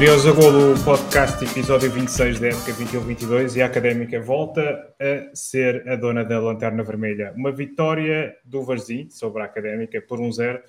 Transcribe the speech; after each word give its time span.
Briosa 0.00 0.32
Golo, 0.32 0.82
podcast, 0.82 1.44
episódio 1.44 1.90
26 1.90 2.40
da 2.40 2.48
época 2.48 2.72
21-22 2.72 3.56
e 3.56 3.60
a 3.60 3.66
Académica 3.66 4.18
volta 4.18 4.94
a 4.98 5.36
ser 5.36 5.86
a 5.86 5.94
dona 5.94 6.24
da 6.24 6.40
Lanterna 6.40 6.82
Vermelha. 6.82 7.34
Uma 7.36 7.52
vitória 7.52 8.34
do 8.42 8.62
Varzim 8.62 9.10
sobre 9.10 9.42
a 9.42 9.44
Académica 9.44 10.00
por 10.00 10.18
1-0, 10.18 10.62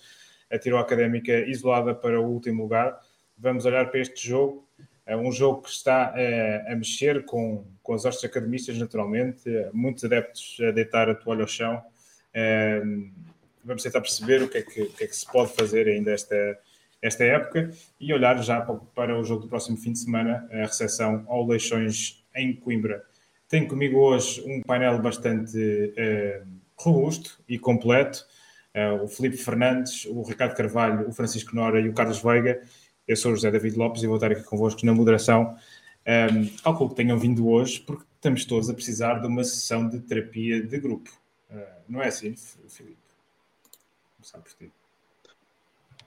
atirou 0.51 0.77
a 0.77 0.81
Académica 0.81 1.31
isolada 1.47 1.95
para 1.95 2.19
o 2.19 2.25
último 2.25 2.63
lugar. 2.63 2.99
Vamos 3.37 3.65
olhar 3.65 3.89
para 3.89 4.01
este 4.01 4.27
jogo, 4.27 4.67
é 5.05 5.15
um 5.15 5.31
jogo 5.31 5.61
que 5.61 5.69
está 5.69 6.13
a, 6.13 6.73
a 6.73 6.75
mexer 6.75 7.23
com, 7.23 7.65
com 7.81 7.93
os 7.93 8.03
ossos 8.03 8.25
academistas, 8.25 8.77
naturalmente, 8.77 9.49
muitos 9.71 10.03
adeptos 10.03 10.57
a 10.59 10.71
deitar 10.71 11.09
a 11.09 11.15
toalha 11.15 11.43
ao 11.43 11.47
chão. 11.47 11.81
Vamos 13.63 13.81
tentar 13.81 14.01
perceber 14.01 14.43
o 14.43 14.49
que 14.49 14.57
é 14.57 14.61
que, 14.61 14.87
que, 14.87 15.03
é 15.05 15.07
que 15.07 15.15
se 15.15 15.25
pode 15.25 15.53
fazer 15.53 15.87
ainda 15.87 16.11
esta 16.11 16.35
esta 17.01 17.23
época 17.23 17.71
e 17.99 18.13
olhar 18.13 18.41
já 18.41 18.61
para 18.61 19.19
o 19.19 19.23
jogo 19.23 19.41
do 19.41 19.47
próximo 19.47 19.77
fim 19.77 19.91
de 19.91 19.99
semana, 19.99 20.47
a 20.51 20.57
recepção 20.57 21.25
ao 21.27 21.45
Leixões 21.45 22.23
em 22.35 22.55
Coimbra. 22.55 23.03
Tenho 23.47 23.67
comigo 23.67 23.99
hoje 23.99 24.41
um 24.45 24.61
painel 24.61 25.01
bastante 25.01 25.57
uh, 25.57 26.47
robusto 26.75 27.41
e 27.49 27.57
completo. 27.59 28.25
Uh, 28.73 29.03
o 29.03 29.07
Felipe 29.07 29.35
Fernandes, 29.35 30.05
o 30.05 30.21
Ricardo 30.21 30.55
Carvalho, 30.55 31.09
o 31.09 31.11
Francisco 31.11 31.55
Nora 31.55 31.81
e 31.81 31.89
o 31.89 31.93
Carlos 31.93 32.21
Veiga. 32.21 32.61
Eu 33.07 33.17
sou 33.17 33.33
o 33.33 33.35
José 33.35 33.51
David 33.51 33.75
Lopes 33.75 34.03
e 34.03 34.07
vou 34.07 34.15
estar 34.15 34.31
aqui 34.31 34.43
convosco 34.43 34.85
na 34.85 34.93
moderação. 34.93 35.57
Um, 36.07 36.11
ehm, 36.11 36.49
calculo 36.63 36.91
que 36.91 36.95
tenham 36.95 37.19
vindo 37.19 37.47
hoje 37.47 37.81
porque 37.81 38.05
estamos 38.15 38.45
todos 38.45 38.69
a 38.69 38.73
precisar 38.73 39.15
de 39.15 39.27
uma 39.27 39.43
sessão 39.43 39.89
de 39.89 39.99
terapia 39.99 40.61
de 40.61 40.79
grupo. 40.79 41.09
Uh, 41.49 41.81
não 41.89 42.01
é 42.01 42.07
assim, 42.07 42.33
Felipe? 42.69 42.97
Começar 44.15 44.39
por 44.39 44.53
ti. 44.53 44.71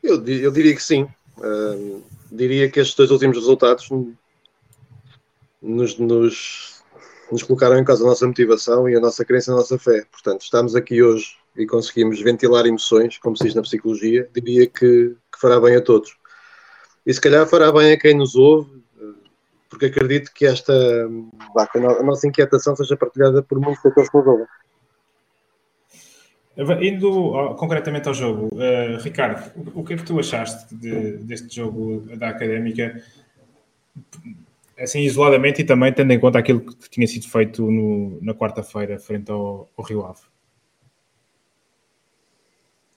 Eu, 0.05 0.23
eu 0.27 0.51
diria 0.53 0.75
que 0.75 0.83
sim. 0.83 1.09
Uh, 1.39 2.03
diria 2.31 2.71
que 2.71 2.79
estes 2.79 2.95
dois 2.95 3.11
últimos 3.11 3.39
resultados 3.39 3.89
nos, 5.63 5.99
nos, 5.99 6.83
nos 7.33 7.43
colocaram 7.43 7.79
em 7.79 7.85
causa 7.85 8.05
a 8.05 8.09
nossa 8.09 8.27
motivação 8.27 8.87
e 8.87 8.95
a 8.95 9.01
nossa 9.01 9.25
crença 9.25 9.51
na 9.51 9.57
nossa 9.57 9.79
fé. 9.79 10.05
Portanto, 10.13 10.43
estamos 10.43 10.77
aqui 10.77 11.03
hoje 11.03 11.39
e 11.57 11.67
conseguimos 11.67 12.21
ventilar 12.21 12.67
emoções, 12.67 13.17
como 13.17 13.35
se 13.35 13.45
diz 13.45 13.55
na 13.55 13.63
psicologia, 13.63 14.29
diria 14.35 14.67
que, 14.67 15.17
que 15.33 15.41
fará 15.41 15.59
bem 15.59 15.75
a 15.75 15.81
todos. 15.81 16.15
E 17.07 17.15
se 17.15 17.21
calhar 17.21 17.47
fará 17.47 17.73
bem 17.73 17.93
a 17.93 17.99
quem 17.99 18.15
nos 18.15 18.35
ouve, 18.35 18.85
porque 19.71 19.87
acredito 19.87 20.33
que 20.35 20.45
esta 20.45 20.73
a 20.73 22.03
nossa 22.03 22.29
inquietação 22.29 22.77
seja 22.77 22.97
partilhada 22.97 23.43
por 23.43 23.59
muitos 23.59 23.83
fatores 23.83 24.11
que 24.11 24.17
nos 24.19 24.27
ouvem. 24.27 24.47
Indo 26.57 27.55
concretamente 27.57 28.07
ao 28.07 28.15
jogo, 28.15 28.47
uh, 28.55 29.03
Ricardo, 29.03 29.51
o, 29.57 29.81
o, 29.81 29.85
que 29.85 29.95
é 29.95 29.97
que 29.97 30.05
tu 30.05 30.21
achaste 30.21 30.73
de, 30.73 31.17
deste 31.19 31.57
jogo 31.57 32.07
da 32.17 32.29
Académica, 32.29 33.03
assim 34.79 35.01
isoladamente 35.01 35.63
e 35.63 35.65
também 35.65 35.93
tendo 35.93 36.13
em 36.13 36.21
conta 36.21 36.39
aquilo 36.39 36.61
que 36.61 36.89
tinha 36.89 37.09
sido 37.09 37.29
feito 37.29 37.69
no, 37.69 38.19
na 38.23 38.35
quarta-feira 38.35 39.01
frente 39.01 39.33
ao, 39.33 39.69
ao, 39.77 39.85
Rio 39.85 40.07
Ave? 40.07 40.21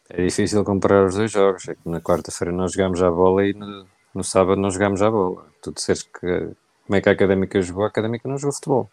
É 0.09 0.23
difícil 0.23 0.63
comparar 0.63 1.07
os 1.07 1.15
dois 1.15 1.31
jogos, 1.31 1.67
é 1.67 1.73
que 1.73 1.89
na 1.89 1.99
quarta-feira 1.99 2.51
nós 2.51 2.73
jogámos 2.73 3.01
a 3.01 3.09
bola 3.09 3.43
e 3.43 3.53
no, 3.53 3.87
no 4.13 4.23
sábado 4.23 4.61
não 4.61 4.69
jogámos 4.69 5.01
a 5.01 5.09
bola. 5.09 5.47
Tu 5.63 5.71
disseste 5.71 6.07
que 6.11 6.51
como 6.85 6.95
é 6.95 7.01
que 7.01 7.09
a 7.09 7.11
Académica 7.11 7.59
jogou, 7.59 7.85
a 7.85 7.87
Académica 7.87 8.29
não 8.29 8.37
jogou 8.37 8.53
futebol. 8.53 8.89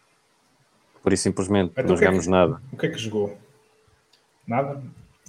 Por 1.03 1.13
isso 1.13 1.21
simplesmente 1.21 1.71
então, 1.71 1.85
não 1.85 1.95
jogámos 1.95 2.21
é 2.21 2.23
que, 2.23 2.31
nada. 2.31 2.61
O 2.73 2.77
que 2.77 2.87
é 2.87 2.89
que 2.89 2.97
jogou? 2.97 3.44
Nada? 4.47 4.81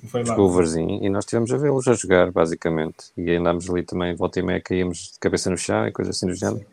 Não 0.03 0.11
foi 0.11 0.25
lá. 0.25 0.39
o 0.39 0.63
e 1.03 1.09
nós 1.09 1.25
estivemos 1.25 1.53
a 1.53 1.57
vê-los 1.57 1.89
a 1.89 1.95
jogar, 1.95 2.31
basicamente. 2.31 3.07
E 3.17 3.31
andámos 3.33 3.69
ali 3.69 3.83
também, 3.83 4.15
volta 4.15 4.39
e 4.39 4.43
meia, 4.43 4.61
caíamos 4.61 5.13
de 5.13 5.19
cabeça 5.19 5.51
no 5.51 5.57
chão 5.57 5.87
e 5.87 5.93
coisas 5.93 6.17
assim 6.17 6.27
do 6.27 6.35
género. 6.35 6.65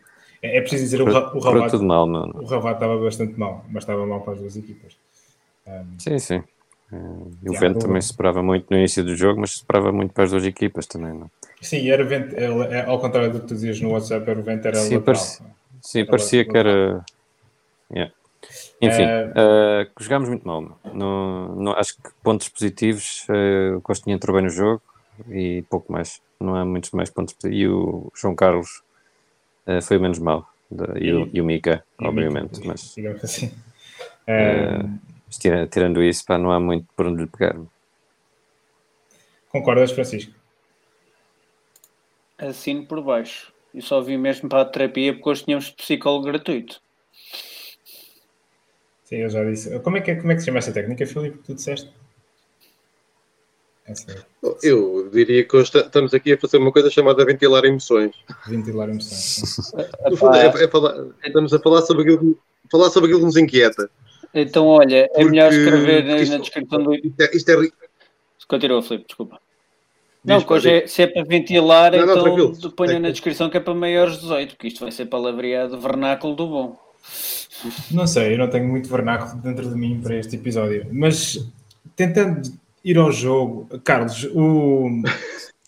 É, 0.42 0.58
é 0.58 0.60
preciso 0.60 0.84
dizer, 0.84 1.00
o, 1.00 1.06
o 1.06 1.38
Rabat, 1.40 1.70
tudo 1.70 1.84
mal, 1.84 2.06
não, 2.06 2.28
o 2.34 2.44
Rabat 2.44 2.74
estava 2.74 2.98
bastante 2.98 3.38
mal, 3.38 3.64
mas 3.70 3.82
estava 3.82 4.06
mal 4.06 4.20
para 4.20 4.34
as 4.34 4.40
duas 4.40 4.56
equipas. 4.56 4.94
Um, 5.66 5.98
sim, 5.98 6.18
sim. 6.18 6.42
Uh, 6.92 7.32
e 7.42 7.48
o 7.48 7.58
Vento 7.58 7.78
também 7.78 8.00
se 8.02 8.10
esperava 8.10 8.42
muito 8.42 8.66
no 8.70 8.76
início 8.76 9.02
do 9.02 9.16
jogo, 9.16 9.40
mas 9.40 9.52
se 9.52 9.56
esperava 9.56 9.90
muito 9.90 10.12
para 10.12 10.24
as 10.24 10.30
duas 10.30 10.44
equipas 10.44 10.86
também, 10.86 11.14
não? 11.14 11.30
Sim, 11.62 11.88
era 11.88 12.04
vento, 12.04 12.36
é, 12.36 12.84
ao 12.84 13.00
contrário 13.00 13.32
do 13.32 13.40
que 13.40 13.46
tu 13.46 13.54
dizias 13.54 13.80
no 13.80 13.92
WhatsApp, 13.92 14.28
era 14.28 14.38
o 14.38 14.42
Vento 14.42 14.68
era 14.68 14.76
sim, 14.76 15.00
parecia, 15.00 15.46
sim, 15.80 16.00
era 16.00 16.10
parecia 16.10 16.44
que 16.44 16.56
era... 16.56 17.04
Yeah. 17.90 18.12
Enfim, 18.86 19.04
uh, 19.04 19.86
uh, 19.86 20.02
jogámos 20.02 20.28
muito 20.28 20.46
mal. 20.46 20.78
No, 20.92 21.54
no, 21.54 21.72
acho 21.72 21.94
que 21.96 22.10
pontos 22.22 22.48
positivos, 22.48 23.26
uh, 23.28 23.76
o 23.76 23.80
Costinha 23.80 24.16
entrou 24.16 24.34
bem 24.34 24.44
no 24.44 24.50
jogo 24.50 24.82
e 25.28 25.62
pouco 25.68 25.92
mais. 25.92 26.20
Não 26.40 26.54
há 26.54 26.64
muitos 26.64 26.90
mais 26.90 27.10
pontos 27.10 27.34
positivos. 27.34 27.58
E 27.58 27.68
o 27.68 28.12
João 28.14 28.34
Carlos 28.34 28.82
uh, 29.66 29.82
foi 29.82 29.98
menos 29.98 30.18
mal. 30.18 30.48
De, 30.70 30.84
e, 30.98 31.06
e, 31.06 31.14
o, 31.14 31.30
e 31.32 31.40
o 31.40 31.44
Mika, 31.44 31.84
e 32.00 32.06
obviamente. 32.06 32.58
Mika, 32.58 32.68
mas, 32.68 32.94
digamos 32.94 33.22
assim. 33.24 33.52
Tirando, 35.38 35.68
tirando 35.68 36.02
isso, 36.02 36.24
pá, 36.24 36.38
não 36.38 36.52
há 36.52 36.60
muito 36.60 36.86
por 36.96 37.06
onde 37.06 37.22
lhe 37.22 37.26
pegar. 37.28 37.56
Concordas, 39.48 39.92
Francisco? 39.92 40.32
Assino 42.38 42.86
por 42.86 43.02
baixo. 43.02 43.52
Eu 43.74 43.82
só 43.82 44.00
vim 44.00 44.16
mesmo 44.16 44.48
para 44.48 44.62
a 44.62 44.64
terapia 44.64 45.12
porque 45.12 45.28
hoje 45.28 45.44
tínhamos 45.44 45.70
psicólogo 45.70 46.26
gratuito. 46.26 46.80
Sim, 49.14 49.20
eu 49.20 49.30
já 49.30 49.44
disse. 49.44 49.78
Como 49.80 49.96
é 49.96 50.00
que, 50.00 50.16
como 50.16 50.32
é 50.32 50.34
que 50.34 50.40
se 50.40 50.46
chama 50.46 50.58
essa 50.58 50.72
técnica, 50.72 51.06
Filipe, 51.06 51.38
que 51.38 51.44
tu 51.44 51.54
disseste? 51.54 51.88
Eu 54.62 55.08
diria 55.12 55.44
que 55.44 55.56
hoje 55.56 55.70
estamos 55.78 56.12
aqui 56.12 56.32
a 56.32 56.38
fazer 56.38 56.56
uma 56.56 56.72
coisa 56.72 56.90
chamada 56.90 57.24
ventilar 57.24 57.64
emoções. 57.64 58.12
Ventilar 58.48 58.88
emoções. 58.88 59.72
é, 59.76 60.64
é 60.64 60.68
falar, 60.68 61.06
estamos 61.24 61.52
a 61.52 61.58
falar 61.60 61.82
sobre, 61.82 62.02
aquilo, 62.02 62.38
falar 62.72 62.90
sobre 62.90 63.08
aquilo 63.08 63.20
que 63.20 63.26
nos 63.26 63.36
inquieta. 63.36 63.88
Então, 64.34 64.66
olha, 64.66 65.04
é 65.04 65.08
Porque 65.08 65.24
melhor 65.26 65.52
escrever 65.52 66.06
isto, 66.20 66.32
na 66.32 66.38
descrição 66.38 66.82
do. 66.82 66.94
Isto 66.94 67.20
é, 67.20 67.36
isto 67.36 67.50
é... 67.50 67.68
Continua, 68.48 68.82
Filipe, 68.82 69.06
desculpa. 69.06 69.40
Não, 70.24 70.40
que 70.40 70.52
hoje 70.52 70.70
é, 70.70 70.86
se 70.86 71.02
é 71.02 71.06
para 71.06 71.22
ventilar, 71.22 71.92
não, 71.92 72.02
então 72.02 72.70
ponha 72.70 72.98
na 72.98 73.10
descrição 73.10 73.50
que 73.50 73.58
é 73.58 73.60
para 73.60 73.74
maiores 73.74 74.18
18, 74.20 74.56
porque 74.56 74.68
isto 74.68 74.80
vai 74.80 74.90
ser 74.90 75.06
palavreado 75.06 75.78
vernáculo 75.78 76.34
do 76.34 76.46
bom. 76.48 76.84
Não 77.90 78.06
sei, 78.06 78.34
eu 78.34 78.38
não 78.38 78.48
tenho 78.48 78.68
muito 78.68 78.88
vernáculo 78.88 79.40
dentro 79.40 79.68
de 79.68 79.74
mim 79.74 80.00
para 80.02 80.16
este 80.16 80.36
episódio, 80.36 80.86
mas 80.92 81.46
tentando 81.96 82.42
ir 82.84 82.98
ao 82.98 83.10
jogo, 83.10 83.68
Carlos, 83.82 84.24
o. 84.34 85.02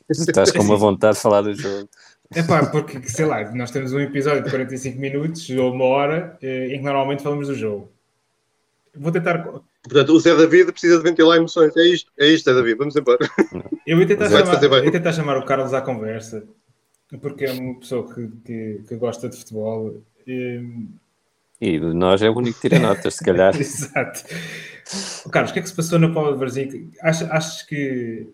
Estás 0.08 0.52
com 0.52 0.62
uma 0.62 0.76
vontade 0.76 1.16
de 1.16 1.22
falar 1.22 1.42
do 1.42 1.54
jogo. 1.54 1.88
É 2.34 2.42
pá, 2.42 2.66
porque 2.66 3.08
sei 3.08 3.24
lá, 3.24 3.52
nós 3.54 3.70
temos 3.70 3.92
um 3.92 4.00
episódio 4.00 4.42
de 4.42 4.50
45 4.50 4.98
minutos 4.98 5.48
ou 5.50 5.72
uma 5.72 5.84
hora 5.84 6.36
eh, 6.42 6.74
em 6.74 6.78
que 6.78 6.84
normalmente 6.84 7.22
falamos 7.22 7.48
do 7.48 7.54
jogo. 7.54 7.90
Vou 8.94 9.12
tentar. 9.12 9.38
Portanto, 9.82 10.10
o 10.10 10.18
Zé 10.18 10.34
David 10.34 10.72
precisa 10.72 10.98
de 10.98 11.04
ventilar 11.04 11.36
emoções. 11.36 11.76
É 11.76 11.86
isto, 11.86 12.10
é 12.18 12.26
isto, 12.26 12.50
Zé 12.50 12.54
David. 12.54 12.78
Vamos 12.78 12.96
embora. 12.96 13.18
Eu 13.86 13.96
vou 13.96 14.06
tentar, 14.06 14.28
chamar, 14.28 14.58
vou 14.60 14.90
tentar 14.90 15.12
chamar 15.12 15.38
o 15.38 15.44
Carlos 15.44 15.72
à 15.72 15.80
conversa, 15.80 16.44
porque 17.20 17.44
é 17.44 17.52
uma 17.52 17.78
pessoa 17.78 18.12
que, 18.12 18.28
que, 18.44 18.82
que 18.88 18.96
gosta 18.96 19.28
de 19.28 19.36
futebol. 19.36 20.02
E 20.26 20.60
e 21.60 21.78
nós 21.78 22.22
é 22.22 22.28
o 22.28 22.36
único 22.36 22.60
que 22.60 22.68
tira 22.68 22.78
notas, 22.78 23.14
se 23.14 23.24
calhar. 23.24 23.54
Exato. 23.58 24.24
Carlos, 25.30 25.50
o 25.50 25.54
que 25.54 25.58
é 25.60 25.62
que 25.62 25.68
se 25.68 25.74
passou 25.74 25.98
na 25.98 26.12
Paula 26.12 26.32
de 26.32 26.38
Varzim? 26.38 26.90
Achas, 27.02 27.30
achas 27.30 27.62
que. 27.62 28.28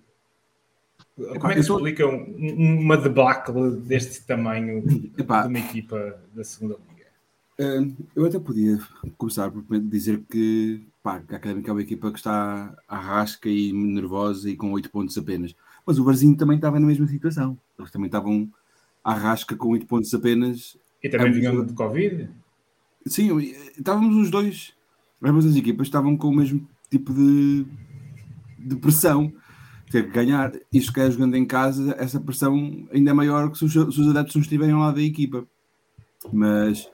Como 1.15 1.50
é 1.50 1.55
que 1.55 1.62
se 1.62 1.71
explica 1.71 2.06
um, 2.06 2.81
uma 2.81 2.97
debacle 2.97 3.77
deste 3.77 4.22
tamanho 4.27 4.82
Epá. 5.16 5.43
de 5.43 5.49
uma 5.49 5.59
equipa 5.59 6.19
da 6.34 6.43
segunda 6.43 6.77
liga? 6.88 7.06
Uh, 7.61 7.94
eu 8.16 8.25
até 8.25 8.38
podia 8.38 8.78
começar 9.16 9.50
por 9.50 9.78
dizer 9.78 10.23
que 10.31 10.85
pá, 11.02 11.23
a 11.31 11.37
Académica 11.37 11.70
é 11.70 11.73
uma 11.73 11.82
equipa 11.82 12.11
que 12.11 12.19
está 12.19 12.75
à 12.88 12.99
rasca 12.99 13.49
e 13.49 13.73
nervosa 13.73 14.49
e 14.49 14.56
com 14.56 14.73
8 14.73 14.91
pontos 14.91 15.17
apenas. 15.19 15.55
Mas 15.87 15.99
o 15.99 16.05
Varzinho 16.05 16.37
também 16.37 16.56
estava 16.56 16.81
na 16.81 16.87
mesma 16.87 17.06
situação. 17.06 17.58
Eles 17.79 17.91
também 17.91 18.06
estavam 18.06 18.49
à 19.05 19.12
rasca 19.12 19.55
com 19.55 19.69
8 19.69 19.87
pontos 19.87 20.12
apenas. 20.14 20.79
E 21.02 21.08
também 21.08 21.32
vinham 21.32 21.64
de 21.64 21.73
Covid? 21.75 22.31
Sim, 23.06 23.38
estávamos 23.76 24.16
os 24.16 24.31
dois, 24.31 24.72
ambas 25.22 25.46
as 25.46 25.56
equipas 25.56 25.87
estavam 25.87 26.16
com 26.16 26.28
o 26.28 26.37
mesmo 26.37 26.66
tipo 26.90 27.12
de, 27.12 27.66
de 28.58 28.76
pressão. 28.76 29.32
Ter 29.90 30.06
que 30.06 30.12
ganhar, 30.12 30.52
isto 30.72 30.93
que 30.93 31.00
é 31.00 31.10
jogando 31.10 31.37
em 31.37 31.44
casa, 31.44 31.94
essa 31.99 32.19
pressão 32.19 32.88
ainda 32.90 33.10
é 33.10 33.14
maior 33.14 33.50
que 33.50 33.58
se 33.58 33.64
os, 33.64 33.72
se 33.72 34.00
os 34.00 34.08
adeptos 34.08 34.34
não 34.37 34.43
estiverem 34.43 34.75
lá 34.75 34.90
da 34.90 35.02
equipa. 35.02 35.46
Mas, 36.32 36.88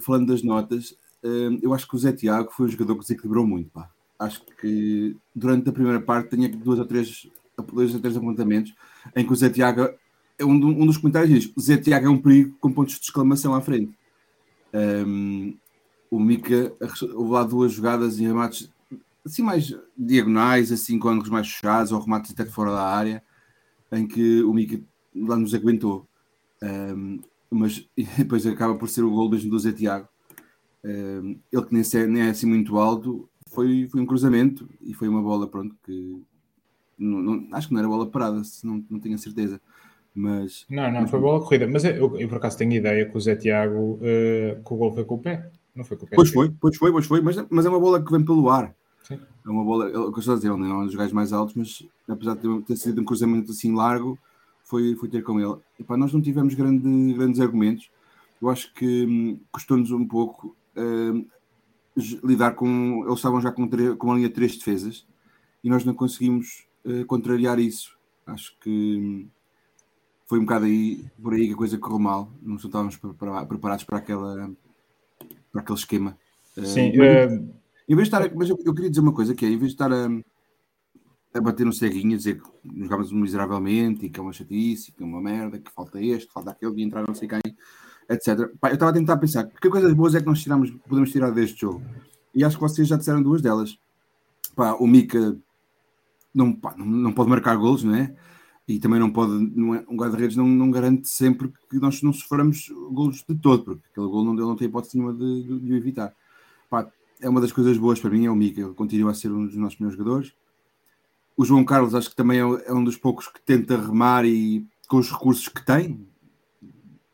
falando 0.00 0.28
das 0.28 0.42
notas, 0.42 0.96
hum, 1.24 1.58
eu 1.62 1.74
acho 1.74 1.88
que 1.88 1.96
o 1.96 1.98
Zé 1.98 2.12
Tiago 2.12 2.52
foi 2.52 2.66
um 2.66 2.70
jogador 2.70 2.94
que 2.94 3.00
desequilibrou 3.00 3.46
muito. 3.46 3.70
Pá. 3.70 3.90
Acho 4.18 4.42
que 4.60 5.16
durante 5.34 5.68
a 5.68 5.72
primeira 5.72 6.00
parte 6.00 6.36
tinha 6.36 6.48
duas 6.48 6.78
ou 6.78 6.84
três, 6.84 7.28
dois 7.72 7.94
ou 7.94 8.00
três 8.00 8.16
apontamentos 8.16 8.72
em 9.16 9.26
que 9.26 9.32
o 9.32 9.36
Zé 9.36 9.50
Tiago, 9.50 9.88
é 10.38 10.44
um 10.44 10.86
dos 10.86 10.98
comentários 10.98 11.30
diz, 11.30 11.52
o 11.56 11.60
Zé 11.60 11.76
Tiago 11.76 12.06
é 12.06 12.10
um 12.10 12.18
perigo 12.18 12.56
com 12.60 12.72
pontos 12.72 12.94
de 12.94 13.06
exclamação 13.06 13.54
à 13.54 13.60
frente. 13.60 13.92
Um, 14.74 15.56
o 16.10 16.18
Mica 16.18 16.72
houve 17.14 17.30
lá 17.30 17.44
duas 17.44 17.72
jogadas 17.72 18.18
em 18.18 18.26
remates 18.26 18.72
assim 19.24 19.42
mais 19.42 19.74
diagonais, 19.96 20.70
assim 20.70 20.98
com 20.98 21.08
ângulos 21.08 21.30
mais 21.30 21.48
fechados 21.48 21.92
ou 21.92 22.00
remates 22.00 22.32
até 22.32 22.44
fora 22.44 22.72
da 22.72 22.82
área, 22.82 23.22
em 23.90 24.06
que 24.06 24.42
o 24.42 24.52
Mica 24.52 24.80
lá 25.14 25.36
nos 25.36 25.54
aguentou. 25.54 26.06
Um, 26.62 27.20
mas 27.50 27.88
depois 28.18 28.46
acaba 28.46 28.74
por 28.74 28.88
ser 28.88 29.02
o 29.02 29.10
gol 29.10 29.30
mesmo 29.30 29.50
do 29.50 29.58
Zé 29.58 29.72
Tiago. 29.72 30.08
Uh, 30.84 31.40
ele 31.50 31.64
que 31.64 31.72
nem 31.72 31.82
é, 31.82 32.06
nem 32.06 32.22
é 32.24 32.30
assim 32.30 32.46
muito 32.46 32.76
alto, 32.76 33.28
foi, 33.48 33.88
foi 33.90 34.00
um 34.00 34.06
cruzamento 34.06 34.68
e 34.82 34.92
foi 34.92 35.08
uma 35.08 35.22
bola, 35.22 35.48
pronto, 35.48 35.74
que 35.82 36.22
não, 36.98 37.22
não, 37.22 37.48
acho 37.52 37.68
que 37.68 37.74
não 37.74 37.80
era 37.80 37.88
bola 37.88 38.10
parada, 38.10 38.42
não, 38.62 38.84
não 38.90 39.00
tenho 39.00 39.14
a 39.14 39.18
certeza. 39.18 39.60
Mas, 40.14 40.64
não, 40.70 40.92
não, 40.92 41.08
foi 41.08 41.18
bola 41.18 41.40
corrida. 41.40 41.66
Mas 41.66 41.84
eu, 41.84 42.16
eu, 42.18 42.28
por 42.28 42.36
acaso 42.36 42.58
tenho 42.58 42.72
ideia 42.72 43.04
que 43.04 43.16
o 43.16 43.20
Zé 43.20 43.34
Tiago 43.34 43.94
uh, 43.94 44.62
que 44.62 44.72
o 44.72 44.76
gol 44.76 44.92
foi 44.92 45.04
com 45.04 45.16
o 45.16 45.18
pé. 45.18 45.50
Não 45.74 45.84
foi 45.84 45.96
com 45.96 46.06
o 46.06 46.08
pé. 46.08 46.14
Pois 46.14 46.30
foi, 46.30 46.50
pois 46.60 46.76
foi, 46.76 46.92
pois 46.92 47.06
foi, 47.06 47.20
mas, 47.20 47.36
mas 47.50 47.66
é 47.66 47.68
uma 47.68 47.80
bola 47.80 48.02
que 48.02 48.12
vem 48.12 48.24
pelo 48.24 48.48
ar. 48.48 48.72
Sim. 49.02 49.18
É 49.44 49.50
uma 49.50 49.64
bola, 49.64 49.86
eu 49.86 50.10
gosto 50.12 50.30
de 50.30 50.36
dizer, 50.36 50.50
ele 50.50 50.60
não 50.60 50.66
é 50.66 50.82
um 50.82 50.86
dos 50.86 50.94
gajos 50.94 51.12
mais 51.12 51.32
altos, 51.32 51.54
mas 51.56 51.86
apesar 52.08 52.36
de 52.36 52.62
ter, 52.62 52.76
sido 52.76 53.00
um 53.00 53.04
cruzamento 53.04 53.50
assim 53.50 53.74
largo, 53.74 54.16
foi, 54.62 54.94
foi 54.94 55.08
ter 55.08 55.22
com 55.22 55.40
ele. 55.40 55.60
Epá, 55.78 55.96
nós 55.96 56.12
não 56.12 56.22
tivemos 56.22 56.54
grande, 56.54 57.12
grandes 57.12 57.40
argumentos. 57.40 57.90
Eu 58.40 58.48
acho 58.48 58.72
que 58.72 59.04
hum, 59.04 59.40
custou-nos 59.50 59.90
um 59.90 60.06
pouco 60.06 60.56
uh, 60.76 61.26
lidar 62.22 62.52
com. 62.52 63.02
Eles 63.04 63.16
estavam 63.16 63.40
já 63.40 63.50
com, 63.50 63.68
com 63.68 64.06
uma 64.06 64.16
linha 64.16 64.28
de 64.28 64.34
três 64.34 64.56
defesas 64.56 65.06
e 65.62 65.68
nós 65.68 65.84
não 65.84 65.92
conseguimos 65.92 66.66
uh, 66.84 67.04
contrariar 67.06 67.58
isso. 67.58 67.96
Acho 68.26 68.56
que 68.60 68.70
hum, 68.70 69.28
foi 70.34 70.40
um 70.40 70.44
bocado 70.44 70.64
aí, 70.64 71.04
por 71.22 71.32
aí 71.32 71.46
que 71.46 71.52
a 71.52 71.56
coisa 71.56 71.78
correu 71.78 72.00
mal. 72.00 72.32
Não 72.42 72.56
estávamos 72.56 72.96
preparados 72.96 73.84
para, 73.84 73.98
aquela, 73.98 74.50
para 75.52 75.60
aquele 75.60 75.78
esquema. 75.78 76.18
Sim, 76.56 76.90
uh, 76.90 77.54
em 77.88 77.94
vez 77.94 78.08
de 78.08 78.16
estar, 78.16 78.34
mas 78.34 78.50
eu, 78.50 78.58
eu, 78.64 78.74
queria 78.74 78.90
dizer 78.90 79.00
uma 79.00 79.12
coisa 79.12 79.32
que 79.32 79.46
é, 79.46 79.48
em 79.48 79.56
vez 79.56 79.70
de 79.70 79.74
estar 79.74 79.92
a, 79.92 80.08
a 81.34 81.40
bater 81.40 81.64
no 81.64 81.72
ceguinho, 81.72 82.14
a 82.14 82.16
dizer 82.16 82.42
que 82.42 82.82
jogamos 82.82 83.12
miseravelmente 83.12 84.06
e 84.06 84.10
que 84.10 84.18
é 84.18 84.22
uma 84.24 84.32
chatice, 84.32 84.90
que 84.90 85.04
é 85.04 85.06
uma 85.06 85.22
merda, 85.22 85.60
que 85.60 85.70
falta 85.70 86.02
este, 86.02 86.32
falta 86.32 86.50
aquele, 86.50 86.74
de 86.74 86.82
entrar 86.82 87.06
não 87.06 87.14
sei 87.14 87.28
quem, 87.28 87.40
etc. 88.10 88.50
Pá, 88.60 88.70
eu 88.70 88.74
estava 88.74 88.90
a 88.90 88.94
tentar 88.94 89.16
pensar 89.18 89.44
que 89.44 89.70
coisas 89.70 89.92
boas 89.92 90.16
é 90.16 90.20
que 90.20 90.26
nós 90.26 90.42
tiramos, 90.42 90.72
podemos 90.88 91.12
tirar 91.12 91.30
deste 91.30 91.60
jogo. 91.60 91.80
E 92.34 92.42
acho 92.42 92.56
que 92.56 92.62
vocês 92.62 92.88
já 92.88 92.96
disseram 92.96 93.22
duas 93.22 93.40
delas. 93.40 93.78
Pá, 94.56 94.72
o 94.80 94.86
Mika 94.88 95.38
não, 96.34 96.52
pá, 96.52 96.74
não, 96.76 96.86
não 96.86 97.12
pode 97.12 97.30
marcar 97.30 97.54
golos, 97.54 97.84
não 97.84 97.94
é? 97.94 98.12
E 98.66 98.78
também 98.78 98.98
não 98.98 99.10
pode, 99.10 99.32
não 99.54 99.74
é, 99.74 99.84
um 99.88 99.96
guarda-redes 99.96 100.36
não, 100.36 100.46
não 100.46 100.70
garante 100.70 101.06
sempre 101.08 101.52
que 101.68 101.78
nós 101.78 102.00
não 102.02 102.12
soframos 102.12 102.68
golos 102.90 103.22
de 103.28 103.34
todo, 103.34 103.62
porque 103.62 103.88
aquele 103.90 104.06
gol 104.06 104.24
não, 104.24 104.32
não 104.32 104.56
tem 104.56 104.68
hipótese 104.68 104.96
nenhuma 104.96 105.12
de, 105.12 105.42
de, 105.42 105.58
de 105.60 105.74
evitar. 105.74 106.14
Pá, 106.70 106.90
é 107.20 107.28
uma 107.28 107.42
das 107.42 107.52
coisas 107.52 107.76
boas 107.76 108.00
para 108.00 108.10
mim, 108.10 108.24
é 108.24 108.30
o 108.30 108.36
Mika, 108.36 108.60
ele 108.60 108.72
continua 108.72 109.10
a 109.10 109.14
ser 109.14 109.30
um 109.30 109.46
dos 109.46 109.56
nossos 109.56 109.78
melhores 109.78 109.98
jogadores. 109.98 110.32
O 111.36 111.44
João 111.44 111.64
Carlos 111.64 111.94
acho 111.94 112.08
que 112.08 112.16
também 112.16 112.38
é, 112.38 112.42
é 112.42 112.72
um 112.72 112.82
dos 112.82 112.96
poucos 112.96 113.28
que 113.28 113.40
tenta 113.40 113.76
remar 113.76 114.24
e 114.24 114.66
com 114.88 114.96
os 114.96 115.10
recursos 115.10 115.48
que 115.48 115.64
tem. 115.64 116.06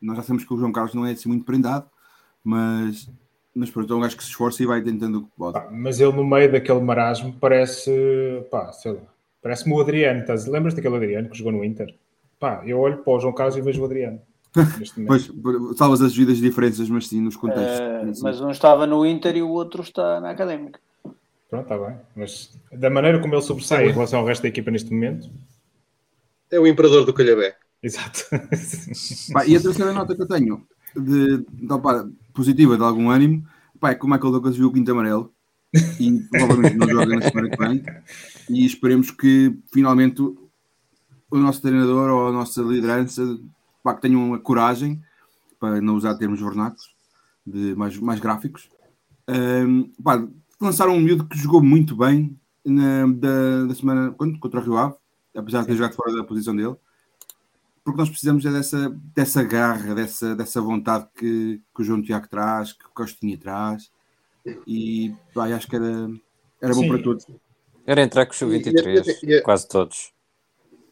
Nós 0.00 0.16
já 0.18 0.22
sabemos 0.22 0.44
que 0.44 0.54
o 0.54 0.58
João 0.58 0.72
Carlos 0.72 0.94
não 0.94 1.04
é 1.04 1.12
assim 1.12 1.28
muito 1.28 1.44
prendado, 1.44 1.88
mas, 2.44 3.10
mas 3.54 3.70
pronto, 3.70 3.92
é 3.92 3.96
um 3.96 4.00
gajo 4.00 4.16
que 4.16 4.22
se 4.22 4.30
esforça 4.30 4.62
e 4.62 4.66
vai 4.66 4.82
tentando 4.82 5.18
o 5.18 5.24
que 5.24 5.30
pode. 5.36 5.74
Mas 5.74 6.00
ele 6.00 6.12
no 6.12 6.24
meio 6.24 6.50
daquele 6.50 6.80
marasmo 6.80 7.34
parece, 7.40 7.90
pá, 8.50 8.72
sei 8.72 8.92
lá, 8.92 9.02
parece-me 9.42 9.74
o 9.74 9.80
Adriano. 9.80 10.20
Estás, 10.20 10.46
lembras 10.46 10.74
daquele 10.74 10.96
Adriano 10.96 11.28
que 11.28 11.38
jogou 11.38 11.52
no 11.52 11.64
Inter? 11.64 11.94
Pá, 12.38 12.62
eu 12.64 12.78
olho 12.78 12.98
para 12.98 13.12
o 13.12 13.20
João 13.20 13.34
Carlos 13.34 13.56
e 13.56 13.60
vejo 13.60 13.82
o 13.82 13.84
Adriano. 13.84 14.20
pois, 15.06 15.30
salvas 15.76 16.02
as 16.02 16.14
vidas 16.14 16.38
diferenças, 16.38 16.88
mas 16.88 17.06
sim 17.06 17.20
nos 17.20 17.36
contextos. 17.36 18.20
Uh, 18.20 18.24
mas 18.24 18.40
um 18.40 18.50
estava 18.50 18.86
no 18.86 19.06
Inter 19.06 19.36
e 19.36 19.42
o 19.42 19.50
outro 19.50 19.82
está 19.82 20.20
na 20.20 20.30
Académica. 20.30 20.80
Pronto, 21.48 21.62
está 21.62 21.78
bem. 21.78 21.96
Mas 22.16 22.56
da 22.72 22.90
maneira 22.90 23.20
como 23.20 23.34
ele 23.34 23.42
sobressai 23.42 23.88
em 23.88 23.92
relação 23.92 24.20
ao 24.20 24.26
resto 24.26 24.42
da 24.42 24.48
equipa 24.48 24.70
neste 24.70 24.92
momento. 24.92 25.28
É 26.50 26.58
o 26.58 26.66
imperador 26.66 27.04
do 27.04 27.12
Calhabé. 27.12 27.56
Exato. 27.82 28.24
Pá, 29.32 29.46
e 29.46 29.56
a 29.56 29.60
terceira 29.60 29.92
nota 29.92 30.14
que 30.14 30.22
eu 30.22 30.28
tenho 30.28 30.66
de, 30.96 31.38
de 31.38 31.72
opa, 31.72 32.08
positiva 32.34 32.76
de 32.76 32.82
algum 32.82 33.10
ânimo 33.10 33.44
pá, 33.78 33.90
é 33.90 33.94
que 33.94 34.04
o 34.04 34.08
Michael 34.08 34.32
Douglas 34.32 34.56
viu 34.56 34.68
o 34.68 34.72
quinto 34.72 34.90
amarelo 34.90 35.32
e 35.72 36.20
provavelmente 36.30 36.76
não 36.76 36.88
joga 36.88 37.16
na 37.16 37.22
semana 37.22 37.50
que 37.50 37.56
vem. 37.56 37.84
E 38.48 38.66
esperemos 38.66 39.10
que 39.10 39.56
finalmente 39.72 40.20
o 40.22 41.38
nosso 41.38 41.62
treinador 41.62 42.10
ou 42.10 42.28
a 42.28 42.32
nossa 42.32 42.60
liderança 42.62 43.22
pá, 43.82 43.94
que 43.94 44.02
tenham 44.02 44.34
a 44.34 44.38
coragem, 44.38 45.00
para 45.58 45.80
não 45.80 45.94
usar 45.94 46.16
termos 46.16 46.40
vernáculos, 46.40 46.94
de 47.46 47.74
mais, 47.74 47.96
mais 47.98 48.18
gráficos, 48.18 48.68
um, 49.28 49.90
pá, 50.02 50.26
lançaram 50.60 50.94
um 50.94 51.00
miúdo 51.00 51.26
que 51.26 51.38
jogou 51.38 51.62
muito 51.62 51.96
bem 51.96 52.38
na, 52.64 53.06
da, 53.06 53.66
da 53.66 53.74
semana 53.74 54.10
contra 54.12 54.60
o 54.60 54.62
Rio 54.62 54.76
Ave, 54.76 54.94
apesar 55.34 55.60
de 55.60 55.68
ter 55.68 55.76
jogado 55.76 55.94
fora 55.94 56.14
da 56.14 56.24
posição 56.24 56.54
dele, 56.54 56.74
porque 57.84 57.98
nós 57.98 58.10
precisamos 58.10 58.44
é 58.44 58.50
dessa, 58.50 58.90
dessa 59.14 59.42
garra, 59.42 59.94
dessa, 59.94 60.34
dessa 60.34 60.60
vontade 60.60 61.06
que, 61.14 61.60
que 61.74 61.82
o 61.82 61.84
João 61.84 62.02
Tiago 62.02 62.28
traz, 62.28 62.72
que 62.72 62.84
o 62.84 62.90
Costinha 62.94 63.38
traz, 63.38 63.90
e 64.66 65.14
pá, 65.34 65.46
acho 65.46 65.68
que 65.68 65.76
era, 65.76 66.10
era 66.60 66.74
bom 66.74 66.88
para 66.88 67.02
todos. 67.02 67.26
Era 67.86 68.02
entrar 68.02 68.26
com 68.26 68.44
o 68.44 68.48
23, 68.48 69.42
quase 69.42 69.68
todos. 69.68 70.12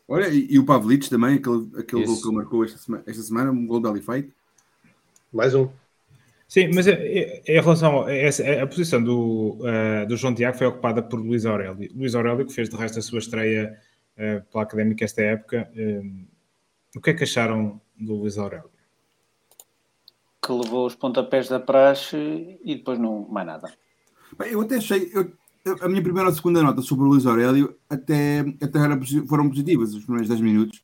Olha, 0.07 0.29
e, 0.29 0.47
e 0.51 0.59
o 0.59 0.65
Pavlitz 0.65 1.09
também, 1.09 1.37
aquele, 1.37 1.69
aquele 1.79 2.07
gol 2.07 2.21
que 2.21 2.27
ele 2.27 2.37
marcou 2.37 2.65
esta 2.65 2.79
semana, 2.79 3.05
esta 3.07 3.23
semana 3.23 3.51
um 3.51 3.67
gol 3.67 3.81
de 3.81 4.01
feito. 4.01 4.33
Mais 5.33 5.55
um. 5.55 5.69
Sim, 6.49 6.71
mas 6.75 6.87
em 6.87 7.43
relação 7.47 8.07
a, 8.07 8.15
essa, 8.15 8.63
a 8.63 8.67
posição 8.67 9.03
do, 9.03 9.59
uh, 9.61 10.07
do 10.09 10.17
João 10.17 10.35
Tiago 10.35 10.57
foi 10.57 10.67
ocupada 10.67 11.03
por 11.03 11.21
Luís 11.21 11.45
Aurélio. 11.45 11.91
Luís 11.95 12.15
Aurélio, 12.15 12.47
que 12.47 12.55
fez 12.55 12.71
de 12.71 12.77
resto 12.77 12.99
a 12.99 13.03
sua 13.03 13.19
estreia 13.19 13.79
uh, 14.17 14.43
pela 14.51 14.65
Académica 14.65 15.05
esta 15.05 15.21
época. 15.21 15.71
Uh, 15.77 16.27
o 16.97 17.01
que 17.03 17.11
é 17.11 17.15
que 17.15 17.25
acharam 17.25 17.79
do 17.95 18.15
Luís 18.15 18.39
Aurélio? 18.39 18.71
Que 20.43 20.53
levou 20.53 20.87
os 20.87 20.95
pontapés 20.95 21.49
da 21.49 21.61
praxe 21.61 22.59
e 22.65 22.77
depois 22.77 22.99
não 22.99 23.27
mais 23.29 23.47
nada. 23.47 23.73
Bem, 24.39 24.53
eu 24.53 24.61
até 24.61 24.77
achei, 24.77 25.11
eu, 25.13 25.33
a 25.81 25.89
minha 25.89 26.03
primeira 26.03 26.29
ou 26.29 26.35
segunda 26.35 26.63
nota 26.63 26.83
sobre 26.83 27.05
o 27.05 27.09
Luís 27.09 27.27
Aurélio 27.27 27.75
até, 27.89 28.41
até 28.63 28.79
era, 28.79 28.99
foram 29.27 29.49
positivas 29.49 29.95
os 29.95 30.05
primeiros 30.05 30.29
10 30.29 30.41
minutos. 30.41 30.83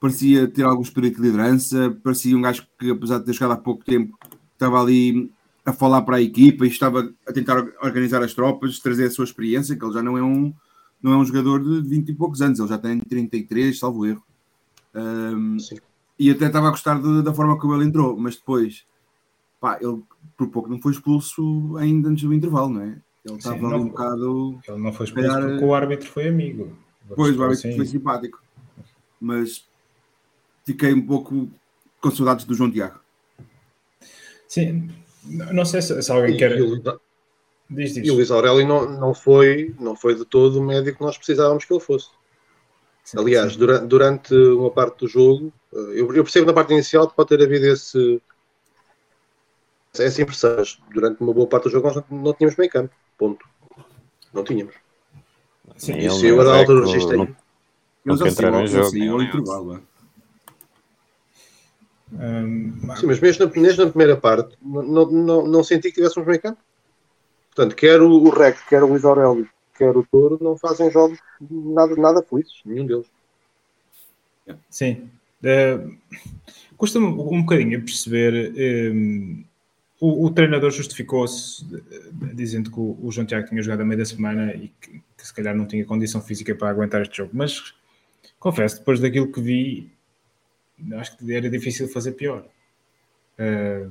Parecia 0.00 0.48
ter 0.48 0.64
algum 0.64 0.82
espírito 0.82 1.16
de 1.16 1.22
liderança, 1.22 1.96
parecia 2.02 2.36
um 2.36 2.42
gajo 2.42 2.66
que, 2.78 2.90
apesar 2.90 3.18
de 3.18 3.24
ter 3.24 3.32
chegado 3.32 3.52
há 3.52 3.56
pouco 3.56 3.84
tempo, 3.84 4.18
estava 4.52 4.80
ali 4.80 5.30
a 5.64 5.72
falar 5.72 6.02
para 6.02 6.16
a 6.16 6.22
equipa 6.22 6.64
e 6.64 6.68
estava 6.68 7.12
a 7.26 7.32
tentar 7.32 7.58
organizar 7.82 8.22
as 8.22 8.34
tropas, 8.34 8.78
trazer 8.78 9.06
a 9.06 9.10
sua 9.10 9.24
experiência, 9.24 9.76
que 9.76 9.84
ele 9.84 9.94
já 9.94 10.02
não 10.02 10.16
é 10.16 10.22
um, 10.22 10.52
não 11.02 11.12
é 11.12 11.16
um 11.16 11.24
jogador 11.24 11.62
de 11.62 11.88
20 11.88 12.08
e 12.10 12.14
poucos 12.14 12.42
anos, 12.42 12.58
ele 12.58 12.68
já 12.68 12.78
tem 12.78 13.00
33, 13.00 13.78
salvo 13.78 14.06
erro. 14.06 14.22
Um, 14.94 15.56
e 16.18 16.30
até 16.30 16.46
estava 16.46 16.68
a 16.68 16.70
gostar 16.70 17.00
de, 17.00 17.22
da 17.22 17.34
forma 17.34 17.58
como 17.58 17.74
ele 17.74 17.84
entrou, 17.84 18.16
mas 18.16 18.36
depois, 18.36 18.84
pá, 19.66 19.78
ele 19.80 20.00
por 20.36 20.48
pouco 20.48 20.68
não 20.68 20.80
foi 20.80 20.92
expulso 20.92 21.76
ainda 21.76 22.08
antes 22.08 22.22
do 22.22 22.32
intervalo, 22.32 22.68
não 22.68 22.82
é? 22.82 23.00
Ele 23.24 23.36
estava 23.36 23.66
ali 23.66 23.74
um 23.74 23.88
bocado. 23.88 24.60
Ele 24.68 24.78
não 24.78 24.92
foi 24.92 25.06
expulso 25.06 25.28
calhar, 25.28 25.48
porque 25.48 25.64
o 25.64 25.74
árbitro 25.74 26.08
foi 26.08 26.28
amigo. 26.28 26.76
Pois, 27.16 27.36
o 27.36 27.42
árbitro 27.42 27.68
assim. 27.68 27.76
foi 27.76 27.86
simpático. 27.86 28.40
Mas 29.20 29.64
fiquei 30.64 30.92
um 30.92 31.04
pouco 31.04 31.48
com 32.00 32.10
saudades 32.12 32.44
do 32.44 32.54
João 32.54 32.70
Tiago. 32.70 33.00
Sim, 34.46 34.88
não 35.24 35.64
sei 35.64 35.82
se, 35.82 36.00
se 36.00 36.12
alguém 36.12 36.36
e, 36.36 36.38
quer. 36.38 36.52
E 36.52 36.82
diz, 37.68 37.94
diz. 37.94 38.06
E 38.06 38.10
o 38.12 38.14
Luís 38.14 38.30
Aurélio 38.30 38.68
não, 38.68 38.88
não, 38.88 39.14
foi, 39.14 39.74
não 39.80 39.96
foi 39.96 40.14
de 40.14 40.24
todo 40.24 40.60
o 40.60 40.64
médico 40.64 40.98
que 40.98 41.04
nós 41.04 41.16
precisávamos 41.16 41.64
que 41.64 41.72
ele 41.72 41.80
fosse. 41.80 42.08
Sim, 43.02 43.18
Aliás, 43.18 43.52
sim. 43.52 43.58
Durante, 43.58 43.86
durante 43.86 44.34
uma 44.34 44.70
parte 44.70 45.00
do 45.00 45.08
jogo, 45.08 45.52
eh, 45.74 46.00
eu, 46.00 46.14
eu 46.14 46.22
percebo 46.22 46.46
na 46.46 46.52
parte 46.52 46.72
inicial 46.72 47.08
que 47.08 47.16
pode 47.16 47.30
ter 47.30 47.42
havido 47.42 47.66
esse, 47.66 48.20
essa 50.00 50.22
impressão. 50.22 50.62
Durante 50.92 51.20
uma 51.20 51.32
boa 51.32 51.46
parte 51.46 51.64
do 51.64 51.70
jogo 51.70 51.86
nós 51.86 51.96
não, 51.96 52.18
não 52.18 52.34
tínhamos 52.34 52.56
meio 52.56 52.70
campo. 52.70 52.94
Ponto. 53.18 53.46
Não 54.32 54.44
tínhamos. 54.44 54.74
Sim, 55.76 55.98
Isso 55.98 56.24
eu 56.24 56.40
a 56.40 56.44
da 56.44 56.58
altura 56.58 56.86
registrei. 56.86 57.18
Não, 57.18 57.26
não, 58.04 58.16
não 58.16 58.26
entraram 58.26 58.62
em 58.62 58.66
jogo. 58.66 58.86
Sim, 58.86 59.22
intervalo. 59.22 59.82
Sim, 62.96 63.06
mas 63.06 63.20
mesmo 63.20 63.46
na, 63.46 63.60
mesmo 63.60 63.84
na 63.84 63.90
primeira 63.90 64.16
parte 64.16 64.56
não, 64.62 65.10
não, 65.10 65.46
não 65.46 65.64
senti 65.64 65.88
que 65.88 65.96
tivéssemos 65.96 66.26
meio 66.26 66.40
campo. 66.40 66.60
Portanto, 67.54 67.74
quer 67.74 68.00
o, 68.00 68.10
o 68.10 68.30
Rec, 68.30 68.56
quer 68.68 68.82
o 68.82 68.86
Luís 68.86 69.04
Aurélio, 69.04 69.48
quer 69.76 69.96
o 69.96 70.06
Toro, 70.10 70.38
não 70.40 70.56
fazem 70.56 70.90
jogos 70.90 71.18
nada, 71.40 71.96
nada 71.96 72.22
felizes, 72.22 72.60
nenhum 72.64 72.86
deles. 72.86 73.06
Sim. 74.70 75.10
Uh, 75.42 75.96
Custa-me 76.76 77.06
um 77.06 77.40
bocadinho 77.40 77.78
a 77.78 77.80
perceber 77.80 78.52
um, 78.92 79.42
o, 80.00 80.26
o, 80.26 80.30
treinador 80.30 80.70
justificou-se 80.70 81.64
dizendo 82.34 82.70
que 82.70 82.78
o, 82.78 82.98
o, 83.02 83.10
João 83.10 83.26
Tiago 83.26 83.48
tinha 83.48 83.62
jogado 83.62 83.80
a 83.80 83.84
meio 83.84 83.98
da 83.98 84.04
semana 84.04 84.52
e 84.54 84.68
que, 84.80 85.02
que, 85.16 85.26
se 85.26 85.32
calhar 85.32 85.54
não 85.54 85.66
tinha 85.66 85.84
condição 85.84 86.20
física 86.20 86.54
para 86.54 86.70
aguentar 86.70 87.02
este 87.02 87.16
jogo. 87.16 87.30
Mas 87.32 87.74
confesso, 88.38 88.78
depois 88.78 89.00
daquilo 89.00 89.32
que 89.32 89.40
vi, 89.40 89.90
acho 90.94 91.16
que 91.16 91.32
era 91.32 91.48
difícil 91.48 91.88
fazer 91.88 92.12
pior. 92.12 92.46
Uh, 93.38 93.90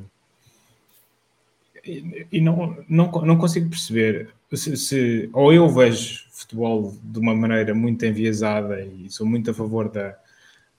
e, 1.84 2.28
e 2.32 2.42
não, 2.42 2.84
não, 2.88 3.12
não 3.12 3.38
consigo 3.38 3.70
perceber 3.70 4.30
se, 4.54 4.76
se, 4.78 5.30
ou 5.34 5.54
eu 5.54 5.70
vejo 5.70 6.26
futebol 6.32 6.96
de 7.04 7.20
uma 7.20 7.36
maneira 7.36 7.74
muito 7.74 8.06
enviesada 8.06 8.84
e 8.84 9.10
sou 9.10 9.26
muito 9.26 9.52
a 9.52 9.54
favor 9.54 9.90
da, 9.90 10.18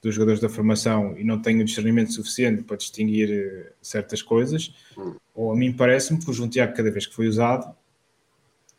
dos 0.02 0.14
jogadores 0.14 0.40
da 0.40 0.48
formação 0.48 1.16
e 1.18 1.24
não 1.24 1.40
tenho 1.40 1.64
discernimento 1.64 2.12
suficiente 2.12 2.62
para 2.62 2.76
distinguir 2.76 3.30
eh, 3.30 3.72
certas 3.80 4.22
coisas, 4.22 4.74
hum. 4.96 5.14
ou 5.34 5.52
a 5.52 5.56
mim 5.56 5.72
parece-me 5.72 6.18
que 6.22 6.30
o 6.30 6.32
João 6.32 6.48
Tiago, 6.48 6.74
cada 6.74 6.90
vez 6.90 7.06
que 7.06 7.14
foi 7.14 7.26
usado, 7.26 7.74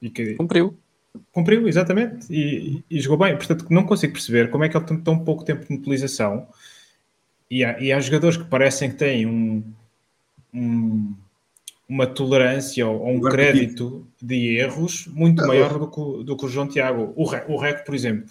e 0.01 0.09
que 0.09 0.35
cumpriu. 0.35 0.77
Cumpriu, 1.31 1.67
exatamente, 1.67 2.27
e, 2.31 2.83
e, 2.89 2.99
jogou 2.99 3.17
bem. 3.17 3.35
Portanto, 3.35 3.65
não 3.69 3.83
consigo 3.83 4.13
perceber 4.13 4.51
como 4.51 4.63
é 4.63 4.69
que 4.69 4.77
ele 4.77 4.85
tem 4.85 4.99
tão 4.99 5.17
pouco 5.17 5.43
tempo 5.43 5.65
de 5.67 5.73
utilização 5.73 6.47
e 7.49 7.63
há, 7.63 7.79
e 7.79 7.91
há 7.91 7.99
jogadores 7.99 8.37
que 8.37 8.45
parecem 8.45 8.91
que 8.91 8.97
têm 8.97 9.25
um, 9.25 9.63
um 10.53 11.15
uma 11.87 12.05
tolerância 12.05 12.85
ou, 12.85 13.07
um 13.07 13.21
crédito 13.21 14.05
de 14.21 14.57
erros 14.57 15.07
muito 15.07 15.45
maior 15.47 15.79
do 15.79 15.89
que, 15.89 16.23
do 16.25 16.35
que 16.35 16.45
o 16.45 16.49
João 16.49 16.67
Tiago. 16.67 17.13
O, 17.15 17.25
Re, 17.25 17.43
o 17.47 17.57
Reco, 17.57 17.85
por 17.85 17.95
exemplo, 17.95 18.29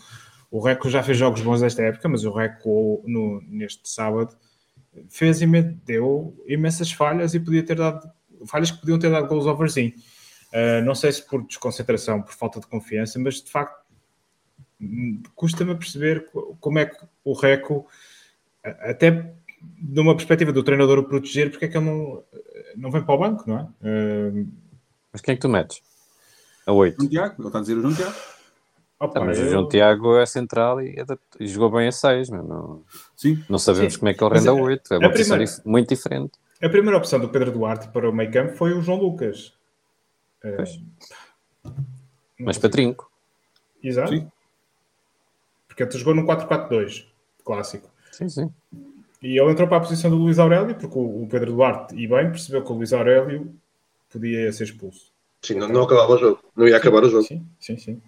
o 0.51 0.61
Reco 0.61 0.89
já 0.89 1.03
fez 1.03 1.19
jogos 1.19 1.41
bons 1.41 1.61
desta 1.61 1.83
época, 1.83 2.09
mas 2.09 2.25
o 2.25 2.33
Reco 2.33 3.03
no, 3.07 3.43
neste 3.43 3.89
sábado 3.89 4.37
fez 5.09 5.41
deu 5.85 6.35
imensas 6.47 6.91
falhas 6.91 7.35
e 7.35 7.41
podia 7.41 7.63
ter 7.63 7.77
dado 7.77 8.11
falhas 8.47 8.71
que 8.71 8.79
podiam 8.79 8.99
ter 8.99 9.11
dado 9.11 9.29
gols 9.29 9.47
ao 9.47 9.57
Varzim. 9.57 9.95
Uh, 10.53 10.85
não 10.85 10.95
sei 10.95 11.13
se 11.13 11.23
por 11.23 11.43
desconcentração, 11.45 12.23
por 12.23 12.33
falta 12.33 12.61
de 12.61 12.67
confiança, 12.67 13.19
mas 13.19 13.43
de 13.43 13.51
facto 13.51 13.85
custa-me 15.35 15.75
perceber 15.75 16.29
como 16.61 16.79
é 16.79 16.87
que 16.87 16.97
o 17.25 17.33
Reco, 17.33 17.87
até 18.63 19.35
de 19.61 20.01
uma 20.01 20.15
perspectiva 20.15 20.53
do 20.53 20.63
treinador 20.63 20.99
o 20.99 21.05
proteger, 21.05 21.51
porque 21.51 21.65
é 21.65 21.69
que 21.69 21.77
ele 21.77 21.87
não, 21.87 22.23
não 22.77 22.91
vem 22.91 23.03
para 23.03 23.15
o 23.15 23.19
banco, 23.19 23.45
não 23.49 23.59
é? 23.59 23.63
Uh... 23.63 24.49
Mas 25.13 25.23
quem 25.23 25.33
é 25.33 25.37
que 25.37 25.41
tu 25.41 25.49
metes? 25.49 25.81
A 26.67 26.73
8. 26.73 26.97
João 26.97 27.09
Tiago, 27.09 27.35
ele 27.39 27.47
está 27.47 27.59
a 27.59 27.63
dizer 27.63 27.77
o 27.77 27.81
João 27.81 27.95
Tiago. 27.95 28.15
Opa, 28.99 29.21
mas 29.21 29.39
eu... 29.39 29.47
o 29.47 29.49
João 29.51 29.69
Tiago 29.69 30.17
é 30.17 30.25
central 30.25 30.81
e, 30.81 30.97
e 31.39 31.47
jogou 31.47 31.71
bem 31.71 31.89
a 31.89 31.93
6, 31.93 32.31
não, 32.31 32.83
Sim. 33.15 33.45
não 33.49 33.59
sabemos 33.59 33.95
Sim. 33.95 33.99
como 33.99 34.09
é 34.09 34.15
que 34.15 34.25
ele 34.25 34.35
rende 34.35 34.49
a 34.49 34.53
8. 34.53 34.95
É 34.95 34.99
uma 34.99 35.11
posição 35.11 35.37
primeira, 35.37 35.63
muito 35.65 35.89
diferente. 35.89 36.33
A 36.63 36.69
primeira 36.69 36.97
opção 36.97 37.21
do 37.21 37.29
Pedro 37.29 37.53
Duarte 37.53 37.89
para 37.89 38.09
o 38.09 38.13
meio 38.13 38.31
campo 38.31 38.57
foi 38.57 38.73
o 38.73 38.81
João 38.81 38.99
Lucas. 38.99 39.53
Uh, 40.43 41.73
mas 42.39 42.57
para 42.57 42.71
trinco. 42.71 43.11
Exato. 43.83 44.11
Sim. 44.11 44.31
Porque 45.69 45.83
ele 45.83 45.93
jogou 45.93 46.15
no 46.15 46.25
4-4-2, 46.27 47.07
clássico. 47.45 47.91
Sim, 48.11 48.29
sim. 48.31 48.51
E 49.23 49.39
ele 49.39 49.51
entrou 49.51 49.69
para 49.69 49.79
a 49.79 49.81
posição 49.81 50.11
do 50.11 50.17
Luís 50.17 50.39
Aurélio, 50.39 50.75
porque 50.75 50.99
o 50.99 51.27
Pedro 51.31 51.53
Duarte, 51.53 51.95
e 51.95 52.07
bem, 52.07 52.31
percebeu 52.31 52.63
que 52.63 52.73
o 52.73 52.75
Luís 52.75 52.93
Aurélio 52.93 53.55
podia 54.11 54.51
ser 54.53 54.65
expulso. 54.65 55.13
Sim, 55.43 55.55
não, 55.55 55.69
não 55.69 55.83
acabava 55.83 56.15
o 56.15 56.19
jogo. 56.19 56.41
Não 56.57 56.67
ia 56.67 56.77
acabar 56.77 57.05
o 57.05 57.09
jogo. 57.11 57.23
Sim, 57.23 57.47
sim, 57.61 57.77
sim. 57.77 58.03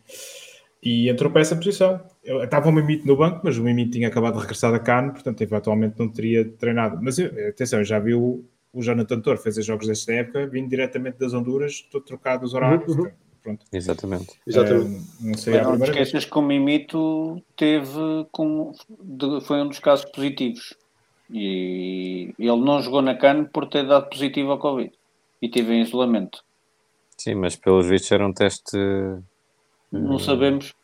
E 0.82 1.08
entrou 1.08 1.30
para 1.30 1.40
essa 1.40 1.56
posição. 1.56 2.00
Eu, 2.22 2.42
estava 2.42 2.68
o 2.68 2.72
Mimito 2.72 3.06
no 3.06 3.16
banco, 3.16 3.40
mas 3.42 3.58
o 3.58 3.62
Mimito 3.62 3.92
tinha 3.92 4.08
acabado 4.08 4.34
de 4.34 4.40
regressar 4.40 4.70
da 4.70 4.78
Cano, 4.78 5.12
portanto, 5.12 5.40
eventualmente 5.40 5.98
não 5.98 6.08
teria 6.08 6.44
treinado. 6.44 6.98
Mas 7.02 7.18
eu, 7.18 7.30
atenção, 7.48 7.82
já 7.82 7.98
viu 7.98 8.48
o 8.72 8.82
Jonathan 8.82 9.20
Tor 9.20 9.38
fazer 9.38 9.62
jogos 9.62 9.86
desta 9.86 10.12
época, 10.12 10.46
vindo 10.46 10.68
diretamente 10.68 11.18
das 11.18 11.34
Honduras, 11.34 11.80
todo 11.90 12.04
trocado 12.04 12.44
os 12.44 12.54
horários. 12.54 12.94
Uhum. 12.94 13.10
Pronto. 13.42 13.64
Exatamente. 13.72 14.38
Exatamente. 14.46 14.88
Uh, 14.88 15.26
não 15.26 15.34
sei 15.34 15.60
não 15.60 15.74
esqueças 15.76 16.24
que 16.24 16.38
o 16.38 16.42
Mimito 16.42 17.42
teve 17.56 18.26
com, 18.30 18.72
de, 19.00 19.40
foi 19.42 19.62
um 19.62 19.68
dos 19.68 19.78
casos 19.78 20.04
positivos. 20.06 20.74
E 21.30 22.34
ele 22.38 22.60
não 22.60 22.80
jogou 22.80 23.02
na 23.02 23.14
CAN 23.14 23.44
por 23.44 23.68
ter 23.68 23.86
dado 23.86 24.08
positivo 24.08 24.50
ao 24.50 24.58
Covid 24.58 24.92
e 25.42 25.48
teve 25.48 25.72
em 25.72 25.82
isolamento. 25.82 26.42
Sim, 27.16 27.34
mas 27.34 27.56
pelos 27.56 27.86
vistos 27.86 28.10
era 28.12 28.26
um 28.26 28.32
teste. 28.32 28.76
Não 29.90 30.16
uh... 30.16 30.20
sabemos. 30.20 30.74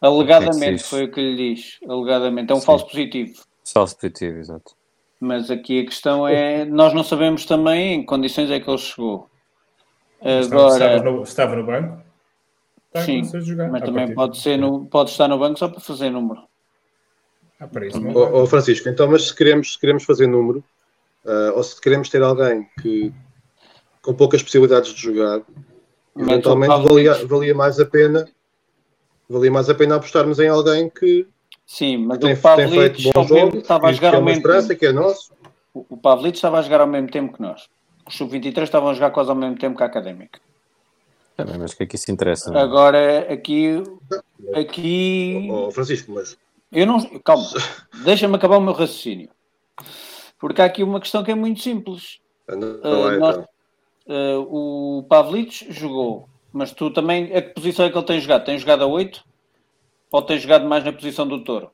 Alegadamente, 0.00 0.84
foi 0.84 1.04
o 1.04 1.10
que 1.10 1.20
lhe 1.20 1.54
diz. 1.54 1.78
Alegadamente. 1.88 2.52
É 2.52 2.54
um 2.54 2.60
Sim. 2.60 2.66
falso 2.66 2.86
positivo. 2.86 3.42
Falso 3.64 3.96
positivo, 3.96 4.38
exato. 4.38 4.76
Mas 5.20 5.50
aqui 5.50 5.80
a 5.80 5.84
questão 5.84 6.26
é: 6.26 6.64
nós 6.64 6.92
não 6.94 7.02
sabemos 7.02 7.44
também 7.44 7.94
em 7.94 8.00
que 8.00 8.06
condições 8.06 8.50
é 8.50 8.60
que 8.60 8.70
ele 8.70 8.78
chegou. 8.78 9.28
Agora, 10.20 10.72
estava, 10.72 11.10
no, 11.10 11.22
estava 11.22 11.56
no 11.56 11.66
banco? 11.66 12.02
Está 12.88 13.02
sim, 13.02 13.22
mas 13.70 13.82
também 13.82 14.14
pode, 14.14 14.38
ser 14.38 14.56
no, 14.56 14.86
pode 14.86 15.10
estar 15.10 15.28
no 15.28 15.38
banco 15.38 15.58
só 15.58 15.68
para 15.68 15.80
fazer 15.80 16.10
número. 16.10 16.42
Ah, 17.60 17.66
para 17.66 17.86
isso, 17.86 18.00
oh, 18.14 18.42
oh, 18.42 18.46
Francisco, 18.46 18.88
então, 18.88 19.10
mas 19.10 19.28
se 19.28 19.34
queremos, 19.34 19.72
se 19.72 19.78
queremos 19.78 20.04
fazer 20.04 20.26
número, 20.26 20.64
uh, 21.24 21.56
ou 21.56 21.62
se 21.62 21.80
queremos 21.80 22.08
ter 22.08 22.22
alguém 22.22 22.66
que 22.80 23.12
com 24.00 24.14
poucas 24.14 24.42
possibilidades 24.42 24.94
de 24.94 25.02
jogar, 25.02 25.42
eventualmente 26.18 26.88
valia, 26.88 27.26
valia 27.26 27.54
mais 27.54 27.78
a 27.78 27.86
pena 27.86 28.28
valia 29.28 29.50
mais 29.50 29.68
a 29.68 29.74
pena 29.74 29.96
apostarmos 29.96 30.38
em 30.38 30.48
alguém 30.48 30.88
que 30.88 31.26
Sim, 31.66 31.98
mas 31.98 32.18
tem, 32.18 32.32
o 32.32 32.56
tem 32.56 32.70
feito 32.70 33.12
bom 33.12 33.24
jogo, 33.26 33.58
estava 33.58 33.88
a 33.88 33.92
jogar 33.92 34.14
ao 34.14 34.22
mesmo 34.22 34.42
tempo. 34.42 34.76
que 34.76 34.86
é 34.86 34.92
nosso. 34.92 35.32
O, 35.74 35.84
o 35.90 35.96
Pavlito 35.98 36.36
estava 36.36 36.58
a 36.58 36.62
jogar 36.62 36.80
ao 36.80 36.86
mesmo 36.86 37.10
tempo 37.10 37.34
que 37.34 37.42
nós. 37.42 37.68
Os 38.06 38.16
sub-23 38.16 38.62
estavam 38.62 38.88
a 38.88 38.94
jogar 38.94 39.10
quase 39.10 39.28
ao 39.28 39.36
mesmo 39.36 39.58
tempo 39.58 39.76
que 39.76 39.82
a 39.82 39.86
Académica. 39.86 40.40
Também, 41.36 41.58
mas 41.58 41.72
o 41.72 41.76
que 41.76 41.82
é 41.82 41.86
que 41.86 41.96
isso 41.96 42.10
interessa? 42.10 42.50
Não? 42.50 42.58
Agora, 42.58 43.30
aqui... 43.30 43.82
aqui... 44.54 45.46
Oh, 45.50 45.70
Francisco, 45.70 46.10
mas 46.10 46.38
eu 46.72 46.86
não. 46.86 47.00
Calma, 47.20 47.46
deixa-me 48.04 48.36
acabar 48.36 48.58
o 48.58 48.60
meu 48.60 48.72
raciocínio. 48.72 49.30
Porque 50.38 50.62
há 50.62 50.66
aqui 50.66 50.82
uma 50.82 51.00
questão 51.00 51.24
que 51.24 51.30
é 51.30 51.34
muito 51.34 51.60
simples. 51.60 52.18
uh, 52.48 53.18
nós, 53.18 53.44
uh, 54.08 54.40
o 54.40 55.02
Pavlic 55.04 55.72
jogou, 55.72 56.28
mas 56.52 56.72
tu 56.72 56.90
também. 56.90 57.32
A 57.36 57.42
que 57.42 57.50
posição 57.50 57.86
é 57.86 57.90
que 57.90 57.96
ele 57.96 58.06
tem 58.06 58.20
jogado? 58.20 58.44
Tem 58.44 58.58
jogado 58.58 58.82
a 58.82 58.86
8? 58.86 59.24
Ou 60.10 60.22
tem 60.22 60.38
jogado 60.38 60.66
mais 60.66 60.84
na 60.84 60.92
posição 60.92 61.28
do 61.28 61.44
Touro? 61.44 61.70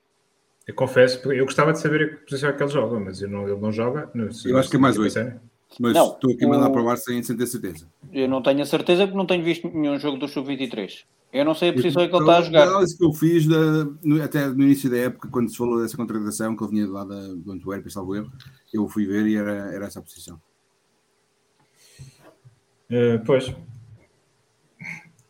Eu 0.67 0.75
confesso, 0.75 1.31
eu 1.33 1.45
gostava 1.45 1.73
de 1.73 1.79
saber 1.79 2.03
a 2.03 2.09
que 2.09 2.25
posição 2.25 2.51
é 2.51 2.53
que 2.53 2.63
ele 2.63 2.73
joga, 2.73 2.99
mas 2.99 3.21
eu 3.21 3.29
não, 3.29 3.49
ele 3.49 3.61
não 3.61 3.71
joga. 3.71 4.11
Não, 4.15 4.29
eu 4.47 4.59
acho 4.59 4.71
que 4.71 4.77
é 4.77 4.79
mais 4.79 4.99
8. 4.99 5.41
Mas 5.79 5.93
não, 5.95 6.13
estou 6.13 6.33
aqui 6.33 6.45
a 6.45 6.49
mandar 6.49 6.69
o... 6.69 6.73
provar 6.73 6.97
sem, 6.97 7.23
sem 7.23 7.37
ter 7.37 7.47
certeza. 7.47 7.87
Eu 8.13 8.29
não 8.29 8.43
tenho 8.43 8.63
a 8.63 8.67
certeza 8.67 9.05
porque 9.05 9.17
não 9.17 9.27
tenho 9.27 9.45
visto 9.45 9.69
nenhum 9.69 9.99
jogo 9.99 10.19
do 10.19 10.29
Sub-23. 10.29 11.05
Eu 11.33 11.45
não 11.45 11.55
sei 11.55 11.71
a 11.71 11.73
posição 11.73 12.03
é 12.03 12.09
que 12.09 12.15
ele 12.15 12.23
está 12.23 12.39
a 12.39 12.43
jogar. 12.43 12.61
A 12.61 12.71
análise 12.71 12.97
que 12.97 13.05
eu 13.05 13.13
fiz 13.13 13.47
da, 13.47 13.85
no, 14.05 14.23
até 14.23 14.47
no 14.47 14.63
início 14.63 14.89
da 14.89 14.99
época, 14.99 15.29
quando 15.29 15.51
se 15.51 15.57
falou 15.57 15.83
dessa 15.83 15.97
contratação, 15.97 16.57
que 16.57 16.63
ele 16.63 16.71
vinha 16.71 16.87
de 16.87 16.93
lá 16.93 17.05
da, 17.05 17.21
do 17.35 17.51
Antuérpia, 17.51 17.91
salvo 17.91 18.15
erro, 18.15 18.31
eu 18.73 18.89
fui 18.89 19.05
ver 19.05 19.27
e 19.27 19.35
era, 19.35 19.75
era 19.75 19.87
essa 19.87 19.99
a 19.99 20.03
posição. 20.03 20.41
Uh, 22.91 23.25
pois. 23.25 23.55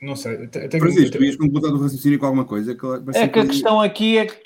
Não 0.00 0.16
sei. 0.16 0.48
Francisco, 0.70 1.16
tu 1.16 1.24
ias 1.24 1.36
completar 1.36 1.72
o 1.72 1.80
raciocínio 1.80 2.18
com 2.18 2.26
alguma 2.26 2.44
coisa? 2.44 2.74
Que 2.74 2.86
é 3.14 3.28
que 3.28 3.38
a 3.38 3.46
questão 3.46 3.80
aqui 3.80 4.18
é 4.18 4.26
que 4.26 4.36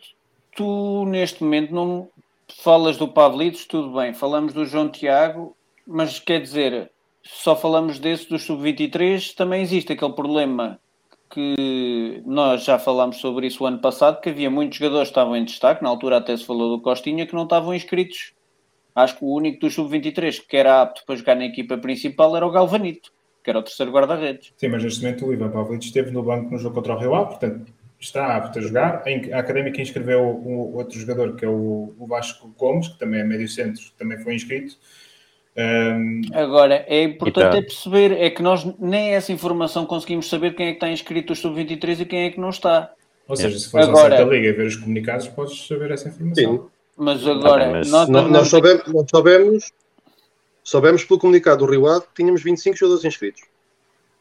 tu, 0.57 1.05
neste 1.07 1.43
momento, 1.43 1.75
não 1.75 2.09
falas 2.63 2.97
do 2.97 3.09
Pavlitos, 3.09 3.67
tudo 3.67 3.93
bem. 3.95 4.15
Falamos 4.15 4.53
do 4.53 4.65
João 4.65 4.89
Tiago, 4.89 5.57
mas 5.87 6.19
quer 6.19 6.41
dizer, 6.41 6.91
só 7.23 7.57
falamos 7.57 7.99
desse 7.99 8.29
do 8.29 8.39
Sub-23, 8.39 9.35
também 9.35 9.63
existe 9.63 9.93
aquele 9.93 10.13
problema 10.13 10.79
que 11.31 12.23
nós 12.25 12.65
já 12.65 12.79
falámos 12.79 13.19
sobre 13.19 13.47
isso 13.47 13.63
o 13.63 13.67
ano 13.67 13.79
passado, 13.79 14.21
que 14.21 14.31
havia 14.31 14.51
muitos 14.51 14.79
jogadores 14.79 15.09
que 15.09 15.13
estavam 15.13 15.37
em 15.37 15.45
destaque, 15.45 15.83
na 15.83 15.89
altura 15.89 16.17
até 16.17 16.37
se 16.37 16.45
falou 16.45 16.77
do 16.77 16.83
Costinha, 16.83 17.27
que 17.27 17.35
não 17.35 17.45
estavam 17.45 17.75
inscritos. 17.75 18.33
Acho 19.03 19.19
que 19.19 19.25
o 19.25 19.35
único 19.35 19.61
do 19.61 19.71
Sub-23 19.71 20.43
que 20.49 20.57
era 20.57 20.83
apto 20.83 21.03
para 21.07 21.17
jogar 21.17 21.37
na 21.37 21.45
equipa 21.45 21.77
principal 21.79 22.37
era 22.37 22.47
o 22.47 22.51
Galvanito, 22.51 23.13
que 23.43 23.51
era 23.51 23.59
o 23.59 23.63
terceiro 23.63 23.93
guarda-redes. 23.93 24.53
Sim, 24.57 24.69
mas 24.69 24.83
neste 24.83 25.03
momento 25.03 25.27
o 25.27 25.33
Ivan 25.33 25.51
Pavlic 25.51 25.85
esteve 25.85 26.11
no 26.11 26.23
banco 26.23 26.51
no 26.51 26.59
jogo 26.59 26.75
contra 26.75 26.95
o 26.95 26.99
Rio 26.99 27.15
Ave, 27.15 27.29
portanto 27.31 27.73
está 28.01 28.37
apto 28.37 28.59
a 28.59 28.63
jogar. 28.63 29.03
A 29.33 29.39
Académica 29.39 29.83
inscreveu 29.83 30.23
um 30.23 30.77
outro 30.77 30.99
jogador, 30.99 31.35
que 31.37 31.45
é 31.45 31.49
o 31.49 31.95
Vasco 32.09 32.49
Gomes, 32.57 32.89
que 32.89 32.99
também 32.99 33.21
é 33.21 33.25
médio 33.25 33.49
centro, 33.49 33.83
que 33.83 33.99
também 33.99 34.19
foi 34.19 34.35
inscrito 34.35 34.77
um... 35.59 36.21
Agora, 36.33 36.85
é 36.87 37.03
importante 37.03 37.51
tá. 37.51 37.59
é 37.59 37.63
perceber, 37.63 38.13
é 38.13 38.31
que 38.31 38.41
nós 38.41 38.65
nem 38.79 39.15
essa 39.15 39.33
informação 39.33 39.85
conseguimos 39.85 40.29
saber 40.29 40.55
quem 40.55 40.69
é 40.69 40.71
que 40.71 40.77
está 40.77 40.89
inscrito 40.89 41.33
os 41.33 41.41
sub-23 41.41 42.01
e 42.01 42.05
quem 42.05 42.21
é 42.27 42.31
que 42.31 42.39
não 42.39 42.51
está. 42.51 42.93
Ou 43.27 43.37
seja, 43.37 43.59
se 43.59 43.69
fores 43.69 43.89
agora, 43.89 44.05
ao 44.05 44.11
site 44.11 44.25
da 44.25 44.37
Liga 44.37 44.49
e 44.49 44.53
ver 44.53 44.67
os 44.67 44.77
comunicados, 44.77 45.27
podes 45.29 45.67
saber 45.67 45.91
essa 45.91 46.09
informação. 46.09 46.57
Sim. 46.57 46.78
Mas 46.99 47.25
agora, 47.25 47.67
tá, 47.67 47.71
mas... 47.71 47.91
Nós, 47.91 48.09
nós, 48.09 48.31
nós, 48.31 48.49
soubemos, 48.49 48.83
nós 48.93 49.07
soubemos, 49.09 49.73
soubemos 50.65 51.05
pelo 51.05 51.21
comunicado 51.21 51.65
do 51.65 51.71
Rio 51.71 51.87
Ave 51.87 52.07
que 52.07 52.15
tínhamos 52.17 52.43
25 52.43 52.77
jogadores 52.77 53.05
inscritos. 53.05 53.43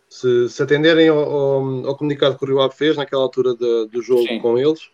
Se, 0.07 0.47
se 0.47 0.61
atenderem 0.61 1.09
ao, 1.09 1.17
ao, 1.17 1.87
ao, 1.87 1.97
comunicado 1.97 2.37
que 2.37 2.45
o 2.45 2.47
Rio 2.47 2.61
Ave 2.61 2.75
fez 2.75 2.95
naquela 2.95 3.23
altura 3.23 3.55
de, 3.55 3.87
do 3.87 4.01
jogo 4.01 4.27
Sim. 4.27 4.39
com 4.39 4.57
eles, 4.57 4.89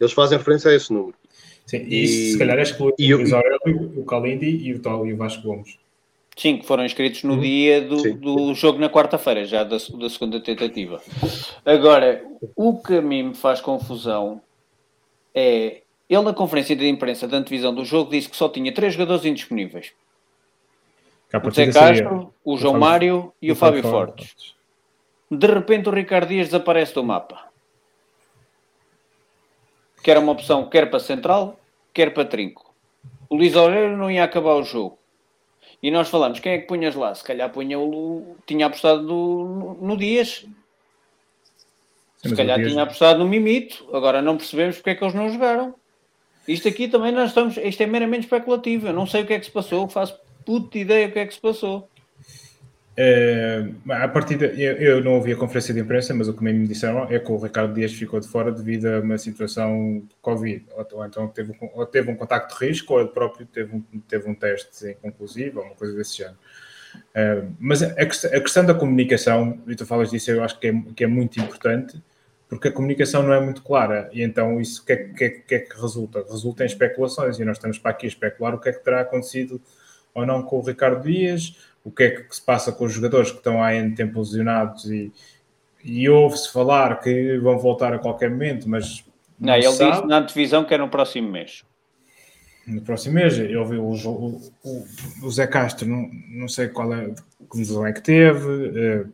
eles 0.00 0.12
fazem 0.12 0.38
referência 0.38 0.70
a 0.70 0.74
esse 0.74 0.90
número. 0.90 1.14
Sim, 1.66 1.84
e, 1.86 2.04
e 2.04 2.32
se 2.32 2.38
calhar 2.38 2.58
exclui 2.58 2.94
e, 2.98 3.12
o 3.12 3.18
Luís 3.18 3.32
Aurélio, 3.32 3.92
o 3.94 4.04
Calindi 4.06 4.48
e 4.48 4.72
o, 4.72 4.80
tal, 4.80 5.06
e 5.06 5.12
o 5.12 5.16
Vasco 5.18 5.42
Gomes. 5.42 5.78
Sim, 6.34 6.56
que 6.56 6.66
foram 6.66 6.84
inscritos 6.84 7.24
no 7.24 7.34
uhum. 7.34 7.40
dia 7.40 7.82
do, 7.82 8.14
do 8.14 8.54
jogo 8.54 8.78
na 8.78 8.88
quarta-feira, 8.88 9.44
já 9.44 9.64
da, 9.64 9.76
da 9.76 10.08
segunda 10.08 10.40
tentativa. 10.40 11.02
Agora, 11.66 12.24
o 12.56 12.80
que 12.80 12.94
a 12.94 13.02
mim 13.02 13.24
me 13.24 13.34
faz 13.34 13.60
confusão 13.60 14.40
é 15.34 15.82
ele 16.08 16.22
na 16.22 16.32
conferência 16.32 16.74
de 16.74 16.88
imprensa 16.88 17.28
da 17.28 17.36
antevisão 17.36 17.74
do 17.74 17.84
jogo 17.84 18.10
disse 18.10 18.28
que 18.28 18.36
só 18.36 18.48
tinha 18.48 18.72
três 18.72 18.94
jogadores 18.94 19.24
indisponíveis. 19.24 19.92
O 21.44 21.50
Zé 21.50 21.70
Castro, 21.70 22.32
o 22.42 22.56
João 22.56 22.74
o 22.74 22.80
Mário 22.80 23.32
e 23.40 23.50
o, 23.50 23.52
o 23.52 23.56
Fábio 23.56 23.82
Fortes. 23.82 24.30
Fortes. 24.30 24.54
De 25.30 25.46
repente 25.46 25.88
o 25.88 25.92
Ricardo 25.92 26.28
Dias 26.28 26.46
desaparece 26.46 26.94
do 26.94 27.04
mapa. 27.04 27.48
que 30.02 30.10
era 30.10 30.20
uma 30.20 30.32
opção 30.32 30.68
quer 30.70 30.88
para 30.88 31.00
central, 31.00 31.60
quer 31.92 32.14
para 32.14 32.24
trinco. 32.24 32.74
O 33.28 33.36
Luís 33.36 33.54
Aurélio 33.54 33.96
não 33.96 34.10
ia 34.10 34.24
acabar 34.24 34.54
o 34.54 34.64
jogo. 34.64 34.98
E 35.82 35.90
nós 35.90 36.08
falamos, 36.08 36.40
quem 36.40 36.52
é 36.52 36.58
que 36.58 36.66
punhas 36.66 36.94
lá? 36.94 37.14
Se 37.14 37.22
calhar 37.22 37.50
punha 37.50 37.78
o. 37.78 38.36
tinha 38.46 38.66
apostado 38.66 39.02
no, 39.02 39.74
no 39.74 39.96
Dias. 39.96 40.46
Se 42.16 42.34
calhar 42.34 42.58
tinha 42.58 42.82
apostado 42.82 43.18
no 43.20 43.28
Mimito. 43.28 43.86
Agora 43.92 44.22
não 44.22 44.36
percebemos 44.36 44.76
porque 44.76 44.90
é 44.90 44.94
que 44.94 45.04
eles 45.04 45.14
não 45.14 45.30
jogaram. 45.30 45.74
Isto 46.48 46.66
aqui 46.66 46.88
também 46.88 47.12
nós 47.12 47.28
estamos. 47.28 47.58
Isto 47.58 47.82
é 47.82 47.86
meramente 47.86 48.24
especulativo. 48.24 48.86
Eu 48.86 48.94
não 48.94 49.06
sei 49.06 49.22
o 49.22 49.26
que 49.26 49.34
é 49.34 49.38
que 49.38 49.44
se 49.44 49.52
passou. 49.52 49.86
Faço 49.86 50.18
puta 50.46 50.78
ideia 50.78 51.06
o 51.06 51.12
que 51.12 51.18
é 51.18 51.26
que 51.26 51.34
se 51.34 51.40
passou. 51.40 51.86
Uh, 52.98 53.92
a 53.92 54.08
partir 54.08 54.36
de, 54.36 54.60
eu, 54.60 54.72
eu, 54.76 55.04
não 55.04 55.14
ouvi 55.14 55.32
a 55.32 55.36
conferência 55.36 55.72
de 55.72 55.78
imprensa, 55.78 56.12
mas 56.12 56.26
o 56.26 56.34
que 56.34 56.42
me 56.42 56.66
disseram 56.66 57.04
é 57.04 57.16
que 57.20 57.30
o 57.30 57.36
Ricardo 57.36 57.72
Dias 57.72 57.92
ficou 57.92 58.18
de 58.18 58.26
fora 58.26 58.50
devido 58.50 58.86
a 58.86 58.98
uma 58.98 59.16
situação 59.16 60.00
de 60.00 60.16
Covid, 60.20 60.64
ou, 60.72 60.84
ou 60.94 61.06
então 61.06 61.28
teve, 61.28 61.54
ou 61.60 61.86
teve 61.86 62.10
um 62.10 62.16
contacto 62.16 62.58
de 62.58 62.66
risco, 62.66 62.94
ou 62.94 63.00
ele 63.00 63.10
próprio 63.10 63.46
teve 63.46 63.76
um, 63.76 63.82
teve 64.08 64.28
um 64.28 64.34
teste 64.34 64.88
inconclusivo, 64.90 65.60
ou 65.60 65.66
uma 65.66 65.76
coisa 65.76 65.96
desse 65.96 66.16
género. 66.16 66.38
Uh, 67.14 67.54
mas 67.60 67.84
a, 67.84 67.92
a, 67.92 68.40
questão 68.40 68.64
da 68.64 68.74
comunicação, 68.74 69.60
e 69.68 69.76
tu 69.76 69.86
falas 69.86 70.10
disso, 70.10 70.32
eu 70.32 70.42
acho 70.42 70.58
que 70.58 70.66
é, 70.66 70.82
que 70.96 71.04
é 71.04 71.06
muito 71.06 71.38
importante, 71.38 72.02
porque 72.48 72.68
a 72.68 72.72
comunicação 72.72 73.22
não 73.22 73.32
é 73.32 73.40
muito 73.40 73.62
clara, 73.62 74.08
e 74.12 74.22
então 74.22 74.60
isso 74.60 74.82
o 74.82 74.86
que, 74.86 74.92
é, 74.92 74.96
que, 74.96 75.30
que 75.30 75.54
é 75.54 75.58
que 75.58 75.80
resulta? 75.80 76.24
Resulta 76.30 76.64
em 76.64 76.66
especulações, 76.66 77.38
e 77.38 77.44
nós 77.44 77.56
estamos 77.56 77.78
para 77.78 77.90
aqui 77.90 78.06
a 78.06 78.08
especular 78.08 78.54
o 78.54 78.58
que 78.58 78.68
é 78.68 78.72
que 78.72 78.82
terá 78.82 79.00
acontecido 79.00 79.60
ou 80.14 80.24
não 80.24 80.42
com 80.42 80.58
o 80.58 80.62
Ricardo 80.62 81.02
Dias 81.02 81.54
o 81.88 81.90
que 81.90 82.02
é 82.02 82.10
que 82.10 82.34
se 82.34 82.42
passa 82.42 82.70
com 82.70 82.84
os 82.84 82.92
jogadores 82.92 83.30
que 83.30 83.38
estão 83.38 83.62
há 83.62 83.74
em 83.74 83.94
tempo 83.94 84.18
lesionados 84.18 84.84
e, 84.90 85.10
e 85.82 86.08
ouve-se 86.08 86.52
falar 86.52 87.00
que 87.00 87.38
vão 87.38 87.58
voltar 87.58 87.94
a 87.94 87.98
qualquer 87.98 88.30
momento, 88.30 88.68
mas. 88.68 89.04
Não, 89.38 89.48
não 89.48 89.54
ele 89.54 89.72
sabe. 89.72 89.92
disse 89.92 90.06
na 90.06 90.20
divisão 90.20 90.64
que 90.64 90.74
é 90.74 90.78
no 90.78 90.88
próximo 90.88 91.30
mês. 91.30 91.64
No 92.66 92.82
próximo 92.82 93.14
mês, 93.14 93.38
eu 93.38 93.64
vi 93.64 93.78
o, 93.78 93.90
o, 93.90 94.52
o, 94.62 94.86
o 95.22 95.30
Zé 95.30 95.46
Castro, 95.46 95.88
não, 95.88 96.10
não 96.28 96.48
sei 96.48 96.68
qual 96.68 96.92
é, 96.92 97.06
que 97.50 97.56
lesão 97.56 97.86
é 97.86 97.92
que 97.92 98.02
teve. 98.02 98.46
Uh, 98.46 99.12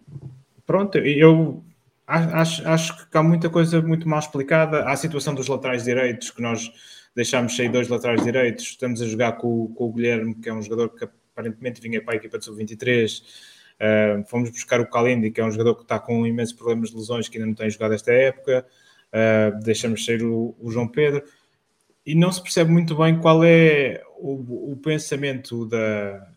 pronto, 0.66 0.98
eu 0.98 1.62
acho, 2.06 2.66
acho 2.68 3.10
que 3.10 3.16
há 3.16 3.22
muita 3.22 3.48
coisa 3.50 3.80
muito 3.80 4.08
mal 4.08 4.18
explicada. 4.18 4.84
Há 4.84 4.92
a 4.92 4.96
situação 4.96 5.34
dos 5.34 5.48
laterais 5.48 5.84
direitos, 5.84 6.30
que 6.30 6.42
nós 6.42 6.70
deixámos 7.14 7.56
sair 7.56 7.68
dois 7.68 7.88
laterais 7.88 8.22
direitos. 8.22 8.64
Estamos 8.64 9.00
a 9.00 9.06
jogar 9.06 9.32
com, 9.32 9.68
com 9.74 9.84
o 9.84 9.92
Guilherme, 9.92 10.34
que 10.34 10.48
é 10.48 10.54
um 10.54 10.62
jogador 10.62 10.90
que 10.90 11.04
aparentemente 11.04 11.80
vinha 11.80 12.02
para 12.02 12.14
a 12.14 12.16
equipa 12.16 12.38
de 12.38 12.44
sub-23. 12.44 13.22
Uh, 13.74 14.24
fomos 14.28 14.50
buscar 14.50 14.80
o 14.80 14.86
Kalindi, 14.88 15.30
que 15.30 15.40
é 15.40 15.44
um 15.44 15.50
jogador 15.50 15.74
que 15.74 15.82
está 15.82 15.98
com 15.98 16.26
imensos 16.26 16.54
problemas 16.54 16.90
de 16.90 16.96
lesões, 16.96 17.28
que 17.28 17.36
ainda 17.36 17.48
não 17.48 17.54
tem 17.54 17.70
jogado 17.70 17.94
esta 17.94 18.12
época. 18.12 18.66
Uh, 19.12 19.58
deixamos 19.62 20.04
sair 20.04 20.22
o, 20.22 20.54
o, 20.60 20.70
João 20.70 20.88
Pedro. 20.88 21.22
E 22.06 22.14
não 22.14 22.30
se 22.30 22.42
percebe 22.42 22.70
muito 22.70 22.94
bem 22.96 23.18
qual 23.18 23.42
é 23.44 24.02
o, 24.18 24.72
o 24.72 24.76
pensamento 24.76 25.66
da. 25.66 26.28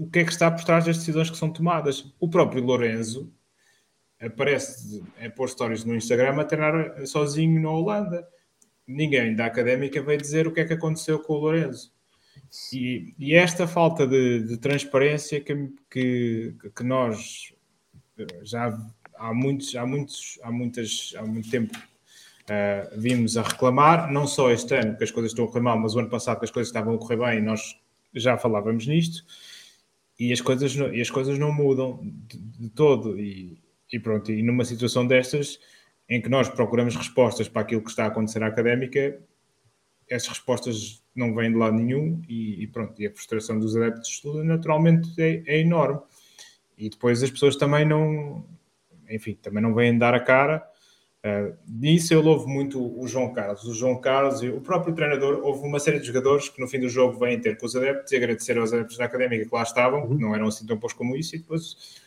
O 0.00 0.08
que 0.08 0.20
é 0.20 0.24
que 0.24 0.32
está 0.32 0.50
por 0.50 0.64
trás 0.64 0.86
das 0.86 0.96
decisões 0.96 1.28
que 1.28 1.36
são 1.36 1.52
tomadas? 1.52 2.10
O 2.18 2.26
próprio 2.26 2.64
Lorenzo 2.64 3.30
aparece 4.18 5.04
a 5.22 5.28
pôr 5.28 5.46
stories 5.46 5.84
no 5.84 5.94
Instagram 5.94 6.40
a 6.40 6.44
treinar 6.44 7.06
sozinho 7.06 7.60
na 7.60 7.70
Holanda. 7.70 8.26
Ninguém 8.86 9.36
da 9.36 9.44
académica 9.44 10.02
veio 10.02 10.18
dizer 10.18 10.46
o 10.46 10.52
que 10.52 10.60
é 10.60 10.64
que 10.64 10.72
aconteceu 10.72 11.18
com 11.18 11.34
o 11.34 11.40
Lorenzo. 11.40 11.92
E, 12.72 13.14
e 13.18 13.34
esta 13.34 13.66
falta 13.66 14.06
de, 14.06 14.42
de 14.44 14.56
transparência 14.56 15.38
que, 15.38 15.68
que, 15.90 16.56
que, 16.74 16.82
nós 16.82 17.52
já 18.40 18.74
há 19.16 19.34
muitos, 19.34 19.76
há 19.76 19.84
muitos, 19.84 20.38
há 20.42 20.50
muitas, 20.50 21.12
há 21.14 21.26
muito 21.26 21.50
tempo 21.50 21.76
uh, 21.76 22.98
vimos 22.98 23.36
a 23.36 23.42
reclamar, 23.42 24.10
não 24.10 24.26
só 24.26 24.50
este 24.50 24.74
ano 24.76 24.96
que 24.96 25.04
as 25.04 25.10
coisas 25.10 25.32
estão 25.32 25.46
a 25.54 25.60
mal, 25.60 25.78
mas 25.78 25.94
o 25.94 25.98
ano 25.98 26.08
passado 26.08 26.38
que 26.38 26.46
as 26.46 26.50
coisas 26.50 26.70
estavam 26.70 26.94
a 26.94 26.98
correr 26.98 27.18
bem 27.18 27.38
e 27.40 27.42
nós 27.42 27.78
já 28.14 28.38
falávamos 28.38 28.86
nisto 28.86 29.26
e 30.20 30.34
as 30.34 30.40
coisas 30.42 30.74
e 30.74 31.00
as 31.00 31.10
coisas 31.10 31.38
não 31.38 31.50
mudam 31.50 31.98
de, 32.28 32.38
de 32.38 32.68
todo 32.68 33.18
e, 33.18 33.58
e 33.90 33.98
pronto, 33.98 34.30
e 34.30 34.42
numa 34.42 34.66
situação 34.66 35.06
destas 35.06 35.58
em 36.06 36.20
que 36.20 36.28
nós 36.28 36.48
procuramos 36.48 36.94
respostas 36.94 37.48
para 37.48 37.62
aquilo 37.62 37.82
que 37.82 37.88
está 37.88 38.04
a 38.04 38.08
acontecer 38.08 38.42
à 38.42 38.48
académica, 38.48 39.18
essas 40.08 40.28
respostas 40.28 41.02
não 41.14 41.34
vêm 41.34 41.52
de 41.52 41.56
lado 41.56 41.76
nenhum 41.76 42.20
e, 42.28 42.62
e 42.62 42.66
pronto, 42.66 43.00
e 43.00 43.06
a 43.06 43.10
frustração 43.10 43.58
dos 43.58 43.74
adeptos 43.74 44.20
naturalmente 44.44 45.10
é, 45.18 45.42
é, 45.46 45.60
enorme. 45.60 46.00
E 46.76 46.90
depois 46.90 47.22
as 47.22 47.30
pessoas 47.30 47.56
também 47.56 47.86
não, 47.86 48.44
enfim, 49.08 49.34
também 49.40 49.62
não 49.62 49.72
vêm 49.72 49.96
dar 49.96 50.14
a 50.14 50.20
cara. 50.20 50.68
Uh, 51.22 51.54
nisso 51.68 52.14
eu 52.14 52.22
louvo 52.22 52.48
muito 52.48 52.98
o 52.98 53.06
João 53.06 53.32
Carlos. 53.32 53.64
O 53.64 53.74
João 53.74 54.00
Carlos 54.00 54.42
e 54.42 54.48
o 54.48 54.60
próprio 54.60 54.94
treinador, 54.94 55.40
houve 55.42 55.66
uma 55.66 55.78
série 55.78 56.00
de 56.00 56.06
jogadores 56.06 56.48
que 56.48 56.60
no 56.60 56.66
fim 56.66 56.80
do 56.80 56.88
jogo 56.88 57.18
vêm 57.18 57.38
ter 57.38 57.58
com 57.58 57.66
os 57.66 57.76
adeptos 57.76 58.10
e 58.12 58.16
agradecer 58.16 58.56
aos 58.56 58.72
adeptos 58.72 58.96
da 58.96 59.04
académica 59.04 59.44
que 59.44 59.54
lá 59.54 59.62
estavam, 59.62 60.06
que 60.06 60.14
uhum. 60.14 60.18
não 60.18 60.34
eram 60.34 60.46
assim 60.46 60.66
tão 60.66 60.78
poucos 60.78 60.96
como 60.96 61.14
isso, 61.16 61.36
e 61.36 61.40
depois 61.40 62.00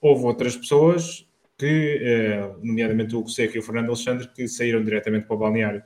houve 0.00 0.24
outras 0.24 0.56
pessoas 0.56 1.28
que, 1.56 2.00
uh, 2.02 2.58
nomeadamente 2.66 3.14
o 3.14 3.28
Seco 3.28 3.56
e 3.56 3.60
o 3.60 3.62
Fernando 3.62 3.88
Alexandre, 3.88 4.26
que 4.28 4.48
saíram 4.48 4.82
diretamente 4.82 5.26
para 5.26 5.36
o 5.36 5.38
balneário. 5.38 5.82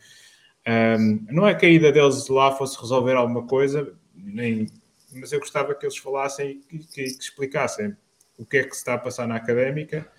Um, 0.67 1.27
não 1.31 1.47
é 1.47 1.55
que 1.55 1.67
a 1.67 1.69
ida 1.69 1.93
deles 1.93 2.29
lá 2.29 2.53
fosse 2.53 2.81
resolver 2.81 3.15
alguma 3.15 3.47
coisa, 3.47 3.93
nem, 4.15 4.67
mas 5.13 5.33
eu 5.33 5.41
gostava 5.41 5.75
que 5.75 5.85
eles 5.85 5.99
falassem 5.99 6.63
e 6.71 6.79
que, 6.79 6.79
que, 6.79 7.05
que, 7.05 7.23
explicassem 7.23 7.95
o 8.39 8.47
que 8.47 8.59
é 8.59 8.63
que 8.63 8.71
se 8.71 8.79
está 8.79 8.95
a 8.95 8.99
passar 8.99 9.29
na 9.29 9.37
académica 9.37 10.11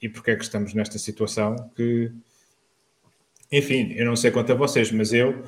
e 0.00 0.08
porque 0.08 0.30
é 0.30 0.36
que 0.36 0.44
estamos 0.44 0.74
nesta 0.74 0.98
situação 0.98 1.56
que, 1.74 2.12
enfim, 3.50 3.92
eu 3.92 4.04
não 4.06 4.16
sei 4.16 4.30
quanto 4.30 4.52
a 4.52 4.54
vocês, 4.54 4.90
mas 4.92 5.12
eu 5.12 5.44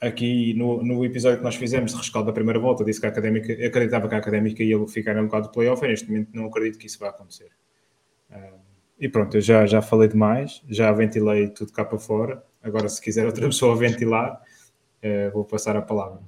aqui 0.00 0.52
no, 0.54 0.82
no 0.82 1.04
episódio 1.04 1.38
que 1.38 1.44
nós 1.44 1.54
fizemos 1.54 1.92
de 1.92 1.96
rescaldo 1.96 2.26
da 2.26 2.32
primeira 2.32 2.58
volta 2.58 2.84
disse 2.84 3.00
que 3.00 3.06
a 3.06 3.08
académica, 3.08 3.52
acreditava 3.52 4.08
que 4.08 4.14
a 4.16 4.18
académica 4.18 4.62
ia 4.62 4.84
ficar 4.88 5.14
no 5.14 5.22
lugar 5.22 5.40
do 5.40 5.50
playoff 5.50 5.84
e 5.84 5.88
neste 5.88 6.08
momento 6.10 6.30
não 6.32 6.46
acredito 6.46 6.76
que 6.76 6.86
isso 6.86 6.98
vá 6.98 7.10
acontecer. 7.10 7.50
Um, 8.30 8.58
e 8.98 9.08
pronto, 9.08 9.36
eu 9.36 9.40
já, 9.40 9.64
já 9.64 9.80
falei 9.80 10.08
demais, 10.08 10.60
já 10.68 10.90
ventilei 10.92 11.48
tudo 11.48 11.72
cá 11.72 11.84
para 11.84 11.98
fora. 11.98 12.44
Agora, 12.62 12.88
se 12.88 13.00
quiser 13.00 13.26
outra 13.26 13.46
pessoa 13.46 13.76
ventilar, 13.76 14.40
uh, 15.04 15.32
vou 15.32 15.44
passar 15.44 15.76
a 15.76 15.82
palavra. 15.82 16.20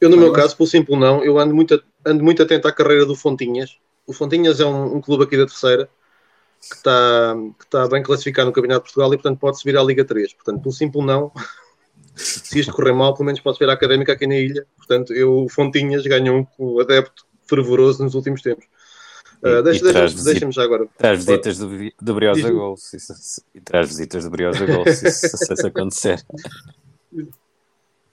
Eu, 0.00 0.10
no 0.10 0.16
meu 0.16 0.32
caso, 0.32 0.56
por 0.56 0.66
simples 0.66 0.98
não, 0.98 1.24
eu 1.24 1.38
ando 1.38 1.54
muito, 1.54 1.82
ando 2.04 2.22
muito 2.22 2.42
atento 2.42 2.68
à 2.68 2.72
carreira 2.72 3.06
do 3.06 3.16
Fontinhas. 3.16 3.78
O 4.06 4.12
Fontinhas 4.12 4.60
é 4.60 4.66
um, 4.66 4.96
um 4.96 5.00
clube 5.00 5.24
aqui 5.24 5.36
da 5.36 5.46
terceira 5.46 5.88
que 6.68 6.76
está, 6.76 7.36
que 7.58 7.64
está 7.64 7.88
bem 7.88 8.02
classificado 8.02 8.48
no 8.48 8.52
Campeonato 8.52 8.80
de 8.80 8.92
Portugal 8.92 9.12
e, 9.12 9.16
portanto, 9.16 9.38
pode 9.38 9.58
subir 9.58 9.76
à 9.76 9.82
Liga 9.82 10.04
3. 10.04 10.34
Portanto, 10.34 10.62
por 10.62 10.72
simples 10.72 11.04
não, 11.04 11.32
se 12.14 12.60
isto 12.60 12.72
correr 12.72 12.92
mal, 12.92 13.14
pelo 13.14 13.26
menos 13.26 13.40
pode 13.40 13.58
ver 13.58 13.68
a 13.68 13.72
Académica 13.72 14.12
aqui 14.12 14.26
na 14.26 14.36
ilha. 14.36 14.66
Portanto, 14.76 15.12
eu, 15.12 15.44
o 15.44 15.48
Fontinhas 15.48 16.06
ganhou 16.06 16.46
um 16.58 16.80
adepto 16.80 17.24
fervoroso 17.48 18.02
nos 18.02 18.14
últimos 18.14 18.42
tempos. 18.42 18.66
Uh, 19.42 19.62
deixa, 19.62 19.92
deixa, 19.92 20.24
deixa 20.24 20.50
já 20.50 20.62
agora. 20.62 20.88
Traz 20.96 21.24
visitas 21.24 21.58
do, 21.58 21.68
do 22.00 22.14
Briosa 22.14 22.50
Gol. 22.50 22.74
E 23.54 23.60
traz 23.60 23.88
visitas 23.88 24.24
do 24.24 24.30
Briosa 24.30 24.64
Gol 24.64 24.84
se, 24.86 25.10
se, 25.10 25.56
se 25.56 25.66
acontecer. 25.66 26.24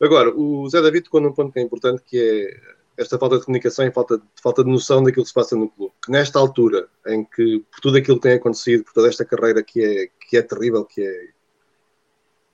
Agora, 0.02 0.36
o 0.36 0.68
Zé 0.70 0.82
David 0.82 1.06
tocou 1.06 1.22
num 1.22 1.32
ponto 1.32 1.54
que 1.54 1.60
é 1.60 1.62
importante, 1.62 2.04
que 2.06 2.20
é 2.20 2.74
esta 2.98 3.18
falta 3.18 3.38
de 3.38 3.46
comunicação 3.46 3.86
e 3.86 3.92
falta, 3.92 4.22
falta 4.42 4.64
de 4.64 4.70
noção 4.70 5.04
daquilo 5.04 5.24
que 5.24 5.30
se 5.30 5.34
passa 5.34 5.56
no 5.56 5.70
clube. 5.70 5.94
Que 6.04 6.12
nesta 6.12 6.40
altura, 6.40 6.88
em 7.08 7.24
que 7.24 7.60
por 7.72 7.80
tudo 7.82 7.98
aquilo 7.98 8.18
que 8.18 8.24
tem 8.24 8.34
acontecido, 8.34 8.84
por 8.84 8.94
toda 8.94 9.08
esta 9.08 9.26
carreira 9.26 9.64
que 9.64 9.84
é, 9.84 10.08
que 10.30 10.38
é 10.38 10.42
terrível, 10.42 10.86
que 10.86 11.02
é, 11.02 11.28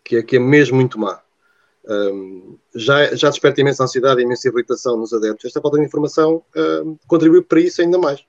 que 0.03 0.15
é, 0.17 0.23
que 0.23 0.35
é 0.37 0.39
mesmo 0.39 0.77
muito 0.77 0.99
má, 0.99 1.21
um, 1.87 2.57
já, 2.75 3.15
já 3.15 3.29
desperta 3.29 3.61
imensa 3.61 3.83
ansiedade 3.83 4.21
e 4.21 4.23
imensa 4.23 4.47
irritação 4.47 4.97
nos 4.97 5.13
adeptos. 5.13 5.45
Esta 5.45 5.61
falta 5.61 5.77
de 5.77 5.85
informação 5.85 6.43
um, 6.55 6.97
contribui 7.07 7.41
para 7.41 7.59
isso 7.59 7.81
ainda 7.81 7.97
mais 7.97 8.23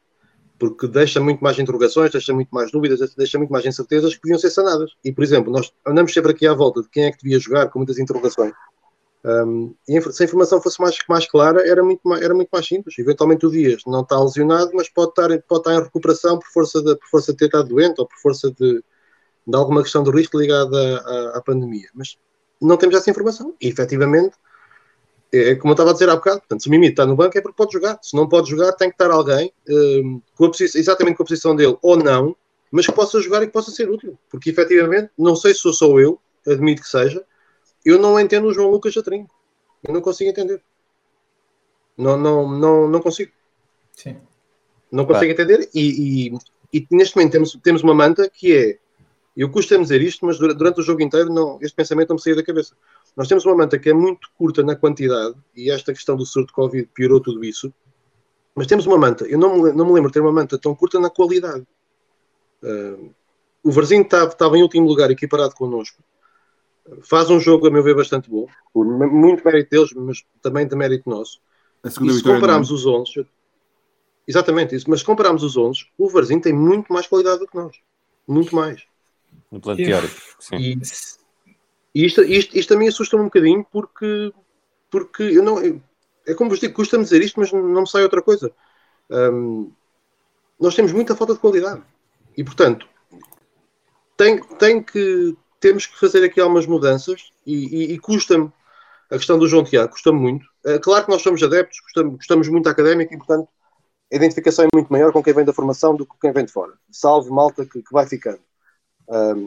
porque 0.60 0.86
deixa 0.86 1.18
muito 1.20 1.40
mais 1.40 1.58
interrogações, 1.58 2.12
deixa 2.12 2.34
muito 2.34 2.50
mais 2.50 2.70
dúvidas, 2.70 3.14
deixa 3.16 3.38
muito 3.38 3.50
mais 3.50 3.64
incertezas 3.64 4.14
que 4.14 4.20
podiam 4.20 4.38
ser 4.38 4.50
sanadas. 4.50 4.90
E, 5.02 5.10
por 5.10 5.24
exemplo, 5.24 5.50
nós 5.50 5.72
andamos 5.86 6.12
sempre 6.12 6.32
aqui 6.32 6.46
à 6.46 6.52
volta 6.52 6.82
de 6.82 6.88
quem 6.90 7.04
é 7.04 7.10
que 7.10 7.22
devia 7.22 7.40
jogar, 7.40 7.70
com 7.70 7.78
muitas 7.78 7.98
interrogações. 7.98 8.52
Um, 9.22 9.74
se 9.84 10.22
a 10.22 10.26
informação 10.26 10.62
fosse 10.62 10.80
mais, 10.80 10.96
mais 11.08 11.28
clara, 11.28 11.68
era 11.68 11.82
muito 11.82 12.00
mais, 12.04 12.22
era 12.22 12.34
muito 12.34 12.48
mais 12.50 12.66
simples. 12.66 12.98
Eventualmente 12.98 13.46
o 13.46 13.50
Dias 13.50 13.82
não 13.86 14.00
está 14.00 14.18
lesionado, 14.18 14.70
mas 14.74 14.88
pode 14.88 15.10
estar, 15.10 15.28
pode 15.42 15.60
estar 15.60 15.74
em 15.74 15.82
recuperação 15.82 16.38
por 16.38 16.48
força, 16.48 16.82
de, 16.82 16.96
por 16.96 17.08
força 17.08 17.32
de 17.32 17.38
ter 17.38 17.46
estado 17.46 17.68
doente 17.68 18.00
ou 18.00 18.06
por 18.06 18.18
força 18.18 18.50
de, 18.50 18.82
de 19.46 19.56
alguma 19.56 19.82
questão 19.82 20.02
de 20.02 20.10
risco 20.10 20.38
ligada 20.38 20.98
à, 20.98 21.38
à 21.38 21.42
pandemia. 21.42 21.88
Mas 21.94 22.16
não 22.60 22.76
temos 22.76 22.96
essa 22.96 23.10
informação. 23.10 23.54
E, 23.60 23.68
efetivamente, 23.68 24.36
é, 25.32 25.50
é 25.50 25.54
como 25.54 25.72
eu 25.72 25.74
estava 25.74 25.90
a 25.90 25.92
dizer 25.92 26.08
há 26.08 26.16
bocado, 26.16 26.40
portanto, 26.40 26.62
se 26.62 26.68
o 26.68 26.70
Mimito 26.70 26.92
está 26.92 27.06
no 27.06 27.16
banco 27.16 27.36
é 27.36 27.40
porque 27.40 27.56
pode 27.56 27.72
jogar. 27.72 27.98
Se 28.02 28.16
não 28.16 28.28
pode 28.28 28.50
jogar, 28.50 28.72
tem 28.72 28.88
que 28.88 28.94
estar 28.94 29.10
alguém 29.10 29.52
um, 29.68 30.20
com 30.34 30.46
a 30.46 30.50
exatamente 30.60 31.16
com 31.16 31.22
a 31.22 31.26
posição 31.26 31.54
dele 31.54 31.76
ou 31.82 31.96
não, 31.96 32.34
mas 32.70 32.86
que 32.86 32.92
possa 32.92 33.20
jogar 33.20 33.42
e 33.42 33.46
que 33.46 33.52
possa 33.52 33.70
ser 33.70 33.90
útil. 33.90 34.18
Porque 34.30 34.50
efetivamente, 34.50 35.10
não 35.18 35.36
sei 35.36 35.52
se 35.52 35.60
sou 35.60 35.72
só 35.72 35.98
eu, 35.98 36.18
admito 36.46 36.82
que 36.82 36.88
seja, 36.88 37.24
eu 37.84 37.98
não 37.98 38.18
entendo 38.18 38.48
o 38.48 38.52
João 38.52 38.70
Lucas 38.70 38.96
a 38.96 39.02
trinco. 39.02 39.34
Eu 39.82 39.94
não 39.94 40.00
consigo 40.00 40.30
entender. 40.30 40.62
Não, 41.96 42.16
não, 42.16 42.48
não, 42.48 42.88
não 42.88 43.00
consigo. 43.00 43.32
Sim. 43.92 44.16
Não 44.90 45.06
consigo 45.06 45.32
entender. 45.32 45.68
E, 45.74 46.32
e, 46.32 46.38
e, 46.72 46.86
neste 46.90 47.16
momento 47.16 47.32
temos, 47.32 47.58
temos 47.62 47.82
uma 47.82 47.94
manta 47.94 48.28
que 48.28 48.52
é 48.56 48.78
Eu 49.36 49.50
costumo 49.50 49.82
dizer 49.82 50.02
isto, 50.02 50.26
mas 50.26 50.38
durante 50.38 50.80
o 50.80 50.82
jogo 50.82 51.02
inteiro 51.02 51.32
não, 51.32 51.58
este 51.62 51.74
pensamento 51.74 52.08
não 52.10 52.16
me 52.16 52.22
saía 52.22 52.36
da 52.36 52.42
cabeça. 52.42 52.74
Nós 53.16 53.28
temos 53.28 53.44
uma 53.44 53.56
manta 53.56 53.78
que 53.78 53.88
é 53.88 53.92
muito 53.92 54.28
curta 54.36 54.62
na 54.62 54.76
quantidade, 54.76 55.34
e 55.56 55.70
esta 55.70 55.92
questão 55.92 56.16
do 56.16 56.26
surto 56.26 56.48
de 56.48 56.52
Covid 56.52 56.88
piorou 56.94 57.20
tudo 57.20 57.44
isso, 57.44 57.72
mas 58.54 58.66
temos 58.66 58.86
uma 58.86 58.98
manta, 58.98 59.24
eu 59.26 59.38
não 59.38 59.62
me, 59.62 59.72
não 59.72 59.86
me 59.86 59.92
lembro 59.92 60.10
de 60.10 60.14
ter 60.14 60.20
uma 60.20 60.32
manta 60.32 60.58
tão 60.58 60.74
curta 60.74 60.98
na 61.00 61.08
qualidade. 61.08 61.66
Uh, 62.62 63.14
o 63.62 63.70
Varzinho 63.70 64.02
estava, 64.02 64.30
estava 64.30 64.58
em 64.58 64.62
último 64.62 64.86
lugar, 64.86 65.10
equiparado 65.10 65.54
connosco. 65.54 66.02
Faz 67.02 67.30
um 67.30 67.38
jogo, 67.38 67.66
a 67.66 67.70
meu 67.70 67.82
ver, 67.82 67.94
bastante 67.94 68.30
bom. 68.30 68.46
Por 68.72 68.84
muito 68.84 69.44
mérito 69.44 69.70
deles, 69.70 69.92
mas 69.92 70.24
também 70.42 70.66
de 70.66 70.74
mérito 70.74 71.08
nosso. 71.08 71.40
e 71.84 71.90
se 71.90 72.22
compararmos 72.22 72.70
os 72.70 72.86
11, 72.86 73.26
exatamente 74.26 74.74
isso, 74.74 74.88
mas 74.88 75.00
se 75.00 75.06
compararmos 75.06 75.42
os 75.42 75.56
11, 75.56 75.86
o 75.96 76.08
Varzinho 76.08 76.40
tem 76.40 76.52
muito 76.52 76.92
mais 76.92 77.06
qualidade 77.06 77.40
do 77.40 77.46
que 77.46 77.56
nós. 77.56 77.76
Muito 78.26 78.54
mais. 78.54 78.84
No 79.50 79.60
plano 79.60 79.82
teórico, 79.82 80.20
sim. 80.38 80.56
E, 80.56 80.78
e 81.94 82.06
isto, 82.06 82.22
isto, 82.22 82.56
isto 82.56 82.68
também 82.68 82.88
assusta-me 82.88 83.22
um 83.22 83.26
bocadinho 83.26 83.66
porque, 83.70 84.32
porque 84.90 85.22
eu 85.22 85.42
não. 85.42 85.60
Eu, 85.62 85.80
é 86.26 86.34
como 86.34 86.50
vos 86.50 86.60
digo, 86.60 86.74
custa-me 86.74 87.04
dizer 87.04 87.22
isto, 87.22 87.40
mas 87.40 87.52
não 87.52 87.80
me 87.80 87.88
sai 87.88 88.02
outra 88.02 88.22
coisa. 88.22 88.52
Um, 89.10 89.72
nós 90.58 90.74
temos 90.74 90.92
muita 90.92 91.16
falta 91.16 91.34
de 91.34 91.40
qualidade. 91.40 91.82
E, 92.36 92.44
portanto, 92.44 92.86
tem, 94.16 94.40
tem 94.58 94.82
que, 94.82 95.36
temos 95.60 95.86
que 95.86 95.98
fazer 95.98 96.24
aqui 96.24 96.40
algumas 96.40 96.66
mudanças 96.66 97.30
e, 97.46 97.54
e, 97.54 97.92
e 97.92 97.98
custa-me 97.98 98.50
a 99.10 99.16
questão 99.16 99.38
do 99.38 99.46
João 99.46 99.64
Tiago, 99.64 99.92
custa-me 99.92 100.18
muito. 100.18 100.46
É 100.64 100.78
claro 100.78 101.04
que 101.04 101.10
nós 101.10 101.22
somos 101.22 101.42
adeptos, 101.42 101.80
gostamos, 101.80 102.16
gostamos 102.16 102.48
muito 102.48 102.64
da 102.64 102.70
académica 102.70 103.14
e, 103.14 103.18
portanto, 103.18 103.48
a 104.12 104.16
identificação 104.16 104.64
é 104.64 104.68
muito 104.74 104.92
maior 104.92 105.12
com 105.12 105.22
quem 105.22 105.34
vem 105.34 105.44
da 105.44 105.52
formação 105.52 105.94
do 105.94 106.04
que 106.04 106.12
com 106.12 106.18
quem 106.18 106.32
vem 106.32 106.44
de 106.44 106.52
fora. 106.52 106.72
Salve 106.90 107.30
malta 107.30 107.64
que, 107.64 107.82
que 107.82 107.92
vai 107.92 108.06
ficando. 108.06 108.40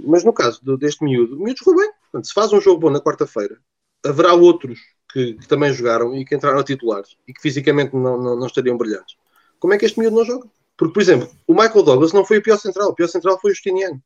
Mas 0.06 0.24
no 0.24 0.34
caso 0.34 0.64
do, 0.64 0.78
deste 0.78 1.04
miúdo, 1.04 1.38
o 1.38 1.44
miúdo 1.44 1.60
jogou 1.60 1.76
bem. 1.78 1.92
Portanto, 2.04 2.28
se 2.28 2.34
faz 2.34 2.52
um 2.52 2.62
jogo 2.62 2.80
bom 2.80 2.90
na 2.90 3.00
quarta-feira, 3.00 3.58
haverá 4.06 4.34
outros 4.34 4.80
que, 5.12 5.34
que, 5.36 5.48
também 5.48 5.72
jogaram 5.74 6.16
e 6.16 6.26
que 6.26 6.36
entraram 6.36 6.60
a 6.60 6.64
titulares 6.64 7.16
e 7.28 7.34
que 7.34 7.42
fisicamente 7.42 7.96
não, 7.96 8.22
não, 8.22 8.36
não, 8.36 8.48
estariam 8.48 8.78
brilhantes. 8.78 9.16
Como 9.60 9.74
é 9.74 9.78
que 9.78 9.86
este 9.86 10.00
miúdo 10.00 10.18
não 10.18 10.26
joga? 10.26 10.48
Porque, 10.78 10.94
por 10.94 11.02
exemplo, 11.02 11.30
o 11.48 11.54
Michael 11.54 11.84
Douglas 11.84 12.12
não 12.12 12.26
foi 12.26 12.40
o 12.40 12.44
pior 12.44 12.58
central, 12.58 12.90
o 12.90 12.96
pior 12.96 13.08
central 13.08 13.40
foi 13.40 13.52
o 13.52 13.56
Justiniano. 13.56 14.02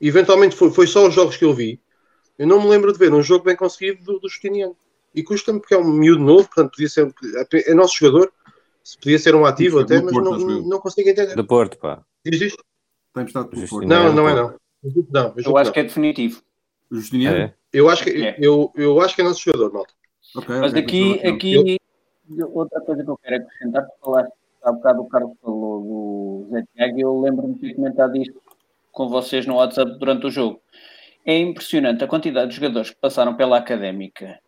Eventualmente 0.00 0.56
foi, 0.56 0.70
foi 0.70 0.86
só 0.86 1.06
os 1.06 1.14
jogos 1.14 1.36
que 1.36 1.44
eu 1.44 1.52
vi. 1.52 1.80
Eu 2.38 2.46
não 2.46 2.62
me 2.62 2.68
lembro 2.68 2.92
de 2.92 2.98
ver 2.98 3.12
um 3.12 3.22
jogo 3.22 3.44
bem 3.44 3.56
conseguido 3.56 4.02
do, 4.02 4.18
do 4.18 4.28
Justiniano. 4.28 4.76
E 5.14 5.22
custa-me 5.22 5.60
porque 5.60 5.74
é 5.74 5.78
um 5.78 5.92
miúdo 5.92 6.22
novo, 6.22 6.46
portanto 6.46 6.70
podia 6.70 6.88
ser 6.88 7.12
é 7.52 7.74
nosso 7.74 7.96
jogador, 7.98 8.32
se 8.82 8.96
podia 8.96 9.18
ser 9.18 9.34
um 9.34 9.44
ativo 9.44 9.80
até, 9.80 10.00
mas 10.00 10.12
Porto, 10.12 10.38
não, 10.38 10.62
não, 10.62 10.78
consigo 10.78 11.08
entender. 11.08 11.34
Do 11.34 11.44
Porto, 11.44 11.76
pá. 11.78 12.02
Diz 12.24 12.40
isto? 12.40 12.64
Não, 13.86 14.12
não 14.12 14.28
é 14.28 14.34
não. 14.34 14.54
Não, 15.10 15.34
eu, 15.36 15.44
eu 15.44 15.56
acho 15.56 15.72
que 15.72 15.80
é 15.80 15.82
definitivo. 15.82 16.40
Justiniano? 16.90 17.36
É. 17.36 17.54
Eu 17.72 17.88
acho 17.88 18.04
que, 18.04 18.10
é. 18.10 18.36
eu, 18.38 18.72
eu 18.74 19.00
acho 19.00 19.14
que 19.14 19.20
é 19.20 19.24
nosso 19.24 19.42
jogador, 19.44 19.72
malta. 19.72 19.92
Okay, 20.36 20.60
Mas 20.60 20.72
okay, 20.72 20.82
aqui, 20.82 21.26
aqui 21.26 21.78
eu... 22.36 22.50
outra 22.54 22.80
coisa 22.80 23.02
que 23.02 23.10
eu 23.10 23.18
quero 23.18 23.36
acrescentar, 23.36 23.84
porque 23.84 24.04
falaste 24.04 24.32
há 24.62 24.72
bocado 24.72 25.02
o 25.02 25.08
Carlos 25.08 25.36
falou 25.42 25.82
do 25.82 26.48
Zé 26.50 26.64
Tiago 26.74 26.98
e 26.98 27.00
eu 27.02 27.20
lembro-me 27.20 27.54
de 27.54 27.60
ter 27.60 27.74
comentado 27.74 28.16
isto 28.16 28.40
com 28.90 29.08
vocês 29.08 29.46
no 29.46 29.56
WhatsApp 29.56 29.98
durante 29.98 30.26
o 30.26 30.30
jogo. 30.30 30.60
É 31.24 31.36
impressionante 31.38 32.02
a 32.02 32.06
quantidade 32.08 32.50
de 32.50 32.56
jogadores 32.56 32.90
que 32.90 33.00
passaram 33.00 33.34
pela 33.34 33.58
académica 33.58 34.38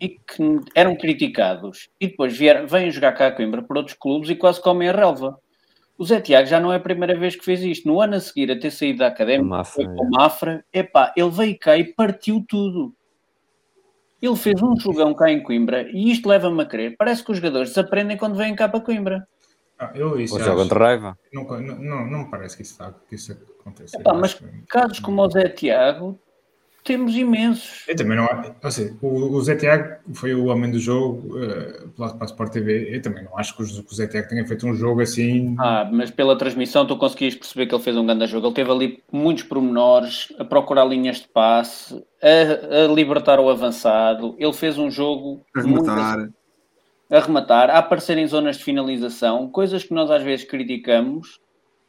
e 0.00 0.10
que 0.10 0.60
eram 0.74 0.96
criticados 0.96 1.88
e 2.00 2.06
depois 2.06 2.36
vieram, 2.36 2.66
vêm 2.66 2.90
jogar 2.90 3.12
cá 3.12 3.28
a 3.28 3.32
Coimbra 3.32 3.62
por 3.62 3.76
outros 3.76 3.96
clubes 3.98 4.30
e 4.30 4.36
quase 4.36 4.62
comem 4.62 4.88
a 4.88 4.92
relva. 4.92 5.38
O 5.96 6.04
Zé 6.04 6.20
Tiago 6.20 6.46
já 6.46 6.60
não 6.60 6.72
é 6.72 6.76
a 6.76 6.80
primeira 6.80 7.18
vez 7.18 7.34
que 7.34 7.44
fez 7.44 7.60
isto. 7.62 7.88
No 7.88 8.00
ano 8.00 8.14
a 8.14 8.20
seguir 8.20 8.52
a 8.52 8.58
ter 8.58 8.70
saído 8.70 9.00
da 9.00 9.08
académica, 9.08 9.48
Mafra, 9.48 9.84
com 9.84 10.04
o 10.04 10.10
Mafra, 10.10 10.64
epá, 10.72 11.12
ele 11.16 11.30
veio 11.30 11.58
cá 11.58 11.76
e 11.76 11.84
partiu 11.92 12.44
tudo. 12.48 12.94
Ele 14.22 14.36
fez 14.36 14.62
um 14.62 14.78
jogão 14.78 15.12
cá 15.14 15.30
em 15.30 15.42
Coimbra 15.42 15.88
e 15.90 16.10
isto 16.10 16.28
leva-me 16.28 16.62
a 16.62 16.66
crer. 16.66 16.94
Parece 16.96 17.24
que 17.24 17.32
os 17.32 17.38
jogadores 17.38 17.70
desaprendem 17.70 18.16
quando 18.16 18.36
vêm 18.36 18.54
cá 18.54 18.68
para 18.68 18.80
Coimbra. 18.80 19.26
Ah, 19.78 19.92
eu 19.94 20.20
isso 20.20 20.34
Ou 20.34 20.40
jogam 20.40 20.66
de 20.66 20.74
raiva. 20.74 21.16
Não, 21.32 21.44
não, 21.44 22.06
não, 22.06 22.18
me 22.20 22.30
parece 22.30 22.56
que 22.56 22.62
isso, 22.62 22.76
que 23.08 23.14
isso 23.14 23.36
aconteça. 23.60 23.96
Epá, 23.96 24.12
mas 24.12 24.34
que... 24.34 24.44
casos 24.68 24.98
como 24.98 25.22
o 25.22 25.30
Zé 25.30 25.48
Tiago 25.48 26.18
temos 26.88 27.14
imensos. 27.14 27.84
Eu 27.86 27.94
também 27.94 28.16
não. 28.16 28.26
Ou 28.64 28.70
seja, 28.70 28.96
o, 29.02 29.36
o 29.36 29.42
Zé 29.42 29.56
Tiago 29.56 29.98
foi 30.14 30.34
o 30.34 30.46
homem 30.46 30.70
do 30.70 30.78
jogo 30.78 31.36
uh, 31.36 31.88
pela, 31.90 32.14
pela 32.14 32.24
Sport 32.24 32.50
TV. 32.50 32.96
Eu 32.96 33.02
também 33.02 33.22
não 33.24 33.38
acho 33.38 33.54
que 33.54 33.62
o, 33.62 33.66
que 33.66 33.92
o 33.92 33.94
Zé 33.94 34.06
Tiago 34.06 34.28
tenha 34.28 34.46
feito 34.46 34.66
um 34.66 34.74
jogo 34.74 35.02
assim. 35.02 35.54
Ah, 35.58 35.88
mas 35.92 36.10
pela 36.10 36.36
transmissão 36.36 36.86
tu 36.86 36.96
conseguias 36.96 37.34
perceber 37.34 37.66
que 37.66 37.74
ele 37.74 37.82
fez 37.82 37.96
um 37.96 38.06
grande 38.06 38.26
jogo. 38.26 38.46
Ele 38.46 38.54
teve 38.54 38.70
ali 38.70 39.02
muitos 39.12 39.44
pormenores, 39.44 40.32
a 40.38 40.44
procurar 40.44 40.86
linhas 40.86 41.18
de 41.18 41.28
passe, 41.28 42.02
a, 42.22 42.84
a 42.84 42.88
libertar 42.88 43.38
o 43.38 43.50
avançado. 43.50 44.34
Ele 44.38 44.52
fez 44.52 44.78
um 44.78 44.90
jogo. 44.90 45.44
A 45.54 45.60
rematar. 45.60 46.18
Muito, 46.18 46.37
a 47.10 47.20
rematar, 47.20 47.70
a 47.70 47.78
aparecer 47.78 48.18
em 48.18 48.26
zonas 48.26 48.58
de 48.58 48.64
finalização, 48.64 49.48
coisas 49.50 49.82
que 49.82 49.94
nós 49.94 50.10
às 50.10 50.22
vezes 50.22 50.46
criticamos, 50.46 51.40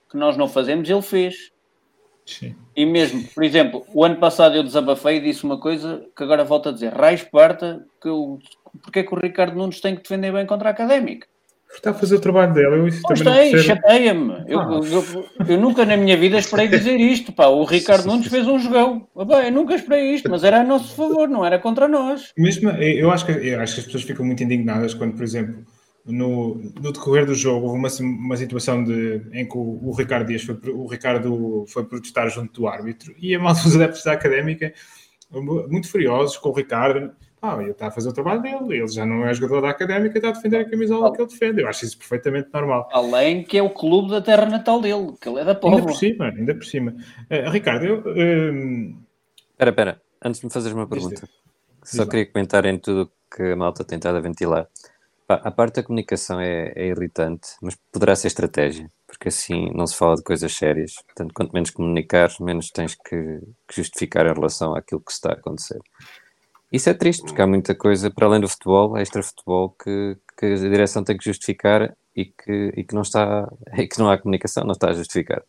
que 0.10 0.17
nós 0.17 0.38
não 0.38 0.47
fazemos, 0.47 0.89
ele 0.89 1.01
fez. 1.01 1.51
Sim. 2.25 2.55
E 2.75 2.86
mesmo, 2.86 3.27
por 3.34 3.43
exemplo, 3.43 3.86
o 3.93 4.03
ano 4.03 4.17
passado 4.17 4.55
eu 4.55 4.63
desabafei 4.63 5.17
e 5.17 5.21
disse 5.21 5.43
uma 5.43 5.60
coisa 5.60 6.05
que 6.15 6.23
agora 6.23 6.43
volto 6.43 6.69
a 6.69 6.71
dizer: 6.71 6.93
Raiz 6.93 7.23
parta, 7.23 7.86
que 7.99 8.08
eu, 8.08 8.39
porque 8.84 8.99
é 8.99 9.03
que 9.03 9.13
o 9.13 9.19
Ricardo 9.19 9.58
Nunes 9.58 9.82
tem 9.82 9.95
que 9.95 10.03
defender 10.03 10.32
bem 10.32 10.45
contra 10.45 10.69
a 10.69 10.71
académica? 10.71 11.27
Está 11.73 11.91
a 11.91 11.93
fazer 11.93 12.15
o 12.15 12.19
trabalho 12.19 12.53
dele. 12.53 12.75
Eu 12.75 12.88
isso 12.88 13.01
pois 13.03 13.21
tem, 13.21 13.58
chateia-me. 13.60 14.34
Ah. 14.34 14.45
Eu, 14.47 14.84
eu, 14.84 15.25
eu, 15.47 15.60
nunca 15.60 15.86
na 15.86 15.95
minha 15.95 16.17
vida 16.17 16.38
esperei 16.38 16.67
dizer 16.67 16.99
isto. 16.99 17.32
Pá. 17.32 17.47
O 17.47 17.63
Ricardo 17.63 18.08
Nunes 18.08 18.27
fez 18.27 18.47
um 18.47 18.60
jogão. 18.60 19.08
Bem, 19.15 19.45
eu 19.45 19.51
nunca 19.51 19.75
esperei 19.75 20.13
isto, 20.13 20.29
mas 20.29 20.43
era 20.43 20.62
a 20.62 20.63
nosso 20.63 20.95
favor, 20.95 21.29
não 21.29 21.45
era 21.45 21.60
contra 21.60 21.88
nós. 21.88 22.34
Mesmo, 22.38 22.69
eu, 22.71 23.12
acho 23.12 23.25
que, 23.25 23.32
eu 23.32 23.62
acho 23.62 23.75
que 23.75 23.79
as 23.82 23.86
pessoas 23.86 24.03
ficam 24.03 24.25
muito 24.25 24.43
indignadas 24.43 24.93
quando, 24.93 25.13
por 25.13 25.23
exemplo, 25.23 25.63
no, 26.05 26.55
no 26.55 26.91
decorrer 26.91 27.25
do 27.25 27.36
jogo 27.36 27.67
houve 27.67 27.77
uma, 27.77 27.89
uma 28.01 28.38
situação 28.38 28.84
de, 28.84 29.21
em 29.32 29.47
que 29.47 29.58
o, 29.58 29.79
o, 29.82 29.93
Ricardo 29.93 30.27
Dias 30.27 30.43
foi, 30.43 30.58
o 30.71 30.88
Ricardo 30.88 31.65
foi 31.67 31.86
protestar 31.86 32.29
junto 32.29 32.62
do 32.62 32.67
árbitro 32.67 33.13
e 33.17 33.36
a 33.36 33.39
malta 33.39 33.62
dos 33.63 33.75
adeptos 33.75 34.03
da 34.03 34.13
académica 34.13 34.73
muito 35.32 35.89
furiosos 35.89 36.38
com 36.38 36.49
o 36.49 36.53
Ricardo. 36.53 37.12
Ah, 37.41 37.58
ele 37.62 37.71
está 37.71 37.88
a 37.88 37.91
fazer 37.91 38.10
o 38.10 38.13
trabalho 38.13 38.41
dele, 38.41 38.80
ele 38.80 38.88
já 38.88 39.06
não 39.06 39.25
é 39.25 39.34
jogador 39.34 39.62
da 39.62 39.69
académica, 39.69 40.17
está 40.17 40.30
a 40.30 40.32
defender 40.34 40.58
a 40.58 40.69
camisola 40.69 41.13
que 41.13 41.21
ele 41.21 41.30
defende. 41.30 41.62
Eu 41.62 41.69
acho 41.69 41.86
isso 41.86 41.97
perfeitamente 41.97 42.49
normal. 42.54 42.89
Além 42.91 43.43
que 43.43 43.58
é 43.58 43.63
o 43.63 43.69
clube 43.69 44.12
da 44.12 44.21
terra 44.21 44.45
natal 44.45 44.82
dele, 44.82 45.13
que 45.19 45.30
ele 45.30 45.39
é 45.39 45.45
da 45.45 45.56
Póvoa. 45.56 45.80
Ainda 45.80 45.88
por 45.88 45.97
cima, 45.97 46.25
ainda 46.25 46.56
por 46.56 46.65
cima. 46.65 46.95
Uh, 47.32 47.49
Ricardo, 47.49 47.86
eu. 47.86 47.99
Uh... 47.99 48.95
Espera, 49.52 49.69
espera, 49.69 50.02
antes 50.23 50.41
de 50.41 50.47
me 50.47 50.52
fazeres 50.52 50.75
uma 50.75 50.88
pergunta, 50.88 51.28
só 51.84 52.06
queria 52.06 52.25
comentar 52.25 52.65
em 52.65 52.78
tudo 52.78 53.10
que 53.34 53.43
a 53.43 53.56
malta 53.56 53.84
tem 53.84 53.97
tentado 53.97 54.17
a 54.17 54.21
ventilar. 54.21 54.67
A 55.30 55.52
parte 55.52 55.75
da 55.75 55.84
comunicação 55.84 56.41
é, 56.41 56.73
é, 56.75 56.88
irritante, 56.88 57.49
mas 57.62 57.78
poderá 57.91 58.15
ser 58.15 58.28
estratégia, 58.28 58.89
porque 59.06 59.28
assim 59.28 59.69
não 59.75 59.86
se 59.86 59.95
fala 59.95 60.15
de 60.15 60.23
coisas 60.23 60.52
sérias. 60.52 60.95
Portanto, 61.06 61.34
quanto 61.36 61.54
menos 61.54 61.69
comunicar, 61.69 62.32
menos 62.41 62.71
tens 62.71 62.95
que, 62.95 63.39
que 63.67 63.75
justificar 63.75 64.25
em 64.25 64.34
relação 64.34 64.73
àquilo 64.73 65.02
que 65.02 65.12
está 65.12 65.30
a 65.30 65.34
acontecer. 65.34 65.80
Isso 66.71 66.89
é 66.89 66.93
triste, 66.93 67.23
porque 67.23 67.41
há 67.41 67.47
muita 67.47 67.73
coisa, 67.73 68.12
para 68.12 68.27
além 68.27 68.41
do 68.41 68.47
futebol, 68.47 68.97
extra-futebol, 68.97 69.75
que, 69.84 70.17
que 70.38 70.45
a 70.45 70.55
direção 70.55 71.03
tem 71.03 71.17
que 71.17 71.25
justificar 71.25 71.95
e 72.15 72.25
que, 72.25 72.73
e 72.75 72.84
que 72.84 72.93
não 72.93 73.01
está, 73.01 73.51
e 73.77 73.88
que 73.88 73.97
não 73.97 74.10
há 74.10 74.17
comunicação, 74.17 74.63
não 74.63 74.73
está 74.73 74.89
a 74.89 74.93
justificar. 74.93 75.41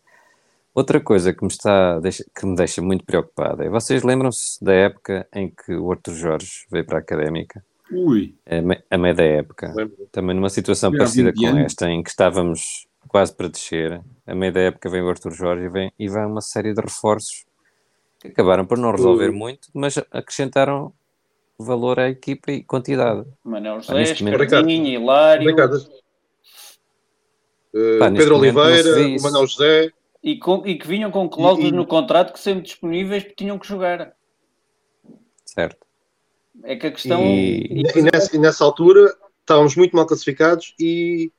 Outra 0.73 1.01
coisa 1.01 1.33
que 1.33 1.43
me, 1.43 1.49
está, 1.49 1.99
que 2.33 2.45
me 2.45 2.55
deixa 2.55 2.81
muito 2.81 3.03
preocupada 3.03 3.65
é, 3.65 3.69
vocês 3.69 4.03
lembram-se 4.03 4.63
da 4.63 4.73
época 4.73 5.27
em 5.33 5.49
que 5.49 5.75
o 5.75 5.91
Arthur 5.91 6.13
Jorge 6.13 6.65
veio 6.71 6.85
para 6.85 6.97
a 6.97 7.01
Académica? 7.01 7.63
Ui. 7.91 8.33
A, 8.89 8.97
meio 8.97 9.13
da 9.13 9.23
época. 9.23 9.73
Também 10.13 10.33
numa 10.33 10.49
situação 10.49 10.91
parecida 10.91 11.33
com 11.33 11.57
esta, 11.57 11.89
em 11.89 12.01
que 12.01 12.09
estávamos 12.09 12.87
quase 13.05 13.35
para 13.35 13.49
descer. 13.49 14.01
A 14.25 14.33
meio 14.33 14.53
da 14.53 14.61
época 14.61 14.89
vem 14.89 15.01
o 15.01 15.09
Arthur 15.09 15.33
Jorge 15.33 15.65
e 15.65 15.69
vem, 15.69 15.91
e 15.99 16.07
vem 16.07 16.25
uma 16.25 16.39
série 16.39 16.73
de 16.73 16.81
reforços 16.81 17.45
que 18.21 18.29
acabaram 18.29 18.65
por 18.65 18.77
não 18.77 18.91
resolver 18.91 19.29
Ui. 19.29 19.35
muito, 19.35 19.67
mas 19.73 19.97
acrescentaram 20.09 20.93
valor 21.61 21.99
à 21.99 22.09
equipa 22.09 22.51
e 22.51 22.63
quantidade. 22.63 23.25
Manuel 23.43 23.81
José, 23.81 24.01
Escardinho, 24.03 24.87
Hilário... 24.87 25.51
Uh, 27.73 27.99
Pedro 28.17 28.37
Oliveira, 28.37 28.97
o 28.97 29.21
Manuel 29.21 29.47
José... 29.47 29.91
E, 30.23 30.37
com, 30.37 30.61
e 30.67 30.77
que 30.77 30.87
vinham 30.87 31.09
com 31.09 31.27
cláusulas 31.27 31.71
no 31.71 31.85
contrato 31.85 32.33
que 32.33 32.39
sempre 32.39 32.63
disponíveis 32.63 33.25
tinham 33.35 33.57
que 33.57 33.67
jogar. 33.67 34.13
Certo. 35.43 35.85
É 36.63 36.75
que 36.75 36.87
a 36.87 36.91
questão. 36.91 37.23
E, 37.23 37.83
e, 37.95 38.01
nessa, 38.03 38.35
e, 38.35 38.39
nessa, 38.39 38.63
altura 38.63 39.13
estávamos 39.39 39.75
muito 39.75 39.95
mal 39.95 40.05
classificados 40.05 40.75
e 40.79 41.31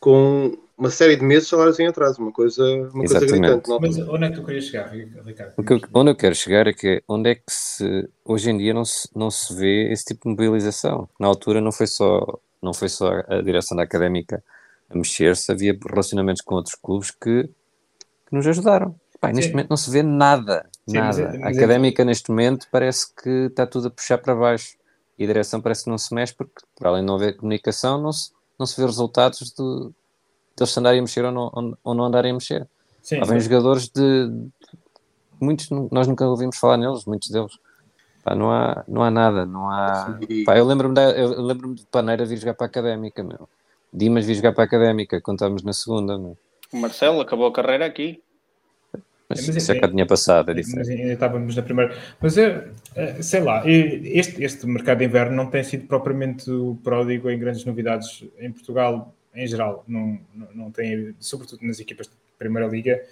com 0.00 0.56
uma 0.76 0.90
série 0.90 1.16
de 1.16 1.24
meses 1.24 1.48
salários 1.48 1.78
em 1.78 1.86
atraso, 1.86 2.20
uma 2.20 2.32
coisa, 2.32 2.64
uma 2.64 3.04
coisa 3.04 3.20
gritante. 3.20 3.68
Mas 3.80 3.98
onde 3.98 4.24
é 4.24 4.30
que 4.30 4.36
tu 4.36 4.44
querias 4.44 4.64
chegar, 4.64 4.90
Ricardo? 4.90 5.62
Que, 5.62 5.80
onde 5.94 6.10
eu 6.10 6.16
quero 6.16 6.34
chegar 6.34 6.66
é 6.66 6.72
que 6.72 7.02
onde 7.06 7.30
é 7.30 7.34
que 7.34 7.42
se 7.48 8.08
hoje 8.24 8.50
em 8.50 8.58
dia 8.58 8.74
não 8.74 8.84
se, 8.84 9.08
não 9.14 9.30
se 9.30 9.54
vê 9.54 9.92
esse 9.92 10.04
tipo 10.06 10.22
de 10.24 10.30
mobilização. 10.30 11.08
Na 11.20 11.26
altura 11.26 11.60
não 11.60 11.72
foi 11.72 11.86
só, 11.86 12.40
não 12.60 12.72
foi 12.72 12.88
só 12.88 13.10
a 13.28 13.40
direção 13.42 13.76
da 13.76 13.82
académica 13.82 14.42
a 14.90 14.96
mexer-se, 14.96 15.50
havia 15.50 15.76
relacionamentos 15.88 16.42
com 16.42 16.54
outros 16.54 16.74
clubes 16.74 17.10
que, 17.10 17.44
que 17.44 18.32
nos 18.32 18.46
ajudaram. 18.46 18.94
Pai, 19.20 19.32
neste 19.32 19.52
momento 19.52 19.70
não 19.70 19.76
se 19.76 19.90
vê 19.90 20.02
nada. 20.02 20.68
Sim, 20.88 20.96
nada. 20.96 21.06
Mas, 21.06 21.18
é, 21.18 21.24
mas 21.24 21.42
a 21.42 21.50
é 21.50 21.56
académica, 21.58 22.02
é... 22.02 22.04
neste 22.04 22.28
momento, 22.30 22.66
parece 22.70 23.06
que 23.14 23.46
está 23.46 23.66
tudo 23.66 23.88
a 23.88 23.90
puxar 23.90 24.18
para 24.18 24.34
baixo. 24.34 24.76
E 25.18 25.24
a 25.24 25.26
direção 25.26 25.60
parece 25.60 25.84
que 25.84 25.90
não 25.90 25.98
se 25.98 26.12
mexe, 26.12 26.34
porque, 26.34 26.60
por 26.76 26.86
além 26.88 27.02
de 27.02 27.06
não 27.06 27.14
haver 27.14 27.36
comunicação, 27.36 28.00
não 28.00 28.12
se, 28.12 28.32
não 28.58 28.66
se 28.66 28.80
vê 28.80 28.84
resultados 28.84 29.38
de, 29.52 29.92
de 30.56 30.62
eles 30.62 30.76
andarem 30.76 31.00
a 31.00 31.02
mexer 31.02 31.24
ou 31.24 31.32
não, 31.32 31.76
ou 31.82 31.94
não 31.94 32.04
andarem 32.04 32.30
a 32.30 32.34
mexer. 32.34 32.66
Sim, 33.02 33.20
Há 33.20 33.24
vem 33.24 33.40
jogadores 33.40 33.88
de, 33.88 34.28
de. 34.28 34.48
Muitos, 35.40 35.68
nós 35.90 36.06
nunca 36.06 36.24
ouvimos 36.26 36.56
falar 36.56 36.76
neles, 36.76 37.04
muitos 37.04 37.28
deles. 37.30 37.58
Pá, 38.22 38.34
não, 38.36 38.52
há, 38.52 38.84
não 38.86 39.02
há 39.02 39.10
nada, 39.10 39.44
não 39.44 39.68
há. 39.68 40.18
Pá, 40.46 40.56
eu 40.56 40.64
lembro-me 40.64 40.94
eu 41.16 41.42
lembro 41.42 41.74
de 41.74 41.84
Paneira 41.86 42.24
vir 42.24 42.36
jogar 42.36 42.54
para 42.54 42.66
a 42.66 42.68
académica, 42.68 43.24
meu. 43.24 43.48
Dimas 43.92 44.24
vir 44.24 44.34
jogar 44.34 44.52
para 44.52 44.62
a 44.62 44.66
académica, 44.66 45.20
quando 45.20 45.38
estávamos 45.38 45.64
na 45.64 45.72
segunda, 45.72 46.16
meu. 46.16 46.38
O 46.72 46.76
Marcelo 46.76 47.20
acabou 47.20 47.46
a 47.48 47.52
carreira 47.52 47.84
aqui. 47.84 48.22
Mas, 49.28 49.46
mas 49.46 49.56
isso 49.56 49.72
é, 49.72 49.80
já 49.80 49.88
tinha 49.88 50.06
passado, 50.06 50.50
é 50.50 50.54
diferente. 50.54 50.78
Mas 50.78 50.88
ainda 50.88 51.12
estávamos 51.12 51.56
na 51.56 51.62
primeira. 51.62 51.96
Mas 52.20 52.36
eu, 52.36 52.64
eh, 52.94 53.22
sei 53.22 53.40
lá, 53.40 53.62
este, 53.66 54.44
este 54.44 54.66
mercado 54.66 54.98
de 54.98 55.06
inverno 55.06 55.34
não 55.34 55.46
tem 55.50 55.64
sido 55.64 55.86
propriamente 55.86 56.44
pródigo 56.84 57.30
em 57.30 57.38
grandes 57.38 57.64
novidades 57.64 58.24
em 58.38 58.52
Portugal 58.52 59.12
em 59.34 59.46
geral. 59.46 59.84
Não, 59.86 60.18
não, 60.54 60.70
tem, 60.70 61.14
sobretudo 61.18 61.64
nas 61.64 61.80
equipas 61.80 62.06
de 62.06 62.12
Primeira 62.38 62.68
Liga. 62.68 63.02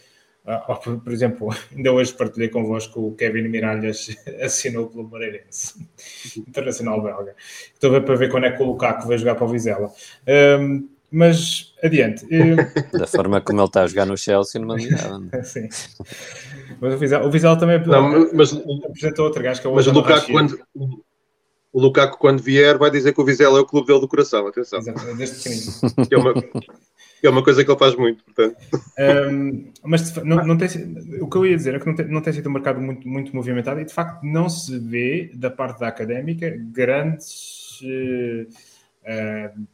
Uh, 0.45 0.75
por, 0.77 1.01
por, 1.01 1.13
exemplo, 1.13 1.51
ainda 1.75 1.93
hoje 1.93 2.15
partilhei 2.15 2.49
convosco 2.49 3.09
o 3.09 3.15
Kevin 3.15 3.49
Miralhas 3.49 4.17
assinou 4.43 4.89
pelo 4.89 5.05
Moreirense, 5.05 5.87
internacional 6.37 7.03
belga. 7.03 7.35
Estou 7.73 7.91
a 7.91 7.99
ver 7.99 8.05
para 8.05 8.17
ver 8.17 8.31
quando 8.31 8.47
é 8.47 8.53
que 8.53 8.63
o 8.63 8.67
Lukaku 8.67 9.07
vai 9.07 9.19
jogar 9.19 9.35
para 9.35 9.45
o 9.45 9.49
Vizela. 9.49 9.93
Um, 10.61 10.89
mas 11.13 11.75
adiante. 11.83 12.25
Da 12.93 13.05
forma 13.05 13.41
como 13.41 13.61
ele 13.61 13.67
está 13.67 13.83
a 13.83 13.87
jogar 13.89 14.07
no 14.07 14.17
Chelsea, 14.17 14.61
não 14.61 14.77
me 14.77 14.83
Sim. 15.43 15.69
Mas 16.81 16.95
o 16.95 16.99
Vizela, 16.99 17.27
o 17.27 17.31
Vizela 17.31 17.59
também 17.59 17.85
não, 17.85 18.33
mas, 18.33 18.53
apresentou 18.53 19.25
outro 19.25 19.43
gajo 19.43 19.61
que 19.61 19.67
é 19.67 19.71
o 19.71 19.75
Mas 19.75 19.89
o 19.89 19.91
Lukaku, 19.91 20.31
quando, 20.31 20.57
o 21.73 21.81
Lukaku, 21.81 22.19
quando 22.19 22.43
vier, 22.43 22.79
vai 22.79 22.91
dizer 22.91 23.13
que 23.13 23.21
o 23.21 23.25
Vizela 23.25 23.59
é 23.59 23.63
o 23.63 23.67
clube 23.67 23.87
dele 23.87 24.01
do 24.01 24.09
coração. 24.09 24.47
Atenção. 24.47 24.81
Exato, 24.81 25.17
desde 25.17 25.37
pequenino. 25.37 26.09
é 26.11 26.17
uma, 26.17 26.35
é 27.23 27.31
uma 27.31 27.45
coisa 27.45 27.65
que 27.65 27.71
ele 27.71 27.79
faz 27.79 27.95
muito, 27.97 28.25
portanto. 28.25 28.57
Um, 29.33 29.73
mas 29.85 30.15
não, 30.17 30.45
não 30.45 30.57
tem, 30.57 30.69
o 31.21 31.29
que 31.29 31.37
eu 31.37 31.47
ia 31.47 31.57
dizer 31.57 31.75
é 31.75 31.79
que 31.79 31.87
não 31.87 31.95
tem, 31.95 32.09
não 32.09 32.21
tem 32.21 32.33
sido 32.33 32.49
um 32.49 32.53
mercado 32.53 32.81
muito, 32.81 33.07
muito 33.09 33.35
movimentado 33.35 33.81
e 33.81 33.85
de 33.85 33.95
facto 33.95 34.23
não 34.25 34.49
se 34.49 34.79
vê 34.79 35.31
da 35.35 35.51
parte 35.51 35.81
da 35.81 35.89
académica 35.89 36.53
grandes. 36.73 37.81
Uh, 37.83 38.49
uh, 39.05 39.67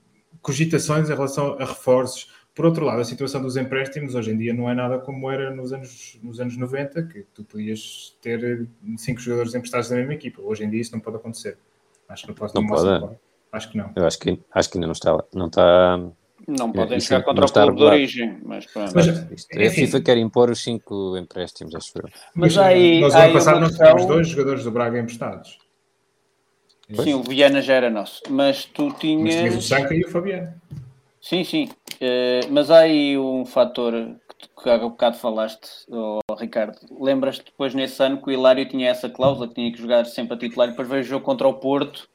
cogitações 0.47 1.11
em 1.11 1.13
relação 1.13 1.57
a 1.59 1.65
reforços. 1.65 2.31
Por 2.55 2.65
outro 2.65 2.85
lado, 2.85 3.01
a 3.01 3.05
situação 3.05 3.43
dos 3.43 3.57
empréstimos 3.57 4.15
hoje 4.15 4.31
em 4.31 4.39
dia 4.39 4.55
não 4.55 4.71
é 4.71 4.75
nada 4.75 4.97
como 4.97 5.29
era 5.29 5.53
nos 5.53 5.73
anos, 5.73 6.19
nos 6.23 6.39
anos 6.39 6.57
90, 6.57 7.03
que 7.03 7.27
tu 7.35 7.43
podias 7.43 8.17
ter 8.23 8.67
cinco 8.97 9.21
jogadores 9.21 9.57
emprestados 9.57 9.91
na 9.91 9.97
mesma 9.97 10.15
equipa. 10.15 10.41
Hoje 10.41 10.63
em 10.63 10.71
dia 10.71 10.81
isso 10.81 10.93
não 10.93 11.01
pode 11.01 11.17
acontecer. 11.17 11.59
Acho 12.09 12.23
que 12.23 12.29
não 12.29 12.35
pode. 12.35 12.55
Não 12.55 12.67
pode. 12.67 13.01
pode. 13.01 13.17
Acho 13.53 13.71
que 13.71 13.79
não. 13.79 13.91
Eu 13.97 14.07
acho 14.07 14.19
que, 14.19 14.41
acho 14.53 14.71
que 14.71 14.79
ainda 14.79 14.87
não 14.87 14.93
está. 14.93 15.25
Não 15.35 15.47
está 15.47 15.99
não 16.47 16.71
podem 16.71 17.01
jogar 17.01 17.23
contra 17.23 17.45
o 17.45 17.53
clube 17.53 17.77
de 17.77 17.83
origem, 17.83 18.39
mas 18.45 18.67
pronto. 18.67 18.93
Mas, 18.95 19.09
a 19.09 19.71
FIFA 19.71 20.01
quer 20.01 20.17
impor 20.17 20.51
os 20.51 20.63
cinco 20.63 21.17
empréstimos, 21.17 21.75
acho 21.75 21.91
eu. 21.97 22.09
Mas 22.35 22.57
aí, 22.57 23.01
nós 23.01 23.15
ano 23.15 23.33
passado 23.33 23.61
não 23.61 23.71
tivemos 23.71 24.07
dois 24.07 24.29
jogadores 24.29 24.63
do 24.63 24.71
Braga 24.71 24.99
emprestados. 24.99 25.59
Sim, 27.03 27.15
o 27.15 27.23
Viana 27.23 27.61
já 27.61 27.75
era 27.75 27.91
nosso, 27.91 28.23
mas 28.29 28.65
tu 28.65 28.93
tinhas. 28.93 29.25
Mas 29.25 29.35
tinhas 29.35 29.57
o 29.57 29.63
Sanca 29.63 29.95
e 29.95 30.05
o 30.05 30.09
Fabiano. 30.09 30.55
Sim, 31.21 31.43
sim. 31.43 31.69
Uh, 31.95 32.47
mas 32.51 32.71
há 32.71 32.81
aí 32.81 33.19
um 33.19 33.45
fator 33.45 33.93
que, 34.63 34.69
há 34.69 34.79
bocado 34.79 35.17
falaste, 35.17 35.69
oh, 35.89 36.21
Ricardo. 36.39 36.79
Lembras-te 37.01 37.47
depois 37.47 37.75
nesse 37.75 38.03
ano 38.03 38.21
que 38.21 38.29
o 38.29 38.33
Hilário 38.33 38.69
tinha 38.69 38.89
essa 38.89 39.09
cláusula, 39.09 39.49
que 39.49 39.55
tinha 39.55 39.73
que 39.73 39.79
jogar 39.79 40.05
sempre 40.07 40.35
a 40.35 40.39
titular, 40.39 40.69
e 40.69 40.71
depois 40.71 40.89
veio 40.89 41.03
o 41.03 41.05
jogo 41.05 41.25
contra 41.25 41.49
o 41.49 41.55
Porto 41.55 42.09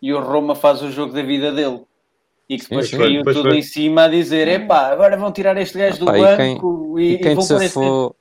e 0.00 0.12
o 0.12 0.20
Roma 0.20 0.54
faz 0.54 0.82
o 0.82 0.90
jogo 0.90 1.12
da 1.12 1.22
vida 1.22 1.52
dele. 1.52 1.82
E 2.48 2.58
que 2.58 2.68
depois 2.68 2.88
sim, 2.88 2.96
caiu 2.96 3.24
tudo 3.24 3.42
foi. 3.42 3.58
em 3.58 3.62
cima 3.62 4.04
a 4.04 4.08
dizer: 4.08 4.46
epá, 4.46 4.92
agora 4.92 5.16
vão 5.16 5.32
tirar 5.32 5.56
este 5.56 5.78
gajo 5.78 5.98
do 5.98 6.06
banco 6.06 6.20
e, 6.20 6.36
quem, 6.36 6.58
e, 7.04 7.14
e, 7.14 7.18
quem 7.18 7.32
e 7.32 7.34
vão 7.34 7.42
safou, 7.42 8.16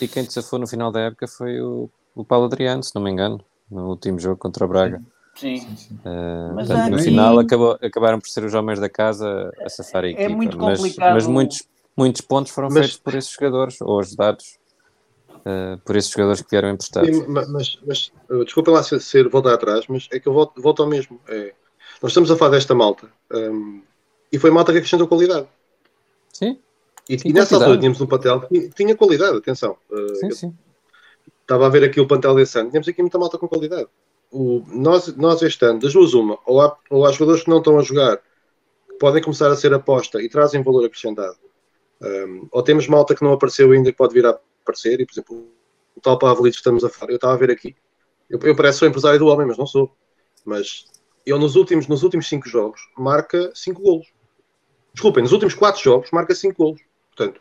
E 0.00 0.08
quem 0.08 0.24
te 0.24 0.32
safou 0.32 0.58
no 0.58 0.66
final 0.66 0.90
da 0.90 1.00
época 1.00 1.26
foi 1.28 1.60
o, 1.60 1.90
o 2.14 2.24
Paulo 2.24 2.46
Adriano, 2.46 2.82
se 2.82 2.94
não 2.94 3.02
me 3.02 3.10
engano 3.10 3.44
no 3.70 3.90
último 3.90 4.18
jogo 4.18 4.38
contra 4.38 4.64
o 4.64 4.68
Braga. 4.68 5.02
Sim. 5.34 5.58
Uh, 6.04 6.54
mas 6.54 6.66
portanto, 6.66 6.90
no 6.90 6.98
final 6.98 7.38
acabou, 7.38 7.78
acabaram 7.82 8.18
por 8.18 8.28
ser 8.28 8.42
os 8.42 8.54
homens 8.54 8.80
da 8.80 8.88
casa 8.88 9.52
a 9.60 9.68
safar 9.68 10.04
a 10.04 10.08
é 10.08 10.10
equipa. 10.10 10.24
É 10.24 10.34
muito 10.34 10.58
complicado. 10.58 11.14
Mas, 11.14 11.24
mas 11.24 11.26
muitos, 11.26 11.62
muitos 11.98 12.20
pontos 12.22 12.52
foram 12.52 12.68
mas... 12.68 12.78
feitos 12.78 12.98
por 12.98 13.14
esses 13.14 13.30
jogadores, 13.30 13.80
ou 13.80 14.00
ajudados 14.00 14.58
uh, 15.28 15.78
por 15.84 15.96
esses 15.96 16.10
jogadores 16.10 16.40
que 16.40 16.50
vieram 16.50 16.70
emprestados. 16.70 17.14
Sim, 17.14 17.24
mas, 17.28 17.78
mas 17.84 18.12
desculpa 18.44 18.70
lá 18.70 18.82
ser, 18.82 19.00
ser, 19.00 19.28
voltar 19.28 19.54
atrás, 19.54 19.86
mas 19.88 20.08
é 20.12 20.18
que 20.18 20.28
eu 20.28 20.32
volto, 20.32 20.60
volto 20.62 20.82
ao 20.82 20.88
mesmo. 20.88 21.20
É, 21.28 21.52
nós 22.00 22.12
estamos 22.12 22.30
a 22.30 22.36
falar 22.36 22.52
desta 22.52 22.74
malta 22.74 23.10
um, 23.32 23.82
e 24.32 24.38
foi 24.38 24.50
malta 24.50 24.72
que 24.72 24.78
acrescentou 24.78 25.08
qualidade. 25.08 25.46
Sim. 26.32 26.58
E, 27.08 27.16
e 27.24 27.32
nessa 27.32 27.56
altura 27.56 27.78
tínhamos 27.78 28.00
um 28.00 28.06
papel 28.06 28.42
que 28.42 28.68
tinha 28.70 28.94
qualidade, 28.94 29.36
atenção. 29.36 29.76
Uh, 29.90 30.14
sim, 30.16 30.30
sim 30.30 30.54
estava 31.48 31.66
a 31.66 31.70
ver 31.70 31.82
aqui 31.82 31.98
o 31.98 32.06
plantel 32.06 32.34
desse 32.34 32.58
ano, 32.58 32.70
temos 32.70 32.86
aqui 32.86 33.00
muita 33.00 33.18
malta 33.18 33.38
com 33.38 33.48
qualidade. 33.48 33.88
O, 34.30 34.62
nós, 34.68 35.16
nós 35.16 35.40
este 35.40 35.64
ano, 35.64 35.80
das 35.80 35.94
duas 35.94 36.12
uma, 36.12 36.38
ou 36.44 36.60
há, 36.60 36.76
ou 36.90 37.06
há 37.06 37.12
jogadores 37.12 37.42
que 37.42 37.48
não 37.48 37.58
estão 37.58 37.78
a 37.78 37.82
jogar, 37.82 38.18
que 38.18 38.98
podem 39.00 39.22
começar 39.22 39.50
a 39.50 39.56
ser 39.56 39.72
aposta 39.72 40.20
e 40.20 40.28
trazem 40.28 40.62
valor 40.62 40.84
acrescentado, 40.84 41.36
um, 42.00 42.48
ou 42.50 42.62
temos 42.62 42.86
malta 42.86 43.14
que 43.14 43.22
não 43.22 43.32
apareceu 43.32 43.72
ainda 43.72 43.90
que 43.90 43.98
pode 43.98 44.14
vir 44.14 44.26
a 44.26 44.38
aparecer, 44.62 45.00
e 45.00 45.06
por 45.06 45.12
exemplo, 45.12 45.48
o 45.96 46.00
tal 46.00 46.18
Pavlito 46.18 46.54
que 46.54 46.60
estamos 46.60 46.84
a 46.84 46.88
falar, 46.88 47.12
eu 47.12 47.16
estava 47.16 47.34
a 47.34 47.36
ver 47.36 47.50
aqui, 47.50 47.74
eu, 48.28 48.38
eu 48.42 48.54
pareço 48.54 48.80
sou 48.80 48.88
empresário 48.88 49.18
do 49.18 49.26
homem, 49.26 49.46
mas 49.46 49.58
não 49.58 49.66
sou, 49.66 49.90
mas 50.44 50.86
ele 51.26 51.38
nos 51.38 51.56
últimos, 51.56 51.86
nos 51.86 52.02
últimos 52.02 52.28
cinco 52.28 52.48
jogos 52.48 52.80
marca 52.96 53.50
cinco 53.54 53.82
golos. 53.82 54.06
Desculpem, 54.92 55.22
nos 55.22 55.32
últimos 55.32 55.54
quatro 55.54 55.82
jogos 55.82 56.10
marca 56.10 56.34
cinco 56.34 56.64
golos. 56.64 56.80
Portanto, 57.14 57.40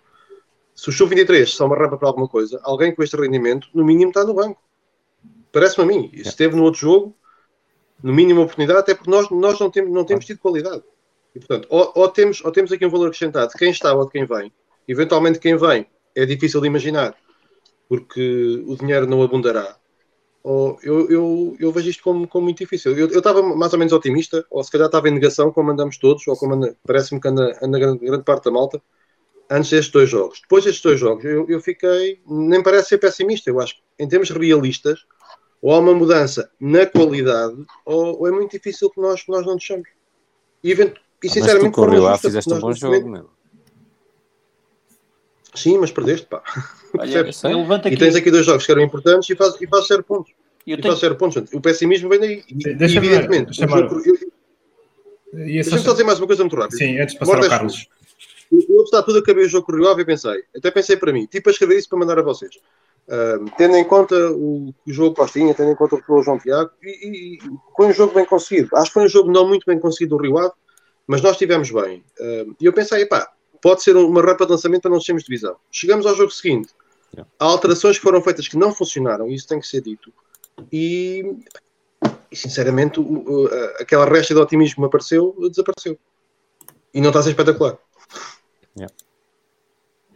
se 0.76 0.90
o 0.90 0.92
Sub-23 0.92 1.46
só 1.48 1.66
uma 1.66 1.76
rampa 1.76 1.98
para 1.98 2.08
alguma 2.08 2.28
coisa, 2.28 2.60
alguém 2.64 2.94
com 2.94 3.02
este 3.02 3.16
rendimento, 3.16 3.68
no 3.74 3.84
mínimo 3.84 4.10
está 4.10 4.24
no 4.24 4.34
banco. 4.34 4.62
Parece-me 5.52 5.84
a 5.84 5.88
mim. 5.88 6.10
E 6.14 6.24
se 6.24 6.30
esteve 6.30 6.56
no 6.56 6.64
outro 6.64 6.82
jogo, 6.82 7.16
no 8.04 8.14
mínimo 8.14 8.42
oportunidade, 8.42 8.80
até 8.80 8.94
porque 8.94 9.10
nós, 9.10 9.30
nós 9.32 9.60
não, 9.60 9.72
temos, 9.72 9.92
não 9.92 10.06
temos 10.06 10.26
tido 10.26 10.40
qualidade. 10.40 10.84
E, 11.38 11.40
portanto, 11.40 11.68
ou, 11.70 11.92
ou, 11.94 12.10
temos, 12.10 12.44
ou 12.44 12.52
temos 12.52 12.72
aqui 12.72 12.84
um 12.84 12.90
valor 12.90 13.08
acrescentado 13.08 13.52
de 13.52 13.58
quem 13.60 13.70
está 13.70 13.94
ou 13.94 14.06
de 14.06 14.12
quem 14.12 14.26
vem. 14.26 14.52
Eventualmente, 14.88 15.38
quem 15.38 15.56
vem 15.56 15.86
é 16.16 16.26
difícil 16.26 16.60
de 16.60 16.66
imaginar, 16.66 17.16
porque 17.88 18.64
o 18.66 18.76
dinheiro 18.76 19.06
não 19.06 19.22
abundará. 19.22 19.78
Ou 20.42 20.80
eu, 20.82 21.08
eu, 21.12 21.56
eu 21.60 21.72
vejo 21.72 21.90
isto 21.92 22.02
como, 22.02 22.28
como 22.28 22.46
muito 22.46 22.58
difícil. 22.58 22.98
Eu, 22.98 23.08
eu 23.10 23.20
estava 23.20 23.44
mais 23.44 23.72
ou 23.72 23.78
menos 23.78 23.94
otimista, 23.94 24.44
ou 24.50 24.64
se 24.64 24.72
calhar 24.72 24.88
estava 24.88 25.10
em 25.10 25.14
negação, 25.14 25.52
como 25.52 25.70
andamos 25.70 26.00
todos, 26.00 26.28
ou 26.28 26.36
como 26.36 26.76
parece-me 26.84 27.22
que 27.22 27.28
anda, 27.28 27.56
anda 27.62 27.78
grande, 27.78 28.04
grande 28.04 28.24
parte 28.24 28.46
da 28.46 28.52
malta 28.52 28.82
antes 29.50 29.70
destes 29.70 29.92
dois 29.92 30.10
jogos. 30.10 30.42
Depois 30.42 30.64
destes 30.64 30.82
dois 30.82 31.00
jogos, 31.00 31.24
eu, 31.24 31.46
eu 31.48 31.62
fiquei, 31.62 32.20
nem 32.26 32.64
parece 32.64 32.90
ser 32.90 32.98
pessimista, 32.98 33.50
eu 33.50 33.60
acho 33.62 33.76
que 33.76 33.82
em 34.00 34.08
termos 34.08 34.32
realistas, 34.32 35.06
ou 35.62 35.72
há 35.72 35.78
uma 35.78 35.94
mudança 35.94 36.50
na 36.60 36.86
qualidade, 36.86 37.64
ou, 37.86 38.22
ou 38.22 38.28
é 38.28 38.32
muito 38.32 38.52
difícil 38.52 38.90
que 38.90 39.00
nós, 39.00 39.24
nós 39.28 39.46
não 39.46 39.56
deixamos. 39.56 39.88
E. 40.64 40.74
e 41.24 41.30
sinceramente, 41.30 41.80
ah, 41.80 41.86
mas 41.86 41.96
tu 41.96 42.02
lá, 42.02 42.18
fizeste 42.18 42.54
um 42.54 42.60
bom 42.60 42.74
jogo, 42.74 43.10
meu. 43.10 43.30
Sim, 45.56 45.80
mas 45.80 45.92
perdeste, 45.92 46.28
pá. 46.28 46.44
Olha, 46.98 47.22
aqui... 47.78 47.90
E 47.90 47.98
tens 47.98 48.16
aqui 48.16 48.30
dois 48.30 48.46
jogos 48.46 48.66
que 48.66 48.72
eram 48.72 48.84
importantes 48.84 49.30
e 49.30 49.36
faz, 49.36 49.60
e 49.60 49.68
faz 49.68 49.88
zero 49.88 50.04
pontos. 50.04 50.32
Eu 50.66 50.78
e 50.78 50.82
tenho... 50.82 50.94
faz 50.94 51.00
zero 51.00 51.16
pontos. 51.16 51.52
O 51.52 51.60
pessimismo 51.60 52.10
vem 52.10 52.20
daí. 52.20 52.44
Deixa 52.78 52.98
evidentemente. 52.98 53.58
Deixa-me 55.34 55.82
só 55.82 55.92
dizer 55.92 56.04
mais 56.04 56.20
uma 56.20 56.28
coisa 56.28 56.44
muito 56.44 56.56
rápida. 56.56 56.78
Sim, 56.78 57.00
antes 57.00 57.14
de 57.14 57.20
passar 57.20 57.38
ao 57.38 57.50
Carlos. 57.50 57.88
Eu, 58.52 58.84
está 58.84 59.04
tudo 59.04 59.20
a 59.20 59.24
caber 59.24 59.46
o 59.46 59.50
jogo 59.50 59.66
correu 59.66 60.00
e 60.00 60.06
pensei, 60.06 60.42
até 60.56 60.72
pensei 60.72 60.96
para 60.96 61.12
mim, 61.12 61.26
tipo 61.26 61.50
a 61.50 61.52
escrever 61.52 61.78
isso 61.78 61.90
para 61.90 62.00
mandar 62.00 62.18
a 62.18 62.22
vocês. 62.22 62.56
Uh, 63.08 63.46
tendo 63.58 63.76
em 63.76 63.84
conta 63.84 64.16
o, 64.32 64.74
o 64.86 64.94
jogo 64.94 65.16
Costinha, 65.16 65.54
tendo 65.54 65.72
em 65.72 65.76
conta 65.76 65.96
o 65.96 66.02
que 66.02 66.12
o 66.12 66.22
João 66.22 66.40
Tiago, 66.40 66.72
e, 66.82 66.90
e, 66.90 67.36
e, 67.36 67.40
foi 67.76 67.88
um 67.88 67.94
jogo 67.94 68.14
bem 68.14 68.26
conseguido. 68.26 68.70
Acho 68.76 68.88
que 68.88 68.94
foi 68.94 69.04
um 69.04 69.10
jogo 69.10 69.32
não 69.32 69.48
muito 69.48 69.66
bem 69.66 69.80
conseguido 69.80 70.16
do 70.16 70.22
Rio 70.22 70.38
Ave, 70.38 70.54
mas 71.08 71.22
nós 71.22 71.32
estivemos 71.32 71.72
bem. 71.72 72.04
E 72.60 72.66
eu 72.66 72.74
pensei, 72.74 73.06
pá, 73.06 73.32
pode 73.62 73.82
ser 73.82 73.96
uma 73.96 74.22
rampa 74.22 74.46
de 74.46 74.52
lançamento 74.52 74.84
para 74.84 74.92
não 74.92 75.02
sermos 75.02 75.24
divisão. 75.24 75.56
Chegamos 75.72 76.06
ao 76.06 76.16
jogo 76.16 76.32
seguinte. 76.32 76.70
Há 77.40 77.46
alterações 77.46 77.98
que 77.98 78.04
foram 78.04 78.22
feitas 78.22 78.48
que 78.48 78.58
não 78.58 78.74
funcionaram, 78.74 79.30
isso 79.30 79.48
tem 79.48 79.60
que 79.60 79.68
ser 79.68 79.82
dito. 79.82 80.12
E, 80.72 81.24
e 82.32 82.36
sinceramente, 82.36 83.00
aquela 83.80 84.06
resta 84.06 84.34
de 84.34 84.40
otimismo 84.40 84.76
que 84.76 84.82
me 84.82 84.88
apareceu, 84.88 85.36
desapareceu. 85.50 85.98
E 86.94 87.02
não 87.02 87.10
está 87.10 87.20
a 87.20 87.24
ser 87.24 87.30
espetacular. 87.30 87.78
Yeah. 88.76 88.94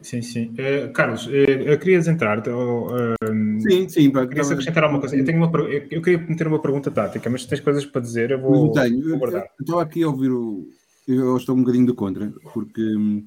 Sim, 0.02 0.22
sim. 0.22 0.54
Uh, 0.54 0.92
Carlos, 0.94 1.28
uh, 1.28 1.30
eu 1.30 1.78
querias 1.78 2.08
entrar? 2.08 2.40
Uh, 2.40 3.16
sim, 3.62 3.88
sim. 3.88 4.12
Pá, 4.12 4.26
querias 4.26 4.52
acrescentar 4.52 4.84
alguma 4.84 5.00
coisa? 5.00 5.16
Eu, 5.16 5.24
tenho 5.24 5.38
uma, 5.38 5.60
eu, 5.60 5.88
eu 5.92 6.02
queria 6.02 6.18
meter 6.18 6.48
uma 6.48 6.60
pergunta 6.60 6.90
tática, 6.90 7.30
mas 7.30 7.44
se 7.44 7.48
tens 7.48 7.60
coisas 7.60 7.86
para 7.86 8.02
dizer, 8.02 8.32
eu 8.32 8.42
vou, 8.42 8.66
não 8.66 8.72
tenho. 8.72 9.10
vou 9.10 9.20
guardar. 9.20 9.44
Eu, 9.44 9.48
estou 9.62 9.80
aqui 9.80 10.04
a 10.04 10.08
ouvir 10.08 10.32
o... 10.32 10.68
Eu 11.14 11.38
estou 11.38 11.56
um 11.56 11.60
bocadinho 11.60 11.86
do 11.86 11.96
contra, 11.96 12.32
porque 12.54 12.82
hum, 12.96 13.24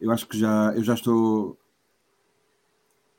eu 0.00 0.10
acho 0.10 0.26
que 0.26 0.38
já, 0.38 0.72
eu 0.74 0.82
já 0.82 0.94
estou... 0.94 1.58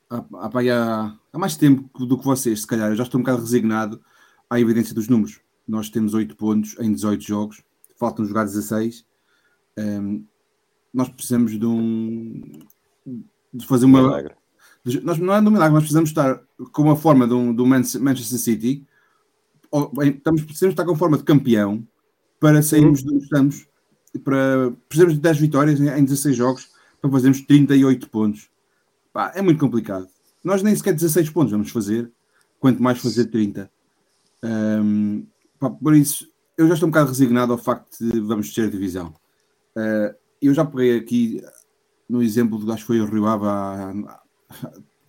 há, 0.10 0.18
há, 0.18 1.18
há, 1.34 1.38
mais 1.40 1.58
tempo 1.58 2.06
do 2.06 2.18
que 2.18 2.26
vocês, 2.26 2.62
se 2.62 2.68
calhar. 2.68 2.92
Eu 2.92 2.96
já 2.96 3.04
estou 3.04 3.20
um 3.20 3.24
bocado 3.24 3.42
resignado 3.42 4.02
à 4.50 4.60
evidência 4.60 4.94
dos 4.94 5.08
números. 5.08 5.40
Nós 5.68 5.90
temos 5.90 6.14
8 6.14 6.36
pontos 6.36 6.76
em 6.80 6.92
18 6.92 7.24
jogos, 7.24 7.64
faltam 7.98 8.26
jogar 8.26 8.44
16. 8.44 9.06
Um, 9.78 10.26
nós 10.94 11.10
precisamos 11.10 11.60
de 11.60 11.66
um. 11.66 12.42
de 13.54 13.66
fazer 13.66 13.86
uma. 13.86 14.02
Milagre. 14.02 14.36
nós, 15.04 15.18
não 15.18 15.34
é 15.34 15.42
de 15.42 15.48
um 15.48 15.52
milagre, 15.52 15.74
nós 15.74 15.84
precisamos 15.84 16.10
estar 16.10 16.40
com 16.72 16.84
uma 16.84 16.96
forma 16.96 17.28
de 17.28 17.34
um, 17.34 17.54
do 17.54 17.66
Manchester 17.66 18.40
City. 18.40 18.86
Ou, 19.72 19.92
estamos, 20.04 20.44
precisamos 20.44 20.74
estar 20.74 20.86
com 20.86 20.96
forma 20.96 21.18
de 21.18 21.24
campeão 21.24 21.86
para 22.40 22.62
sairmos 22.62 23.02
uhum. 23.02 23.08
de 23.08 23.14
onde 23.16 23.24
estamos. 23.24 23.68
Para, 24.24 24.72
precisamos 24.88 25.16
de 25.16 25.22
10 25.22 25.40
vitórias 25.40 25.80
em, 25.80 25.88
em 25.88 26.04
16 26.04 26.36
jogos 26.36 26.70
para 27.02 27.12
fazermos 27.12 27.42
38 27.42 28.10
pontos. 28.10 28.50
Pá, 29.12 29.32
é 29.36 29.42
muito 29.42 29.60
complicado. 29.60 30.08
Nós 30.44 30.62
nem 30.62 30.76
sequer 30.76 30.94
16 30.94 31.30
pontos 31.30 31.52
vamos 31.52 31.72
fazer, 31.72 32.12
quanto 32.60 32.82
mais 32.82 33.00
fazer 33.00 33.26
30. 33.26 33.70
Um, 34.44 35.26
pá, 35.60 35.70
por 35.70 35.96
isso, 35.96 36.30
eu 36.58 36.68
já 36.68 36.76
estou 36.76 36.88
um 36.88 36.92
bocado 36.92 37.10
resignado 37.10 37.52
ao 37.52 37.58
facto 37.58 37.98
de 38.00 38.20
vamos 38.20 38.54
ter 38.54 38.70
divisão. 38.70 39.14
Uh, 39.76 40.16
eu 40.42 40.54
já 40.54 40.64
peguei 40.64 40.98
aqui 40.98 41.44
no 42.08 42.22
exemplo 42.22 42.58
do 42.58 42.72
acho 42.72 42.84
que 42.84 42.88
foi 42.88 43.02
o 43.02 43.06
Rio 43.06 43.26
Ave 43.26 43.46
há, 43.46 44.22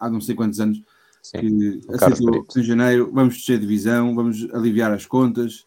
há 0.01 0.11
não 0.11 0.21
sei 0.21 0.35
quantos 0.35 0.61
anos 0.61 0.83
Sim, 1.23 1.39
que 1.41 1.81
aceitou 1.89 2.47
em 2.57 2.63
janeiro, 2.63 3.11
vamos 3.13 3.37
descer 3.37 3.59
divisão, 3.59 4.15
vamos 4.15 4.49
aliviar 4.53 4.93
as 4.93 5.05
contas 5.07 5.67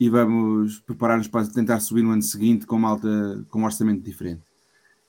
e 0.00 0.08
vamos 0.08 0.78
preparar-nos 0.80 1.28
para 1.28 1.46
tentar 1.46 1.80
subir 1.80 2.02
no 2.02 2.10
ano 2.10 2.22
seguinte 2.22 2.66
com 2.66 2.76
uma 2.76 2.90
alta, 2.90 3.44
com 3.50 3.60
um 3.60 3.64
orçamento 3.64 4.02
diferente. 4.02 4.42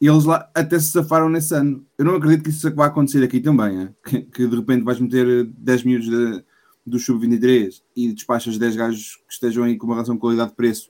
E 0.02 0.08
eles 0.08 0.24
lá 0.24 0.50
até 0.56 0.80
se 0.80 0.90
safaram 0.90 1.30
nesse 1.30 1.54
ano. 1.54 1.86
Eu 1.98 2.06
não 2.06 2.16
acredito 2.16 2.44
que 2.44 2.50
isso 2.50 2.74
vá 2.74 2.86
acontecer 2.86 3.24
aqui 3.24 3.40
também, 3.40 3.94
que, 4.04 4.22
que, 4.22 4.48
de 4.48 4.56
repente 4.56 4.84
vais 4.84 5.00
meter 5.00 5.46
10 5.46 5.84
minutos 5.84 6.10
de, 6.10 6.44
do 6.86 6.98
sub-23 6.98 7.82
e 7.96 8.14
despachas 8.14 8.58
10 8.58 8.76
gajos 8.76 9.16
que 9.28 9.34
estejam 9.34 9.64
aí 9.64 9.78
com 9.78 9.86
uma 9.86 9.96
relação 9.96 10.18
qualidade-preço 10.18 10.90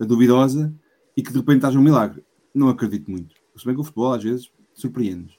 duvidosa 0.00 0.72
e 1.16 1.22
que 1.22 1.32
de 1.32 1.38
repente 1.38 1.56
estás 1.56 1.76
um 1.76 1.82
milagre. 1.82 2.24
Não 2.54 2.68
acredito 2.68 3.10
muito. 3.10 3.34
Se 3.56 3.64
bem 3.66 3.74
que 3.74 3.80
o 3.80 3.84
futebol 3.84 4.12
às 4.12 4.22
vezes 4.22 4.50
surpreende. 4.72 5.36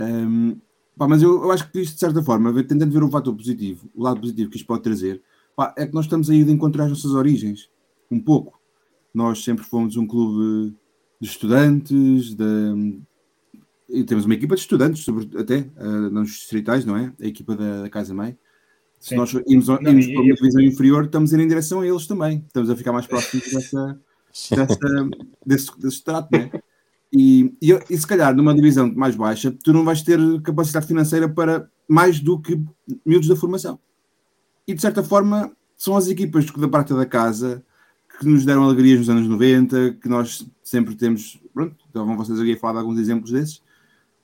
Um, 0.00 0.58
pá, 0.96 1.06
mas 1.06 1.22
eu, 1.22 1.42
eu, 1.42 1.50
acho 1.50 1.70
que 1.70 1.80
isto, 1.80 1.94
de 1.94 2.00
certa 2.00 2.22
forma, 2.22 2.52
tentando 2.64 2.90
ver 2.90 3.02
o 3.02 3.10
fator 3.10 3.34
positivo, 3.34 3.88
o 3.94 4.02
lado 4.02 4.20
positivo 4.20 4.50
que 4.50 4.56
isto 4.56 4.66
pode 4.66 4.82
trazer, 4.82 5.22
pá, 5.56 5.74
é 5.76 5.86
que 5.86 5.94
nós 5.94 6.04
estamos 6.04 6.28
aí 6.28 6.44
de 6.44 6.52
encontrar 6.52 6.84
as 6.84 6.90
nossas 6.90 7.12
origens. 7.12 7.70
Um 8.10 8.20
pouco. 8.20 8.60
Nós 9.12 9.42
sempre 9.42 9.64
fomos 9.64 9.96
um 9.96 10.06
clube 10.06 10.76
de 11.18 11.26
estudantes, 11.26 12.34
de, 12.34 13.00
e 13.88 14.04
temos 14.04 14.26
uma 14.26 14.34
equipa 14.34 14.54
de 14.54 14.60
estudantes, 14.60 15.02
sobre, 15.02 15.28
até 15.38 15.68
uh, 15.78 16.10
nos 16.10 16.28
distritais, 16.28 16.84
não 16.84 16.96
é? 16.96 17.12
A 17.20 17.26
equipa 17.26 17.56
da, 17.56 17.82
da 17.82 17.90
Casa 17.90 18.12
Mãe. 18.12 18.36
Se 18.98 19.10
Sim. 19.10 19.16
nós 19.16 19.32
irmos, 19.32 19.68
irmos 19.68 19.68
não, 19.68 19.76
para 19.78 20.22
uma 20.22 20.34
divisão 20.34 20.62
inferior, 20.62 21.04
estamos 21.04 21.32
a 21.32 21.38
ir 21.38 21.42
em 21.42 21.48
direção 21.48 21.80
a 21.80 21.86
eles 21.86 22.06
também. 22.06 22.44
Estamos 22.46 22.68
a 22.70 22.76
ficar 22.76 22.92
mais 22.92 23.06
próximos 23.06 23.50
dessa, 23.50 24.00
dessa, 24.50 25.10
desse, 25.44 25.80
desse 25.80 26.04
trato, 26.04 26.28
não 26.30 26.40
é? 26.40 26.50
E, 27.12 27.54
e, 27.62 27.72
e, 27.88 27.96
se 27.96 28.06
calhar 28.06 28.34
numa 28.34 28.54
divisão 28.54 28.92
mais 28.94 29.14
baixa, 29.14 29.54
tu 29.62 29.72
não 29.72 29.84
vais 29.84 30.02
ter 30.02 30.18
capacidade 30.42 30.86
financeira 30.86 31.28
para 31.28 31.70
mais 31.88 32.20
do 32.20 32.38
que 32.40 32.60
miúdos 33.06 33.28
da 33.28 33.36
formação. 33.36 33.78
E 34.66 34.74
de 34.74 34.80
certa 34.80 35.02
forma, 35.02 35.52
são 35.76 35.96
as 35.96 36.08
equipas 36.08 36.46
da 36.46 36.68
parte 36.68 36.92
da 36.94 37.06
casa 37.06 37.64
que 38.18 38.26
nos 38.26 38.44
deram 38.44 38.64
alegrias 38.64 38.98
nos 38.98 39.10
anos 39.10 39.28
90, 39.28 39.98
que 40.00 40.08
nós 40.08 40.46
sempre 40.64 40.94
temos. 40.94 41.40
Pronto, 41.52 41.76
estavam 41.86 42.16
vocês 42.16 42.40
aqui 42.40 42.52
a 42.52 42.58
falar 42.58 42.74
de 42.74 42.78
alguns 42.80 42.98
exemplos 42.98 43.30
desses, 43.30 43.62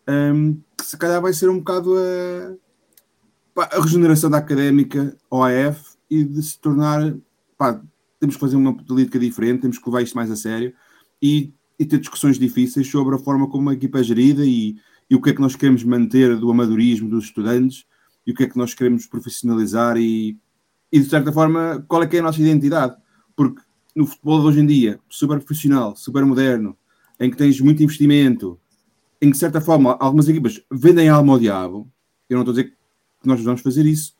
um, 0.08 0.60
que 0.76 0.84
se 0.84 0.96
calhar 0.96 1.20
vai 1.20 1.32
ser 1.32 1.48
um 1.48 1.58
bocado 1.58 1.94
a, 3.56 3.76
a 3.76 3.80
regeneração 3.80 4.30
da 4.30 4.38
académica 4.38 5.16
OAF 5.30 5.96
e 6.10 6.24
de 6.24 6.42
se 6.42 6.58
tornar. 6.58 7.14
Pá, 7.56 7.80
temos 8.18 8.36
que 8.36 8.40
fazer 8.40 8.56
uma 8.56 8.74
política 8.76 9.18
diferente, 9.18 9.62
temos 9.62 9.78
que 9.78 9.88
levar 9.88 10.02
isto 10.02 10.14
mais 10.14 10.30
a 10.30 10.36
sério 10.36 10.72
e, 11.20 11.52
e 11.78 11.84
ter 11.84 11.98
discussões 11.98 12.38
difíceis 12.38 12.88
sobre 12.88 13.14
a 13.14 13.18
forma 13.18 13.48
como 13.48 13.68
a 13.70 13.74
equipa 13.74 14.00
é 14.00 14.02
gerida 14.02 14.44
e, 14.44 14.76
e 15.10 15.14
o 15.14 15.20
que 15.20 15.30
é 15.30 15.34
que 15.34 15.40
nós 15.40 15.56
queremos 15.56 15.84
manter 15.84 16.36
do 16.36 16.50
amadorismo 16.50 17.08
dos 17.08 17.24
estudantes 17.24 17.84
e 18.26 18.32
o 18.32 18.34
que 18.34 18.44
é 18.44 18.48
que 18.48 18.56
nós 18.56 18.74
queremos 18.74 19.06
profissionalizar 19.06 19.96
e, 19.96 20.38
e 20.90 21.00
de 21.00 21.08
certa 21.08 21.32
forma 21.32 21.84
qual 21.88 22.02
é 22.02 22.06
que 22.06 22.16
é 22.16 22.20
a 22.20 22.22
nossa 22.22 22.40
identidade? 22.40 22.96
Porque 23.34 23.60
no 23.94 24.06
futebol 24.06 24.40
de 24.40 24.46
hoje 24.46 24.60
em 24.60 24.66
dia, 24.66 25.00
super 25.08 25.38
profissional, 25.38 25.94
super 25.96 26.24
moderno, 26.24 26.76
em 27.20 27.30
que 27.30 27.36
tens 27.36 27.60
muito 27.60 27.82
investimento, 27.82 28.58
em 29.20 29.26
que 29.26 29.32
de 29.32 29.38
certa 29.38 29.60
forma 29.60 29.96
algumas 30.00 30.28
equipas 30.28 30.62
vendem 30.70 31.08
alma 31.08 31.34
ao 31.34 31.38
diabo, 31.38 31.90
eu 32.28 32.36
não 32.36 32.42
estou 32.42 32.52
a 32.52 32.56
dizer 32.56 32.76
que 33.20 33.28
nós 33.28 33.42
vamos 33.42 33.60
fazer 33.60 33.84
isso, 33.86 34.16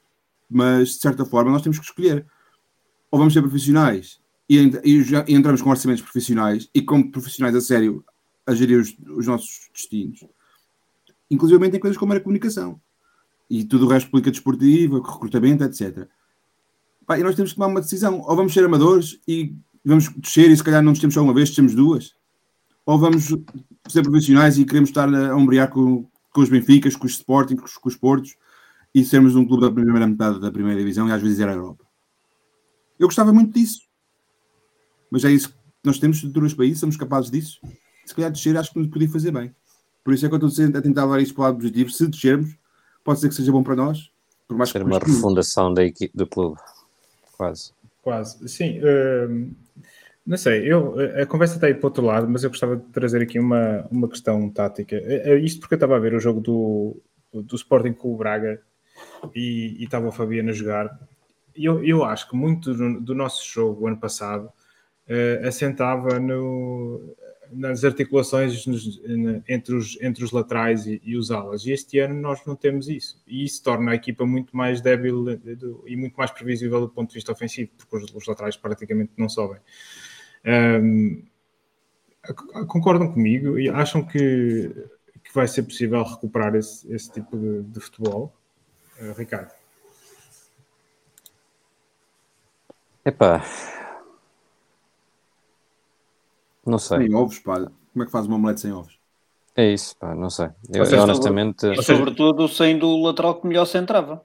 mas 0.49 0.91
de 0.91 1.01
certa 1.01 1.25
forma 1.25 1.51
nós 1.51 1.62
temos 1.62 1.79
que 1.79 1.85
escolher. 1.85 2.27
Ou 3.11 3.19
vamos 3.19 3.35
ser 3.35 3.43
profissionais 3.43 4.21
e, 4.49 4.59
e, 4.85 5.03
já, 5.03 5.25
e 5.27 5.35
entramos 5.35 5.62
com 5.62 5.71
orçamentos 5.71 6.03
profissionais 6.03 6.69
e 6.75 6.83
como 6.83 7.11
profissionais 7.11 7.55
a 7.55 7.61
sério 7.61 8.05
a 8.47 8.55
gerir 8.55 8.81
os, 8.81 8.95
os 9.17 9.27
nossos 9.27 9.71
destinos, 9.73 10.25
inclusive 11.31 11.65
em 11.67 11.81
coisas 11.81 11.97
como 11.97 12.12
a 12.12 12.21
comunicação 12.21 12.81
e 13.53 13.65
tudo 13.65 13.85
o 13.85 13.88
resto, 13.88 14.11
política 14.11 14.31
desportiva, 14.31 14.97
recrutamento, 14.97 15.62
etc. 15.62 16.09
Pá, 17.07 17.19
e 17.19 17.23
nós 17.23 17.35
temos 17.35 17.51
que 17.51 17.57
tomar 17.57 17.67
uma 17.67 17.83
decisão. 17.83 18.23
Ou 18.23 18.35
vamos 18.35 18.55
ser 18.55 18.65
amadores 18.65 19.21
e 19.29 19.55
vamos 19.85 20.09
descer 20.17 20.51
e 20.51 20.57
se 20.57 20.65
calhar 20.65 20.83
não 20.83 20.95
descemos 20.95 21.12
só 21.12 21.23
uma 21.23 21.35
vez, 21.35 21.51
descemos 21.51 21.75
duas. 21.75 22.15
Ou 22.87 22.99
vamos 22.99 23.27
ser 23.88 24.03
profissionais 24.03 24.57
e 24.57 24.65
queremos 24.65 24.88
estar 24.88 25.07
a 25.15 25.37
ombrear 25.37 25.69
com, 25.69 26.09
com 26.33 26.41
os 26.41 26.49
Benficas, 26.49 26.97
com 26.97 27.05
os 27.05 27.12
Sporting, 27.12 27.57
com 27.57 27.67
os, 27.67 27.77
com 27.77 27.91
os 27.91 27.95
Portos 27.95 28.35
e 28.95 29.05
sermos 29.05 29.37
um 29.37 29.47
clube 29.47 29.65
da 29.65 29.71
primeira 29.71 30.07
metade 30.07 30.41
da 30.41 30.51
primeira 30.51 30.79
divisão 30.79 31.07
e 31.07 31.12
às 31.12 31.21
vezes 31.21 31.38
ir 31.38 31.47
à 31.47 31.53
Europa. 31.53 31.85
Eu 32.99 33.07
gostava 33.07 33.35
muito 33.35 33.53
disso. 33.53 33.83
Mas 35.11 35.27
é 35.27 35.31
isso 35.31 35.51
que 35.51 35.57
nós 35.85 35.99
temos 35.99 36.17
estruturas 36.17 36.55
para 36.55 36.65
isso, 36.65 36.81
somos 36.81 36.97
capazes 36.97 37.31
disso. 37.31 37.61
Se 38.07 38.15
calhar 38.15 38.33
descer, 38.33 38.57
acho 38.57 38.73
que 38.73 38.79
nos 38.79 38.88
podia 38.88 39.11
fazer 39.11 39.31
bem. 39.31 39.55
Por 40.03 40.15
isso 40.15 40.25
é 40.25 40.29
que 40.31 40.35
eu 40.35 40.49
estou 40.49 40.79
a 40.79 40.81
tentar 40.81 41.05
dar 41.05 41.21
isto 41.21 41.35
para 41.35 41.43
o 41.43 41.45
lado 41.45 41.59
positivo. 41.59 41.91
Se 41.91 42.09
descermos, 42.09 42.57
pode 43.05 43.21
ser 43.21 43.29
que 43.29 43.35
seja 43.35 43.53
bom 43.53 43.62
para 43.62 43.77
nós. 43.77 44.11
Por 44.47 44.57
mais 44.57 44.71
Ser 44.71 44.83
uma 44.83 44.99
refundação 44.99 45.73
da 45.73 45.85
equipe 45.85 46.17
do 46.17 46.27
clube 46.27 46.59
quase. 47.37 47.73
Quase, 48.03 48.49
sim. 48.49 48.81
Uh, 48.81 49.51
não 50.25 50.37
sei, 50.37 50.71
eu, 50.71 50.95
a 51.21 51.27
conversa 51.27 51.57
está 51.57 51.67
aí 51.67 51.75
para 51.75 51.85
o 51.85 51.87
outro 51.87 52.05
lado, 52.05 52.29
mas 52.29 52.45
eu 52.45 52.51
gostava 52.51 52.77
de 52.77 52.85
trazer 52.85 53.23
aqui 53.23 53.38
uma, 53.38 53.87
uma 53.91 54.09
questão 54.09 54.49
tática. 54.51 54.97
É, 54.97 55.33
é 55.33 55.38
isto 55.38 55.61
porque 55.61 55.75
eu 55.75 55.77
estava 55.77 55.97
a 55.97 56.01
ver 56.01 56.15
o 56.15 56.21
jogo 56.21 56.41
do, 56.41 56.97
do 57.33 57.57
Sporting 57.57 57.93
com 57.93 58.12
o 58.12 58.17
Braga 58.17 58.61
e, 59.35 59.77
e 59.81 59.85
estava 59.85 60.07
o 60.07 60.12
Fabiano 60.12 60.51
a 60.51 60.53
jogar. 60.53 60.97
Eu, 61.57 61.85
eu 61.85 62.05
acho 62.05 62.31
que 62.31 62.37
muito 62.37 62.73
do, 62.73 63.01
do 63.01 63.15
nosso 63.15 63.45
jogo 63.45 63.87
ano 63.88 63.97
passado 63.97 64.47
uh, 64.47 65.47
assentava 65.47 66.21
no, 66.21 67.15
nas 67.53 67.85
articulações 67.85 68.67
nos, 68.67 69.01
entre, 69.49 69.75
os, 69.75 69.99
entre 70.01 70.25
os 70.25 70.33
laterais 70.33 70.87
e, 70.87 71.01
e, 71.05 71.17
os 71.17 71.31
alas. 71.31 71.65
E 71.65 71.73
este 71.73 71.99
ano 71.99 72.15
nós 72.15 72.45
não 72.47 72.57
temos 72.57 72.88
isso. 72.88 73.23
E 73.27 73.45
isso 73.45 73.62
torna 73.62 73.93
a 73.93 73.95
equipa 73.95 74.25
muito 74.25 74.57
mais 74.57 74.81
débil 74.81 75.25
e 75.87 75.97
muito 75.97 76.15
mais 76.15 76.31
previsível 76.31 76.81
do 76.81 76.88
ponto 76.88 77.09
de 77.09 77.15
vista 77.15 77.33
ofensivo, 77.33 77.71
porque 77.77 77.97
os, 77.97 78.15
os 78.15 78.27
laterais 78.27 78.57
praticamente 78.57 79.12
não 79.17 79.29
sobem. 79.29 79.61
Um, 80.45 81.23
concordam 82.67 83.12
comigo 83.12 83.59
e 83.59 83.69
acham 83.69 84.03
que, 84.03 84.71
que 85.23 85.35
vai 85.35 85.47
ser 85.47 85.65
possível 85.65 86.03
recuperar 86.03 86.55
esse, 86.55 86.93
esse 86.93 87.11
tipo 87.12 87.37
de, 87.37 87.62
de 87.62 87.81
futebol? 87.81 88.35
Uh, 89.01 89.12
Ricardo? 89.12 89.53
Epá, 93.05 93.44
não 96.65 96.79
sei. 96.79 96.98
Sem 96.98 97.15
ovos, 97.15 97.38
pá. 97.38 97.56
Como 97.92 98.02
é 98.02 98.06
que 98.06 98.13
faz 98.13 98.27
uma 98.27 98.37
omelete 98.37 98.60
sem 98.60 98.73
ovos? 98.73 98.98
É 99.54 99.73
isso, 99.73 99.96
pá, 99.96 100.15
não 100.15 100.31
sei. 100.31 100.48
Eu, 100.73 100.85
seja, 100.87 101.02
honestamente. 101.02 101.67
E 101.67 101.83
sobretudo 101.83 102.48
sem 102.48 102.79
do 102.79 103.02
lateral 103.02 103.35
que 103.35 103.46
melhor 103.46 103.67
centrava. 103.67 104.25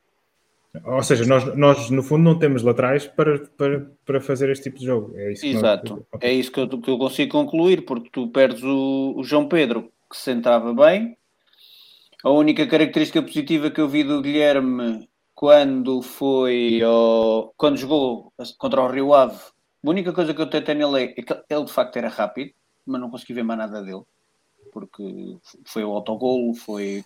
Ou 0.86 1.04
seja, 1.04 1.26
nós, 1.26 1.56
nós 1.56 1.90
no 1.90 2.04
fundo 2.04 2.24
não 2.24 2.38
temos 2.38 2.62
laterais 2.62 3.08
para, 3.08 3.40
para, 3.58 3.88
para 4.06 4.22
fazer 4.22 4.50
este 4.50 4.66
tipo 4.66 4.80
de 4.80 4.86
jogo. 4.86 5.18
É 5.18 5.32
isso 5.32 5.46
Exato. 5.46 6.06
Nós... 6.14 6.22
É 6.22 6.32
isso 6.32 6.52
que 6.52 6.60
eu, 6.60 6.68
que 6.68 6.90
eu 6.90 6.98
consigo 6.98 7.32
concluir, 7.32 7.84
porque 7.86 8.10
tu 8.12 8.28
perdes 8.28 8.64
o, 8.64 9.16
o 9.18 9.24
João 9.24 9.48
Pedro, 9.48 9.92
que 10.10 10.18
centrava 10.18 10.74
bem. 10.74 11.18
A 12.24 12.30
única 12.30 12.66
característica 12.68 13.22
positiva 13.22 13.72
que 13.72 13.82
eu 13.82 13.88
vi 13.88 14.04
do 14.04 14.22
Guilherme 14.22 15.08
quando 15.34 16.02
foi 16.02 16.82
ao, 16.82 17.54
quando 17.58 17.78
jogou 17.78 18.32
contra 18.58 18.82
o 18.82 18.90
Rio 18.90 19.14
Ave 19.14 19.40
a 19.88 19.92
única 19.92 20.12
coisa 20.14 20.34
que 20.34 20.42
eu 20.42 20.50
tentei 20.50 20.76
nele 20.76 21.04
é 21.04 21.08
que 21.08 21.34
ele 21.50 21.64
de 21.64 21.72
facto 21.72 21.96
era 21.98 22.10
rápido, 22.10 22.52
mas 22.86 23.00
não 23.00 23.10
consegui 23.10 23.34
ver 23.34 23.44
mais 23.44 23.60
nada 23.60 23.82
dele. 23.82 24.04
Porque 24.72 25.38
foi 25.66 25.84
o 25.84 25.92
autogolo, 25.92 26.54
foi 26.54 27.04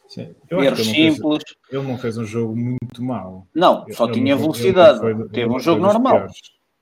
erros 0.49 0.86
simples. 0.86 1.43
ele 1.71 1.84
não 1.84 1.97
fez 1.97 2.17
um 2.17 2.25
jogo 2.25 2.55
muito 2.55 3.03
mau. 3.03 3.47
Não, 3.53 3.86
só 3.91 4.05
ele 4.05 4.13
tinha 4.13 4.36
velocidade. 4.36 4.99
Foi, 4.99 5.29
Teve 5.29 5.49
um 5.49 5.59
jogo 5.59 5.82
normal. 5.82 6.27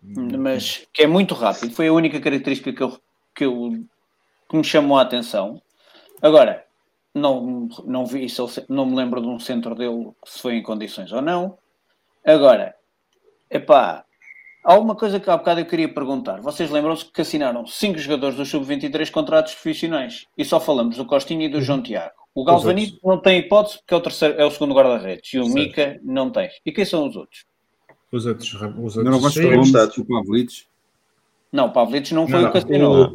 Mas 0.01 0.87
que 0.93 1.03
é 1.03 1.07
muito 1.07 1.35
rápido. 1.35 1.73
Foi 1.73 1.87
a 1.87 1.93
única 1.93 2.19
característica 2.21 2.71
que, 2.71 2.81
eu, 2.81 2.97
que, 3.35 3.45
eu, 3.45 3.83
que 4.49 4.57
me 4.57 4.63
chamou 4.63 4.97
a 4.97 5.01
atenção. 5.01 5.61
Agora, 6.21 6.65
Não, 7.13 7.67
não 7.85 8.05
vi, 8.05 8.21
ele, 8.23 8.65
não 8.69 8.85
me 8.85 8.95
lembro 8.95 9.21
de 9.21 9.27
um 9.27 9.39
centro 9.39 9.75
dele 9.75 10.11
se 10.23 10.41
foi 10.41 10.55
em 10.55 10.63
condições 10.63 11.11
ou 11.11 11.21
não. 11.21 11.57
Agora, 12.25 12.73
epá, 13.49 14.05
há 14.63 14.77
uma 14.77 14.95
coisa 14.95 15.19
que 15.19 15.29
há 15.29 15.37
bocado 15.37 15.59
eu 15.59 15.65
queria 15.65 15.91
perguntar. 15.91 16.41
Vocês 16.41 16.69
lembram-se 16.69 17.05
que 17.05 17.21
assinaram 17.21 17.65
cinco 17.65 17.99
jogadores 17.99 18.35
do 18.35 18.45
Sub-23 18.45 19.09
contratos 19.11 19.53
profissionais 19.53 20.25
e 20.37 20.45
só 20.45 20.59
falamos 20.59 20.97
do 20.97 21.05
Costinha 21.05 21.45
e 21.45 21.49
do 21.49 21.61
João 21.61 21.81
Tiago. 21.81 22.13
O 22.33 22.43
Galvanito 22.43 22.99
não 23.03 23.17
tem 23.17 23.39
hipótese 23.39 23.79
porque 23.79 23.93
é 23.93 23.97
o, 23.97 24.01
terceiro, 24.01 24.39
é 24.39 24.45
o 24.45 24.51
segundo 24.51 24.73
guarda-redes 24.73 25.33
e 25.33 25.39
o 25.39 25.45
certo. 25.45 25.55
Mica 25.55 25.99
não 26.03 26.29
tem. 26.29 26.49
E 26.65 26.71
quem 26.71 26.85
são 26.85 27.07
os 27.07 27.15
outros? 27.15 27.45
Os 28.11 28.25
outros, 28.25 28.53
os 28.53 28.61
outros 28.61 28.95
não, 28.95 29.19
não 29.19 29.53
emprestados. 29.53 29.97
O 29.97 30.05
Pavlites. 30.05 30.67
Não, 31.51 31.67
o 31.67 31.71
Pavlites 31.71 32.11
não 32.11 32.27
foi 32.27 32.41
não, 32.41 32.49
o 32.49 32.51
que 32.51 32.57
assinou. 32.59 33.13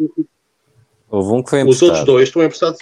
Houve 1.08 1.32
um 1.32 1.42
que 1.42 1.50
foi 1.50 1.60
emprestado. 1.60 1.70
Os 1.70 1.82
outros 1.82 2.04
dois 2.04 2.28
estão 2.28 2.42
emprestados. 2.42 2.80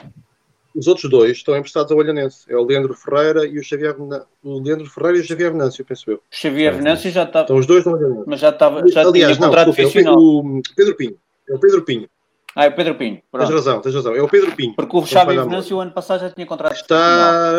Os 0.74 0.86
outros 0.86 1.10
dois 1.10 1.32
estão 1.38 1.56
emprestados 1.56 1.92
ao 1.92 1.98
Olhanense. 1.98 2.44
É 2.48 2.56
o 2.56 2.64
Leandro 2.64 2.94
Ferreira 2.94 3.46
e 3.46 3.58
o 3.58 3.62
Xavier 3.62 3.94
Venâncio. 3.94 4.26
O 4.42 4.60
Leandro 4.60 4.86
Ferreira 4.86 5.18
e 5.18 5.20
o 5.20 5.24
Xavier 5.24 5.52
Venâncio, 5.52 5.84
penso 5.84 6.10
eu. 6.10 6.22
Xavier 6.30 6.74
Venâncio 6.74 7.10
já 7.10 7.24
estava. 7.24 7.44
Estão 7.44 7.56
os 7.56 7.66
dois 7.66 7.84
no 7.84 7.92
Olhanense. 7.92 8.24
Mas 8.26 8.40
já 8.40 8.48
estava. 8.48 8.88
Já 8.88 9.02
Aliás, 9.02 9.36
tinha 9.36 9.46
contrato 9.46 9.66
não, 9.66 9.74
profissional. 9.74 10.14
É 10.14 10.18
o 10.18 10.62
Pedro 10.74 10.96
Pinho. 10.96 11.16
É 11.48 11.54
o 11.54 11.60
Pedro 11.60 11.82
Pinho. 11.82 12.08
Ah, 12.54 12.64
é 12.66 12.68
o 12.68 12.72
Pedro 12.74 12.94
Pinho. 12.94 13.22
Pronto. 13.30 13.46
Tens 13.46 13.54
razão, 13.54 13.80
tens 13.80 13.94
razão. 13.94 14.14
É 14.14 14.22
o 14.22 14.28
Pedro 14.28 14.54
Pinho. 14.54 14.74
Porque 14.74 14.96
o 14.96 15.06
Xavier 15.06 15.44
Venâncio 15.44 15.76
o 15.76 15.80
ano 15.80 15.92
passado 15.92 16.20
já 16.20 16.30
tinha 16.30 16.46
contrato 16.46 16.74
Está... 16.74 17.52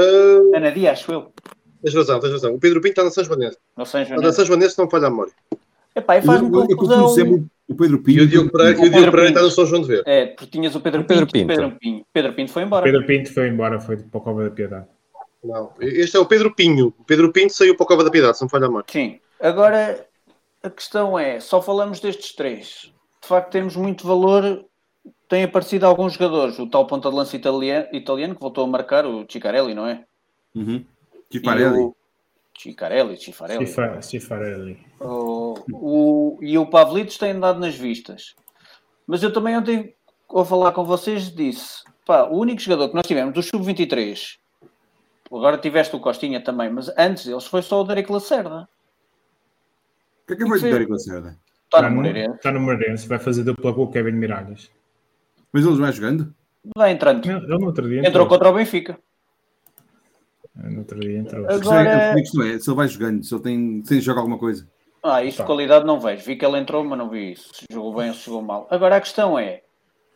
Ana 0.56 0.72
Dia, 0.72 0.92
acho 0.92 1.12
eu. 1.12 1.32
Tens 1.84 1.94
razão, 1.94 2.20
tens 2.20 2.32
razão. 2.32 2.54
O 2.54 2.60
Pedro 2.60 2.82
Pinho 2.82 2.92
está 2.92 3.04
na 3.04 3.12
São 3.12 3.24
Joanense. 3.24 3.58
Na 3.76 3.86
São 3.86 4.04
Joanense. 4.04 4.26
Na 4.26 4.34
São 4.34 4.46
Joanense 4.46 4.78
não 4.78 4.90
falha 4.90 5.08
a 5.08 5.10
memória. 5.10 5.34
Epá, 5.96 6.18
e 6.18 6.22
faz-me 6.22 6.50
confusão. 6.50 7.48
O 7.74 7.76
Pedro 7.76 8.00
Pinho. 8.04 8.20
E 8.20 8.24
o 8.24 8.28
Diogo 8.28 8.52
Pereira, 8.52 8.80
o 8.80 8.90
Diogo 8.90 9.12
Pereira 9.12 9.30
está 9.30 9.42
no 9.42 9.50
São 9.50 9.66
João 9.66 9.82
de 9.82 9.88
Ver. 9.88 10.04
É, 10.06 10.28
porque 10.28 10.46
tinhas 10.46 10.76
o 10.76 10.80
Pedro, 10.80 11.02
o 11.02 11.06
Pedro 11.06 11.28
Pinto. 11.28 11.48
Pedro 11.48 11.78
Pinto. 11.80 12.06
Pedro 12.14 12.34
Pinto 12.34 12.52
foi 12.52 12.64
embora. 12.64 12.84
Pedro 12.84 13.06
Pinto 13.06 13.34
foi 13.34 13.48
embora, 13.48 13.80
foi 13.80 13.98
para 13.98 14.20
a 14.20 14.24
Cova 14.24 14.44
da 14.44 14.52
Piedade. 14.52 14.86
Não, 15.44 15.74
este 15.82 16.16
é 16.16 16.20
o 16.20 16.26
Pedro 16.26 16.54
Pinho. 16.54 16.94
O 16.98 17.04
Pedro 17.04 17.32
Pinto 17.32 17.54
saiu 17.54 17.76
para 17.76 17.86
a 17.86 17.88
Cova 17.88 18.04
da 18.04 18.12
Piedade, 18.12 18.38
se 18.38 18.44
não 18.44 18.50
falha 18.50 18.66
a 18.66 18.68
memória. 18.68 18.88
Sim. 18.90 19.20
Agora, 19.42 20.06
a 20.62 20.70
questão 20.70 21.18
é, 21.18 21.40
só 21.40 21.62
falamos 21.62 22.00
destes 22.00 22.34
três. 22.34 22.94
De 23.22 23.28
facto, 23.28 23.52
temos 23.52 23.76
muito 23.76 24.06
valor. 24.06 24.64
Tem 25.28 25.44
aparecido 25.44 25.86
alguns 25.86 26.14
jogadores. 26.14 26.60
O 26.60 26.70
tal 26.70 26.86
ponta 26.86 27.10
de 27.10 27.16
lança 27.16 27.36
italiano, 27.36 27.88
italiano 27.92 28.36
que 28.36 28.42
voltou 28.42 28.64
a 28.64 28.68
marcar, 28.68 29.06
o 29.06 29.26
Cicarelli, 29.30 29.74
não 29.74 29.88
é? 29.88 30.04
Uhum. 30.56 30.86
Cicarelli. 31.32 31.92
Cicarelli, 32.58 33.18
Cifarelli. 33.18 33.68
Cifarelli. 34.02 34.80
O, 35.00 35.56
o, 35.72 36.40
e 36.42 36.58
o 36.58 36.66
Pavlitos 36.66 37.18
tem 37.18 37.32
andado 37.32 37.60
nas 37.60 37.76
vistas. 37.76 38.36
Mas 39.06 39.22
eu 39.24 39.34
também 39.34 39.58
ontem, 39.58 39.96
ao 40.30 40.46
falar 40.46 40.72
com 40.72 40.84
vocês, 40.86 41.34
disse: 41.34 41.84
pá, 42.06 42.24
o 42.24 42.38
único 42.38 42.62
jogador 42.62 42.90
que 42.90 42.96
nós 42.96 43.08
tivemos 43.08 43.34
do 43.34 43.42
Sub-23, 43.42 44.38
agora 45.28 45.58
tiveste 45.58 45.96
o 45.96 46.00
Costinha 46.00 46.42
também, 46.42 46.70
mas 46.70 46.90
antes 46.98 47.26
deles 47.26 47.46
foi 47.46 47.62
só 47.62 47.82
o 47.82 47.84
Derek 47.84 48.12
Lacerda. 48.12 48.70
O 50.24 50.28
que 50.28 50.34
é 50.34 50.36
que 50.38 50.48
foi 50.48 50.58
o 50.60 50.62
Derek 50.62 50.92
Lacerda? 50.92 51.38
Está 51.66 51.90
no 51.90 51.96
Moreirense. 51.96 52.36
Está 52.36 52.52
no 52.52 52.60
Moreirense, 52.60 53.08
vai 53.08 53.20
fazer 53.20 53.44
dupla 53.44 53.74
com 53.74 53.84
o 53.84 53.92
Kevin 53.92 54.12
Miralles. 54.12 54.72
Mas 55.52 55.66
ele 55.66 55.76
vai 55.76 55.92
jogando? 55.92 56.34
Vai 56.76 56.92
entrando. 56.92 57.26
Ele 57.26 57.58
no 57.58 57.66
outro 57.66 57.90
dia 57.90 58.00
entrou, 58.00 58.10
entrou 58.10 58.28
contra 58.28 58.50
o 58.50 58.54
Benfica. 58.54 58.98
No 60.56 60.80
outro 60.80 61.00
dia 61.00 61.18
entrou. 61.18 61.50
Agora... 61.50 61.90
É, 61.90 62.20
é, 62.20 62.24
se 62.60 62.70
ele 62.70 62.76
vai 62.76 62.88
jogando, 62.88 63.24
se 63.24 63.34
ele 63.34 63.42
tem, 63.42 63.84
se 63.84 63.94
ele 63.96 64.02
joga 64.02 64.20
alguma 64.20 64.38
coisa. 64.38 64.68
Ah, 65.02 65.24
isso 65.24 65.42
de 65.42 65.46
qualidade 65.46 65.86
não 65.86 66.00
vejo. 66.00 66.24
Vi 66.24 66.36
que 66.36 66.46
ele 66.46 66.60
entrou, 66.60 66.84
mas 66.84 66.98
não 66.98 67.10
vi 67.10 67.34
isso. 67.34 67.50
Se 67.54 67.66
jogou 67.70 67.96
bem 67.96 68.10
ou 68.10 68.16
se 68.16 68.26
jogou 68.26 68.42
mal. 68.42 68.68
Agora 68.70 68.96
a 68.96 69.02
questão 69.02 69.38
é: 69.38 69.62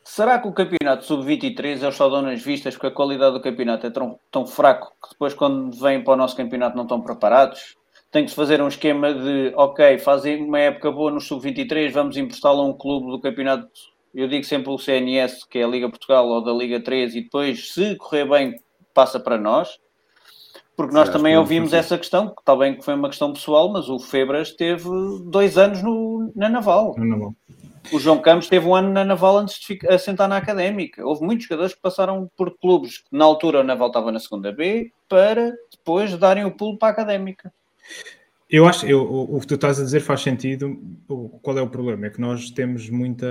será 0.03 0.39
que 0.39 0.47
o 0.47 0.53
campeonato 0.53 1.03
sub-23 1.05 1.83
é 1.83 1.91
só 1.91 2.07
dão 2.07 2.21
nas 2.21 2.41
vistas 2.41 2.75
porque 2.75 2.87
a 2.87 2.91
qualidade 2.91 3.33
do 3.33 3.41
campeonato 3.41 3.87
é 3.87 3.89
tão, 3.89 4.17
tão 4.31 4.45
fraco 4.45 4.93
que 5.03 5.09
depois, 5.11 5.33
quando 5.33 5.75
vêm 5.77 6.03
para 6.03 6.13
o 6.13 6.17
nosso 6.17 6.37
campeonato, 6.37 6.77
não 6.77 6.83
estão 6.83 7.01
preparados? 7.01 7.75
Tem 8.11 8.23
que 8.23 8.29
se 8.29 8.35
fazer 8.35 8.61
um 8.61 8.69
esquema 8.69 9.13
de, 9.13 9.51
ok, 9.55 9.97
fazem 9.97 10.45
uma 10.45 10.59
época 10.59 10.89
boa 10.91 11.11
no 11.11 11.19
sub-23, 11.19 11.91
vamos 11.91 12.15
emprestá-lo 12.15 12.61
a 12.61 12.65
um 12.65 12.73
clube 12.73 13.11
do 13.11 13.19
campeonato. 13.19 13.67
Eu 14.15 14.29
digo 14.29 14.45
sempre 14.45 14.71
o 14.71 14.77
CNS, 14.77 15.45
que 15.49 15.59
é 15.59 15.63
a 15.63 15.67
Liga 15.67 15.89
Portugal 15.89 16.25
ou 16.25 16.41
da 16.41 16.53
Liga 16.53 16.81
3, 16.81 17.15
e 17.15 17.21
depois, 17.23 17.73
se 17.73 17.97
correr 17.97 18.25
bem, 18.25 18.55
passa 18.93 19.19
para 19.19 19.37
nós 19.37 19.77
porque 20.77 20.93
nós 20.93 21.09
também 21.09 21.35
ouvimos 21.35 21.73
essa 21.73 21.97
questão, 21.97 22.29
que 22.29 22.55
bem 22.55 22.75
que 22.75 22.85
foi 22.85 22.93
uma 22.93 23.09
questão 23.09 23.33
pessoal, 23.33 23.67
mas 23.73 23.89
o 23.89 23.97
Febras 23.97 24.51
teve 24.51 24.87
dois 25.23 25.57
anos 25.57 25.81
no, 25.81 26.31
na 26.35 26.47
Naval. 26.47 26.93
Naval. 26.99 27.35
O 27.91 27.99
João 27.99 28.19
Campos 28.19 28.47
teve 28.47 28.67
um 28.67 28.75
ano 28.75 28.91
na 28.91 29.03
Naval 29.03 29.39
antes 29.39 29.59
de 29.59 29.79
assentar 29.87 30.29
na 30.29 30.37
Académica. 30.37 31.03
Houve 31.03 31.25
muitos 31.25 31.47
jogadores 31.47 31.73
que 31.73 31.81
passaram 31.81 32.29
por 32.37 32.55
clubes 32.59 32.99
que 32.99 33.07
na 33.11 33.25
altura 33.25 33.61
o 33.61 33.63
Naval 33.63 33.87
estava 33.87 34.11
na 34.11 34.19
segunda 34.19 34.51
B 34.51 34.91
para 35.09 35.51
depois 35.71 36.15
darem 36.15 36.45
o 36.45 36.51
pulo 36.51 36.77
para 36.77 36.89
a 36.89 36.91
Académica. 36.91 37.51
Eu 38.47 38.67
acho, 38.67 38.85
eu, 38.85 39.01
o 39.01 39.39
que 39.39 39.47
tu 39.47 39.55
estás 39.55 39.79
a 39.79 39.83
dizer 39.83 40.01
faz 40.01 40.21
sentido. 40.21 40.79
Qual 41.41 41.57
é 41.57 41.61
o 41.61 41.69
problema? 41.69 42.05
É 42.05 42.09
que 42.11 42.21
nós 42.21 42.51
temos 42.51 42.87
muita, 42.87 43.27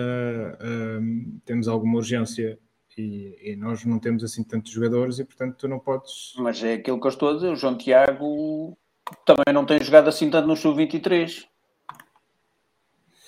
hum, 0.61 1.39
temos 1.45 1.69
alguma 1.69 1.99
urgência 1.99 2.59
e, 2.97 3.53
e, 3.53 3.57
nós 3.57 3.85
não 3.85 3.99
temos 3.99 4.25
assim 4.25 4.43
tantos 4.43 4.73
jogadores 4.73 5.19
e 5.19 5.25
portanto 5.25 5.57
tu 5.57 5.69
não 5.69 5.79
podes. 5.79 6.33
Mas 6.39 6.63
é 6.63 6.75
aquilo 6.75 7.01
que 7.01 7.07
eu 7.07 7.11
estou 7.11 7.31
a 7.31 7.35
dizer, 7.35 7.49
o 7.49 7.57
João 7.57 7.77
Tiago 7.77 8.77
também 9.25 9.53
não 9.53 9.67
tem 9.67 9.83
jogado 9.83 10.09
assim 10.09 10.31
tanto 10.31 10.49
no 10.49 10.57
Sub-23. 10.57 11.47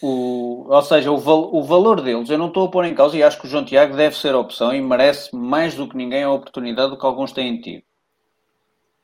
O, 0.01 0.67
ou 0.69 0.83
seja, 0.83 1.11
o, 1.11 1.19
val, 1.19 1.55
o 1.55 1.63
valor 1.63 2.01
deles 2.01 2.31
eu 2.31 2.39
não 2.39 2.49
estou 2.49 2.67
a 2.67 2.71
pôr 2.71 2.85
em 2.85 2.95
causa 2.95 3.17
e 3.17 3.23
acho 3.23 3.41
que 3.41 3.47
o 3.47 3.51
João 3.51 3.65
Tiago 3.65 3.97
deve 3.97 4.17
ser 4.17 4.33
a 4.33 4.39
opção 4.39 4.73
e 4.73 4.81
merece 4.81 5.35
mais 5.35 5.75
do 5.75 5.89
que 5.89 5.97
ninguém 5.97 6.23
a 6.23 6.31
oportunidade 6.31 6.91
do 6.91 6.99
que 6.99 7.05
alguns 7.05 7.33
têm 7.33 7.61
tido. 7.61 7.83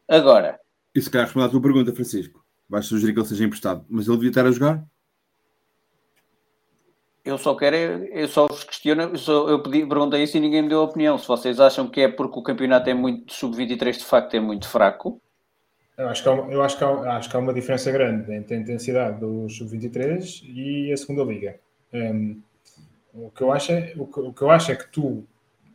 Agora. 0.08 0.60
E 0.94 1.02
se 1.02 1.10
calhar 1.10 1.26
responder 1.26 1.46
à 1.46 1.50
tua 1.50 1.60
pergunta, 1.60 1.92
Francisco. 1.92 2.44
Vais 2.68 2.86
sugerir 2.86 3.12
que 3.12 3.18
ele 3.18 3.26
seja 3.26 3.44
emprestado, 3.44 3.84
mas 3.88 4.06
ele 4.06 4.16
devia 4.16 4.30
estar 4.30 4.46
a 4.46 4.52
jogar? 4.52 4.84
Eu 7.24 7.38
só 7.38 7.54
quero, 7.54 7.76
eu 7.76 8.28
só 8.28 8.46
vos 8.46 8.64
questiono, 8.64 9.02
eu, 9.02 9.16
só, 9.16 9.48
eu 9.48 9.62
pedi, 9.62 9.86
perguntei 9.86 10.22
isso 10.22 10.36
e 10.36 10.40
ninguém 10.40 10.62
me 10.62 10.68
deu 10.68 10.82
opinião. 10.82 11.16
Se 11.16 11.26
vocês 11.26 11.58
acham 11.58 11.88
que 11.88 12.02
é 12.02 12.08
porque 12.08 12.38
o 12.38 12.42
campeonato 12.42 12.90
é 12.90 12.92
muito, 12.92 13.32
sub-23 13.32 13.92
de 13.92 14.04
facto 14.04 14.34
é 14.34 14.40
muito 14.40 14.68
fraco. 14.68 15.18
Eu 15.96 16.08
acho 16.08 16.22
que, 16.22 16.28
há, 16.28 16.32
eu 16.32 16.62
acho 16.62 16.76
que, 16.76 16.84
há, 16.84 17.16
acho 17.16 17.30
que 17.30 17.36
há 17.36 17.38
uma 17.38 17.54
diferença 17.54 17.90
grande 17.90 18.30
entre 18.30 18.54
a 18.54 18.58
intensidade 18.58 19.20
do 19.20 19.48
sub-23 19.48 20.42
e 20.54 20.92
a 20.92 20.96
segunda 20.98 21.22
liga. 21.24 21.58
Um, 21.94 22.42
o, 23.14 23.30
que 23.30 23.42
eu 23.42 23.52
acho 23.52 23.72
é, 23.72 23.94
o, 23.96 24.06
que, 24.06 24.20
o 24.20 24.32
que 24.32 24.42
eu 24.42 24.50
acho 24.50 24.72
é 24.72 24.76
que 24.76 24.88
tu. 24.92 25.24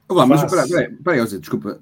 Olá, 0.07 0.27
mas 0.27 0.43
espera, 0.43 0.65
espera, 0.65 0.91
espera, 0.91 1.39
desculpa. 1.39 1.79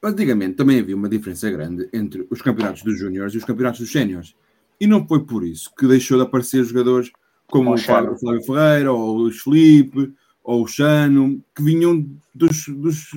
Antigamente 0.00 0.54
também 0.54 0.78
havia 0.78 0.94
uma 0.94 1.08
diferença 1.08 1.50
grande 1.50 1.88
entre 1.92 2.24
os 2.30 2.40
campeonatos 2.40 2.84
dos 2.84 2.96
júniores 2.96 3.34
e 3.34 3.38
os 3.38 3.44
campeonatos 3.44 3.80
dos 3.80 3.90
séniores. 3.90 4.36
E 4.80 4.86
não 4.86 5.04
foi 5.08 5.24
por 5.24 5.44
isso 5.44 5.74
que 5.74 5.88
deixou 5.88 6.18
de 6.18 6.24
aparecer 6.24 6.62
jogadores 6.62 7.10
como 7.50 7.74
o 7.74 7.78
Flávio, 7.78 8.18
Flávio 8.18 8.42
Ferreira, 8.42 8.92
ou 8.92 9.00
o 9.00 9.18
Luís 9.18 9.40
Felipe, 9.40 10.12
ou 10.44 10.62
o 10.62 10.66
Chano, 10.66 11.42
que 11.54 11.62
vinham 11.62 12.06
dos, 12.34 12.68
dos 12.68 13.10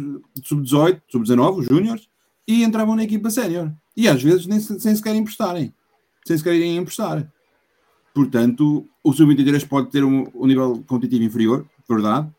sub-18, 0.43 1.01
sub-19, 1.09 1.59
os 1.59 1.65
júniores, 1.65 2.09
e 2.47 2.63
entravam 2.63 2.95
na 2.95 3.03
equipa 3.03 3.29
sénior. 3.29 3.71
E 3.95 4.07
às 4.07 4.21
vezes 4.21 4.47
nem, 4.47 4.59
sem 4.59 4.95
sequer 4.95 5.15
emprestarem. 5.15 5.73
Sem 6.25 6.37
sequer 6.37 6.55
irem 6.55 6.77
emprestar. 6.77 7.31
Portanto, 8.13 8.87
o 9.03 9.13
sub-23 9.13 9.67
pode 9.67 9.89
ter 9.89 10.03
um, 10.03 10.27
um, 10.35 10.45
nível 10.45 10.83
competitivo 10.85 11.23
inferior, 11.23 11.65
verdade, 11.89 12.29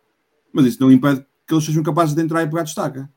mas 0.53 0.67
isso 0.67 0.83
não 0.83 0.91
impede 0.91 1.25
que 1.47 1.55
eles 1.55 1.65
sejam 1.65 1.83
capazes 1.83 2.15
de 2.15 2.23
entrar 2.23 2.43
e 2.43 2.47
pegar 2.47 2.63
destaca. 2.63 3.11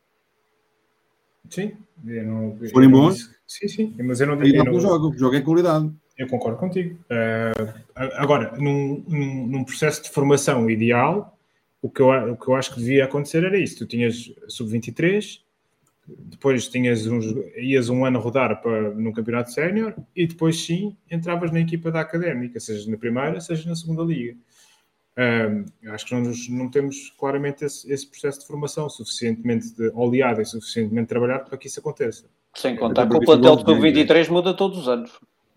Sim. 1.50 1.74
Não, 2.04 2.58
forem 2.72 2.90
bons. 2.90 3.30
Sim, 3.48 3.68
sim. 3.68 3.96
Mas 4.04 4.20
eu 4.20 4.28
não 4.28 4.38
digo. 4.38 4.64
Não... 4.64 4.80
Jogo. 4.80 5.10
O 5.10 5.18
jogo 5.18 5.36
é 5.36 5.42
qualidade. 5.42 5.92
Eu 6.18 6.28
concordo 6.28 6.58
contigo. 6.58 6.98
Uh, 7.06 7.74
agora, 8.16 8.56
num, 8.58 9.04
num, 9.08 9.48
num, 9.48 9.64
processo 9.64 10.04
de 10.04 10.10
formação 10.10 10.70
ideal, 10.70 11.38
o 11.82 11.90
que, 11.90 12.02
eu, 12.02 12.08
o 12.08 12.38
que 12.38 12.48
eu 12.48 12.56
acho 12.56 12.74
que 12.74 12.80
devia 12.80 13.06
acontecer 13.06 13.44
era 13.44 13.58
isso. 13.58 13.80
Tu 13.80 13.86
tinhas 13.86 14.34
sub-23, 14.48 15.42
depois 16.08 16.68
tinhas 16.68 17.06
uns, 17.06 17.26
ias 17.58 17.90
um 17.90 18.06
ano 18.06 18.20
rodar 18.20 18.62
para, 18.62 18.92
no 18.92 19.12
campeonato 19.12 19.52
sénior 19.52 19.94
e 20.16 20.26
depois 20.26 20.64
sim 20.64 20.96
entravas 21.12 21.52
na 21.52 21.60
equipa 21.60 21.92
da 21.92 22.00
académica, 22.02 22.60
seja 22.60 22.90
na 22.90 22.98
primeira, 22.98 23.42
seja 23.42 23.68
na 23.68 23.76
segunda 23.76 24.04
liga. 24.04 24.38
Uh, 25.18 25.92
acho 25.92 26.06
que 26.06 26.14
não, 26.14 26.32
não 26.50 26.70
temos 26.70 27.10
claramente 27.18 27.64
esse, 27.64 27.92
esse, 27.92 28.06
processo 28.06 28.42
de 28.42 28.48
formação 28.48 28.90
suficientemente 28.90 29.74
de, 29.74 29.90
oleado 29.94 30.42
e 30.42 30.46
suficientemente 30.46 31.08
trabalhado 31.08 31.46
para 31.46 31.58
que 31.58 31.68
isso 31.68 31.80
aconteça. 31.80 32.26
Sem 32.54 32.76
contar 32.76 33.08
que 33.08 33.16
o 33.16 33.22
plantel 33.22 33.56
de 33.56 33.62
sub-23 33.64 34.30
muda 34.30 34.54
todos 34.54 34.80
os 34.80 34.88
anos. 34.88 35.12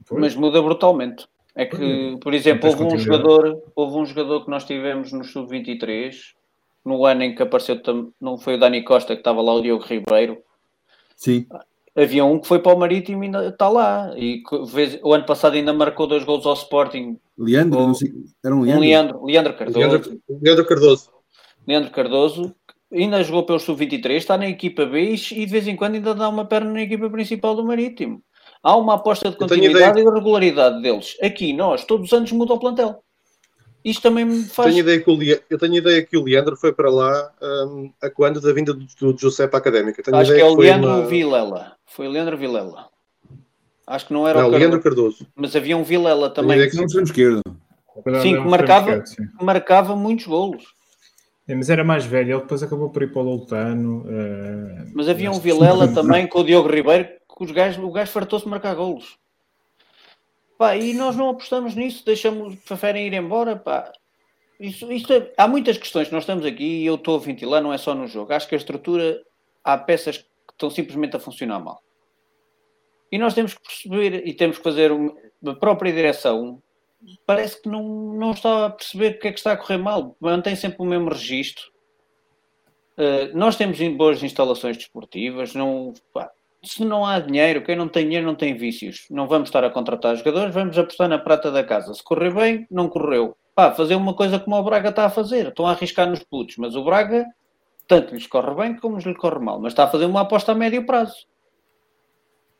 Pois. 0.09 0.21
mas 0.21 0.35
muda 0.35 0.63
brutalmente. 0.63 1.27
É 1.55 1.67
que, 1.67 2.17
por 2.21 2.33
exemplo, 2.35 2.71
houve 2.71 2.85
um, 2.85 2.99
jogador, 2.99 3.63
houve 3.75 3.97
um 3.97 4.07
jogador 4.07 4.45
que 4.45 4.51
nós 4.51 4.65
tivemos 4.65 5.13
no 5.13 5.25
Sub-23, 5.25 6.15
no 6.85 7.05
ano 7.05 7.25
em 7.25 7.35
que 7.35 7.43
apareceu, 7.43 7.81
não 8.21 8.39
foi 8.39 8.55
o 8.55 8.59
Dani 8.59 8.85
Costa 8.85 9.15
que 9.15 9.21
estava 9.21 9.43
lá, 9.43 9.55
o 9.55 9.61
Diogo 9.61 9.85
Ribeiro. 9.85 10.39
Sim. 11.17 11.47
Havia 11.97 12.25
um 12.25 12.39
que 12.39 12.47
foi 12.47 12.61
para 12.61 12.77
o 12.77 12.79
Marítimo 12.79 13.25
e 13.25 13.27
ainda 13.27 13.49
está 13.49 13.69
lá. 13.69 14.15
E 14.17 14.41
o 15.03 15.13
ano 15.13 15.27
passado 15.27 15.55
ainda 15.55 15.73
marcou 15.73 16.07
dois 16.07 16.23
gols 16.23 16.47
ao 16.47 16.53
Sporting. 16.53 17.19
Leandro, 17.37 17.81
o, 17.81 17.87
não 17.89 17.95
sei, 17.95 18.13
era 18.45 18.55
um 18.55 18.63
Leandro. 18.63 18.79
Um 18.79 18.87
Leandro, 18.87 19.25
Leandro 19.25 19.55
Cardoso. 19.55 19.79
Leandro, 19.81 20.21
Leandro 20.41 20.65
Cardoso. 20.65 21.11
Leandro 21.67 21.91
Cardoso, 21.91 22.55
ainda 22.93 23.23
jogou 23.25 23.43
pelo 23.43 23.59
sub-23, 23.59 24.13
está 24.13 24.39
na 24.39 24.49
equipa 24.49 24.87
B 24.87 25.13
e 25.13 25.17
de 25.17 25.47
vez 25.47 25.67
em 25.67 25.77
quando 25.77 25.97
ainda 25.97 26.15
dá 26.15 26.29
uma 26.29 26.45
perna 26.45 26.73
na 26.73 26.83
equipa 26.83 27.11
principal 27.11 27.57
do 27.57 27.65
Marítimo. 27.65 28.23
Há 28.63 28.77
uma 28.77 28.95
aposta 28.95 29.31
de 29.31 29.37
continuidade 29.37 30.01
e 30.01 30.05
de 30.05 30.11
regularidade 30.11 30.83
deles. 30.83 31.17
Aqui, 31.23 31.53
nós, 31.53 31.85
todos 31.85 32.07
os 32.07 32.13
anos 32.13 32.33
muda 32.33 32.55
o 32.55 32.59
plantel. 32.59 33.03
Isto 33.85 34.03
também 34.03 34.25
me 34.25 34.43
faz. 34.45 34.69
Tenho 34.69 34.81
ideia 34.81 35.01
que 35.01 35.11
o 35.11 35.19
eu 35.49 35.59
tenho 35.59 35.77
ideia 35.77 36.03
que 36.05 36.17
o 36.17 36.25
Leandro 36.25 36.57
foi 36.57 36.73
para 36.73 36.91
lá 36.91 37.31
um, 37.41 37.91
a 38.03 38.11
quando 38.11 38.41
da 38.41 38.53
vinda 38.53 38.75
do, 38.75 39.13
do 39.13 39.19
José 39.19 39.47
para 39.47 39.59
a 39.59 39.61
Académica. 39.61 40.03
Tenho 40.03 40.17
Acho 40.17 40.35
que 40.35 40.41
é 40.41 40.45
o 40.45 40.57
Leandro 40.57 40.91
uma... 40.91 41.07
Vilela. 41.07 41.73
Foi 41.87 42.07
o 42.07 42.11
Leandro 42.11 42.37
Vilela. 42.37 42.87
Acho 43.87 44.09
que 44.09 44.13
não 44.13 44.29
era 44.29 44.43
não, 44.43 44.49
o 44.49 44.51
Leandro 44.51 44.83
Cardoso. 44.83 45.27
Mas 45.35 45.57
havia 45.57 45.77
um 45.77 45.85
Vilela 45.85 46.29
também. 46.29 46.69
Que 46.69 46.77
não 46.77 47.03
esquerdo. 47.03 47.43
Sim, 48.23 48.43
que 48.43 48.49
marcava, 48.49 49.03
marcava 49.41 49.97
muitos 49.97 50.27
golos. 50.27 50.65
É, 51.49 51.55
mas 51.55 51.71
era 51.71 51.83
mais 51.83 52.05
velho, 52.05 52.33
ele 52.33 52.41
depois 52.43 52.63
acabou 52.63 52.91
por 52.91 53.03
ir 53.03 53.11
para 53.11 53.23
o 53.23 53.25
Loutano. 53.25 54.03
Uh, 54.03 54.91
mas 54.95 55.09
havia 55.09 55.31
um 55.31 55.41
Vilela 55.41 55.89
também 55.95 56.27
com 56.27 56.41
o 56.41 56.45
Diogo 56.45 56.69
Ribeiro, 56.69 57.09
que 57.39 57.45
os 57.45 57.53
gajos, 57.53 57.82
o 57.82 57.91
gajo 57.93 58.11
fartou-se 58.11 58.49
marcar 58.49 58.74
golos. 58.74 59.16
Pá, 60.59 60.76
e 60.76 60.93
nós 60.93 61.14
não 61.14 61.30
apostamos 61.30 61.76
nisso, 61.76 62.05
deixamos, 62.05 62.57
preferem 62.57 63.07
ir 63.07 63.14
embora. 63.14 63.55
Pá. 63.55 63.93
Isso, 64.59 64.91
isto 64.91 65.12
é, 65.12 65.32
há 65.39 65.47
muitas 65.47 65.78
questões 65.78 66.09
que 66.09 66.14
nós 66.14 66.24
estamos 66.24 66.45
aqui 66.45 66.82
e 66.82 66.86
eu 66.86 66.97
estou 66.97 67.14
a 67.14 67.20
ventilar, 67.20 67.62
não 67.62 67.72
é 67.72 67.78
só 67.78 67.95
no 67.95 68.09
jogo. 68.09 68.32
Acho 68.32 68.49
que 68.49 68.57
a 68.57 68.59
estrutura, 68.59 69.22
há 69.62 69.78
peças 69.78 70.18
que 70.18 70.26
estão 70.53 70.68
simplesmente 70.68 71.14
a 71.16 71.20
funcionar 71.20 71.61
mal. 71.61 71.80
E 73.11 73.18
nós 73.18 73.34
temos 73.34 73.55
que 73.55 73.62
perceber 73.62 74.26
e 74.26 74.34
temos 74.34 74.59
que 74.59 74.64
fazer 74.64 74.91
uma, 74.91 75.55
própria 75.61 75.93
direção 75.93 76.61
parece 77.24 77.62
que 77.62 77.68
não, 77.68 77.84
não 78.14 78.32
está 78.32 78.66
a 78.66 78.70
perceber 78.70 79.14
o 79.14 79.18
que 79.20 79.28
é 79.28 79.32
que 79.32 79.39
está 79.39 79.53
a 79.53 79.57
correr 79.57 79.78
mal. 79.78 80.16
Mantém 80.20 80.57
sempre 80.57 80.82
o 80.82 80.84
mesmo 80.84 81.09
registro. 81.09 81.64
Uh, 82.99 83.36
nós 83.39 83.55
temos 83.55 83.78
boas 83.97 84.20
instalações 84.24 84.76
desportivas. 84.76 85.55
Não, 85.55 85.95
pá, 86.12 86.32
se 86.63 86.85
não 86.85 87.05
há 87.05 87.21
dinheiro, 87.21 87.63
quem 87.63 87.77
não 87.77 87.89
tem 87.89 88.05
dinheiro 88.05 88.27
não 88.27 88.35
tem 88.35 88.57
vícios. 88.57 89.07
Não 89.11 89.27
vamos 89.27 89.49
estar 89.49 89.65
a 89.65 89.71
contratar 89.71 90.17
jogadores, 90.17 90.55
vamos 90.55 90.77
apostar 90.79 91.09
na 91.09 91.19
prata 91.19 91.51
da 91.51 91.63
casa. 91.63 91.95
Se 91.95 92.03
correr 92.03 92.33
bem, 92.33 92.67
não 92.71 92.89
correu. 92.89 93.37
Pá, 93.55 93.73
fazer 93.73 93.95
uma 93.95 94.15
coisa 94.15 94.39
como 94.39 94.57
o 94.57 94.63
Braga 94.63 94.91
está 94.91 95.07
a 95.07 95.11
fazer. 95.11 95.49
Estão 95.49 95.67
a 95.67 95.71
arriscar 95.73 96.09
nos 96.09 96.23
putos, 96.23 96.57
mas 96.57 96.75
o 96.75 96.85
Braga 96.85 97.27
tanto 97.89 98.15
lhes 98.15 98.27
corre 98.27 98.55
bem 98.55 98.77
como 98.77 98.99
lhes 98.99 99.17
corre 99.17 99.39
mal. 99.39 99.59
Mas 99.61 99.73
está 99.73 99.85
a 99.85 99.89
fazer 99.89 100.05
uma 100.05 100.21
aposta 100.21 100.53
a 100.53 100.55
médio 100.55 100.85
prazo. 100.85 101.27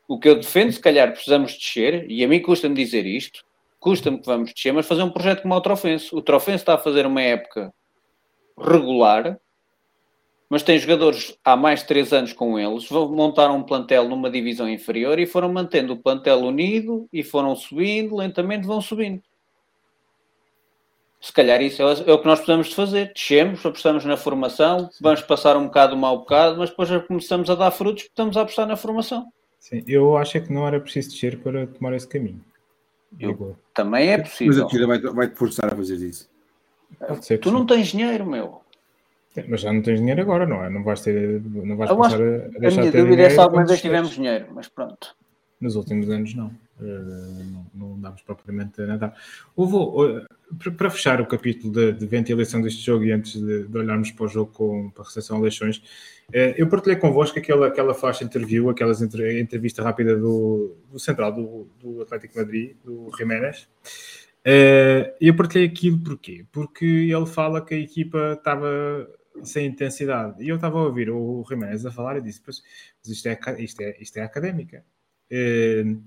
O 0.07 0.19
que 0.19 0.27
eu 0.27 0.35
defendo, 0.35 0.71
se 0.71 0.79
calhar 0.79 1.11
precisamos 1.11 1.53
descer, 1.53 2.09
e 2.09 2.23
a 2.23 2.27
mim 2.27 2.41
custa-me 2.41 2.73
dizer 2.73 3.05
isto, 3.05 3.45
custa-me 3.79 4.19
que 4.19 4.25
vamos 4.25 4.51
descer, 4.53 4.73
mas 4.73 4.87
fazer 4.87 5.03
um 5.03 5.11
projeto 5.11 5.43
como 5.43 5.53
o 5.53 5.61
Trofense. 5.61 6.13
O 6.15 6.21
Trofense 6.21 6.63
está 6.63 6.73
a 6.73 6.79
fazer 6.79 7.05
uma 7.05 7.21
época 7.21 7.71
regular, 8.57 9.39
mas 10.49 10.63
tem 10.63 10.79
jogadores 10.79 11.37
há 11.45 11.55
mais 11.55 11.81
de 11.81 11.87
3 11.87 12.11
anos 12.11 12.33
com 12.33 12.57
eles, 12.57 12.89
vão 12.89 13.07
montar 13.11 13.51
um 13.51 13.61
plantel 13.61 14.09
numa 14.09 14.31
divisão 14.31 14.67
inferior 14.67 15.19
e 15.19 15.27
foram 15.27 15.53
mantendo 15.53 15.93
o 15.93 15.97
plantel 15.97 16.39
unido 16.39 17.07
e 17.13 17.23
foram 17.23 17.55
subindo, 17.55 18.15
lentamente 18.15 18.65
vão 18.65 18.81
subindo. 18.81 19.21
Se 21.21 21.33
calhar 21.33 21.61
isso 21.61 21.83
é, 21.83 21.85
é 21.85 22.13
o 22.13 22.17
que 22.17 22.25
nós 22.25 22.39
precisamos 22.39 22.67
de 22.67 22.75
fazer. 22.75 23.11
Descemos, 23.13 23.63
apostamos 23.65 24.05
na 24.05 24.17
formação, 24.17 24.89
vamos 25.01 25.21
passar 25.21 25.55
um 25.57 25.65
bocado 25.65 25.95
um 25.95 25.99
mau 25.99 26.19
bocado, 26.19 26.57
mas 26.57 26.69
depois 26.69 26.89
já 26.89 26.99
começamos 26.99 27.49
a 27.49 27.55
dar 27.55 27.71
frutos 27.71 28.03
porque 28.03 28.13
estamos 28.13 28.37
a 28.37 28.41
apostar 28.41 28.65
na 28.65 28.77
formação. 28.77 29.31
Sim, 29.59 29.83
eu 29.85 30.17
acho 30.17 30.37
é 30.37 30.41
que 30.41 30.51
não 30.51 30.65
era 30.65 30.79
preciso 30.79 31.11
descer 31.11 31.37
para 31.39 31.67
tomar 31.67 31.93
esse 31.93 32.07
caminho. 32.07 32.43
Eu, 33.19 33.57
também 33.73 34.09
é 34.09 34.17
possível. 34.17 34.53
Mas 34.53 34.63
a 34.63 34.67
tira 34.67 34.87
vai, 34.87 34.99
vai 34.99 35.27
te 35.27 35.35
forçar 35.35 35.73
a 35.73 35.75
fazer 35.75 35.95
isso. 35.95 36.29
Tu 37.41 37.51
não 37.51 37.65
tens 37.65 37.87
dinheiro, 37.87 38.25
meu. 38.25 38.61
Mas 39.47 39.61
já 39.61 39.71
não 39.71 39.81
tens 39.81 39.99
dinheiro 39.99 40.21
agora, 40.21 40.45
não 40.45 40.63
é? 40.63 40.69
Não 40.69 40.83
vais 40.83 41.01
ter. 41.01 41.41
Não 41.41 41.77
vais 41.77 41.91
passar 41.91 42.21
a, 42.21 42.35
a 42.35 42.59
deixar 42.59 42.79
a 42.79 42.81
minha 42.81 42.91
ter 42.91 43.03
dúvida 43.03 43.21
é 43.23 43.29
se 43.29 43.39
alguma 43.39 43.65
vez 43.65 43.81
tivemos 43.81 44.09
dinheiro, 44.11 44.47
mas 44.53 44.67
pronto. 44.67 45.15
Nos 45.59 45.75
últimos 45.75 46.09
anos, 46.09 46.33
não. 46.33 46.47
Uh, 46.79 47.43
não, 47.51 47.65
não 47.73 47.99
damos 47.99 48.21
propriamente 48.21 48.81
a 48.81 48.87
nadar. 48.87 49.13
Houve, 49.53 49.75
uh, 49.75 50.71
para 50.77 50.89
fechar 50.89 51.19
o 51.19 51.25
capítulo 51.25 51.73
de, 51.73 51.91
de, 51.91 52.05
ventilação 52.05 52.61
deste 52.61 52.81
jogo 52.81 53.03
e 53.03 53.11
antes 53.11 53.33
de, 53.33 53.67
de 53.67 53.77
olharmos 53.77 54.11
para 54.11 54.25
o 54.25 54.27
jogo 54.29 54.51
com, 54.53 54.89
para 54.91 55.03
a 55.03 55.05
recepção 55.05 55.37
a 55.37 55.41
Leixões, 55.41 55.77
uh, 56.29 56.55
eu 56.55 56.69
partilhei 56.69 56.97
convosco 56.97 57.37
aquela, 57.37 57.67
aquela 57.67 57.93
flash 57.93 58.21
interview, 58.21 58.69
aquela 58.69 58.93
entrevista 59.37 59.83
rápida 59.83 60.15
do, 60.15 60.73
do 60.89 60.97
central 60.97 61.33
do, 61.33 61.67
do 61.81 62.01
Atlético 62.01 62.37
Madrid, 62.37 62.77
do 62.85 63.11
Jiménez. 63.17 63.67
Uh, 64.39 65.11
eu 65.19 65.35
partilhei 65.35 65.67
aquilo 65.67 65.99
porquê? 65.99 66.45
Porque 66.49 66.85
ele 66.85 67.25
fala 67.25 67.63
que 67.63 67.73
a 67.73 67.77
equipa 67.77 68.35
estava 68.37 69.05
sem 69.43 69.67
intensidade. 69.67 70.43
E 70.43 70.49
eu 70.49 70.55
estava 70.55 70.79
a 70.79 70.83
ouvir 70.83 71.09
o 71.09 71.43
Jiménez 71.47 71.85
a 71.85 71.91
falar 71.91 72.17
e 72.17 72.21
disse: 72.21 72.41
Mas 72.45 72.61
isto 73.05 73.27
é, 73.27 73.39
isto 73.59 73.81
é, 73.81 73.97
isto 73.99 74.17
é 74.17 74.21
académica. 74.21 74.83
Uh, 75.31 76.01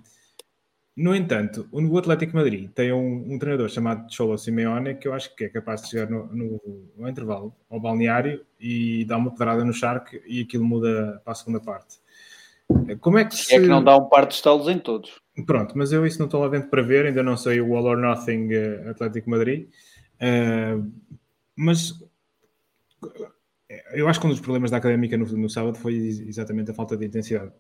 no 0.95 1.17
entanto, 1.17 1.67
o 1.73 1.99
Atlético 1.99 2.37
Madrid 2.37 2.71
tem 2.71 2.93
um, 2.93 3.33
um, 3.33 3.39
treinador 3.39 3.71
chamado 3.71 4.13
Cholo 4.13 4.37
Simeone 4.37 4.95
que 4.95 5.09
eu 5.09 5.15
acho 5.15 5.35
que 5.35 5.45
é 5.45 5.49
capaz 5.49 5.83
de 5.83 5.89
chegar 5.89 6.11
no, 6.11 6.27
no, 6.27 6.91
no, 6.99 7.09
intervalo 7.09 7.55
ao 7.71 7.81
balneário 7.81 8.45
e 8.61 9.03
dar 9.07 9.17
uma 9.17 9.31
pedrada 9.31 9.65
no 9.65 9.73
charque 9.73 10.23
e 10.27 10.43
aquilo 10.43 10.65
muda 10.65 11.23
para 11.25 11.33
a 11.33 11.35
segunda 11.35 11.61
parte. 11.61 11.97
Como 13.01 13.17
é 13.17 13.25
que 13.25 13.35
se... 13.35 13.55
É 13.55 13.61
que 13.61 13.67
não 13.67 13.83
dá 13.83 13.97
um 13.97 14.07
par 14.07 14.27
de 14.27 14.35
estalos 14.35 14.69
em 14.69 14.79
todos. 14.79 15.19
Pronto, 15.47 15.77
mas 15.77 15.93
eu 15.93 16.07
isso 16.07 16.19
não 16.19 16.27
estou 16.27 16.43
lá 16.43 16.49
dentro 16.49 16.69
para 16.69 16.83
ver, 16.83 17.07
ainda 17.07 17.23
não 17.23 17.39
sei 17.39 17.61
o 17.63 17.75
All 17.75 17.87
or 17.87 17.97
Nothing 17.97 18.49
uh, 18.55 18.91
Atlético 18.91 19.31
Madrid. 19.31 19.69
Uh, 20.17 20.93
mas 21.57 21.95
eu 23.93 24.09
acho 24.09 24.21
que 24.21 24.27
um 24.27 24.31
dos 24.31 24.41
problemas 24.41 24.71
da 24.71 24.77
académica 24.77 25.17
no, 25.17 25.27
no 25.27 25.49
sábado 25.49 25.79
foi 25.79 25.95
exatamente 25.95 26.71
a 26.71 26.75
falta 26.75 26.97
de 26.97 27.07
intensidade. 27.07 27.53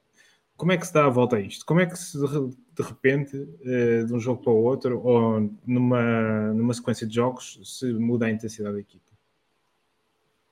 Como 0.57 0.72
é 0.72 0.76
que 0.76 0.86
se 0.86 0.93
dá 0.93 1.07
a 1.07 1.11
volta 1.11 1.36
a 1.36 1.40
isto? 1.40 1.64
Como 1.64 1.80
é 1.80 1.86
que 1.86 1.99
se 1.99 2.18
de 2.18 2.82
repente, 2.82 3.36
uh, 3.36 4.07
de 4.07 4.14
um 4.14 4.20
jogo 4.20 4.43
para 4.43 4.53
o 4.53 4.62
outro, 4.62 5.01
ou 5.03 5.51
numa, 5.66 6.53
numa 6.53 6.74
sequência 6.74 7.07
de 7.07 7.14
jogos, 7.14 7.59
se 7.64 7.93
muda 7.93 8.26
a 8.26 8.30
intensidade 8.30 8.74
da 8.74 8.80
equipa? 8.80 9.11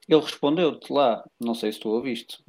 Ele 0.08 0.20
respondeu-te 0.20 0.92
lá, 0.92 1.24
não 1.38 1.54
sei 1.54 1.72
se 1.72 1.78
tu 1.78 1.88
ouviste. 1.88 2.42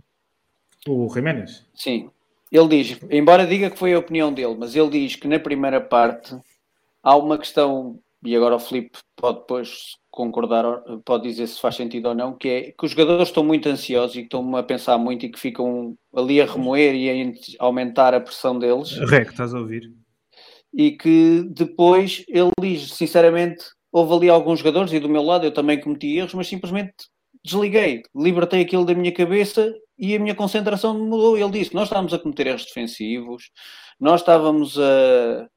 O 0.88 1.08
Jiménez? 1.14 1.66
Sim. 1.76 2.10
Ele 2.52 2.68
diz, 2.68 3.00
embora 3.10 3.46
diga 3.48 3.70
que 3.70 3.78
foi 3.78 3.94
a 3.94 4.00
opinião 4.00 4.34
dele, 4.34 4.56
mas 4.58 4.76
ele 4.76 4.89
diz 4.89 5.16
que 5.16 5.28
na 5.28 5.39
primeira 5.39 5.80
parte 5.80 6.36
há 7.04 7.16
uma 7.16 7.38
questão, 7.38 8.00
e 8.24 8.36
agora 8.36 8.56
o 8.56 8.60
Felipe 8.60 9.00
pode 9.16 9.40
depois 9.40 9.96
concordar, 10.10 10.64
pode 11.06 11.24
dizer 11.24 11.48
se 11.48 11.60
faz 11.60 11.76
sentido 11.76 12.10
ou 12.10 12.16
não, 12.16 12.38
que 12.38 12.48
é 12.48 12.62
que 12.72 12.86
os 12.86 12.92
jogadores 12.92 13.30
estão 13.30 13.44
muito 13.44 13.68
ansiosos 13.68 14.16
e 14.16 14.20
que 14.20 14.26
estão 14.26 14.56
a 14.56 14.64
pensar 14.64 14.98
muito 14.98 15.26
e 15.26 15.30
que 15.30 15.40
ficam 15.40 15.96
ali 16.16 16.42
a 16.42 16.46
remoer 16.46 16.94
e 16.96 17.10
a 17.10 17.66
aumentar 17.66 18.14
a 18.14 18.20
pressão 18.22 18.60
deles. 18.60 18.92
Rec, 19.10 19.30
estás 19.30 19.54
a 19.54 19.60
ouvir? 19.60 19.92
E 20.74 20.92
que 20.92 21.44
depois 21.50 22.24
ele 22.28 22.52
diz, 22.60 22.94
sinceramente, 22.94 23.64
houve 23.92 24.14
ali 24.14 24.30
alguns 24.30 24.60
jogadores, 24.60 24.94
e 24.94 25.00
do 25.00 25.10
meu 25.10 25.24
lado 25.24 25.46
eu 25.46 25.54
também 25.54 25.80
cometi 25.80 26.18
erros, 26.18 26.34
mas 26.34 26.48
simplesmente 26.48 26.94
desliguei, 27.44 28.04
libertei 28.16 28.62
aquilo 28.62 28.86
da 28.86 28.94
minha 28.94 29.12
cabeça 29.12 29.74
e 29.98 30.16
a 30.16 30.20
minha 30.20 30.36
concentração 30.36 30.98
mudou. 30.98 31.38
Ele 31.38 31.52
disse: 31.52 31.74
Nós 31.74 31.86
estávamos 31.86 32.14
a 32.14 32.20
cometer 32.20 32.48
erros 32.48 32.66
defensivos, 32.66 33.50
nós 34.00 34.22
estávamos 34.22 34.78
a, 34.80 35.48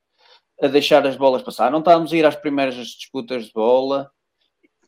a 0.62 0.68
deixar 0.68 1.07
as 1.07 1.16
bolas 1.16 1.42
passar, 1.42 1.70
não 1.70 1.80
estávamos 1.80 2.12
a 2.12 2.16
ir 2.16 2.24
às 2.24 2.36
primeiras 2.36 2.74
disputas 2.74 3.46
de 3.46 3.52
bola. 3.52 4.11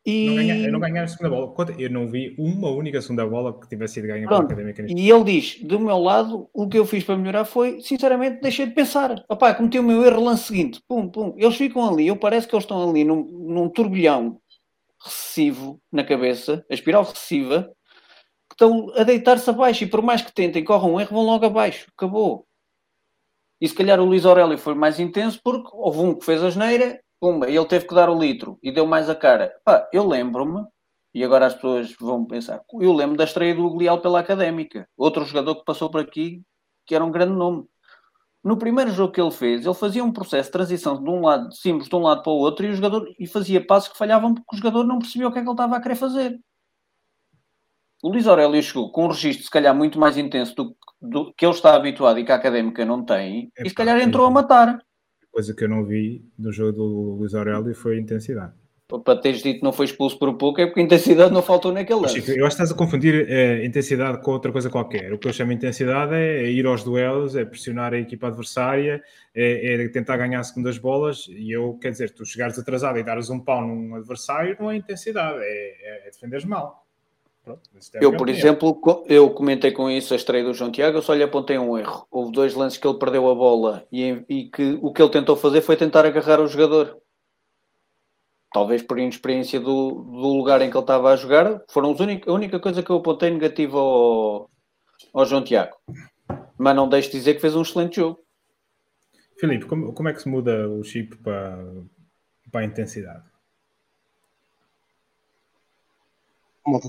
E... 0.07 0.29
Não 0.29 0.37
ganhar, 0.37 0.57
eu 0.59 0.73
não 0.95 1.03
a 1.03 1.09
segunda 1.09 1.31
bola. 1.31 1.75
Eu 1.77 1.91
não 1.91 2.09
vi 2.09 2.33
uma 2.39 2.71
única 2.71 3.03
segunda 3.03 3.27
bola 3.27 3.59
que 3.59 3.69
tivesse 3.69 3.95
sido 3.95 4.07
ganha 4.07 4.29
pela 4.29 4.41
Académica. 4.41 4.87
E 4.89 5.11
ele 5.11 5.25
diz: 5.25 5.61
do 5.63 5.81
meu 5.81 5.99
lado, 5.99 6.49
o 6.55 6.69
que 6.69 6.79
eu 6.79 6.87
fiz 6.87 7.03
para 7.03 7.17
melhorar 7.17 7.45
foi, 7.45 7.81
sinceramente, 7.81 8.41
deixei 8.41 8.67
de 8.67 8.73
pensar. 8.73 9.25
Opá, 9.29 9.53
cometi 9.53 9.81
o 9.81 9.83
meu 9.83 10.05
erro 10.05 10.23
lance 10.23 10.45
seguinte. 10.45 10.81
Pum, 10.87 11.09
pum. 11.09 11.35
Eles 11.37 11.57
ficam 11.57 11.89
ali, 11.89 12.07
eu 12.07 12.17
parece 12.17 12.47
que 12.47 12.55
eles 12.55 12.63
estão 12.63 12.89
ali 12.89 13.03
num, 13.03 13.25
num 13.25 13.69
turbilhão 13.69 14.41
recessivo 15.03 15.81
na 15.91 16.05
cabeça, 16.05 16.65
a 16.71 16.75
espiral 16.75 17.03
recessiva, 17.03 17.71
que 18.49 18.55
estão 18.55 18.93
a 18.95 19.03
deitar-se 19.03 19.51
abaixo 19.51 19.83
e 19.85 19.89
por 19.89 20.03
mais 20.03 20.23
que 20.23 20.33
tentem, 20.33 20.63
corram 20.63 20.95
um 20.95 21.01
erro, 21.01 21.17
vão 21.17 21.25
logo 21.25 21.45
abaixo. 21.45 21.87
Acabou. 21.97 22.46
E 23.61 23.69
se 23.69 23.75
calhar 23.75 24.01
o 24.01 24.05
Luís 24.05 24.27
Aurélio 24.27 24.59
foi 24.59 24.75
mais 24.75 25.01
intenso 25.01 25.41
porque 25.43 25.69
houve 25.73 25.99
um 26.01 26.15
que 26.15 26.25
fez 26.25 26.43
a 26.43 26.51
geneira, 26.51 27.01
pumba, 27.21 27.49
e 27.49 27.57
ele 27.57 27.67
teve 27.67 27.87
que 27.87 27.95
dar 27.95 28.11
o 28.11 28.19
litro 28.19 28.59
e 28.63 28.71
deu 28.71 28.87
mais 28.87 29.09
a 29.09 29.15
cara. 29.15 29.55
Pá, 29.65 29.89
eu 29.93 30.07
lembro-me, 30.07 30.65
e 31.15 31.25
agora 31.25 31.47
as 31.47 31.55
pessoas 31.55 31.95
vão 31.99 32.25
pensar, 32.27 32.63
eu 32.81 32.93
lembro 32.93 33.17
da 33.17 33.25
estreia 33.25 33.55
do 33.55 33.71
Glial 33.71 34.01
pela 34.01 34.21
Académica, 34.21 34.87
outro 34.97 35.25
jogador 35.25 35.57
que 35.57 35.65
passou 35.65 35.91
por 35.91 36.01
aqui 36.01 36.43
que 36.87 36.95
era 36.95 37.05
um 37.05 37.11
grande 37.11 37.33
nome. 37.33 37.67
No 38.43 38.57
primeiro 38.57 38.93
jogo 38.93 39.13
que 39.13 39.21
ele 39.21 39.33
fez, 39.33 39.67
ele 39.67 39.75
fazia 39.75 40.05
um 40.05 40.13
processo 40.13 40.49
de 40.49 40.53
transição 40.53 41.03
de 41.03 41.11
um 41.11 41.21
lado, 41.21 41.53
simples 41.53 41.89
de 41.89 41.97
um 41.97 42.01
lado 42.01 42.23
para 42.23 42.33
o 42.33 42.37
outro, 42.37 42.65
e 42.65 42.71
o 42.71 42.75
jogador 42.75 43.13
e 43.19 43.27
fazia 43.27 43.65
passos 43.65 43.89
que 43.91 43.99
falhavam 43.99 44.35
porque 44.35 44.55
o 44.55 44.59
jogador 44.59 44.85
não 44.85 45.01
percebia 45.01 45.27
o 45.27 45.33
que 45.33 45.39
é 45.39 45.43
que 45.43 45.49
ele 45.49 45.53
estava 45.53 45.77
a 45.77 45.81
querer 45.81 45.97
fazer. 45.97 46.39
O 48.03 48.09
Luís 48.09 48.27
Aurélio 48.27 48.63
chegou 48.63 48.93
com 48.93 49.07
um 49.07 49.09
registro, 49.09 49.45
se 49.45 49.51
calhar, 49.51 49.75
muito 49.75 49.99
mais 49.99 50.17
intenso 50.17 50.55
do, 50.55 50.77
do 51.09 51.33
que 51.33 51.45
ele 51.45 51.55
está 51.55 51.75
habituado 51.75 52.19
e 52.19 52.25
que 52.25 52.33
a 52.33 52.35
académica 52.35 52.85
não 52.85 53.05
tem, 53.05 53.51
é, 53.57 53.67
e 53.67 53.69
se 53.69 53.75
calhar 53.75 54.01
entrou 54.01 54.27
a 54.27 54.31
matar. 54.31 54.79
Coisa 55.31 55.55
que 55.55 55.65
eu 55.65 55.69
não 55.69 55.85
vi 55.85 56.25
no 56.39 56.51
jogo 56.53 56.73
do 56.73 57.17
Luís 57.19 57.35
Aurélio 57.35 57.75
foi 57.75 57.97
a 57.97 58.01
intensidade. 58.01 58.55
para 59.05 59.21
teres 59.21 59.43
dito 59.43 59.59
que 59.59 59.65
não 59.65 59.73
foi 59.73 59.85
expulso 59.85 60.19
por 60.19 60.33
pouco, 60.39 60.61
é 60.61 60.67
porque 60.67 60.81
a 60.81 60.83
intensidade 60.83 61.33
não 61.33 61.43
faltou 61.43 61.73
naquele 61.73 62.01
lance. 62.01 62.15
Chico, 62.15 62.31
eu 62.31 62.47
acho 62.47 62.57
que 62.57 62.63
estás 62.63 62.73
a 62.73 62.75
confundir 62.75 63.27
uh, 63.27 63.65
intensidade 63.65 64.23
com 64.23 64.31
outra 64.31 64.51
coisa 64.51 64.71
qualquer. 64.71 65.13
O 65.13 65.19
que 65.19 65.29
eu 65.29 65.33
chamo 65.33 65.51
de 65.51 65.57
intensidade 65.57 66.15
é, 66.15 66.45
é 66.45 66.51
ir 66.51 66.65
aos 66.65 66.83
duelos, 66.83 67.37
é 67.37 67.45
pressionar 67.45 67.93
a 67.93 67.99
equipa 67.99 68.29
adversária, 68.29 69.03
é, 69.35 69.75
é, 69.75 69.89
tentar 69.89 70.17
ganhar 70.17 70.43
segundas 70.43 70.79
bolas. 70.79 71.27
E 71.29 71.51
eu, 71.53 71.75
quer 71.83 71.91
dizer, 71.91 72.15
tu 72.15 72.25
chegares 72.25 72.59
atrasado 72.59 72.99
e 72.99 73.03
dares 73.03 73.29
um 73.29 73.39
pau 73.39 73.61
num 73.61 73.95
adversário 73.95 74.57
não 74.59 74.71
é 74.71 74.77
intensidade, 74.77 75.39
é, 75.41 75.45
é, 75.45 76.09
é 76.09 76.11
defenderes 76.11 76.47
mal. 76.47 76.86
Pronto, 77.47 77.61
é 77.95 78.05
eu, 78.05 78.17
por 78.17 78.29
exemplo, 78.29 78.83
eu 79.07 79.31
comentei 79.31 79.71
com 79.71 79.89
isso 79.89 80.13
a 80.13 80.17
estreia 80.17 80.43
do 80.43 80.53
João 80.53 80.73
Tiago, 80.73 80.99
eu 80.99 81.03
só 81.03 81.15
lhe 81.15 81.23
apontei 81.23 81.57
um 81.57 81.79
erro. 81.79 82.05
Houve 82.11 82.33
dois 82.33 82.55
lances 82.57 82.77
que 82.77 82.85
ele 82.85 82.99
perdeu 82.99 83.31
a 83.31 83.35
bola 83.37 83.87
e, 83.93 84.21
e 84.29 84.45
que 84.51 84.77
o 84.83 84.93
que 84.93 85.01
ele 85.01 85.13
tentou 85.13 85.37
fazer 85.37 85.61
foi 85.61 85.77
tentar 85.77 86.05
agarrar 86.05 86.41
o 86.41 86.49
jogador 86.49 87.01
talvez 88.53 88.83
por 88.83 88.99
inexperiência 88.99 89.61
do, 89.61 89.91
do 89.93 90.33
lugar 90.35 90.61
em 90.61 90.71
que 90.71 90.77
ele 90.77 90.83
estava 90.83 91.13
a 91.13 91.17
jogar, 91.17 91.63
foram 91.71 91.93
os 91.93 92.01
único, 92.01 92.29
a 92.29 92.35
única 92.35 92.59
coisa 92.59 92.83
que 92.83 92.91
eu 92.91 92.97
apontei 92.97 93.31
negativa 93.31 93.79
ao, 93.79 94.51
ao 95.15 95.25
João 95.25 95.45
Tiago. 95.45 95.77
Mas 96.59 96.75
não 96.75 96.89
deixe 96.89 97.11
de 97.11 97.19
dizer 97.19 97.35
que 97.35 97.41
fez 97.41 97.55
um 97.55 97.63
excelente 97.63 97.97
jogo. 97.97 98.19
Filipe, 99.39 99.67
como, 99.67 99.93
como 99.93 100.09
é 100.09 100.13
que 100.13 100.23
se 100.23 100.29
muda 100.29 100.69
o 100.69 100.83
chip 100.83 101.17
para, 101.19 101.65
para 102.51 102.63
a 102.63 102.65
intensidade? 102.65 103.23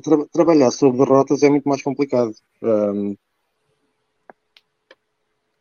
Tra 0.02 0.26
trabalhar 0.32 0.72
sobre 0.72 0.98
derrotas 1.00 1.44
é 1.44 1.50
muito 1.50 1.68
mais 1.68 1.82
complicado. 1.82 2.34
Um, 2.62 3.16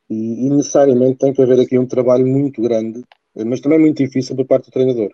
e, 0.08 0.46
e, 0.46 0.50
necessariamente 0.50 1.18
tem 1.18 1.32
que 1.32 1.42
haver 1.42 1.60
aqui 1.60 1.78
um 1.78 1.86
trabalho 1.86 2.26
muito 2.26 2.62
grande, 2.62 3.02
mas 3.34 3.60
também 3.60 3.78
muito 3.78 3.98
difícil 3.98 4.36
por 4.36 4.46
parte 4.46 4.66
do 4.66 4.72
treinador. 4.72 5.10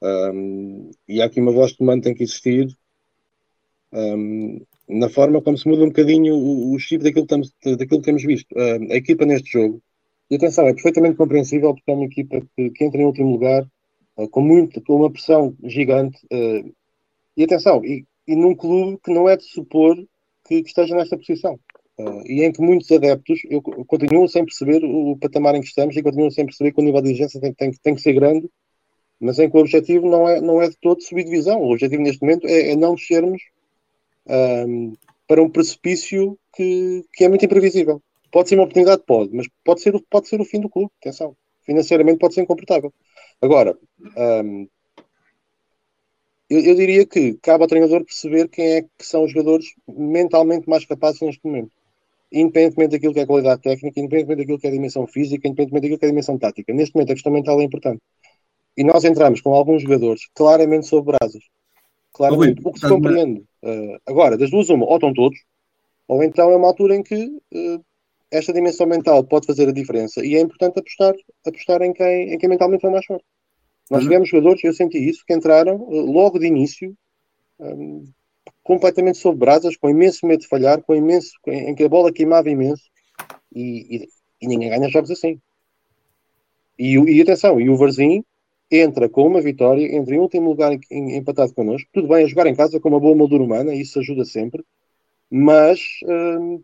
Um, 0.00 0.90
e 1.08 1.20
há 1.20 1.24
aqui 1.26 1.40
uma 1.40 1.52
voz 1.52 1.72
de 1.72 1.78
comando 1.78 2.02
tem 2.02 2.14
que 2.14 2.22
existir 2.22 2.68
um, 3.92 4.60
na 4.88 5.08
forma 5.08 5.42
como 5.42 5.58
se 5.58 5.66
muda 5.68 5.82
um 5.82 5.88
bocadinho 5.88 6.34
o, 6.34 6.72
o 6.72 6.78
chip 6.78 7.02
daquilo 7.02 7.26
que, 7.26 7.34
estamos, 7.34 7.52
daquilo 7.76 8.00
que 8.00 8.06
temos 8.06 8.22
visto. 8.22 8.54
a 8.56 8.96
equipa 8.96 9.26
neste 9.26 9.50
jogo, 9.50 9.82
e 10.30 10.36
atenção, 10.36 10.66
é 10.66 10.74
perfeitamente 10.74 11.16
compreensível 11.16 11.74
porque 11.74 11.90
é 11.90 11.94
uma 11.94 12.04
equipa 12.04 12.40
que, 12.54 12.70
que 12.70 12.84
entra 12.84 13.00
em 13.00 13.06
último 13.06 13.30
lugar 13.30 13.66
uh, 14.16 14.28
com, 14.28 14.42
muito, 14.42 14.80
com 14.82 14.96
uma 14.96 15.10
pressão 15.10 15.56
gigante. 15.64 16.18
Uh, 16.26 16.74
e 17.36 17.44
atenção, 17.44 17.82
e, 17.84 18.04
e, 18.28 18.36
num 18.36 18.54
clube 18.54 18.98
que 19.02 19.12
não 19.12 19.28
é 19.28 19.36
de 19.36 19.44
supor 19.44 19.96
que, 20.46 20.62
que 20.62 20.68
esteja 20.68 20.94
nesta 20.94 21.16
posição. 21.16 21.58
Uh, 21.98 22.22
e 22.26 22.44
em 22.44 22.52
que 22.52 22.62
muitos 22.62 22.90
adeptos, 22.92 23.40
eu 23.50 23.60
continuo 23.60 24.28
sem 24.28 24.44
perceber 24.44 24.84
o, 24.84 25.12
o, 25.12 25.16
patamar 25.18 25.56
em 25.56 25.60
que 25.60 25.66
estamos 25.66 25.96
e 25.96 26.02
continuo 26.02 26.30
sem 26.30 26.46
perceber 26.46 26.72
que 26.72 26.80
o 26.80 26.84
nível 26.84 27.02
de 27.02 27.08
exigência 27.08 27.40
tem, 27.40 27.52
tem, 27.52 27.72
tem 27.72 27.94
que 27.94 28.00
ser 28.00 28.12
grande 28.12 28.48
mas 29.20 29.38
em 29.38 29.50
que 29.50 29.56
o 29.56 29.60
objetivo 29.60 30.08
não 30.08 30.28
é, 30.28 30.40
não 30.40 30.62
é 30.62 30.68
de 30.68 30.76
todo 30.80 31.02
subir 31.02 31.24
divisão. 31.24 31.60
O 31.60 31.72
objetivo 31.72 32.02
neste 32.02 32.22
momento 32.22 32.46
é, 32.46 32.70
é 32.70 32.76
não 32.76 32.94
descermos 32.94 33.42
um, 34.26 34.94
para 35.26 35.42
um 35.42 35.50
precipício 35.50 36.38
que, 36.54 37.04
que 37.12 37.24
é 37.24 37.28
muito 37.28 37.44
imprevisível. 37.44 38.00
Pode 38.30 38.48
ser 38.48 38.54
uma 38.56 38.64
oportunidade, 38.64 39.02
pode, 39.06 39.34
mas 39.34 39.48
pode 39.64 39.80
ser, 39.80 39.92
pode 40.10 40.28
ser 40.28 40.40
o 40.40 40.44
fim 40.44 40.60
do 40.60 40.68
clube. 40.68 40.90
Atenção, 41.00 41.36
financeiramente 41.64 42.18
pode 42.18 42.34
ser 42.34 42.42
incomportável. 42.42 42.92
Agora, 43.40 43.76
um, 44.44 44.68
eu, 46.48 46.60
eu, 46.60 46.74
diria 46.74 47.06
que 47.06 47.34
cabe 47.42 47.62
ao 47.62 47.68
treinador 47.68 48.04
perceber 48.04 48.48
quem 48.48 48.66
é 48.76 48.82
que 48.82 49.04
são 49.04 49.24
os 49.24 49.32
jogadores 49.32 49.66
mentalmente 49.86 50.68
mais 50.68 50.84
capazes 50.84 51.20
neste 51.20 51.44
momento. 51.44 51.70
Independentemente 52.32 52.92
daquilo 52.92 53.14
que 53.14 53.20
é 53.20 53.26
qualidade 53.26 53.62
técnica, 53.62 54.00
independentemente 54.00 54.40
daquilo 54.40 54.58
que 54.58 54.66
é 54.66 54.70
a 54.70 54.72
dimensão 54.72 55.06
física, 55.06 55.48
independentemente 55.48 55.82
daquilo 55.82 55.98
que 55.98 56.04
é 56.04 56.08
a 56.08 56.10
dimensão 56.10 56.38
tática. 56.38 56.72
Neste 56.72 56.94
momento 56.94 57.10
a 57.10 57.14
questão 57.14 57.32
mental 57.32 57.60
é 57.60 57.64
importante. 57.64 58.00
E 58.76 58.84
nós 58.84 59.04
entramos 59.04 59.40
com 59.40 59.54
alguns 59.54 59.82
jogadores 59.82 60.28
claramente 60.34 60.86
sob 60.86 61.12
brasas. 61.12 61.42
Claramente, 62.12 62.60
o 62.64 62.72
que 62.72 62.80
se 62.80 62.88
compreende. 62.88 63.40
Uh, 63.62 63.98
agora, 64.06 64.36
das 64.36 64.50
duas, 64.50 64.68
uma, 64.68 64.86
ou 64.86 64.94
estão 64.94 65.12
todos, 65.12 65.38
ou 66.06 66.22
então 66.22 66.50
é 66.50 66.56
uma 66.56 66.68
altura 66.68 66.96
em 66.96 67.02
que 67.02 67.24
uh, 67.24 67.84
esta 68.30 68.52
dimensão 68.52 68.86
mental 68.86 69.22
pode 69.24 69.46
fazer 69.46 69.68
a 69.68 69.72
diferença 69.72 70.24
e 70.24 70.34
é 70.34 70.40
importante 70.40 70.78
apostar, 70.78 71.14
apostar 71.46 71.82
em, 71.82 71.92
quem, 71.92 72.32
em 72.32 72.38
quem 72.38 72.48
mentalmente 72.48 72.86
é 72.86 72.90
mais 72.90 73.04
forte. 73.04 73.24
Nós 73.90 74.02
uhum. 74.02 74.08
tivemos 74.08 74.28
jogadores, 74.28 74.64
eu 74.64 74.74
senti 74.74 74.98
isso, 74.98 75.24
que 75.26 75.34
entraram 75.34 75.76
uh, 75.76 76.10
logo 76.10 76.38
de 76.38 76.46
início 76.46 76.94
um, 77.58 78.04
completamente 78.62 79.18
sob 79.18 79.38
brasas, 79.38 79.76
com 79.76 79.88
imenso 79.88 80.26
medo 80.26 80.40
de 80.40 80.48
falhar, 80.48 80.82
com 80.82 80.94
imenso, 80.94 81.32
em, 81.46 81.70
em 81.70 81.74
que 81.74 81.84
a 81.84 81.88
bola 81.88 82.12
queimava 82.12 82.50
imenso 82.50 82.84
e, 83.54 83.96
e, 83.96 84.08
e 84.42 84.46
ninguém 84.46 84.70
ganha 84.70 84.88
jogos 84.88 85.10
assim. 85.10 85.40
E, 86.78 86.96
e 86.96 87.20
atenção, 87.20 87.60
e 87.60 87.68
o 87.68 87.76
Varzim 87.76 88.24
entra 88.70 89.08
com 89.08 89.26
uma 89.26 89.40
vitória, 89.40 89.84
entra 89.96 90.14
em 90.14 90.18
último 90.18 90.50
lugar 90.50 90.78
empatado 90.90 91.54
connosco. 91.54 91.88
Tudo 91.92 92.08
bem, 92.08 92.24
a 92.24 92.28
jogar 92.28 92.46
em 92.46 92.54
casa 92.54 92.78
com 92.78 92.88
uma 92.88 93.00
boa 93.00 93.16
moldura 93.16 93.42
humana, 93.42 93.74
isso 93.74 93.98
ajuda 93.98 94.24
sempre, 94.24 94.62
mas, 95.30 95.80
hum, 96.06 96.62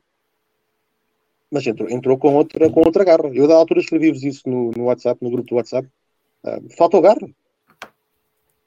mas 1.51 1.67
entrou, 1.67 1.91
entrou 1.91 2.19
com, 2.19 2.35
outra, 2.35 2.71
com 2.71 2.81
outra 2.81 3.05
garra. 3.05 3.31
Eu, 3.33 3.49
da 3.49 3.55
altura, 3.55 3.81
escrevi-vos 3.81 4.23
isso 4.23 4.49
no, 4.49 4.71
no 4.77 4.85
WhatsApp, 4.85 5.23
no 5.23 5.31
grupo 5.31 5.49
do 5.49 5.57
WhatsApp. 5.57 5.89
Hum, 6.45 6.69
faltou 6.77 7.01
garra. 7.01 7.29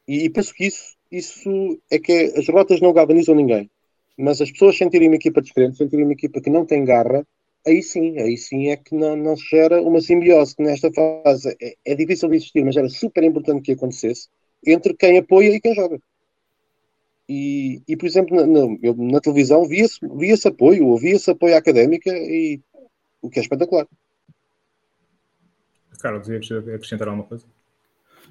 E, 0.08 0.26
e, 0.26 0.30
penso 0.30 0.54
que 0.54 0.66
isso, 0.66 0.96
isso 1.12 1.80
é 1.92 2.00
que 2.00 2.12
é, 2.12 2.40
as 2.40 2.48
rotas 2.48 2.82
não 2.82 2.94
galvanizam 2.94 3.36
ninguém, 3.36 3.70
mas 4.18 4.42
as 4.42 4.52
pessoas 4.52 4.78
sentirem 4.78 5.10
uma 5.10 5.18
equipa 5.18 5.42
diferente, 5.42 5.78
sentirem 5.78 6.06
uma 6.06 6.14
equipa 6.14 6.42
que 6.42 6.50
não 6.50 6.66
tem 6.66 6.86
garra, 6.86 7.26
aí 7.66 7.84
sim, 7.84 8.18
aí 8.20 8.38
sim 8.38 8.70
é 8.70 8.78
que 8.78 8.96
não, 8.96 9.16
não 9.16 9.36
se 9.36 9.46
gera 9.50 9.82
uma 9.82 10.02
simbiose 10.02 10.56
que 10.56 10.64
nesta 10.64 10.92
fase 10.92 11.56
é, 11.62 11.76
é, 11.86 11.96
difícil 11.96 12.30
de 12.30 12.38
existir, 12.38 12.64
mas 12.64 12.78
era 12.78 12.90
super 12.90 13.24
importante 13.24 13.64
que 13.64 13.74
acontecesse 13.74 14.30
entre 14.66 14.94
quem 14.96 15.18
apoia 15.18 15.50
e 15.50 15.60
quem 15.60 15.76
joga. 15.76 16.00
E, 17.30 17.82
e 17.88 17.98
por 17.98 18.06
exemplo, 18.06 18.36
na, 18.38 18.46
na, 18.48 18.94
na 19.12 19.20
televisão 19.20 19.66
via-se 19.66 20.00
via 20.16 20.36
apoio, 20.46 20.88
ouvia-se 20.88 21.30
apoio 21.30 21.58
académica 21.58 22.10
e 22.10 22.62
o 23.22 23.30
que 23.30 23.40
é 23.40 23.42
espetacular. 23.42 23.86
Carlos, 26.00 26.30
ia 26.30 26.38
acrescentar 26.38 27.08
alguma 27.10 27.28
coisa? 27.28 27.46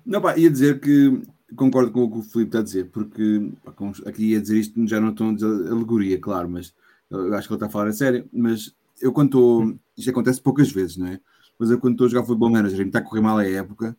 Não, 0.06 0.20
pá, 0.20 0.38
ia 0.38 0.48
dizer 0.48 0.80
que 0.80 1.20
concordo 1.56 1.90
com 1.90 2.04
o 2.04 2.10
que 2.10 2.18
o 2.18 2.22
Filipe 2.22 2.50
está 2.50 2.60
a 2.60 2.62
dizer, 2.62 2.90
porque 2.90 3.50
pá, 3.64 3.72
aqui 4.06 4.30
ia 4.30 4.40
dizer 4.40 4.58
isto 4.58 4.86
já 4.86 5.00
não 5.00 5.10
estou 5.10 5.34
de 5.34 5.44
alegoria, 5.44 6.18
claro, 6.18 6.48
mas 6.48 6.72
eu 7.10 7.34
acho 7.34 7.48
que 7.48 7.54
ele 7.54 7.56
está 7.56 7.66
a 7.66 7.70
falar 7.70 7.88
a 7.88 7.92
sério, 7.92 8.28
mas 8.32 8.72
eu 9.00 9.12
quando 9.12 9.28
estou. 9.28 9.78
Isto 9.96 10.10
acontece 10.10 10.40
poucas 10.40 10.70
vezes, 10.70 10.96
não 10.96 11.08
é? 11.08 11.20
Mas 11.58 11.70
eu 11.70 11.78
quando 11.78 11.94
estou 11.94 12.06
a 12.06 12.10
jogar 12.10 12.24
futebol 12.24 12.50
manager 12.50 12.80
e 12.80 12.84
me 12.84 12.88
está 12.90 12.98
a 13.00 13.02
correr 13.02 13.20
mal 13.20 13.38
a 13.38 13.46
época, 13.46 13.96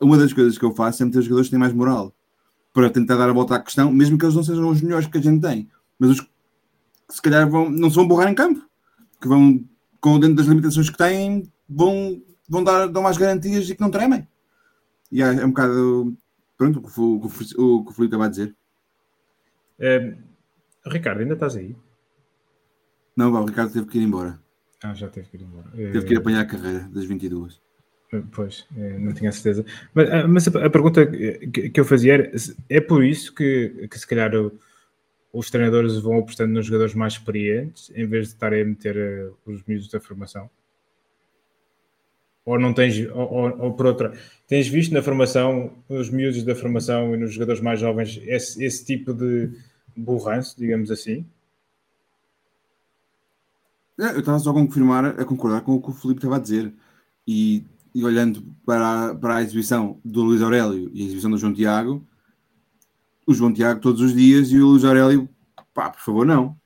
uma 0.00 0.18
das 0.18 0.32
coisas 0.32 0.58
que 0.58 0.64
eu 0.64 0.74
faço 0.74 1.02
é 1.02 1.06
meter 1.06 1.20
os 1.20 1.24
jogadores 1.24 1.48
que 1.48 1.52
têm 1.52 1.60
mais 1.60 1.72
moral 1.72 2.14
para 2.72 2.90
tentar 2.90 3.16
dar 3.16 3.30
a 3.30 3.32
volta 3.32 3.54
à 3.54 3.60
questão, 3.60 3.90
mesmo 3.90 4.18
que 4.18 4.24
eles 4.24 4.34
não 4.34 4.42
sejam 4.42 4.68
os 4.68 4.82
melhores 4.82 5.06
que 5.06 5.16
a 5.16 5.20
gente 5.20 5.40
tem, 5.40 5.68
mas 5.98 6.10
os 6.10 6.20
que 6.20 6.28
se 7.08 7.22
calhar 7.22 7.48
vão, 7.48 7.70
não 7.70 7.88
se 7.88 7.96
vão 7.96 8.06
borrar 8.06 8.30
em 8.30 8.34
campo, 8.34 8.62
que 9.20 9.28
vão, 9.28 9.64
com 10.00 10.20
dentro 10.20 10.36
das 10.36 10.46
limitações 10.46 10.90
que 10.90 10.98
têm, 10.98 11.50
vão, 11.68 12.20
vão 12.48 12.62
dar 12.62 12.88
dão 12.88 13.02
mais 13.02 13.16
garantias 13.16 13.70
e 13.70 13.74
que 13.74 13.80
não 13.80 13.90
tremem. 13.90 14.28
E 15.10 15.22
é, 15.22 15.26
é 15.26 15.44
um 15.44 15.50
bocado 15.50 16.16
pronto 16.56 16.78
o 16.78 16.82
que 16.82 17.54
o, 17.56 17.84
o, 17.84 18.04
estava 18.04 18.26
a 18.26 18.28
dizer. 18.28 18.54
É, 19.78 20.16
Ricardo, 20.86 21.20
ainda 21.20 21.34
estás 21.34 21.56
aí? 21.56 21.76
Não, 23.16 23.32
o 23.32 23.44
Ricardo 23.44 23.72
teve 23.72 23.86
que 23.86 23.98
ir 23.98 24.02
embora. 24.02 24.38
Ah, 24.82 24.94
já 24.94 25.08
teve 25.08 25.28
que 25.28 25.36
ir 25.36 25.42
embora. 25.42 25.68
Teve 25.70 26.04
que 26.04 26.14
ir 26.14 26.18
apanhar 26.18 26.40
a 26.42 26.46
carreira 26.46 26.80
das 26.92 27.04
22. 27.04 27.60
Eh, 28.12 28.22
pois, 28.32 28.66
eh, 28.76 28.98
não 28.98 29.12
tinha 29.12 29.32
certeza. 29.32 29.64
Mas, 29.94 30.10
ah, 30.10 30.28
mas 30.28 30.48
a, 30.48 30.70
pergunta 30.70 31.06
que, 31.06 31.72
eu 31.74 31.84
fazia 31.84 32.14
era: 32.14 32.32
é 32.68 32.80
por 32.80 33.04
isso 33.04 33.34
que, 33.34 33.88
que 33.90 33.98
se 33.98 34.06
calhar 34.06 34.32
os 35.32 35.50
treinadores 35.50 35.98
vão 35.98 36.18
apostando 36.18 36.52
nos 36.52 36.66
jogadores 36.66 36.94
mais 36.94 37.14
experientes 37.14 37.90
em 37.94 38.06
vez 38.06 38.28
de 38.28 38.34
estarem 38.34 38.62
a 38.62 38.64
meter 38.64 38.96
eh, 38.96 39.30
os 39.44 39.62
miúdos 39.64 39.88
da 39.88 40.00
formação? 40.00 40.48
Ou 42.46 42.60
não 42.60 42.72
tens, 42.72 42.96
ou, 43.10 43.32
ou, 43.32 43.58
ou, 43.58 43.72
por 43.74 43.86
outra, 43.86 44.12
tens 44.46 44.68
visto 44.68 44.94
na 44.94 45.02
formação, 45.02 45.72
nos 45.88 46.08
miúdos 46.08 46.44
da 46.44 46.54
formação 46.54 47.12
e 47.12 47.18
nos 47.18 47.34
jogadores 47.34 47.60
mais 47.60 47.80
jovens, 47.80 48.20
esse, 48.24 48.64
esse 48.64 48.84
tipo 48.84 49.12
de 49.12 49.50
burranço, 49.96 50.56
digamos 50.56 50.92
assim? 50.92 51.26
É, 53.98 54.12
eu 54.14 54.20
estava 54.20 54.38
só 54.38 54.50
a 54.50 54.54
confirmar, 54.54 55.06
a 55.20 55.24
concordar 55.24 55.62
com 55.62 55.74
o 55.74 55.82
que 55.82 55.90
o 55.90 55.92
Felipe 55.92 56.18
estava 56.18 56.36
a 56.36 56.38
dizer. 56.38 56.72
E, 57.26 57.64
e 57.92 58.04
olhando 58.04 58.44
para, 58.64 59.10
a, 59.10 59.14
para 59.16 59.36
a 59.36 59.42
exibição 59.42 59.98
do 60.04 60.22
Luís 60.22 60.40
Aurélio 60.40 60.88
e 60.94 61.02
a 61.02 61.06
exibição 61.06 61.30
do 61.30 61.38
João 61.38 61.52
Tiago, 61.52 62.06
o 63.26 63.34
João 63.34 63.52
Tiago 63.52 63.80
todos 63.80 64.00
os 64.00 64.14
dias 64.14 64.52
e 64.52 64.58
o 64.60 64.66
Luís 64.66 64.84
Aurélio, 64.84 65.28
pá, 65.74 65.90
por 65.90 66.00
favor, 66.00 66.24
não. 66.24 66.56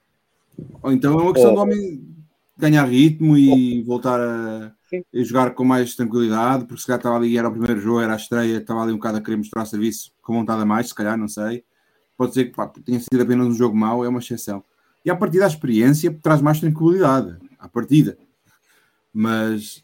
Ou 0.83 0.93
então 0.93 1.18
é 1.18 1.22
uma 1.22 1.33
questão 1.33 1.53
oh. 1.53 1.55
do 1.55 1.61
homem 1.62 2.07
ganhar 2.59 2.85
ritmo 2.85 3.39
e 3.39 3.81
oh. 3.81 3.87
voltar 3.87 4.20
a, 4.20 4.72
a, 4.93 5.22
jogar 5.22 5.55
com 5.55 5.64
mais 5.64 5.95
tranquilidade, 5.95 6.64
porque 6.64 6.80
se 6.80 6.86
calhar 6.86 6.99
estava 6.99 7.16
ali, 7.16 7.36
era 7.36 7.49
o 7.49 7.53
primeiro 7.53 7.80
jogo, 7.80 8.01
era 8.01 8.12
a 8.12 8.16
estreia, 8.16 8.59
estava 8.59 8.82
ali 8.82 8.93
um 8.93 8.97
bocado 8.97 9.18
a 9.18 9.20
querer 9.20 9.36
mostrar 9.36 9.64
serviço 9.66 10.12
com 10.22 10.34
vontade 10.34 10.62
a 10.62 10.64
mais, 10.64 10.88
se 10.88 10.95
calhar, 10.95 11.16
não 11.16 11.28
sei. 11.28 11.64
Pode 12.16 12.34
ser 12.34 12.47
que 12.47 12.53
pá, 12.53 12.66
tenha 12.68 13.01
sido 13.01 13.20
apenas 13.20 13.47
um 13.47 13.53
jogo 13.53 13.76
mau, 13.76 14.05
é 14.05 14.09
uma 14.09 14.18
exceção. 14.18 14.62
E 15.05 15.11
a 15.11 15.16
partir 15.16 15.38
da 15.38 15.47
experiência 15.47 16.16
traz 16.22 16.41
mais 16.43 16.61
tranquilidade 16.61 17.36
à 17.59 17.68
partida. 17.68 18.18
Mas, 19.12 19.82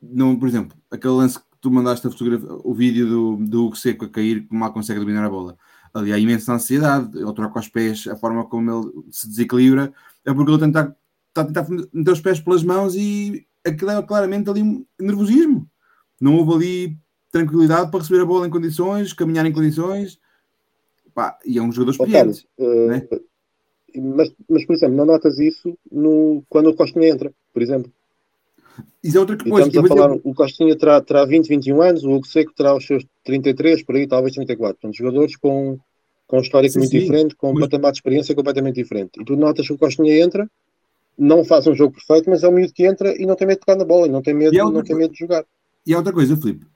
não, 0.00 0.38
por 0.38 0.48
exemplo, 0.48 0.76
aquele 0.90 1.14
lance 1.14 1.38
tu 1.60 1.70
mandaste 1.70 2.06
a 2.06 2.10
fotografia, 2.10 2.48
o 2.64 2.74
vídeo 2.74 3.08
do, 3.08 3.36
do 3.36 3.66
Hugo 3.66 3.76
Seco 3.76 4.04
a 4.04 4.08
cair, 4.08 4.46
como 4.46 4.60
mal 4.60 4.72
consegue 4.72 5.00
dominar 5.00 5.24
a 5.24 5.30
bola. 5.30 5.56
Ali 5.92 6.12
há 6.12 6.18
imensa 6.18 6.52
ansiedade, 6.52 7.18
ele 7.18 7.32
troca 7.32 7.58
os 7.58 7.68
pés, 7.68 8.06
a 8.06 8.16
forma 8.16 8.44
como 8.44 8.70
ele 8.70 9.04
se 9.10 9.28
desequilibra, 9.28 9.92
é 10.24 10.32
porque 10.32 10.50
ele 10.50 10.60
tenta, 10.60 10.96
está 11.28 11.40
a 11.40 11.44
tentar 11.44 11.66
meter 11.92 12.12
os 12.12 12.20
pés 12.20 12.40
pelas 12.40 12.62
mãos 12.62 12.94
e 12.94 13.46
aquilo 13.64 13.90
é 13.90 14.02
claramente 14.02 14.48
ali 14.48 14.62
um 14.62 14.84
nervosismo. 14.98 15.68
Não 16.20 16.36
houve 16.36 16.54
ali 16.54 16.98
tranquilidade 17.30 17.90
para 17.90 18.00
receber 18.00 18.22
a 18.22 18.26
bola 18.26 18.46
em 18.46 18.50
condições, 18.50 19.12
caminhar 19.12 19.46
em 19.46 19.52
condições. 19.52 20.18
Pá, 21.14 21.38
e 21.44 21.58
é 21.58 21.62
um 21.62 21.72
jogador 21.72 21.92
experiente. 21.92 22.16
Carlos, 22.16 22.46
uh, 22.58 22.86
né? 22.88 23.08
mas, 23.96 24.32
mas, 24.48 24.64
por 24.64 24.74
exemplo, 24.74 24.96
não 24.96 25.06
notas 25.06 25.38
isso 25.38 25.76
no, 25.90 26.42
quando 26.48 26.70
o 26.70 26.74
Costinha 26.74 27.08
entra, 27.08 27.32
por 27.52 27.62
exemplo. 27.62 27.92
Isso 29.02 29.16
é 29.16 29.20
outra 29.20 29.36
coisa. 29.36 29.68
Estamos 29.68 29.90
a 29.90 29.94
falar, 29.94 30.12
o 30.12 30.34
Costinha 30.34 30.76
terá, 30.76 31.00
terá 31.00 31.24
20, 31.24 31.48
21 31.48 31.82
anos, 31.82 32.04
o 32.04 32.10
Hugo 32.10 32.26
Seco 32.26 32.52
terá 32.54 32.74
os 32.74 32.86
seus 32.86 33.04
33, 33.24 33.82
por 33.82 33.96
aí, 33.96 34.06
talvez 34.06 34.34
34. 34.34 34.76
Portanto, 34.80 34.96
jogadores 34.96 35.36
com, 35.36 35.78
com 36.26 36.38
um 36.38 36.40
histórico 36.40 36.72
sim, 36.72 36.78
muito 36.80 36.90
sim. 36.90 37.00
diferente, 37.00 37.36
com 37.36 37.50
um 37.50 37.54
mas... 37.54 37.64
patamar 37.64 37.92
de 37.92 37.98
experiência 37.98 38.34
completamente 38.34 38.76
diferente. 38.76 39.20
E 39.20 39.24
tu 39.24 39.36
notas 39.36 39.66
que 39.66 39.72
o 39.72 39.78
Costinha 39.78 40.22
entra, 40.22 40.48
não 41.18 41.44
faz 41.44 41.66
um 41.66 41.74
jogo 41.74 41.94
perfeito, 41.94 42.30
mas 42.30 42.42
é 42.42 42.48
o 42.48 42.52
miúdo 42.52 42.72
que 42.72 42.86
entra 42.86 43.14
e 43.20 43.26
não 43.26 43.34
tem 43.34 43.46
medo 43.46 43.56
de 43.58 43.66
tocar 43.66 43.76
na 43.76 43.84
bola, 43.84 44.06
e 44.06 44.10
não 44.10 44.22
tem 44.22 44.34
medo, 44.34 44.56
não 44.70 44.82
tem 44.82 44.96
medo 44.96 45.12
de 45.12 45.18
jogar. 45.18 45.44
E 45.84 45.92
há 45.92 45.98
outra 45.98 46.12
coisa, 46.12 46.36
Filipe. 46.36 46.66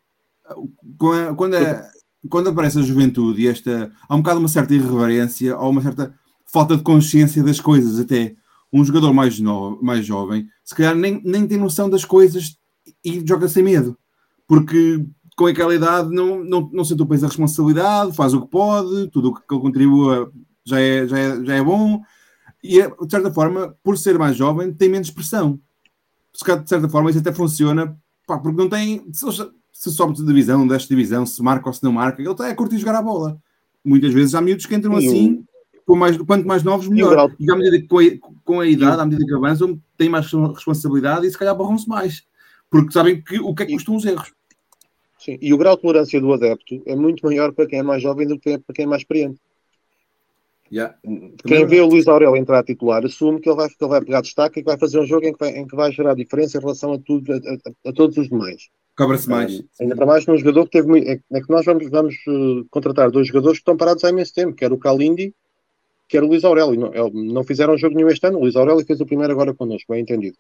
Quando, 1.37 1.55
é, 1.55 1.89
quando 2.29 2.49
aparece 2.49 2.79
a 2.79 2.83
juventude 2.83 3.43
e 3.43 3.49
esta. 3.49 3.91
Há 4.09 4.15
um 4.15 4.19
bocado 4.19 4.41
uma 4.41 4.49
certa 4.49 4.75
irreverência 4.75 5.57
ou 5.57 5.71
uma 5.71 5.81
certa 5.81 6.15
falta 6.45 6.77
de 6.77 6.83
consciência 6.83 7.43
das 7.43 7.61
coisas, 7.61 7.99
até 7.99 8.35
um 8.73 8.85
jogador 8.85 9.13
mais, 9.13 9.39
no, 9.39 9.79
mais 9.83 10.05
jovem, 10.05 10.49
se 10.65 10.75
calhar 10.75 10.95
nem, 10.95 11.21
nem 11.25 11.47
tem 11.47 11.59
noção 11.59 11.89
das 11.89 12.05
coisas 12.05 12.57
e 13.05 13.23
joga 13.27 13.49
sem 13.49 13.63
medo, 13.63 13.99
porque 14.47 15.05
com 15.37 15.47
aquela 15.47 15.75
idade 15.75 16.15
não, 16.15 16.43
não, 16.43 16.71
não 16.73 16.85
sente 16.85 17.03
o 17.03 17.07
peso 17.07 17.23
da 17.23 17.29
responsabilidade, 17.29 18.15
faz 18.15 18.35
o 18.35 18.43
que 18.43 18.49
pode, 18.49 19.09
tudo 19.11 19.29
o 19.29 19.35
que 19.35 19.43
ele 19.51 19.61
contribua 19.61 20.33
já 20.65 20.81
é, 20.81 21.07
já 21.07 21.19
é, 21.19 21.45
já 21.45 21.55
é 21.55 21.63
bom, 21.63 22.01
e 22.63 22.81
de 22.81 23.11
certa 23.11 23.33
forma, 23.33 23.77
por 23.83 23.99
ser 23.99 24.19
mais 24.19 24.37
jovem, 24.37 24.73
tem 24.73 24.89
menos 24.89 25.11
pressão. 25.11 25.59
De 26.33 26.69
certa 26.69 26.89
forma, 26.89 27.11
isso 27.11 27.19
até 27.19 27.33
funciona, 27.33 27.99
pá, 28.27 28.39
porque 28.39 28.57
não 28.57 28.69
tem. 28.69 29.05
Se, 29.13 29.27
se 29.73 29.91
sobe 29.91 30.15
de 30.15 30.25
divisão, 30.25 30.67
desta 30.67 30.89
divisão, 30.89 31.27
se 31.27 31.43
marca 31.43 31.69
ou 31.69 31.73
se 31.73 31.83
não 31.83 31.93
marca, 31.93 32.23
ele 32.23 32.31
está 32.31 32.49
a 32.49 32.55
curtir 32.55 32.79
jogar 32.79 32.97
a 32.97 33.03
bola. 33.03 33.39
Muitas 33.85 34.13
vezes 34.13 34.35
há 34.35 34.41
miúdos 34.41 34.67
que 34.67 34.75
entram 34.75 34.97
assim 34.97 35.45
com 35.85 35.97
mais, 35.97 36.17
quanto 36.17 36.47
mais 36.47 36.63
novos, 36.63 36.89
melhor. 36.89 37.35
E 37.39 37.51
à 37.51 37.57
medida 37.57 37.81
que 37.81 37.89
com 37.89 37.99
a, 37.99 38.03
com 38.45 38.61
a 38.61 38.67
idade, 38.67 39.01
à 39.01 39.05
medida 39.05 39.27
que 39.27 39.35
avançam, 39.35 39.81
têm 39.97 40.09
mais 40.09 40.31
responsabilidade 40.31 41.27
e 41.27 41.31
se 41.31 41.39
calhar 41.39 41.57
borram-se 41.57 41.89
mais. 41.89 42.23
Porque 42.71 42.93
sabem 42.93 43.21
que, 43.21 43.39
o 43.39 43.55
que 43.55 43.65
é 43.65 43.67
que 43.67 43.73
custam 43.75 43.97
os 43.97 44.05
erros. 44.05 44.33
Sim, 45.19 45.39
e 45.41 45.53
o 45.53 45.59
grau 45.59 45.77
de 45.77 45.83
tolerância 45.83 46.21
do 46.21 46.33
adepto 46.33 46.83
é 46.87 46.97
muito 46.97 47.25
maior 47.25 47.53
para 47.53 47.67
quem 47.67 47.81
é 47.81 47.83
mais 47.83 48.03
jovem 48.03 48.27
do 48.27 48.39
que 48.39 48.59
para 48.59 48.75
quem 48.75 48.85
é 48.85 48.89
mais 48.89 49.03
experiente. 49.03 49.41
Yeah. 50.73 50.97
Quem 51.47 51.67
vê 51.67 51.83
o 51.83 51.87
Luís 51.87 52.09
Aurélio 52.09 52.35
entrar 52.35 52.61
a 52.61 52.65
titular 52.65 53.05
assume 53.05 53.41
que 53.41 53.49
ele 53.49 53.57
vai, 53.57 53.69
que 53.69 53.77
ele 53.79 53.91
vai 53.91 54.01
pegar 54.01 54.23
destaque 54.23 54.61
e 54.61 54.63
que 54.63 54.69
vai 54.71 54.79
fazer 54.79 54.99
um 54.99 55.07
jogo 55.07 55.27
em 55.27 55.33
que 55.33 55.39
vai, 55.39 55.51
em 55.51 55.67
que 55.67 55.77
vai 55.77 55.93
gerar 55.93 56.15
diferença 56.15 56.57
em 56.57 56.61
relação 56.61 56.95
a, 56.95 56.99
tudo, 56.99 57.31
a, 57.31 57.37
a, 57.37 57.91
a 57.91 57.93
todos 57.93 58.17
os 58.17 58.29
demais. 58.29 58.71
Cobra-se 58.97 59.29
mais. 59.29 59.61
Um, 59.61 59.65
ainda 59.81 59.97
para 59.97 60.07
mais 60.07 60.27
num 60.27 60.37
jogador 60.37 60.65
que 60.65 60.71
teve 60.71 60.89
muito. 60.89 61.07
É, 61.07 61.21
é 61.33 61.41
que 61.43 61.51
nós 61.51 61.67
vamos, 61.67 61.91
vamos 61.91 62.15
uh, 62.27 62.65
contratar 62.71 63.11
dois 63.11 63.27
jogadores 63.27 63.59
que 63.59 63.63
estão 63.63 63.77
parados 63.77 64.03
há 64.03 64.11
imenso 64.11 64.33
tempo, 64.33 64.55
que 64.55 64.65
era 64.65 64.73
o 64.73 64.79
Kalindi 64.79 65.35
que 66.13 66.19
era 66.19 66.27
o 66.27 66.29
Luís 66.29 66.45
Aurélio. 66.45 66.79
Não, 66.79 67.11
não 67.11 67.43
fizeram 67.43 67.79
jogo 67.79 67.97
nenhum 67.97 68.11
este 68.11 68.27
ano, 68.27 68.37
o 68.37 68.43
Luís 68.43 68.55
Aurélio 68.55 68.85
fez 68.85 69.01
o 69.01 69.07
primeiro 69.07 69.33
agora 69.33 69.55
connosco, 69.55 69.91
bem 69.91 70.03
entendido. 70.03 70.37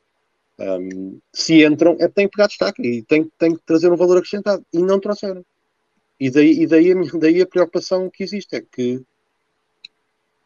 Um, 0.58 1.18
se 1.32 1.64
entram, 1.64 1.96
é 1.98 2.08
tem 2.08 2.28
que 2.28 2.36
pegar 2.36 2.46
destaque 2.46 2.82
e 2.82 3.02
tem, 3.02 3.24
tem 3.38 3.54
que 3.54 3.62
trazer 3.64 3.90
um 3.90 3.96
valor 3.96 4.18
acrescentado. 4.18 4.62
E 4.70 4.82
não 4.82 5.00
trouxeram. 5.00 5.42
E 6.20 6.30
daí, 6.30 6.60
e 6.60 6.66
daí, 6.66 6.92
daí 7.18 7.40
a 7.40 7.46
preocupação 7.46 8.10
que 8.10 8.22
existe 8.22 8.54
é 8.54 8.60
que 8.60 9.00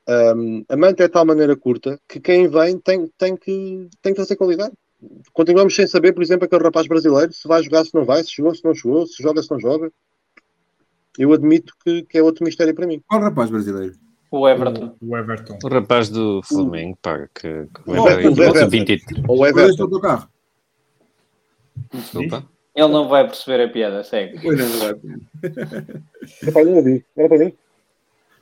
um, 0.09 0.65
a 0.69 0.77
manta 0.77 1.03
é 1.03 1.07
de 1.07 1.13
tal 1.13 1.25
maneira 1.25 1.57
curta 1.57 2.01
que 2.09 2.21
quem 2.21 2.47
vem 2.49 2.79
tem, 2.79 3.11
tem, 3.19 3.37
que, 3.37 3.89
tem 4.01 4.13
que 4.13 4.17
trazer 4.17 4.37
qualidade. 4.37 4.73
Continuamos 5.33 5.75
sem 5.75 5.87
saber, 5.87 6.13
por 6.13 6.23
exemplo, 6.23 6.47
aquele 6.47 6.63
rapaz 6.63 6.87
brasileiro 6.87 7.33
se 7.33 7.47
vai 7.47 7.63
jogar, 7.63 7.85
se 7.85 7.95
não 7.95 8.05
vai, 8.05 8.23
se 8.23 8.31
chegou, 8.31 8.55
se 8.55 8.65
não 8.65 8.75
chegou, 8.75 9.07
se 9.07 9.23
joga, 9.23 9.43
se 9.43 9.51
não 9.51 9.61
joga. 9.61 9.93
Eu 11.19 11.33
admito 11.33 11.75
que, 11.85 12.03
que 12.03 12.19
é 12.19 12.23
outro 12.23 12.45
mistério 12.45 12.75
para 12.75 12.87
mim. 12.87 13.03
Qual 13.07 13.21
rapaz 13.21 13.51
brasileiro? 13.51 13.95
O 14.31 14.49
Everton. 14.49 14.97
O, 15.01 15.13
o 15.13 15.17
Everton. 15.17 15.59
O 15.63 15.69
rapaz 15.69 16.09
do 16.09 16.43
Flamengo, 16.43 16.99
pá, 17.01 17.29
que, 17.35 17.67
que 17.67 17.87
vai 17.87 17.99
o 17.99 18.09
Everton. 18.09 18.69
23. 18.69 19.25
O 19.29 19.47
Everton. 19.47 19.87
do 19.89 20.01
carro. 20.01 20.29
Desculpa. 21.93 22.45
Ele 22.75 22.89
não 22.89 23.09
vai 23.09 23.27
perceber 23.27 23.65
a 23.65 23.69
piada, 23.69 24.05
segue. 24.05 24.39
Pois 24.41 24.59
não 24.59 24.69
vai. 26.53 26.65
não 26.65 26.83
vi. 26.83 27.05
Era 27.17 27.29
para 27.29 27.39
mim. 27.39 27.57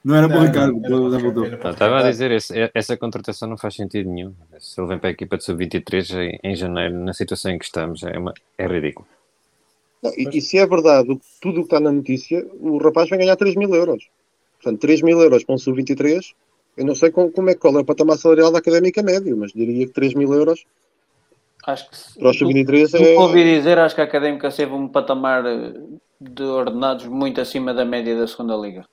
Não 0.04 0.14
era 0.14 0.28
para 0.28 0.38
o 0.38 0.44
Ricardo, 0.44 0.82
já 1.10 1.18
voltou. 1.18 1.46
Estava 1.46 2.00
a 2.00 2.10
dizer, 2.10 2.30
esse, 2.30 2.70
essa 2.74 2.94
contratação 2.94 3.48
não 3.48 3.56
faz 3.56 3.74
sentido 3.74 4.10
nenhum. 4.10 4.34
Se 4.58 4.78
ele 4.78 4.88
vem 4.88 4.98
para 4.98 5.08
a 5.08 5.12
equipa 5.12 5.38
de 5.38 5.44
sub-23 5.44 6.14
em, 6.18 6.50
em, 6.50 6.54
janeiro, 6.54 6.94
na 6.94 7.14
situação 7.14 7.50
em 7.50 7.58
que 7.58 7.64
estamos, 7.64 8.02
é, 8.02 8.18
uma, 8.18 8.34
é 8.58 8.66
ridículo. 8.66 9.08
Não, 10.02 10.12
e, 10.14 10.28
e, 10.36 10.42
se 10.42 10.58
é 10.58 10.66
verdade 10.66 11.18
tudo 11.40 11.60
o 11.60 11.62
que 11.62 11.68
está 11.68 11.80
na 11.80 11.90
notícia, 11.90 12.46
o 12.60 12.76
rapaz 12.76 13.08
vai 13.08 13.18
ganhar 13.18 13.34
3 13.34 13.56
mil 13.56 13.74
euros. 13.74 14.06
Portanto, 14.62 14.78
3 14.82 15.00
mil 15.00 15.18
euros 15.22 15.42
para 15.42 15.54
um 15.54 15.58
sub-23, 15.58 16.34
eu 16.76 16.84
não 16.84 16.94
sei 16.94 17.10
como, 17.10 17.30
como 17.32 17.48
é 17.48 17.54
que 17.54 17.60
qual 17.60 17.74
é 17.78 17.80
o 17.80 17.84
patamar 17.84 18.18
salarial 18.18 18.52
da 18.52 18.58
académica 18.58 19.02
médio, 19.02 19.34
mas 19.38 19.52
diria 19.52 19.86
que 19.86 19.92
3 19.94 20.12
mil 20.12 20.34
euros 20.34 20.66
acho 21.66 21.88
que 21.90 22.18
para 22.18 22.28
o 22.28 22.34
sub-23 22.34 23.00
é. 23.00 23.18
ouvi 23.18 23.42
dizer, 23.42 23.78
acho 23.78 23.94
que 23.94 24.02
a 24.02 24.04
académica 24.04 24.50
teve 24.50 24.72
um 24.74 24.86
patamar 24.86 25.44
de 26.20 26.42
ordenados 26.42 27.06
muito 27.06 27.40
acima 27.40 27.72
da 27.72 27.86
média 27.86 28.14
da 28.14 28.26
segunda 28.26 28.54
liga. 28.54 28.84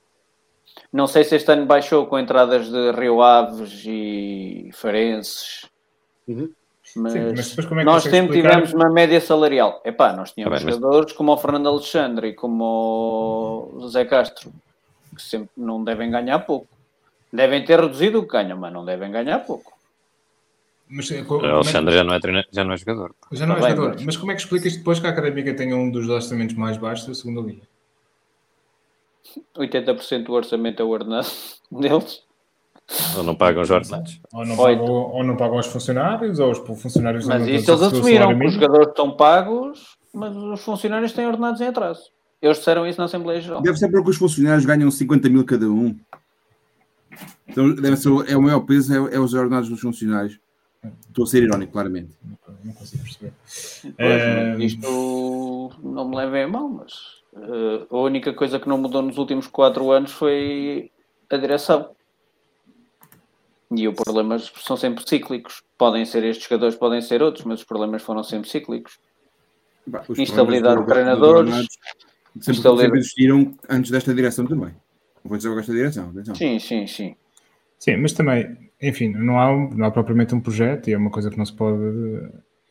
Não 0.91 1.07
sei 1.07 1.23
se 1.23 1.35
este 1.35 1.51
ano 1.51 1.65
baixou 1.65 2.05
com 2.05 2.19
entradas 2.19 2.69
de 2.69 2.91
Rio 2.91 3.21
Aves 3.21 3.83
e 3.85 4.69
Farenses. 4.73 5.65
Uhum. 6.27 6.51
Mas, 6.95 7.13
Sim, 7.13 7.19
mas 7.19 7.59
é 7.71 7.83
nós 7.83 8.03
sempre 8.03 8.19
explicar... 8.19 8.49
tivemos 8.49 8.73
uma 8.73 8.89
média 8.89 9.21
salarial. 9.21 9.81
Epá, 9.85 10.11
nós 10.11 10.33
tínhamos 10.33 10.59
tá 10.59 10.65
bem, 10.65 10.73
jogadores 10.73 11.05
mas... 11.07 11.17
como 11.17 11.31
o 11.31 11.37
Fernando 11.37 11.69
Alexandre 11.69 12.27
e 12.29 12.33
como 12.33 13.69
o 13.73 13.79
José 13.81 14.03
Castro, 14.03 14.51
que 15.15 15.21
sempre 15.21 15.51
não 15.55 15.83
devem 15.83 16.11
ganhar 16.11 16.39
pouco. 16.39 16.67
Devem 17.31 17.63
ter 17.63 17.79
reduzido 17.79 18.19
o 18.19 18.23
que 18.23 18.33
ganham, 18.33 18.57
mas 18.57 18.73
não 18.73 18.83
devem 18.83 19.09
ganhar 19.09 19.39
pouco. 19.39 19.71
Mas, 20.89 21.09
eh, 21.11 21.23
o 21.25 21.45
Alexandre 21.45 21.95
já 21.95 22.03
não 22.03 22.13
é, 22.13 22.19
já 22.51 22.63
não 22.65 22.73
é 22.73 22.77
jogador. 22.77 23.15
Já 23.31 23.45
não 23.45 23.55
é 23.55 23.61
jogador. 23.61 23.93
Mas... 23.93 24.03
mas 24.03 24.17
como 24.17 24.33
é 24.33 24.35
que 24.35 24.41
explicas 24.41 24.75
depois 24.75 24.99
que 24.99 25.07
a 25.07 25.11
Académica 25.11 25.53
tenha 25.53 25.77
um 25.77 25.89
dos 25.89 26.09
orçamentos 26.09 26.55
mais 26.57 26.75
baixos 26.75 27.07
da 27.07 27.13
segunda 27.13 27.39
linha? 27.39 27.63
80% 29.57 30.25
do 30.25 30.33
orçamento 30.33 30.81
é 30.81 30.85
o 30.85 30.89
ordenado 30.89 31.27
deles. 31.71 32.23
Ou 33.15 33.23
não 33.23 33.35
pagam 33.35 33.61
os 33.61 33.69
ordenados. 33.69 34.19
Ou 34.33 34.45
não, 34.45 34.57
pagam, 34.57 34.85
ou 34.85 35.23
não 35.23 35.37
pagam 35.37 35.57
os 35.59 35.67
funcionários, 35.67 36.39
ou 36.39 36.51
os 36.51 36.57
funcionários 36.81 37.25
Mas 37.25 37.47
isso 37.47 37.71
eles 37.71 37.81
assumiram, 37.81 38.37
os 38.37 38.53
jogadores 38.53 38.87
estão 38.89 39.11
pagos, 39.11 39.95
mas 40.13 40.35
os 40.35 40.61
funcionários 40.61 41.13
têm 41.13 41.25
ordenados 41.25 41.61
em 41.61 41.67
atraso. 41.67 42.11
Eles 42.41 42.57
disseram 42.57 42.85
isso 42.87 42.97
na 42.99 43.05
Assembleia 43.05 43.39
Geral. 43.39 43.61
Deve 43.61 43.77
ser 43.77 43.89
porque 43.89 44.09
os 44.09 44.17
funcionários 44.17 44.65
ganham 44.65 44.89
50 44.89 45.29
mil 45.29 45.45
cada 45.45 45.67
um. 45.67 45.97
Então, 47.47 47.73
deve 47.75 47.97
ser, 47.97 48.09
é 48.27 48.35
o 48.35 48.41
maior 48.41 48.61
peso, 48.61 48.93
é, 48.93 49.15
é 49.15 49.19
os 49.19 49.33
ordenados 49.33 49.69
dos 49.69 49.79
funcionários. 49.79 50.39
Estou 51.07 51.23
a 51.23 51.27
ser 51.27 51.43
irónico, 51.43 51.71
claramente. 51.71 52.09
Não 52.63 52.73
consigo 52.73 53.03
perceber. 53.03 53.33
Pois, 53.83 53.95
é... 53.99 54.57
Isto 54.57 55.71
não 55.83 56.09
me 56.09 56.15
leva 56.15 56.43
a 56.43 56.47
mal, 56.47 56.67
mas 56.67 57.20
uh, 57.33 57.87
a 57.89 57.99
única 57.99 58.33
coisa 58.33 58.59
que 58.59 58.67
não 58.67 58.77
mudou 58.77 59.01
nos 59.01 59.17
últimos 59.17 59.47
quatro 59.47 59.91
anos 59.91 60.11
foi 60.11 60.91
a 61.29 61.37
direção. 61.37 61.91
E 63.75 63.87
os 63.87 63.95
problemas 63.95 64.51
são 64.57 64.75
sempre 64.75 65.07
cíclicos. 65.07 65.63
Podem 65.77 66.03
ser 66.05 66.23
estes 66.23 66.47
jogadores, 66.47 66.75
podem 66.75 67.01
ser 67.01 67.21
outros, 67.21 67.45
mas 67.45 67.59
os 67.61 67.65
problemas 67.65 68.01
foram 68.01 68.23
sempre 68.23 68.49
cíclicos. 68.49 68.99
Bah, 69.87 70.03
Instabilidade 70.09 70.81
de 70.81 70.87
treinadores 70.87 71.67
sempre, 72.39 72.61
sempre 72.61 72.99
existiram 72.99 73.53
antes 73.69 73.91
desta 73.91 74.13
direção 74.13 74.45
também. 74.45 74.73
Vou 75.23 75.37
dizer 75.37 75.57
esta 75.57 75.71
direção, 75.71 76.09
atenção. 76.09 76.35
Sim, 76.35 76.59
sim, 76.59 76.87
sim. 76.87 77.15
Sim, 77.77 77.97
mas 77.97 78.13
também, 78.13 78.69
enfim, 78.81 79.09
não 79.09 79.39
há, 79.39 79.51
não 79.75 79.85
há 79.85 79.91
propriamente 79.91 80.35
um 80.35 80.39
projeto 80.39 80.87
e 80.87 80.93
é 80.93 80.97
uma 80.97 81.09
coisa 81.09 81.29
que 81.29 81.37
não 81.37 81.45
se 81.45 81.53
pode. 81.53 81.79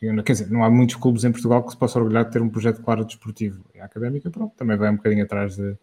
Quer 0.00 0.32
dizer, 0.32 0.50
não 0.50 0.64
há 0.64 0.70
muitos 0.70 0.96
clubes 0.96 1.24
em 1.24 1.32
Portugal 1.32 1.62
que 1.62 1.72
se 1.72 1.76
possa 1.76 1.98
orgulhar 1.98 2.24
de 2.24 2.32
ter 2.32 2.40
um 2.40 2.48
projeto 2.48 2.82
claro 2.82 3.04
desportivo. 3.04 3.62
E 3.74 3.80
a 3.80 3.84
académica, 3.84 4.30
pronto, 4.30 4.54
também 4.56 4.76
vai 4.76 4.90
um 4.90 4.96
bocadinho 4.96 5.24
atrás 5.24 5.56
de, 5.56 5.76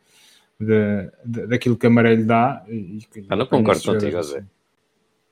de, 0.59 1.11
de 1.24 1.47
daquilo 1.47 1.78
que 1.78 1.86
a 1.86 1.89
Amarelho 1.89 2.26
dá. 2.26 2.63
E, 2.68 2.99
ah, 3.30 3.36
não 3.36 3.45
concordo 3.45 3.84
contigo, 3.84 4.22
Zé. 4.24 4.43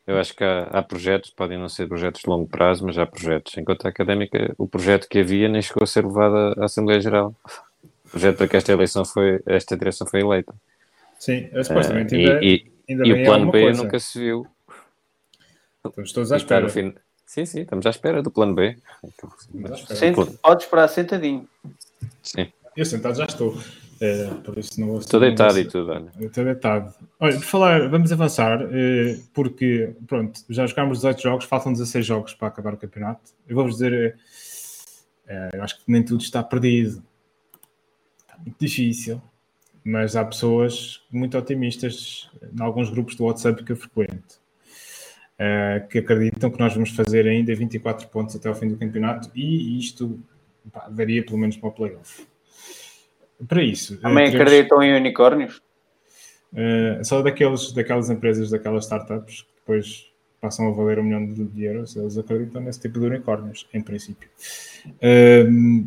Eu 0.05 0.19
acho 0.19 0.35
que 0.35 0.43
há, 0.43 0.65
há, 0.65 0.83
projetos, 0.83 1.31
podem 1.31 1.57
não 1.57 1.67
ser 1.67 1.87
projetos 1.87 2.21
de 2.21 2.29
longo 2.29 2.47
prazo, 2.47 2.85
mas 2.85 2.95
há 2.95 3.07
projetos. 3.07 3.57
Enquanto 3.57 3.87
a 3.87 3.89
académica, 3.89 4.53
o 4.55 4.67
projeto 4.67 5.09
que 5.09 5.17
havia 5.17 5.49
nem 5.49 5.63
chegou 5.63 5.83
a 5.83 5.87
ser 5.87 6.05
levado 6.05 6.35
à 6.61 6.65
Assembleia 6.65 7.01
Geral 7.01 7.35
projeto 8.15 8.37
para 8.37 8.47
que 8.47 8.57
esta 8.57 8.71
eleição 8.71 9.03
foi, 9.03 9.41
esta 9.45 9.75
direção 9.75 10.07
foi 10.07 10.21
eleita. 10.21 10.53
Sim, 11.19 11.49
é, 11.51 11.63
supostamente 11.63 12.15
uh, 12.15 12.19
ainda, 12.19 12.39
e, 12.43 12.71
ainda 12.89 13.07
e 13.07 13.13
o 13.13 13.25
plano 13.25 13.51
B 13.51 13.61
coisa. 13.61 13.83
nunca 13.83 13.99
se 13.99 14.19
viu. 14.19 14.47
Estamos 15.85 16.13
todos 16.13 16.31
à 16.31 16.37
espera. 16.37 16.67
Sim, 17.25 17.45
sim, 17.45 17.61
estamos 17.61 17.85
à 17.85 17.89
espera 17.89 18.21
do 18.21 18.29
plano 18.29 18.53
B. 18.53 18.77
Sente, 19.87 20.37
pode 20.41 20.63
esperar 20.63 20.87
sentadinho. 20.87 21.47
Sim. 22.21 22.51
Eu 22.75 22.85
sentado 22.85 23.17
já 23.17 23.25
estou. 23.25 23.57
Uh, 23.95 24.41
por 24.41 24.57
isso 24.57 24.79
não 24.81 24.97
Estou 24.97 25.21
deitado 25.21 25.57
e 25.57 25.65
tudo, 25.65 25.89
olha. 25.89 26.11
Estou 26.19 26.43
deitado. 26.43 26.93
Olha, 27.17 27.35
por 27.37 27.45
falar, 27.45 27.89
vamos 27.89 28.11
avançar, 28.11 28.61
uh, 28.61 28.67
porque, 29.33 29.95
pronto, 30.05 30.41
já 30.49 30.67
jogámos 30.67 30.97
18 30.99 31.21
jogos, 31.21 31.45
faltam 31.45 31.71
16 31.71 32.05
jogos 32.05 32.33
para 32.33 32.49
acabar 32.49 32.73
o 32.73 32.77
campeonato. 32.77 33.31
Eu 33.47 33.55
vou-vos 33.55 33.75
dizer, 33.75 34.17
uh, 35.27 35.55
eu 35.55 35.63
acho 35.63 35.77
que 35.77 35.83
nem 35.87 36.03
tudo 36.03 36.21
está 36.21 36.43
perdido. 36.43 37.01
Está 38.19 38.37
muito 38.37 38.57
difícil, 38.59 39.21
mas 39.83 40.17
há 40.17 40.25
pessoas 40.25 41.01
muito 41.09 41.37
otimistas 41.37 42.29
em 42.41 42.61
alguns 42.61 42.89
grupos 42.89 43.15
do 43.15 43.23
WhatsApp 43.23 43.63
que 43.63 43.71
eu 43.71 43.77
frequento. 43.77 44.44
Que 45.89 45.99
acreditam 45.99 46.49
que 46.49 46.59
nós 46.59 46.73
vamos 46.73 46.91
fazer 46.91 47.27
ainda 47.27 47.53
24 47.53 48.07
pontos 48.07 48.35
até 48.35 48.47
ao 48.47 48.55
fim 48.55 48.69
do 48.69 48.77
campeonato 48.77 49.29
e 49.35 49.77
isto 49.77 50.17
pá, 50.71 50.87
daria 50.89 51.25
pelo 51.25 51.37
menos 51.37 51.57
para 51.57 51.69
o 51.69 51.71
playoff. 51.71 52.25
Para 53.47 53.61
isso. 53.61 53.97
Também 53.97 54.31
teremos, 54.31 54.47
acreditam 54.47 54.83
em 54.83 54.95
unicórnios? 54.95 55.61
Uh, 56.53 57.03
só 57.03 57.21
daqueles, 57.21 57.71
daquelas 57.73 58.09
empresas, 58.09 58.49
daquelas 58.49 58.85
startups 58.85 59.41
que 59.41 59.49
depois 59.57 60.09
passam 60.39 60.69
a 60.69 60.71
valer 60.71 60.99
um 60.99 61.03
milhão 61.03 61.25
de 61.25 61.63
euros, 61.63 61.95
eles 61.95 62.17
acreditam 62.17 62.61
nesse 62.61 62.79
tipo 62.79 62.99
de 62.99 63.05
unicórnios, 63.07 63.67
em 63.73 63.81
princípio. 63.81 64.29
Uh, 64.87 65.85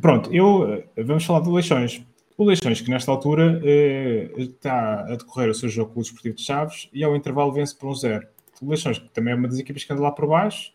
pronto, 0.00 0.32
eu 0.34 0.84
vamos 0.96 1.24
falar 1.24 1.40
do 1.40 1.52
Leixões. 1.52 2.02
O 2.36 2.44
Leixões, 2.44 2.80
que 2.80 2.90
nesta 2.90 3.12
altura 3.12 3.60
uh, 3.60 4.40
está 4.40 5.02
a 5.02 5.16
decorrer 5.16 5.50
o 5.50 5.54
seu 5.54 5.68
jogo 5.68 5.92
com 5.92 6.00
o 6.00 6.02
Desportivo 6.02 6.34
de 6.34 6.42
Chaves 6.42 6.88
e 6.92 7.04
ao 7.04 7.14
intervalo 7.14 7.52
vence 7.52 7.76
por 7.76 7.88
um 7.88 7.94
zero. 7.94 8.26
Leixões, 8.68 8.98
que 8.98 9.08
também 9.10 9.32
é 9.32 9.36
uma 9.36 9.48
das 9.48 9.58
equipas 9.58 9.84
que 9.84 9.92
anda 9.92 10.02
lá 10.02 10.12
por 10.12 10.26
baixo, 10.26 10.72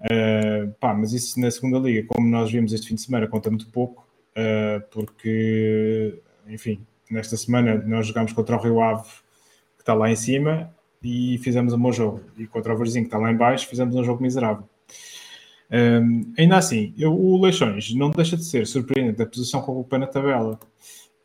uh, 0.00 0.72
pá, 0.80 0.94
mas 0.94 1.12
isso 1.12 1.40
na 1.40 1.50
segunda 1.50 1.78
liga, 1.78 2.06
como 2.08 2.28
nós 2.28 2.50
vimos 2.50 2.72
este 2.72 2.88
fim 2.88 2.94
de 2.94 3.02
semana, 3.02 3.26
conta 3.26 3.50
muito 3.50 3.68
pouco 3.68 4.06
uh, 4.36 4.82
porque, 4.90 6.20
enfim, 6.48 6.84
nesta 7.10 7.36
semana 7.36 7.82
nós 7.86 8.06
jogámos 8.06 8.32
contra 8.32 8.56
o 8.56 8.60
Rio 8.60 8.80
Ave, 8.80 9.08
que 9.76 9.82
está 9.82 9.94
lá 9.94 10.10
em 10.10 10.16
cima, 10.16 10.74
e 11.02 11.38
fizemos 11.38 11.72
um 11.72 11.78
bom 11.78 11.92
jogo. 11.92 12.22
E 12.38 12.46
contra 12.46 12.74
o 12.74 12.76
Verzinho, 12.76 13.04
que 13.04 13.08
está 13.08 13.18
lá 13.18 13.30
em 13.30 13.36
baixo, 13.36 13.68
fizemos 13.68 13.94
um 13.94 14.02
jogo 14.02 14.22
miserável. 14.22 14.68
Um, 15.70 16.32
ainda 16.38 16.56
assim, 16.56 16.94
eu, 16.96 17.12
o 17.12 17.40
Leixões 17.40 17.94
não 17.94 18.10
deixa 18.10 18.36
de 18.36 18.44
ser 18.44 18.66
surpreendente 18.66 19.20
a 19.22 19.26
posição 19.26 19.60
com 19.60 19.78
o 19.78 19.84
pé 19.84 19.98
na 19.98 20.06
tabela, 20.06 20.58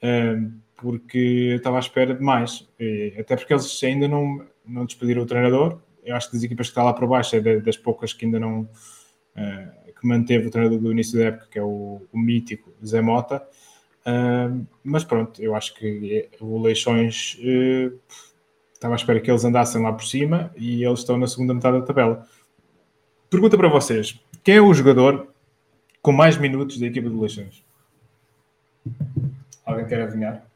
um, 0.03 0.51
porque 0.75 1.53
estava 1.57 1.77
à 1.77 1.79
espera 1.79 2.15
de 2.15 2.21
mais, 2.21 2.67
e, 2.79 3.13
até 3.19 3.35
porque 3.35 3.53
eles 3.53 3.83
ainda 3.83 4.07
não, 4.07 4.45
não 4.69 4.85
despediram 4.85 5.23
o 5.23 5.25
treinador. 5.25 5.79
Eu 6.03 6.15
acho 6.15 6.27
que 6.27 6.35
das 6.35 6.43
equipas 6.43 6.67
que 6.67 6.71
está 6.71 6.83
lá 6.83 6.93
para 6.93 7.07
baixo 7.07 7.35
é 7.35 7.59
das 7.59 7.77
poucas 7.77 8.13
que 8.13 8.25
ainda 8.25 8.39
não, 8.39 8.61
uh, 8.61 9.93
que 9.99 10.07
manteve 10.07 10.47
o 10.47 10.51
treinador 10.51 10.79
do 10.79 10.91
início 10.91 11.17
da 11.17 11.25
época, 11.25 11.47
que 11.51 11.59
é 11.59 11.63
o, 11.63 12.01
o 12.11 12.19
mítico 12.19 12.71
Zé 12.85 13.01
Mota. 13.01 13.45
Uh, 14.01 14.65
mas 14.83 15.03
pronto, 15.03 15.41
eu 15.41 15.55
acho 15.55 15.75
que 15.75 16.29
o 16.39 16.61
Leixões 16.61 17.37
uh, 17.39 17.99
estava 18.73 18.93
à 18.93 18.97
espera 18.97 19.19
que 19.19 19.29
eles 19.29 19.43
andassem 19.43 19.81
lá 19.81 19.91
por 19.91 20.05
cima 20.05 20.51
e 20.55 20.83
eles 20.83 20.99
estão 20.99 21.17
na 21.17 21.27
segunda 21.27 21.53
metade 21.53 21.79
da 21.79 21.85
tabela. 21.85 22.25
Pergunta 23.29 23.57
para 23.57 23.67
vocês: 23.67 24.19
quem 24.43 24.55
é 24.55 24.61
o 24.61 24.73
jogador 24.73 25.33
com 26.01 26.11
mais 26.11 26.37
minutos 26.37 26.79
da 26.79 26.87
equipa 26.87 27.09
do 27.09 27.19
Leixões? 27.19 27.63
Alguém 29.65 29.85
quer 29.85 30.01
adivinhar? 30.01 30.49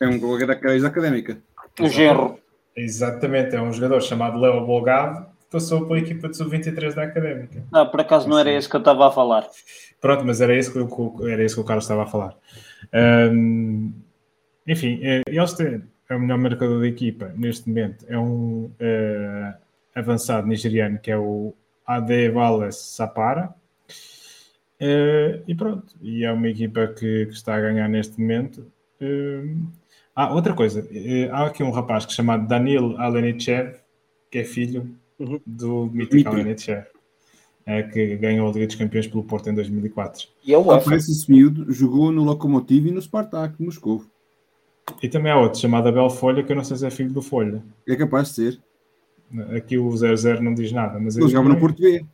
É 0.00 0.08
um 0.08 0.18
colega 0.18 0.46
da 0.46 0.86
académica. 0.88 1.42
O 1.78 1.88
Genro. 1.88 2.38
Exatamente, 2.76 3.54
é 3.54 3.60
um 3.60 3.72
jogador 3.72 4.00
chamado 4.00 4.38
Léo 4.38 4.64
Bolgado 4.64 5.30
passou 5.50 5.84
pela 5.86 5.98
equipa 5.98 6.28
de 6.28 6.36
sub-23 6.36 6.94
da 6.94 7.02
Académica. 7.02 7.64
Não, 7.72 7.86
por 7.88 8.00
acaso 8.00 8.28
não 8.28 8.38
era 8.38 8.52
esse 8.52 8.68
que 8.68 8.76
eu 8.76 8.78
estava 8.78 9.08
a 9.08 9.10
falar. 9.10 9.48
Pronto, 10.00 10.24
mas 10.24 10.40
era 10.40 10.56
esse 10.56 10.70
que, 10.72 10.78
eu, 10.78 11.28
era 11.28 11.42
esse 11.42 11.54
que 11.54 11.60
o 11.60 11.64
Carlos 11.64 11.84
estava 11.84 12.04
a 12.04 12.06
falar. 12.06 12.36
Um, 13.32 13.92
enfim, 14.66 15.00
é, 15.02 15.22
eles 15.26 15.52
têm 15.54 15.82
é 16.08 16.16
o 16.16 16.20
melhor 16.20 16.38
marcador 16.38 16.80
da 16.80 16.86
equipa 16.86 17.32
neste 17.36 17.68
momento. 17.68 18.04
É 18.08 18.18
um 18.18 18.64
uh, 18.64 19.54
avançado 19.94 20.46
nigeriano 20.46 20.98
que 20.98 21.10
é 21.10 21.18
o 21.18 21.54
Adebalas 21.86 22.76
Sapara. 22.76 23.54
Uh, 24.80 25.42
e 25.46 25.54
pronto, 25.54 25.94
e 26.00 26.24
é 26.24 26.32
uma 26.32 26.48
equipa 26.48 26.86
que, 26.88 27.26
que 27.26 27.32
está 27.32 27.56
a 27.56 27.60
ganhar 27.60 27.88
neste 27.88 28.20
momento. 28.20 28.72
Uh, 29.00 29.68
ah, 30.24 30.34
outra 30.34 30.54
coisa, 30.54 30.80
uh, 30.80 31.34
há 31.34 31.46
aqui 31.46 31.62
um 31.62 31.70
rapaz 31.70 32.04
que 32.04 32.12
é 32.12 32.16
chamado 32.16 32.46
Danil 32.46 32.96
Alenichev, 32.98 33.76
que 34.30 34.38
é 34.38 34.44
filho 34.44 34.94
uhum. 35.18 35.40
do 35.46 35.86
mítico 35.86 36.30
Alenichev, 36.30 36.84
é, 37.66 37.82
que 37.82 38.16
ganhou 38.16 38.48
a 38.48 38.52
Liga 38.52 38.66
dos 38.66 38.76
Campeões 38.76 39.06
pelo 39.06 39.24
Porto 39.24 39.48
em 39.48 39.54
2004. 39.54 40.28
E 40.44 40.52
é 40.52 40.58
o 40.58 40.70
Aparece 40.70 41.12
esse 41.12 41.30
miúdo, 41.30 41.72
jogou 41.72 42.10
no 42.10 42.24
Lokomotiv 42.24 42.86
e 42.86 42.90
no 42.90 43.00
Spartak, 43.00 43.62
Moscou. 43.62 44.04
E 45.02 45.08
também 45.08 45.30
há 45.30 45.38
outro 45.38 45.60
chamado 45.60 45.88
Abel 45.88 46.10
Folha, 46.10 46.42
que 46.42 46.50
eu 46.50 46.56
não 46.56 46.64
sei 46.64 46.76
se 46.76 46.86
é 46.86 46.90
filho 46.90 47.12
do 47.12 47.22
Folha. 47.22 47.62
É 47.88 47.94
capaz 47.94 48.28
de 48.28 48.34
ser. 48.34 48.60
Aqui 49.56 49.78
o 49.78 49.96
00 49.96 50.42
não 50.42 50.54
diz 50.54 50.72
nada. 50.72 50.98
Mas 50.98 51.16
ele 51.16 51.28
jogava 51.28 51.48
no 51.48 51.60
Porto 51.60 51.80
B. 51.80 52.04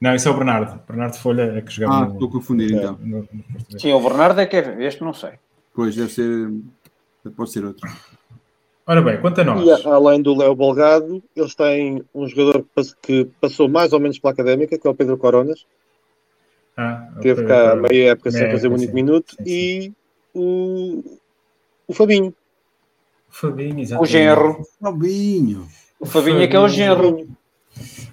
Não, 0.00 0.14
isso 0.14 0.28
é 0.28 0.30
o 0.30 0.34
Bernardo. 0.34 0.80
Bernardo 0.86 1.18
Folha 1.18 1.42
é 1.56 1.60
que 1.60 1.72
jogava 1.72 2.04
ah, 2.04 2.06
no... 2.06 2.12
estou 2.14 2.28
a 2.28 2.32
confundir 2.32 2.72
então. 2.72 2.98
No, 3.02 3.28
no 3.30 3.78
Sim, 3.78 3.92
o 3.92 4.00
Bernardo 4.00 4.40
é 4.40 4.46
que 4.46 4.56
é... 4.56 4.86
Este 4.86 5.02
não 5.02 5.12
sei. 5.12 5.32
Pois, 5.74 5.94
deve 5.94 6.10
ser... 6.12 6.50
Pode 7.30 7.50
ser 7.50 7.64
outro. 7.64 7.88
Ora 8.86 9.02
bem, 9.02 9.20
quanto 9.20 9.40
a 9.42 9.44
nós. 9.44 9.66
E 9.66 9.86
além 9.86 10.22
do 10.22 10.34
Léo 10.34 10.54
Bolgado, 10.54 11.22
eles 11.36 11.54
têm 11.54 12.02
um 12.14 12.26
jogador 12.26 12.64
que 13.02 13.26
passou 13.38 13.68
mais 13.68 13.92
ou 13.92 14.00
menos 14.00 14.18
pela 14.18 14.32
académica, 14.32 14.78
que 14.78 14.86
é 14.86 14.90
o 14.90 14.94
Pedro 14.94 15.18
Coronas. 15.18 15.66
Ah, 16.74 17.08
Teve 17.20 17.44
cá 17.44 17.76
meia 17.76 18.12
época 18.12 18.30
sem 18.30 18.50
fazer 18.50 18.68
um 18.68 18.74
único 18.74 18.94
minuto. 18.94 19.36
Sim, 19.36 19.44
sim. 19.44 19.50
E 19.50 19.92
o, 20.32 21.18
o 21.86 21.92
Fabinho. 21.92 22.32
O 23.28 23.34
Fabinho, 23.34 23.80
exatamente. 23.80 24.08
O 24.08 24.10
Genro. 24.10 24.62
Fabinho. 24.80 25.68
O 26.00 26.06
Fabinho 26.06 26.40
é 26.40 26.46
que 26.46 26.56
é 26.56 26.60
o 26.60 26.68
Genro. 26.68 27.28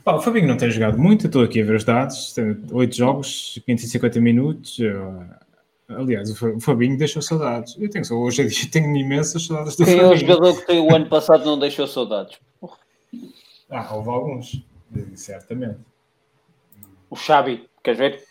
o 0.05 0.19
Fabinho 0.19 0.47
não 0.47 0.57
tem 0.57 0.69
jogado 0.71 0.97
muito, 0.97 1.27
estou 1.27 1.43
aqui 1.43 1.61
a 1.61 1.65
ver 1.65 1.75
os 1.75 1.85
dados. 1.85 2.33
Tem 2.33 2.57
8 2.69 2.95
jogos, 2.95 3.61
550 3.65 4.19
minutos. 4.19 4.79
Aliás, 5.87 6.29
o 6.41 6.59
Fabinho 6.59 6.97
deixou 6.97 7.21
saudades. 7.21 7.75
Eu 7.79 7.89
tenho, 7.89 8.05
hoje 8.17 8.41
em 8.41 8.47
dia 8.47 8.69
tenho 8.71 8.95
imensas 8.95 9.45
saudades 9.45 9.75
do 9.75 9.85
Quem 9.85 9.97
Fabinho. 9.97 10.09
Quem 10.09 10.11
é 10.11 10.15
o 10.15 10.35
jogador 10.35 10.59
que 10.59 10.67
tem 10.67 10.79
o 10.79 10.95
ano 10.95 11.07
passado 11.07 11.45
não 11.45 11.59
deixou 11.59 11.87
saudades? 11.87 12.39
Ah, 13.69 13.93
houve 13.93 14.09
alguns, 14.09 14.65
certamente. 15.15 15.79
O 17.09 17.15
Xabi, 17.15 17.69
queres 17.83 17.99
ver? 17.99 18.23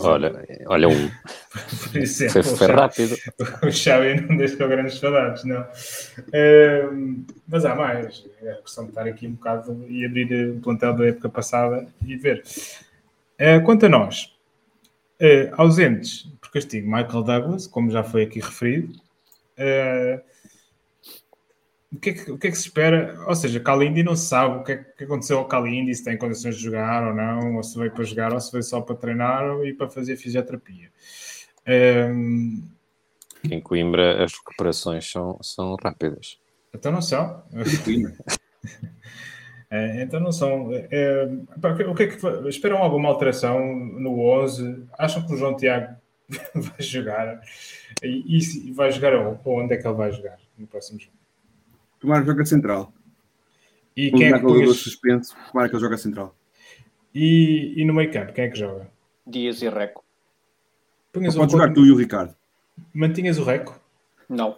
Olha, 0.00 0.46
olha 0.66 0.88
um. 0.88 1.10
Exemplo, 1.94 2.42
foi, 2.44 2.56
foi 2.56 2.66
rápido. 2.68 3.16
O 3.66 3.72
Xavi 3.72 4.20
não 4.20 4.36
deixou 4.36 4.68
grandes 4.68 4.98
saudades, 4.98 5.44
não. 5.44 5.62
Uh, 5.62 7.24
mas 7.48 7.64
há 7.64 7.74
mais. 7.74 8.26
É 8.42 8.54
questão 8.54 8.84
de 8.84 8.90
estar 8.90 9.06
aqui 9.06 9.26
um 9.26 9.32
bocado 9.32 9.84
e 9.88 10.04
abrir 10.04 10.50
o 10.50 10.60
plantel 10.60 10.94
da 10.94 11.06
época 11.06 11.28
passada 11.28 11.86
e 12.06 12.16
ver. 12.16 12.44
Uh, 13.40 13.64
quanto 13.64 13.86
a 13.86 13.88
nós, 13.88 14.36
uh, 15.20 15.54
ausentes 15.56 16.30
por 16.50 16.54
castigo, 16.54 16.90
Michael 16.90 17.22
Douglas, 17.22 17.66
como 17.68 17.90
já 17.90 18.02
foi 18.02 18.24
aqui 18.24 18.40
referido. 18.40 18.92
Uh, 19.56 20.20
o 21.92 21.98
que, 21.98 22.10
é 22.10 22.12
que, 22.12 22.30
o 22.30 22.38
que, 22.38 22.46
é 22.48 22.50
que, 22.50 22.56
se 22.56 22.66
espera? 22.66 23.24
Ou 23.26 23.34
seja, 23.34 23.60
Kalindi 23.60 24.02
não 24.02 24.16
sabe 24.16 24.58
o 24.58 24.64
que, 24.64 24.72
é 24.72 24.76
que 24.76 25.04
aconteceu 25.04 25.38
ao 25.38 25.46
Kalindi, 25.46 25.94
se 25.94 26.04
tem 26.04 26.16
condições 26.16 26.56
de 26.56 26.62
jogar 26.62 27.06
ou 27.06 27.14
não, 27.14 27.56
ou 27.56 27.62
se 27.62 27.78
veio 27.78 27.92
para 27.92 28.04
jogar, 28.04 28.32
ou 28.32 28.40
se 28.40 28.50
veio 28.50 28.62
só 28.62 28.80
para 28.80 28.96
treinar 28.96 29.44
e 29.64 29.72
para 29.72 29.88
fazer 29.88 30.16
fisioterapia. 30.16 30.90
Um... 31.68 32.62
Em 33.44 33.60
Coimbra 33.60 34.22
as 34.22 34.32
recuperações 34.32 35.10
são, 35.10 35.38
são 35.42 35.76
rápidas. 35.82 36.38
Então 36.74 36.92
não 36.92 37.02
são. 37.02 37.42
é, 39.70 40.02
então 40.02 40.20
não 40.20 40.32
são. 40.32 40.70
É, 40.72 41.28
o 41.88 41.94
que 41.94 42.02
é 42.02 42.06
que 42.08 42.48
esperam 42.48 42.78
alguma 42.78 43.08
alteração 43.08 43.58
no 43.74 44.20
11? 44.20 44.84
Acham 44.98 45.26
que 45.26 45.32
o 45.32 45.36
João 45.36 45.56
Tiago 45.56 45.99
vai 46.54 46.80
jogar? 46.80 47.40
E, 48.02 48.38
e 48.38 48.72
vai 48.72 48.90
jogar 48.92 49.16
onde 49.44 49.74
é 49.74 49.76
que 49.76 49.86
ele 49.86 49.96
vai 49.96 50.12
jogar 50.12 50.38
no 50.56 50.66
próximo 50.66 51.00
jogo? 51.00 51.12
Tomara 51.98 52.22
que 52.22 52.28
joga 52.28 52.44
central. 52.44 52.92
E 53.96 54.10
quem 54.10 54.28
é 54.28 54.32
que 54.32 54.40
punhas... 54.40 54.76
suspenso, 54.76 55.36
tomara 55.50 55.68
que 55.68 55.74
ele 55.74 55.82
joga 55.82 55.96
central. 55.96 56.34
E, 57.14 57.74
e 57.76 57.84
no 57.84 57.92
meio 57.92 58.12
campo, 58.12 58.32
quem 58.32 58.44
é 58.44 58.48
que 58.48 58.58
joga? 58.58 58.88
Dias 59.26 59.60
e 59.62 59.68
Reco. 59.68 60.04
Punhas 61.12 61.34
pode 61.34 61.52
jogar 61.52 61.72
tu 61.72 61.84
e 61.84 61.90
o 61.90 61.96
Ricardo. 61.96 62.34
Mantinhas 62.94 63.38
o 63.38 63.44
Reco? 63.44 63.78
Não. 64.28 64.56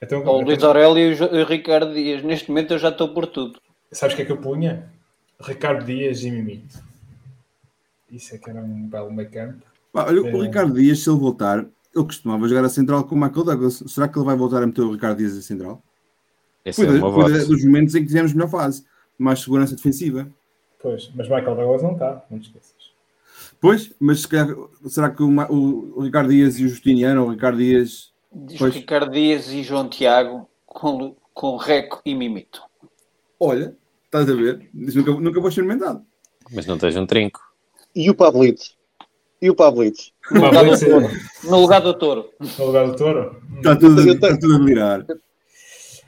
Então, 0.00 0.24
o 0.24 0.40
Luís 0.40 0.62
Aurélio 0.64 1.12
e 1.12 1.42
o 1.42 1.44
Ricardo 1.44 1.94
Dias. 1.94 2.22
Neste 2.22 2.48
momento 2.48 2.72
eu 2.72 2.78
já 2.78 2.88
estou 2.88 3.14
por 3.14 3.26
tudo. 3.26 3.60
Sabes 3.92 4.14
o 4.14 4.16
que 4.16 4.22
é 4.22 4.24
que 4.24 4.32
eu 4.32 4.38
punha? 4.38 4.90
Ricardo 5.40 5.84
Dias 5.84 6.24
e 6.24 6.30
Mimito. 6.30 6.82
Isso 8.10 8.34
é 8.34 8.38
que 8.38 8.50
era 8.50 8.60
um 8.60 8.88
belo 8.88 9.12
meio 9.12 9.30
campo. 9.30 9.64
Olha, 9.94 10.28
é... 10.28 10.34
o 10.34 10.42
Ricardo 10.42 10.74
Dias, 10.74 11.00
se 11.00 11.10
ele 11.10 11.18
voltar, 11.18 11.58
ele 11.58 12.04
costumava 12.04 12.48
jogar 12.48 12.64
a 12.64 12.68
central 12.68 13.04
com 13.04 13.14
o 13.14 13.18
Michael 13.18 13.44
Douglas. 13.44 13.82
Será 13.86 14.08
que 14.08 14.18
ele 14.18 14.26
vai 14.26 14.36
voltar 14.36 14.62
a 14.62 14.66
meter 14.66 14.82
o 14.82 14.92
Ricardo 14.92 15.18
Dias 15.18 15.36
a 15.36 15.42
central? 15.42 15.82
Esse 16.64 16.84
cuida, 16.84 16.98
é 16.98 17.44
dos 17.44 17.64
momentos 17.64 17.94
em 17.94 18.02
que 18.02 18.08
tivemos 18.08 18.32
melhor 18.32 18.48
fase, 18.48 18.84
mais 19.18 19.40
segurança 19.40 19.74
defensiva. 19.74 20.28
Pois, 20.80 21.10
mas 21.14 21.28
Michael 21.28 21.56
Douglas 21.56 21.82
não 21.82 21.92
está, 21.92 22.24
não 22.30 22.38
te 22.38 22.46
esqueças. 22.46 22.92
Pois, 23.60 23.92
mas 24.00 24.26
calhar, 24.26 24.56
será 24.88 25.10
que 25.10 25.22
o, 25.22 25.28
o, 25.28 25.98
o, 25.98 26.02
Ricardo 26.02 26.30
Dias 26.30 26.58
e 26.58 26.64
o 26.64 26.68
Justiniano, 26.68 27.24
o 27.24 27.30
Ricardo 27.30 27.58
Dias. 27.58 28.12
Diz 28.32 28.58
pois... 28.58 28.74
Ricardo 28.74 29.12
Dias 29.12 29.48
e 29.50 29.62
João 29.62 29.88
Tiago 29.88 30.48
com, 30.66 31.14
com 31.32 31.56
Reco 31.56 32.00
e 32.04 32.14
Mimito. 32.14 32.62
Olha, 33.38 33.76
estás 34.04 34.28
a 34.28 34.34
ver? 34.34 34.68
Isso 34.74 34.98
nunca, 34.98 35.12
nunca 35.12 35.40
vou 35.40 35.48
experimentado. 35.48 36.04
Mas 36.50 36.66
não 36.66 36.78
tens 36.78 36.96
um 36.96 37.06
trinco. 37.06 37.40
E 37.94 38.10
o 38.10 38.14
Pablito? 38.14 38.64
E 39.42 39.50
o 39.50 39.56
Pablito? 39.56 40.04
No, 40.30 40.46
lugar 40.46 40.64
do, 40.64 41.50
no 41.50 41.60
lugar 41.60 41.80
do 41.80 41.94
touro. 41.94 42.30
No 42.58 42.66
lugar 42.66 42.86
do 42.86 42.96
touro? 42.96 43.42
Está 43.56 43.74
tudo, 43.74 44.08
está 44.08 44.38
tudo 44.38 44.54
a 44.54 44.58
mirar. 44.60 45.04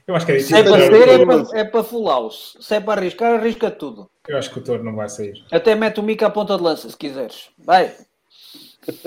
Eu 0.06 0.14
acho 0.14 0.24
que 0.24 0.32
é 0.32 0.38
Se 0.38 0.54
é 0.54 0.62
para 0.62 0.78
ser, 0.78 1.08
é 1.08 1.26
para, 1.26 1.58
é 1.58 1.64
para 1.64 1.82
full 1.82 2.06
house. 2.06 2.56
Se 2.60 2.76
é 2.76 2.80
para 2.80 3.00
arriscar, 3.00 3.34
arrisca 3.34 3.72
tudo. 3.72 4.08
Eu 4.28 4.38
acho 4.38 4.52
que 4.52 4.60
o 4.60 4.62
touro 4.62 4.84
não 4.84 4.94
vai 4.94 5.08
sair. 5.08 5.44
Até 5.50 5.74
mete 5.74 5.98
o 5.98 6.02
Mica 6.04 6.28
à 6.28 6.30
ponta 6.30 6.56
de 6.56 6.62
lança, 6.62 6.88
se 6.88 6.96
quiseres. 6.96 7.48
Vai. 7.58 7.92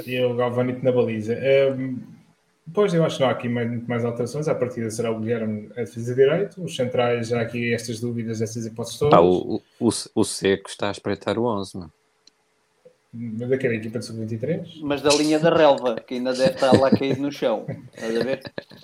E 0.06 0.20
o 0.22 0.36
Galvanito 0.36 0.84
na 0.84 0.92
baliza. 0.92 1.38
Um, 1.78 1.98
pois, 2.74 2.94
eu 2.94 3.06
acho 3.06 3.16
que 3.16 3.22
não 3.22 3.30
há 3.30 3.32
aqui 3.32 3.48
muito 3.48 3.88
mais 3.88 4.04
alterações. 4.04 4.50
A 4.50 4.56
partida 4.56 4.90
será 4.90 5.10
o 5.10 5.20
Guilherme 5.22 5.70
a 5.78 5.82
defesa 5.82 6.14
direito. 6.14 6.62
Os 6.62 6.76
centrais, 6.76 7.30
já 7.30 7.40
aqui 7.40 7.74
estas 7.74 8.02
dúvidas, 8.02 8.42
estas 8.42 8.66
hipóteses 8.66 9.00
todas. 9.00 9.18
Ah, 9.18 9.22
o, 9.22 9.62
o, 9.80 9.90
o 10.16 10.24
Seco 10.26 10.68
está 10.68 10.90
a 10.90 10.92
espreitar 10.92 11.40
o 11.40 11.46
11, 11.46 11.78
mano. 11.78 11.94
Mas 13.14 13.50
daquela 13.50 13.76
equipa 13.76 14.00
de 14.00 14.06
sub-23? 14.06 14.80
Mas 14.82 15.02
da 15.02 15.10
linha 15.12 15.40
da 15.40 15.50
relva, 15.56 15.96
que 15.96 16.16
ainda 16.16 16.34
deve 16.34 16.52
estar 16.52 16.72
lá 16.74 16.92
caído 16.92 17.22
no 17.22 17.32
chão. 17.32 17.66
Estás 17.96 18.16
a 18.16 18.24
ver? 18.24 18.44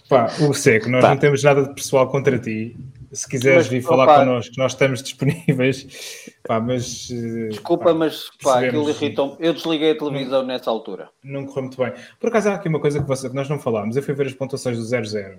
Pá, 0.09 0.27
o 0.41 0.53
Seco, 0.53 0.89
nós 0.89 1.01
pá. 1.01 1.09
não 1.09 1.17
temos 1.17 1.43
nada 1.43 1.63
de 1.63 1.75
pessoal 1.75 2.07
contra 2.09 2.39
ti. 2.39 2.75
Se 3.11 3.29
quiseres 3.29 3.57
mas, 3.57 3.67
vir 3.67 3.81
falar 3.81 4.05
opa, 4.05 4.19
connosco, 4.19 4.55
nós 4.57 4.71
estamos 4.71 5.03
disponíveis. 5.03 6.31
Pá, 6.47 6.59
mas. 6.59 7.09
Eh, 7.11 7.49
Desculpa, 7.49 7.85
pá, 7.85 7.93
mas 7.93 8.29
pá, 8.41 8.65
aquilo 8.65 8.89
irritou 8.89 9.37
Eu 9.39 9.53
desliguei 9.53 9.91
a 9.91 9.97
televisão 9.97 10.39
não, 10.39 10.47
nessa 10.47 10.71
altura. 10.71 11.09
Não 11.23 11.45
correu 11.45 11.63
muito 11.63 11.77
bem. 11.77 11.93
Por 12.19 12.29
acaso 12.29 12.49
há 12.49 12.55
aqui 12.55 12.69
uma 12.69 12.79
coisa 12.79 13.01
que, 13.01 13.07
você, 13.07 13.29
que 13.29 13.35
nós 13.35 13.47
não 13.49 13.59
falámos. 13.59 13.95
Eu 13.95 14.01
fui 14.01 14.15
ver 14.15 14.27
as 14.27 14.33
pontuações 14.33 14.77
do 14.77 14.83
0-0. 14.83 15.37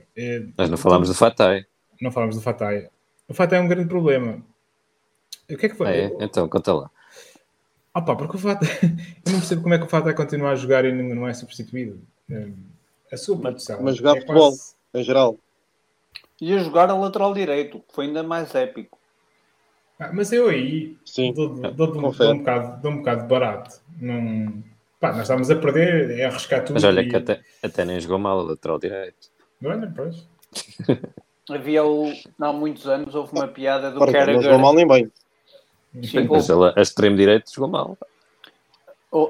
Nós 0.57 0.71
não 0.71 0.77
falámos 0.77 1.09
do 1.09 1.15
Fatai. 1.15 1.65
Não 2.01 2.13
falámos 2.13 2.37
do 2.37 2.43
Fatai. 2.43 2.89
O 3.27 3.35
Fatai 3.35 3.59
é 3.59 3.63
um 3.63 3.69
grande 3.69 3.89
problema. 3.89 4.41
O 5.51 5.57
que 5.57 5.67
é 5.67 5.69
que 5.69 5.75
foi? 5.75 5.89
É, 5.89 6.17
então, 6.21 6.49
conta 6.49 6.73
lá. 6.73 6.91
Ah 7.95 8.03
pá, 8.03 8.17
porque 8.17 8.37
o 8.37 8.39
Fata. 8.41 8.67
eu 8.83 9.33
não 9.33 9.39
percebo 9.39 9.63
como 9.63 9.75
é 9.75 9.79
que 9.79 9.85
o 9.85 9.89
Fata 9.89 10.07
vai 10.07 10.15
continuar 10.15 10.51
a 10.51 10.57
jogar 10.57 10.85
e 10.85 10.93
não 10.93 11.29
é 11.29 11.33
substituído. 11.33 12.01
É, 12.29 12.49
a 13.13 13.17
sua 13.17 13.39
produção. 13.39 13.81
Mas 13.81 13.97
jogar 13.97 14.17
é 14.17 14.21
futebol, 14.21 14.51
quase... 14.51 14.75
em 14.93 15.03
geral. 15.05 15.39
E 16.41 16.53
a 16.53 16.59
jogar 16.59 16.91
a 16.91 16.97
lateral 16.97 17.33
direito, 17.33 17.79
que 17.79 17.95
foi 17.95 18.07
ainda 18.07 18.25
mais 18.25 18.53
épico. 18.55 18.99
Ah, 19.99 20.11
mas 20.13 20.33
eu 20.33 20.49
aí 20.49 20.97
Sim, 21.05 21.33
dou, 21.33 21.49
dou, 21.51 21.71
dou, 21.71 21.93
dou, 21.93 22.33
um 22.33 22.39
bocado, 22.39 22.83
dou 22.83 22.91
um 22.91 22.97
bocado 22.97 23.29
barato. 23.29 23.81
Não... 24.01 24.65
Pá, 24.99 25.13
nós 25.13 25.23
estamos 25.23 25.51
a 25.51 25.57
perder, 25.57 26.19
é 26.19 26.25
arriscar 26.25 26.65
tudo. 26.65 26.75
Mas 26.75 26.85
olha 26.85 27.01
e... 27.01 27.09
que 27.09 27.15
até, 27.15 27.41
até 27.63 27.85
nem 27.85 28.01
jogou 28.01 28.19
mal 28.19 28.41
a 28.41 28.43
lateral 28.43 28.79
direito. 28.79 29.31
Olha, 29.65 29.93
pois. 29.95 30.27
Havia 31.49 31.85
o, 31.85 32.13
há 32.41 32.53
muitos 32.53 32.89
anos 32.89 33.15
houve 33.15 33.33
uma 33.33 33.47
piada 33.47 33.91
do 33.93 34.01
Carragher. 34.01 34.35
Não 34.35 34.43
jogou 34.43 34.59
mal 34.59 34.75
nem 34.75 34.87
bem. 34.87 35.13
Sim, 36.03 36.27
mas 36.29 36.51
ela, 36.51 36.73
a 36.77 36.83
extremo 36.83 37.17
direito 37.17 37.53
jogou 37.53 37.71
mal. 37.71 37.99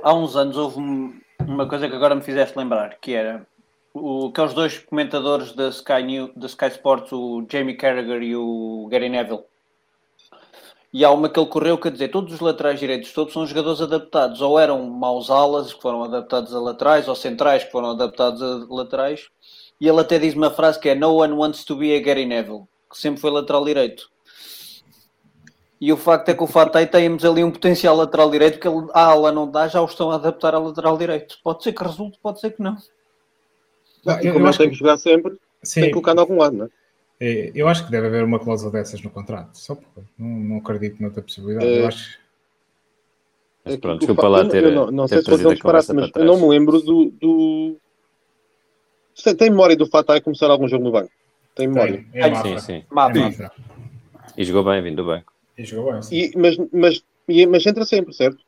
Há 0.03 0.15
uns 0.15 0.35
anos 0.35 0.57
houve 0.57 0.79
uma 1.41 1.69
coisa 1.69 1.89
que 1.89 1.95
agora 1.95 2.15
me 2.15 2.23
fizeste 2.23 2.57
lembrar, 2.57 2.99
que 3.01 3.13
era 3.13 3.47
o, 3.93 4.29
aqueles 4.29 4.55
dois 4.55 4.79
comentadores 4.79 5.53
da 5.53 5.69
Sky, 5.69 6.03
New, 6.03 6.33
da 6.35 6.47
Sky 6.47 6.67
Sports, 6.67 7.13
o 7.13 7.47
Jamie 7.51 7.77
Carragher 7.77 8.23
e 8.23 8.35
o 8.35 8.89
Gary 8.91 9.09
Neville. 9.09 9.45
E 10.93 11.05
há 11.05 11.11
uma 11.11 11.29
que 11.29 11.39
ele 11.39 11.49
correu, 11.49 11.77
quer 11.77 11.91
dizer, 11.91 12.09
todos 12.09 12.33
os 12.33 12.41
laterais 12.41 12.79
direitos 12.79 13.13
todos 13.13 13.33
são 13.33 13.45
jogadores 13.45 13.81
adaptados. 13.81 14.41
Ou 14.41 14.59
eram 14.59 14.89
maus 14.89 15.29
alas, 15.29 15.75
que 15.75 15.83
foram 15.83 16.05
adaptados 16.05 16.55
a 16.55 16.61
laterais, 16.61 17.09
ou 17.09 17.17
centrais, 17.17 17.65
que 17.65 17.73
foram 17.73 17.91
adaptados 17.91 18.41
a 18.41 18.65
laterais. 18.73 19.29
E 19.81 19.89
ele 19.89 20.01
até 20.01 20.21
diz 20.21 20.35
uma 20.35 20.53
frase 20.53 20.79
que 20.79 20.89
é 20.89 20.95
No 20.95 21.17
one 21.17 21.33
wants 21.33 21.65
to 21.65 21.75
be 21.75 21.97
a 21.97 22.01
Gary 22.01 22.25
Neville, 22.25 22.63
que 22.89 22.97
sempre 22.97 23.21
foi 23.21 23.33
lateral 23.33 23.65
direito. 23.65 24.09
E 25.81 25.93
o 25.93 25.97
facto 25.97 26.29
é 26.29 26.35
que 26.35 26.43
o 26.43 26.47
Fatei 26.47 26.87
temos 26.87 27.25
ali 27.25 27.43
um 27.45 27.51
potencial 27.51 27.97
lateral 27.97 28.31
direito 28.31 28.59
que 28.59 28.67
ele, 28.67 28.87
a 28.95 29.07
ala 29.07 29.33
não 29.33 29.51
dá, 29.51 29.69
já 29.69 29.83
o 29.83 29.85
estão 29.85 30.11
a 30.11 30.15
adaptar 30.15 30.55
ao 30.55 30.65
lateral 30.65 30.97
direito. 30.97 31.39
Pode 31.43 31.63
ser 31.63 31.73
que 31.73 31.83
resulte, 31.83 32.19
pode 32.23 32.41
ser 32.41 32.53
que 32.53 32.63
não. 32.63 32.77
não 34.05 34.21
eu, 34.21 34.33
como 34.33 34.47
eu 34.47 34.57
tem 34.57 34.71
que 34.71 34.77
jogar 34.77 34.97
sempre, 34.97 35.37
Sim. 35.63 35.81
tem 35.81 35.91
que 35.91 35.95
colocar 35.95 36.15
em 36.15 36.21
algum 36.21 36.39
lado, 36.39 36.57
não 36.57 36.67
é? 36.67 36.69
é? 37.21 37.53
Eu 37.55 37.69
acho 37.69 37.85
que 37.85 37.91
deve 37.91 38.07
haver 38.07 38.25
uma 38.25 38.39
cláusula 38.39 38.73
dessas 38.73 39.03
no 39.03 39.11
contrato. 39.11 39.59
Só 39.59 39.75
porque 39.75 40.01
não, 40.17 40.29
não 40.29 40.57
acredito 40.59 41.03
noutra 41.03 41.23
possibilidade. 41.23 41.67
É... 41.67 41.81
Eu 41.83 41.89
acho 41.89 42.25
mas 43.65 43.77
pronto, 43.77 44.01
desculpa 44.01 44.29
lá 44.29 44.47
ter. 44.47 44.65
Eu 44.65 44.73
não, 44.73 44.91
não 44.91 45.09
sei 45.09 45.23
se 45.23 45.31
um 45.31 45.53
disparate, 45.53 45.93
mas 45.95 46.11
eu 46.15 46.25
não 46.25 46.39
me 46.39 46.49
lembro 46.49 46.81
do. 46.83 47.11
do... 47.13 47.77
Tem 49.39 49.49
memória 49.49 49.75
do 49.75 49.87
Fatai 49.87 50.21
começar 50.21 50.51
algum 50.51 50.69
jogo 50.69 50.85
no 50.85 50.93
banco? 50.93 51.11
Tem 51.55 51.67
memória? 51.67 52.05
Tem, 52.13 52.21
é 52.21 52.35
sim, 52.35 52.59
sim. 52.59 52.85
É 52.85 53.51
e 54.37 54.45
jogou 54.45 54.65
bem 54.65 54.83
vindo 54.83 54.97
do 54.97 55.07
banco. 55.07 55.33
E 55.57 55.65
jogou 55.65 55.93
bem. 55.93 56.01
E, 56.11 56.33
mas, 56.37 56.57
mas, 56.73 57.05
mas 57.49 57.67
entra 57.67 57.85
sempre, 57.85 58.13
certo? 58.13 58.39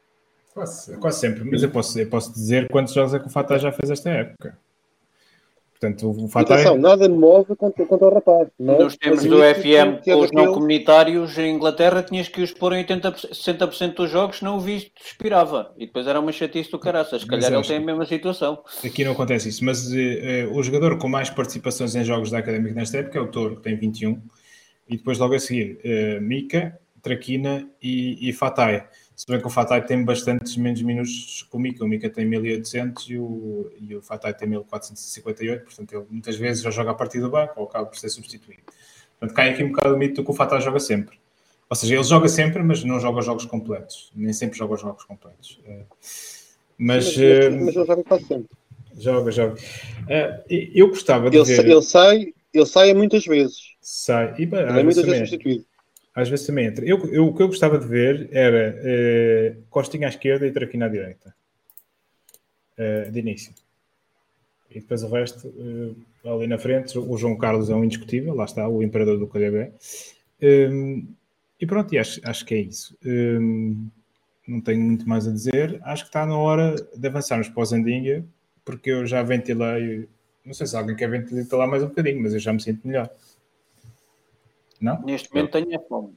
Quase, 0.53 0.97
quase 0.97 1.21
sempre. 1.21 1.45
Mas 1.45 1.63
eu 1.63 1.71
posso, 1.71 1.99
eu 1.99 2.09
posso 2.09 2.33
dizer 2.33 2.69
quantos 2.69 2.95
jogos 2.95 3.15
é 3.15 3.19
que 3.19 3.27
o 3.27 3.31
Fatah 3.31 3.59
já 3.59 3.71
fez 3.71 3.91
esta 3.91 4.11
época. 4.11 4.59
Portanto, 5.79 6.25
o 6.25 6.29
Fatah. 6.29 6.55
Atenção, 6.55 6.79
nada 6.79 7.07
move 7.07 7.55
contra, 7.55 7.85
contra 7.85 8.07
o 8.07 8.15
rapaz. 8.15 8.49
Não? 8.59 8.79
Nos 8.79 8.97
tempos 8.97 9.25
do 9.25 9.37
FM, 9.37 10.03
com 10.03 10.21
os 10.21 10.33
não 10.33 10.55
comunitários 10.55 11.37
em 11.37 11.55
Inglaterra, 11.55 12.03
tinhas 12.03 12.29
que 12.29 12.41
os 12.41 12.51
pôr 12.53 12.73
em 12.73 12.85
80%, 12.85 13.29
60% 13.31 13.95
dos 13.95 14.11
jogos, 14.11 14.41
não 14.41 14.57
o 14.57 14.61
visto, 14.61 14.91
expirava. 15.05 15.75
E 15.77 15.85
depois 15.85 16.07
era 16.07 16.19
uma 16.19 16.33
chatice 16.33 16.71
do 16.71 16.79
caraças. 16.79 17.21
Se 17.21 17.29
calhar 17.29 17.53
ele 17.53 17.63
tem 17.63 17.77
a 17.77 17.81
mesma 17.81 18.07
situação. 18.07 18.65
Aqui 18.83 19.05
não 19.05 19.13
acontece 19.13 19.51
isso, 19.51 19.63
mas 19.63 19.93
uh, 19.93 19.95
uh, 19.95 20.57
o 20.57 20.63
jogador 20.63 20.97
com 20.97 21.09
mais 21.09 21.29
participações 21.29 21.95
em 21.95 22.03
jogos 22.03 22.31
da 22.31 22.39
Académica 22.39 22.75
nesta 22.75 22.97
época 22.97 23.19
é 23.19 23.21
o 23.21 23.29
Toro, 23.29 23.57
que 23.57 23.63
tem 23.63 23.77
21. 23.77 24.19
E 24.89 24.97
depois, 24.97 25.19
logo 25.19 25.35
a 25.35 25.39
seguir, 25.39 25.79
uh, 25.85 26.23
Mika, 26.23 26.79
Traquina 27.07 27.71
e, 27.81 28.29
e 28.29 28.33
Fatai. 28.33 28.85
Se 29.15 29.25
bem 29.29 29.41
que 29.41 29.47
o 29.47 29.51
Fatai 29.51 29.85
tem 29.85 30.05
bastantes 30.05 30.57
menos 30.57 30.83
minutos 30.83 31.47
que 31.49 31.57
o 31.57 31.59
Mika. 31.61 31.85
O 31.85 31.89
Mika 31.89 32.11
tem 32.11 32.27
1800 32.27 33.09
e 33.09 33.17
o, 33.17 33.71
e 33.81 33.95
o 33.95 34.03
Fatai 34.03 34.35
tem 34.35 34.49
1458, 34.49 35.65
portanto 35.65 35.93
ele 35.95 36.05
muitas 36.11 36.37
vezes 36.37 36.65
já 36.65 36.71
joga 36.71 36.91
a 36.91 36.95
partir 36.95 37.21
do 37.21 37.31
banco 37.31 37.53
ou 37.57 37.67
acaba 37.67 37.87
por 37.87 37.97
ser 37.97 38.09
substituído. 38.09 38.63
Portanto, 39.21 39.37
cai 39.37 39.51
aqui 39.51 39.63
um 39.63 39.69
bocado 39.69 39.95
o 39.95 39.99
mito 39.99 40.25
que 40.25 40.31
o 40.31 40.35
Fatai 40.35 40.61
joga 40.61 40.81
sempre. 40.81 41.17
Ou 41.71 41.77
seja, 41.77 41.95
ele 41.95 42.03
joga 42.03 42.29
sempre, 42.29 42.61
mas 42.63 42.83
não 42.83 42.99
joga 42.99 43.23
jogos 43.23 43.47
completos. 43.47 44.11
Nem 44.15 44.33
sempre 44.33 44.59
joga 44.59 44.77
jogos 44.77 45.05
completos. 45.05 45.61
Eh, 45.65 45.85
mas, 46.77 47.17
mas, 47.17 47.17
mas, 47.17 47.63
mas 47.63 47.77
ele 47.77 47.87
joga 47.87 48.05
quase 48.05 48.25
sempre. 48.27 48.57
Joga, 48.99 49.31
joga. 49.31 49.61
Eh, 50.09 50.71
eu 50.75 50.89
gostava 50.89 51.31
de 51.31 51.37
ele, 51.37 51.45
ver... 51.45 51.67
Ele 51.67 51.83
sai, 51.83 52.35
ele 52.53 52.67
sai 52.67 52.95
muitas 52.95 53.25
vezes. 53.25 53.59
Sai. 53.81 54.35
E, 54.39 54.47
bem, 54.47 54.61
ele 54.61 54.81
é 54.81 54.83
muitas 54.83 55.05
vezes 55.05 55.29
substituído 55.31 55.65
às 56.17 56.31
vezes 56.31 56.47
também 56.47 56.67
entra. 56.67 56.83
Eu, 56.85 56.99
eu, 57.13 57.27
o 57.27 57.35
que 57.35 57.43
eu 57.43 57.47
gostava 57.47 57.79
de 57.79 57.87
ver 57.87 58.31
era 58.33 58.75
uh, 58.75 59.63
Costinha 59.69 60.09
à 60.09 60.11
esquerda 60.11 60.47
e 60.47 60.51
Traquina 60.51 60.87
à 60.87 60.89
direita. 60.89 61.35
Uh, 62.79 63.11
de 63.13 63.21
início. 63.21 63.53
E 64.71 64.81
depois 64.81 65.03
o 65.03 65.09
resto, 65.09 65.47
uh, 65.49 65.95
ali 66.35 66.47
na 66.47 66.59
frente, 66.59 66.99
o 66.99 67.17
João 67.19 67.37
Carlos 67.37 67.69
é 67.69 67.75
um 67.75 67.85
indiscutível, 67.85 68.35
lá 68.35 68.47
está, 68.47 68.67
o 68.67 68.83
imperador 68.83 69.19
do 69.19 69.29
KDB. 69.29 69.73
Um, 70.43 71.07
e 71.61 71.67
pronto, 71.67 71.95
e 71.95 71.99
acho, 71.99 72.19
acho 72.25 72.47
que 72.47 72.55
é 72.55 72.59
isso. 72.61 72.97
Um, 73.05 73.89
não 74.49 74.63
tenho 74.63 74.81
muito 74.81 75.07
mais 75.07 75.29
a 75.29 75.33
dizer. 75.33 75.79
Acho 75.83 76.05
que 76.05 76.09
está 76.09 76.25
na 76.25 76.39
hora 76.39 76.77
de 76.97 77.07
avançarmos 77.07 77.51
para 77.51 77.61
o 77.61 77.65
Zandinga, 77.65 78.25
porque 78.65 78.91
eu 78.91 79.07
já 79.07 79.23
ventilei. 79.23 80.09
Não 80.45 80.55
sei 80.55 80.67
se 80.67 80.77
alguém 80.77 80.97
quer 80.97 81.11
ventilar 81.11 81.69
mais 81.69 81.83
um 81.83 81.89
bocadinho, 81.89 82.23
mas 82.23 82.33
eu 82.33 82.39
já 82.39 82.55
me 82.55 82.63
sinto 82.63 82.87
melhor. 82.87 83.11
Não? 84.81 85.03
Neste 85.03 85.33
momento 85.33 85.53
tenho 85.53 85.77
a 85.77 85.81
fome. 85.81 86.15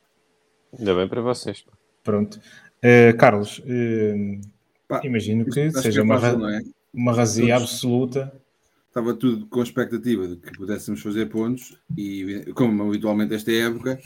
Ainda 0.77 0.95
bem 0.95 1.07
para 1.07 1.21
vocês. 1.21 1.65
Pronto. 2.03 2.39
Uh, 2.77 3.17
Carlos, 3.17 3.59
uh, 3.59 4.41
Pá, 4.87 5.01
imagino 5.03 5.45
que 5.45 5.71
seja 5.71 5.91
que 5.91 5.99
uma, 5.99 6.19
fácil, 6.19 6.47
é? 6.47 6.61
uma 6.93 7.13
razia 7.13 7.55
Todos, 7.55 7.73
absoluta. 7.73 8.41
Estava 8.87 9.13
tudo 9.13 9.45
com 9.47 9.59
a 9.59 9.63
expectativa 9.63 10.27
de 10.27 10.35
que 10.37 10.51
pudéssemos 10.51 11.01
fazer 11.01 11.27
pontos 11.27 11.79
e, 11.95 12.45
como 12.55 12.87
habitualmente 12.87 13.35
esta 13.35 13.51
época, 13.51 13.99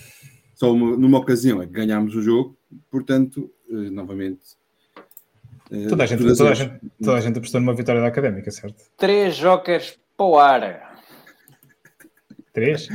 só 0.55 0.73
uma, 0.73 0.97
numa 0.97 1.19
ocasião 1.19 1.61
é 1.61 1.65
que 1.65 1.71
ganhámos 1.71 2.15
o 2.15 2.21
jogo, 2.21 2.57
portanto, 2.91 3.49
uh, 3.69 3.91
novamente. 3.91 4.41
Toda 5.89 6.03
a, 6.03 6.05
gente, 6.05 6.23
toda, 6.23 6.49
a 6.51 6.53
gente, 6.53 6.79
toda 7.01 7.17
a 7.17 7.21
gente 7.21 7.37
apostou 7.37 7.59
numa 7.59 7.73
vitória 7.73 7.99
da 7.99 8.07
Académica, 8.07 8.51
certo? 8.51 8.83
Três 8.95 9.35
jokers 9.35 9.97
para 10.15 10.25
o 10.25 10.37
ar. 10.37 10.92
Três? 12.53 12.87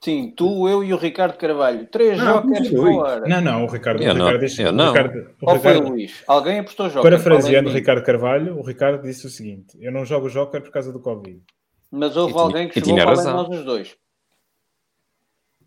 Sim, 0.00 0.32
tu, 0.34 0.66
eu 0.66 0.82
e 0.82 0.94
o 0.94 0.96
Ricardo 0.96 1.36
Carvalho. 1.36 1.86
Três 1.86 2.16
não, 2.16 2.42
jokers 2.42 2.68
fora. 2.70 3.28
Não, 3.28 3.40
não, 3.42 3.64
o 3.64 3.66
Ricardo. 3.68 4.02
Eu 4.02 4.10
o 4.10 4.14
Ricardo 4.14 4.40
disse, 4.40 4.62
eu 4.62 4.72
não. 4.72 4.86
O 4.86 4.88
Ricardo, 4.88 5.18
o 5.18 5.50
Ou 5.50 5.54
Ricardo, 5.54 5.60
foi 5.60 5.76
o 5.76 5.88
Luís? 5.90 6.24
Alguém 6.26 6.58
apostou 6.60 6.88
joker? 6.88 7.02
Parafraseando 7.02 7.68
o 7.68 7.72
Ricardo 7.72 8.02
Carvalho, 8.02 8.58
o 8.58 8.62
Ricardo 8.62 9.02
disse 9.02 9.26
o 9.26 9.30
seguinte: 9.30 9.76
Eu 9.78 9.92
não 9.92 10.06
jogo 10.06 10.30
joker 10.30 10.62
por 10.62 10.70
causa 10.70 10.90
do 10.90 10.98
Covid. 10.98 11.42
Mas 11.90 12.16
houve 12.16 12.32
e 12.32 12.38
alguém 12.38 12.68
que 12.68 12.80
chegou 12.80 12.96
para 12.96 13.22
nós 13.22 13.48
os 13.50 13.64
dois. 13.66 13.94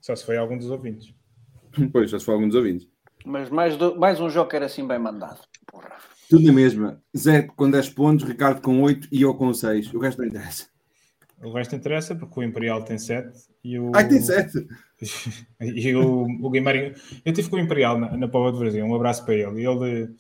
Só 0.02 0.16
se 0.16 0.26
foi 0.26 0.38
algum 0.38 0.58
dos 0.58 0.70
ouvintes. 0.70 1.14
Pois, 1.92 2.10
só 2.10 2.18
se 2.18 2.26
foi 2.26 2.34
algum 2.34 2.48
dos 2.48 2.56
ouvintes. 2.56 2.88
Mas 3.26 3.50
mais, 3.50 3.76
do, 3.76 3.96
mais 4.00 4.20
um 4.20 4.30
joker 4.30 4.64
assim 4.64 4.88
bem 4.88 4.98
mandado. 4.98 5.42
Porra. 5.68 5.92
Tudo 6.30 6.46
na 6.46 6.54
mesma. 6.54 7.02
Zé 7.16 7.44
com 7.44 7.70
10 7.70 7.90
pontos, 7.90 8.26
Ricardo 8.26 8.62
com 8.62 8.82
8 8.82 9.10
e 9.12 9.22
eu 9.22 9.36
com 9.36 9.54
6. 9.54 9.94
O 9.94 10.00
resto 10.00 10.20
não 10.22 10.28
interessa. 10.28 10.68
O 11.46 11.54
resto 11.54 11.76
interessa 11.76 12.16
porque 12.16 12.40
o 12.40 12.44
Imperial 12.44 12.84
tem 12.84 12.98
7 12.98 13.30
e 13.64 13.80
o. 13.80 13.92
Ai, 13.96 14.08
tem 14.08 14.22
7! 14.22 14.68
e 15.62 15.96
o, 15.96 16.24
o 16.42 16.50
Guimarães. 16.50 17.22
Eu 17.24 17.34
tive 17.34 17.50
com 17.50 17.56
o 17.58 17.60
Imperial 17.60 18.00
na, 18.00 18.18
na 18.18 18.28
Pova 18.28 18.52
do 18.52 18.60
Brasil. 18.60 18.86
Um 18.86 18.96
abraço 18.96 19.24
para 19.24 19.36
ele. 19.36 19.66
Ele 19.66 20.16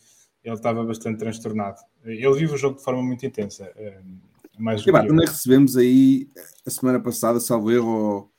ele 0.45 0.53
estava 0.53 0.83
bastante 0.83 1.17
transtornado. 1.17 1.81
Ele 2.03 2.31
vive 2.33 2.53
o 2.53 2.57
jogo 2.57 2.77
de 2.77 2.83
forma 2.83 3.01
muito 3.01 3.25
intensa. 3.25 3.71
Eh, 3.75 3.99
mais 4.59 4.85
e, 4.85 4.91
bah, 4.91 5.05
também 5.05 5.25
recebemos 5.25 5.75
aí 5.75 6.29
a 6.65 6.69
semana 6.69 6.99
passada, 6.99 7.39
salvo 7.39 7.71
erro, 7.71 7.87
ou, 7.87 8.31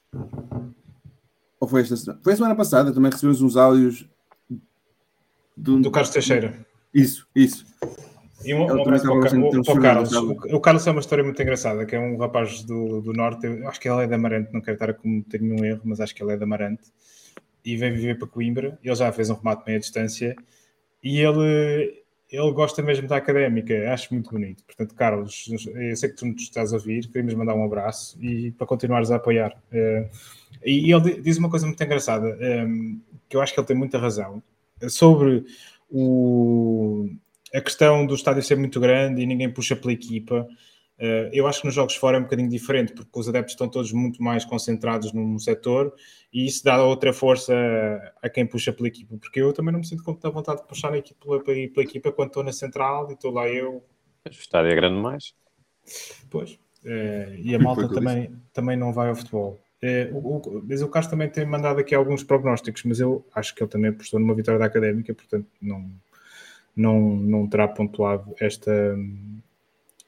ou 1.59 1.69
foi 1.69 1.83
esta 1.83 1.97
semana? 1.97 2.21
Foi 2.23 2.33
a 2.33 2.37
semana 2.37 2.55
passada, 2.55 2.95
também 2.95 3.11
recebemos 3.11 3.43
uns 3.43 3.57
áudios 3.57 4.09
do, 5.57 5.81
do 5.81 5.91
Carlos 5.91 6.13
Teixeira. 6.13 6.65
Isso, 6.95 7.27
isso. 7.35 7.67
E 8.47 8.55
um, 8.55 8.65
um 8.65 8.83
abraço 8.83 9.05
para, 9.05 9.13
o, 9.13 9.63
para 9.65 9.75
o 9.75 9.83
Carlos. 9.83 10.13
O, 10.13 10.57
o, 10.57 10.61
Carlos 10.61 10.87
é 10.87 10.91
uma 10.93 11.01
história 11.01 11.25
muito 11.25 11.43
engraçada, 11.43 11.85
que 11.85 11.97
é 11.97 11.99
um 11.99 12.17
rapaz 12.17 12.63
do, 12.63 13.01
do 13.01 13.13
Norte, 13.13 13.45
eu 13.47 13.69
acho 13.69 13.81
que 13.81 13.89
ele 13.89 14.05
é 14.05 14.07
de 14.07 14.15
Amarante, 14.15 14.53
não 14.53 14.61
quero 14.61 14.77
estar 14.77 14.91
a 14.91 14.95
cometer 14.95 15.41
nenhum 15.41 15.65
erro, 15.65 15.81
mas 15.85 16.01
acho 16.01 16.15
que 16.15 16.23
ele 16.23 16.33
é 16.33 16.37
de 16.37 16.45
Amarante, 16.45 16.85
e 17.65 17.77
veio 17.77 17.95
viver 17.95 18.19
para 18.19 18.29
Coimbra, 18.29 18.79
ele 18.83 18.95
já 18.95 19.11
fez 19.11 19.31
um 19.31 19.35
remate 19.35 19.65
meia 19.67 19.81
distância, 19.81 20.37
e 21.03 21.19
ele, 21.19 22.05
ele 22.31 22.53
gosta 22.53 22.81
mesmo 22.83 23.09
da 23.09 23.17
académica, 23.17 23.93
acho 23.93 24.15
muito 24.15 24.31
bonito. 24.31 24.65
Portanto, 24.65 24.95
Carlos, 24.95 25.49
eu 25.75 25.97
sei 25.97 26.09
que 26.09 26.17
tu 26.17 26.27
nos 26.27 26.43
estás 26.43 26.73
a 26.73 26.77
ouvir, 26.77 27.09
queremos 27.09 27.35
mandar 27.35 27.55
um 27.55 27.65
abraço 27.65 28.17
e 28.23 28.53
para 28.53 28.67
continuares 28.67 29.11
a 29.11 29.17
apoiar. 29.17 29.61
Uh, 29.73 30.09
e 30.65 30.93
ele 30.93 31.21
diz 31.21 31.37
uma 31.37 31.51
coisa 31.51 31.67
muito 31.67 31.83
engraçada, 31.83 32.29
ehm, 32.41 32.99
que 33.29 33.37
eu 33.37 33.41
acho 33.41 33.53
que 33.53 33.61
ele 33.61 33.67
tem 33.67 33.77
muita 33.77 33.99
razão, 33.99 34.43
sobre 34.89 35.45
o, 35.91 37.09
a 37.55 37.61
questão 37.61 38.07
do 38.07 38.15
estádio 38.15 38.43
ser 38.43 38.57
muito 38.57 38.81
grande 38.81 39.23
e 39.23 39.27
ninguém 39.27 39.53
puxa 39.53 39.77
pela 39.77 39.93
equipa. 39.93 40.47
Uh, 40.99 41.29
eu 41.31 41.47
acho 41.47 41.61
que 41.61 41.67
nos 41.67 41.75
jogos 41.75 41.95
fora 41.95 42.17
é 42.17 42.21
um 42.21 42.23
bocadinho 42.23 42.49
diferente, 42.49 42.95
porque 42.95 43.11
os 43.19 43.29
adeptos 43.29 43.53
estão 43.53 43.69
todos 43.69 43.93
muito 43.93 44.23
mais 44.23 44.45
concentrados 44.45 45.13
num 45.13 45.39
setor 45.39 45.95
e 46.33 46.47
isso 46.47 46.65
dá 46.65 46.83
outra 46.83 47.13
força 47.13 47.55
a 48.23 48.29
quem 48.31 48.47
puxa 48.47 48.73
pela 48.73 48.89
equipa, 48.89 49.17
porque 49.19 49.41
eu 49.41 49.53
também 49.53 49.73
não 49.73 49.81
me 49.81 49.87
sinto 49.87 50.03
com 50.03 50.15
tanta 50.15 50.31
vontade 50.31 50.63
de 50.63 50.67
puxar 50.67 50.93
a 50.93 50.99
equipa, 50.99 51.39
pela, 51.41 51.85
equipa 51.85 52.13
quando 52.13 52.29
estou 52.29 52.43
na 52.43 52.53
central 52.53 53.11
e 53.11 53.15
estou 53.15 53.31
lá 53.31 53.47
eu. 53.47 53.85
O 54.27 54.31
estádio 54.31 54.73
é 54.73 54.75
grande 54.75 55.01
mais. 55.01 55.35
Pois. 56.31 56.53
Uh, 56.83 57.35
e 57.43 57.55
a 57.55 57.59
malta 57.59 57.89
também, 57.89 58.33
também 58.53 58.77
não 58.77 58.93
vai 58.93 59.09
ao 59.09 59.17
futebol. 59.17 59.61
O, 60.13 60.19
o, 60.19 60.65
mas 60.67 60.83
o 60.83 60.89
Carlos 60.89 61.11
também 61.11 61.29
tem 61.29 61.45
mandado 61.45 61.79
aqui 61.79 61.95
alguns 61.95 62.25
prognósticos, 62.25 62.83
mas 62.85 62.99
eu 62.99 63.25
acho 63.35 63.55
que 63.55 63.63
ele 63.63 63.71
também 63.71 63.91
apostou 63.91 64.19
numa 64.19 64.35
vitória 64.35 64.59
da 64.59 64.65
Académica, 64.65 65.15
portanto 65.15 65.47
não, 65.61 65.89
não, 66.77 67.01
não 67.01 67.49
terá 67.49 67.67
pontuado 67.67 68.35
esta, 68.39 68.97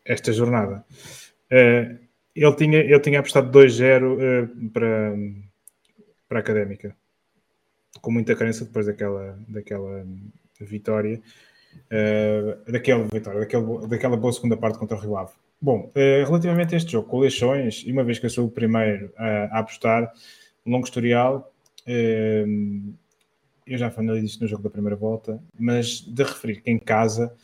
esta 0.04 0.32
jornada. 0.32 0.84
Uh, 1.50 1.98
ele, 2.36 2.54
tinha, 2.56 2.78
ele 2.78 3.00
tinha 3.00 3.20
apostado 3.20 3.50
2-0 3.50 4.04
uh, 4.14 4.70
para, 4.70 5.14
para 6.28 6.38
a 6.38 6.40
Académica, 6.40 6.94
com 8.02 8.10
muita 8.10 8.36
crença 8.36 8.66
depois 8.66 8.86
daquela, 8.86 9.38
daquela 9.48 10.06
vitória, 10.60 11.22
uh, 11.86 12.70
daquela 12.70 13.04
vitória, 13.04 13.40
daquela, 13.40 13.88
daquela 13.88 14.16
boa 14.16 14.32
segunda 14.32 14.56
parte 14.56 14.78
contra 14.78 14.96
o 14.96 15.00
Rio 15.00 15.16
Ave. 15.16 15.32
Bom, 15.60 15.90
relativamente 15.96 16.72
a 16.72 16.78
este 16.78 16.92
jogo, 16.92 17.08
com 17.08 17.18
Leixões, 17.18 17.82
e 17.84 17.90
uma 17.90 18.04
vez 18.04 18.20
que 18.20 18.26
eu 18.26 18.30
sou 18.30 18.46
o 18.46 18.50
primeiro 18.50 19.12
a, 19.16 19.26
a 19.26 19.58
apostar, 19.58 20.12
longo 20.64 20.84
historial, 20.84 21.52
eu 23.68 23.78
já 23.78 23.90
falei 23.90 24.20
disto 24.20 24.40
no 24.40 24.48
jogo 24.48 24.62
da 24.62 24.70
primeira 24.70 24.96
volta, 24.96 25.42
mas 25.58 26.00
de 26.00 26.22
referir 26.22 26.60
que 26.62 26.70
em 26.70 26.78
casa 26.78 27.34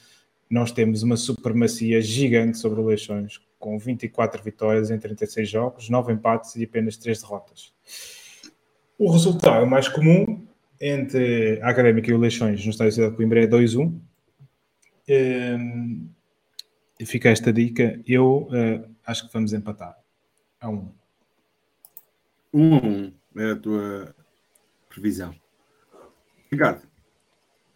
nós 0.49 0.72
temos 0.72 1.03
uma 1.03 1.16
supremacia 1.16 2.01
gigante 2.01 2.59
sobre 2.59 2.81
o 2.81 2.87
Leixões, 2.87 3.41
com 3.59 3.79
24 3.79 4.43
vitórias 4.43 4.91
em 4.91 4.99
36 4.99 5.49
jogos, 5.49 5.89
9 5.89 6.12
empates 6.12 6.57
e 6.57 6.64
apenas 6.64 6.97
3 6.97 7.20
derrotas. 7.22 7.72
O 8.99 9.11
resultado 9.11 9.66
mais 9.66 9.89
comum 9.89 10.47
entre 10.81 11.61
a 11.62 11.70
Académica 11.70 12.11
e 12.11 12.14
o 12.14 12.18
Leixões 12.18 12.64
no 12.64 12.70
estádio 12.70 12.91
de 12.91 12.95
Cidade 12.95 13.12
de 13.12 13.16
Coimbra 13.16 13.43
é 13.43 13.47
2-1. 13.47 13.99
Um, 15.09 16.09
fica 17.05 17.31
esta 17.31 17.53
dica. 17.53 18.01
Eu 18.07 18.49
uh, 18.51 18.89
acho 19.07 19.27
que 19.27 19.33
vamos 19.33 19.53
empatar 19.53 19.99
a 20.61 20.68
1. 20.68 20.93
1 22.53 22.75
a 22.75 22.81
1 22.81 23.12
é 23.37 23.51
a 23.51 23.57
tua 23.57 24.14
previsão. 24.89 25.35
Ricardo. 26.55 26.83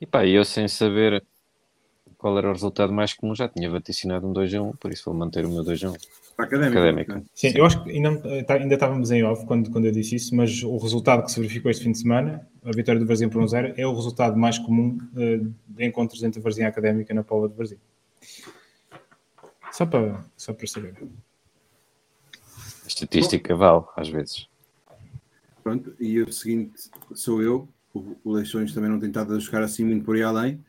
E 0.00 0.06
pá, 0.06 0.26
eu 0.26 0.44
sem 0.44 0.68
saber 0.68 1.22
qual 2.16 2.36
era 2.36 2.48
o 2.48 2.52
resultado 2.52 2.92
mais 2.92 3.14
comum, 3.14 3.34
já 3.34 3.48
tinha 3.48 3.70
vaticinado 3.70 4.26
um 4.26 4.32
2 4.32 4.54
a 4.54 4.62
1, 4.62 4.72
por 4.72 4.92
isso 4.92 5.04
vou 5.06 5.14
manter 5.14 5.44
o 5.44 5.48
meu 5.48 5.62
2 5.62 5.84
a 5.84 5.90
1. 5.90 5.94
Académica. 6.38 6.78
Académica. 6.78 7.22
Sim, 7.34 7.50
Sim, 7.50 7.58
eu 7.58 7.64
acho 7.64 7.82
que 7.82 7.90
ainda, 7.90 8.44
tá, 8.44 8.54
ainda 8.54 8.74
estávamos 8.74 9.10
em 9.10 9.24
off 9.24 9.44
quando, 9.44 9.70
quando 9.70 9.86
eu 9.86 9.92
disse 9.92 10.14
isso, 10.14 10.34
mas 10.36 10.62
o 10.62 10.76
resultado 10.78 11.24
que 11.24 11.32
se 11.32 11.40
verificou 11.40 11.68
este 11.70 11.82
fim 11.82 11.92
de 11.92 11.98
semana, 11.98 12.48
a 12.64 12.70
vitória 12.70 13.00
do 13.00 13.06
Varzim 13.06 13.28
por 13.28 13.42
1-0, 13.42 13.74
é 13.76 13.86
o 13.86 13.94
resultado 13.94 14.36
mais 14.36 14.56
comum 14.58 14.98
uh, 15.14 15.54
de 15.68 15.84
encontros 15.84 16.22
entre 16.22 16.40
Varzim 16.40 16.62
e 16.62 16.64
Académica 16.64 17.12
na 17.12 17.24
Paula 17.24 17.48
de 17.48 17.56
Varzim. 17.56 17.78
Só 19.72 19.84
para, 19.84 20.24
só 20.36 20.52
para 20.52 20.66
saber. 20.66 20.94
A 22.84 22.86
estatística 22.86 23.54
Bom, 23.54 23.60
vale, 23.60 23.84
às 23.96 24.08
vezes. 24.08 24.48
Pronto, 25.62 25.94
e 25.98 26.20
o 26.20 26.32
seguinte 26.32 26.90
sou 27.14 27.42
eu. 27.42 27.68
O, 27.98 28.30
o 28.30 28.32
Leixões 28.32 28.72
também 28.72 28.90
não 28.90 28.98
tem 28.98 29.08
estado 29.08 29.34
a 29.34 29.38
jogar 29.38 29.62
assim 29.62 29.84
muito 29.84 30.04
por 30.04 30.16
aí 30.16 30.22
além. 30.22 30.64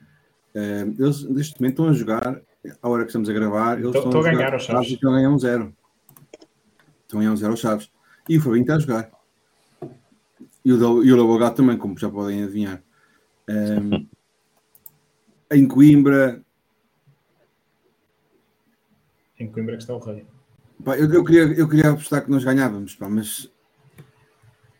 Uh, 0.55 0.95
eles 0.97 1.23
neste 1.23 1.59
momento 1.59 1.73
estão 1.73 1.89
a 1.89 1.93
jogar, 1.93 2.41
à 2.81 2.89
hora 2.89 3.03
que 3.03 3.09
estamos 3.09 3.29
a 3.29 3.33
gravar, 3.33 3.79
eles 3.79 3.95
estão, 3.95 4.05
estão 4.05 4.21
a, 4.21 4.23
ganhar 4.23 4.55
os 4.55 4.63
Chaves. 4.63 4.91
Estão 4.91 5.13
a 5.13 5.15
ganhar 5.15 5.29
um 5.29 5.39
zero. 5.39 5.75
Estão 7.03 7.19
a 7.19 7.21
ganhar 7.21 7.33
um 7.33 7.37
zero 7.37 7.51
aos 7.51 7.59
Chaves. 7.59 7.91
E 8.27 8.37
o 8.37 8.41
Fabinho 8.41 8.61
está 8.61 8.75
a 8.75 8.79
jogar. 8.79 9.11
E 10.63 10.73
o, 10.73 11.03
e 11.03 11.11
o 11.11 11.15
Lobo 11.15 11.51
também, 11.51 11.77
como 11.77 11.97
já 11.97 12.09
podem 12.09 12.43
adivinhar. 12.43 12.83
Um, 13.49 14.07
em 15.51 15.67
Coimbra. 15.67 16.43
Em 19.39 19.49
Coimbra 19.51 19.77
que 19.77 19.83
está 19.83 19.95
o 19.95 19.99
rei. 19.99 20.25
Pá, 20.83 20.97
eu, 20.97 21.11
eu, 21.11 21.23
queria, 21.23 21.43
eu 21.59 21.67
queria 21.67 21.91
apostar 21.91 22.23
que 22.23 22.31
nós 22.31 22.43
ganhávamos, 22.43 22.95
pá, 22.95 23.09
mas, 23.09 23.51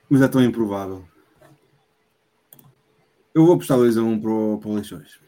mas 0.10 0.22
é 0.22 0.28
tão 0.28 0.42
improvável. 0.42 1.06
Eu 3.34 3.46
vou 3.46 3.56
apostar 3.56 3.78
2 3.78 3.98
a 3.98 4.02
1 4.02 4.08
um 4.08 4.20
para 4.20 4.32
o, 4.32 4.58
para 4.58 4.70
o 4.70 4.74
Leixões. 4.76 5.20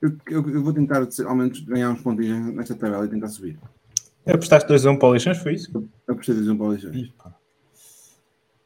Eu, 0.00 0.16
eu, 0.30 0.50
eu, 0.50 0.62
vou 0.62 0.72
tentar 0.72 1.06
ao 1.26 1.36
menos 1.36 1.60
ganhar 1.60 1.90
uns 1.90 2.00
pontinhos 2.00 2.54
nesta 2.54 2.74
tabela 2.74 3.04
e 3.04 3.08
tentar 3.08 3.28
subir. 3.28 3.58
Apostaste 4.26 4.68
2 4.68 4.86
a 4.86 4.90
1 4.90 4.92
um 4.92 4.98
para 4.98 5.08
o 5.08 5.12
Leixões, 5.12 5.38
foi 5.38 5.54
isso? 5.54 5.70
Eu 6.06 6.14
apostei 6.14 6.34
2 6.34 6.48
a 6.48 6.50
1 6.50 6.54
um 6.54 6.58
para 6.58 6.66
o 6.66 6.70
Leixões. 6.70 7.12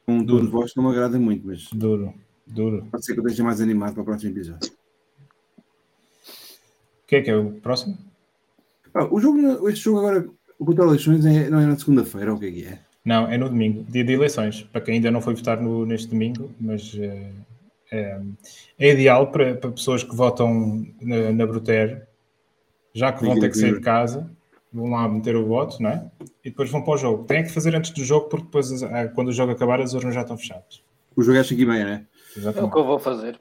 Um 0.09 0.25
duro 0.25 0.47
de 0.47 0.51
voz 0.51 0.73
não 0.77 0.85
me 0.85 0.91
agrada 0.91 1.19
muito, 1.19 1.47
mas. 1.47 1.69
Duro, 1.73 2.15
duro. 2.47 2.87
Pode 2.91 3.05
ser 3.05 3.15
que 3.15 3.20
eu 3.20 3.25
esteja 3.25 3.45
mais 3.45 3.61
animado 3.61 3.95
para 3.95 4.03
o 4.03 4.05
próximo 4.05 4.31
episódio. 4.31 4.70
O 7.03 7.07
que 7.07 7.16
é 7.16 7.23
que 7.23 7.31
é 7.31 7.37
o 7.37 7.53
próximo? 7.61 7.99
Ah, 8.95 9.05
o 9.05 9.20
jogo, 9.20 9.69
este 9.69 9.85
jogo 9.85 9.99
agora, 9.99 10.29
o 10.59 10.65
contra 10.65 10.85
eleições, 10.85 11.25
é, 11.27 11.51
não 11.51 11.61
é 11.61 11.66
na 11.66 11.77
segunda-feira, 11.77 12.31
ou 12.31 12.37
o 12.37 12.41
que 12.41 12.47
é 12.47 12.51
que 12.53 12.65
é? 12.65 12.86
Não, 13.07 13.31
é 13.31 13.39
no 13.39 13.49
domingo, 13.49 13.85
dia 13.89 14.03
de 14.03 14.12
eleições. 14.12 14.62
Para 14.65 14.81
quem 14.81 14.95
ainda 14.95 15.12
não 15.12 15.20
foi 15.20 15.33
votar 15.37 15.61
no, 15.61 15.87
neste 15.87 16.09
domingo, 16.09 16.53
mas 16.61 16.93
uh, 16.95 17.33
é, 17.93 18.20
é, 18.81 18.93
ideal 18.93 19.28
para, 19.28 19.55
para, 19.55 19.70
pessoas 19.70 20.03
que 20.03 20.12
votam 20.12 20.85
na, 21.01 21.31
na 21.31 21.47
Bruter, 21.47 22.09
já 22.93 23.12
que 23.12 23.24
vão 23.24 23.39
ter 23.39 23.49
que 23.49 23.59
sair 23.59 23.74
de 23.74 23.81
casa, 23.81 24.28
vão 24.73 24.91
lá 24.91 25.09
meter 25.09 25.37
o 25.37 25.47
voto, 25.47 25.81
não 25.81 25.91
é? 25.91 26.05
E 26.45 26.51
depois 26.51 26.69
vão 26.69 26.83
para 26.83 26.95
o 26.95 26.97
jogo. 26.97 27.23
Têm 27.24 27.45
que 27.45 27.51
fazer 27.53 27.77
antes 27.77 27.93
do 27.93 28.05
jogo, 28.05 28.28
porque 28.28 28.47
depois, 28.47 28.83
eh, 28.83 29.09
quando 29.15 29.28
o 29.28 29.33
jogo 29.33 29.53
acabar, 29.53 29.81
as 29.81 29.95
urnas 29.95 30.12
já 30.12 30.23
estão 30.23 30.37
fechadas. 30.37 30.83
O 31.15 31.23
jogo 31.23 31.39
é 31.39 31.41
às 31.43 31.47
5 31.47 31.62
e 31.62 31.65
meia, 31.65 31.85
não 31.85 31.93
é? 31.93 32.07
Exatamente. 32.37 32.59
É 32.59 32.69
o 32.69 32.73
que 32.73 32.78
eu 32.78 32.85
vou 32.85 32.99
fazer. 32.99 33.39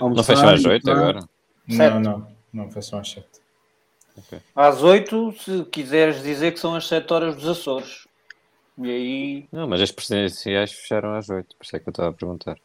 Não 0.00 0.24
fecham 0.24 0.48
às 0.48 0.64
8 0.64 0.90
agora? 0.90 1.28
Não, 1.68 2.00
não, 2.00 2.28
não, 2.50 2.70
fecham 2.70 2.98
às 2.98 3.10
7. 3.10 3.26
Okay. 4.16 4.38
Às 4.56 4.82
8, 4.82 5.34
se 5.38 5.64
quiseres 5.66 6.22
dizer 6.22 6.52
que 6.52 6.60
são 6.60 6.74
as 6.74 6.88
7 6.88 7.12
horas 7.12 7.36
dos 7.36 7.46
Açores. 7.46 8.06
E 8.78 8.90
aí. 8.90 9.48
Não, 9.52 9.68
mas 9.68 9.80
as 9.80 9.90
presidenciais 9.90 10.72
fecharam 10.72 11.14
às 11.14 11.28
8, 11.28 11.56
por 11.56 11.64
isso 11.64 11.76
é 11.76 11.78
que 11.78 11.88
eu 11.88 11.90
estava 11.90 12.10
a 12.10 12.12
perguntar. 12.12 12.58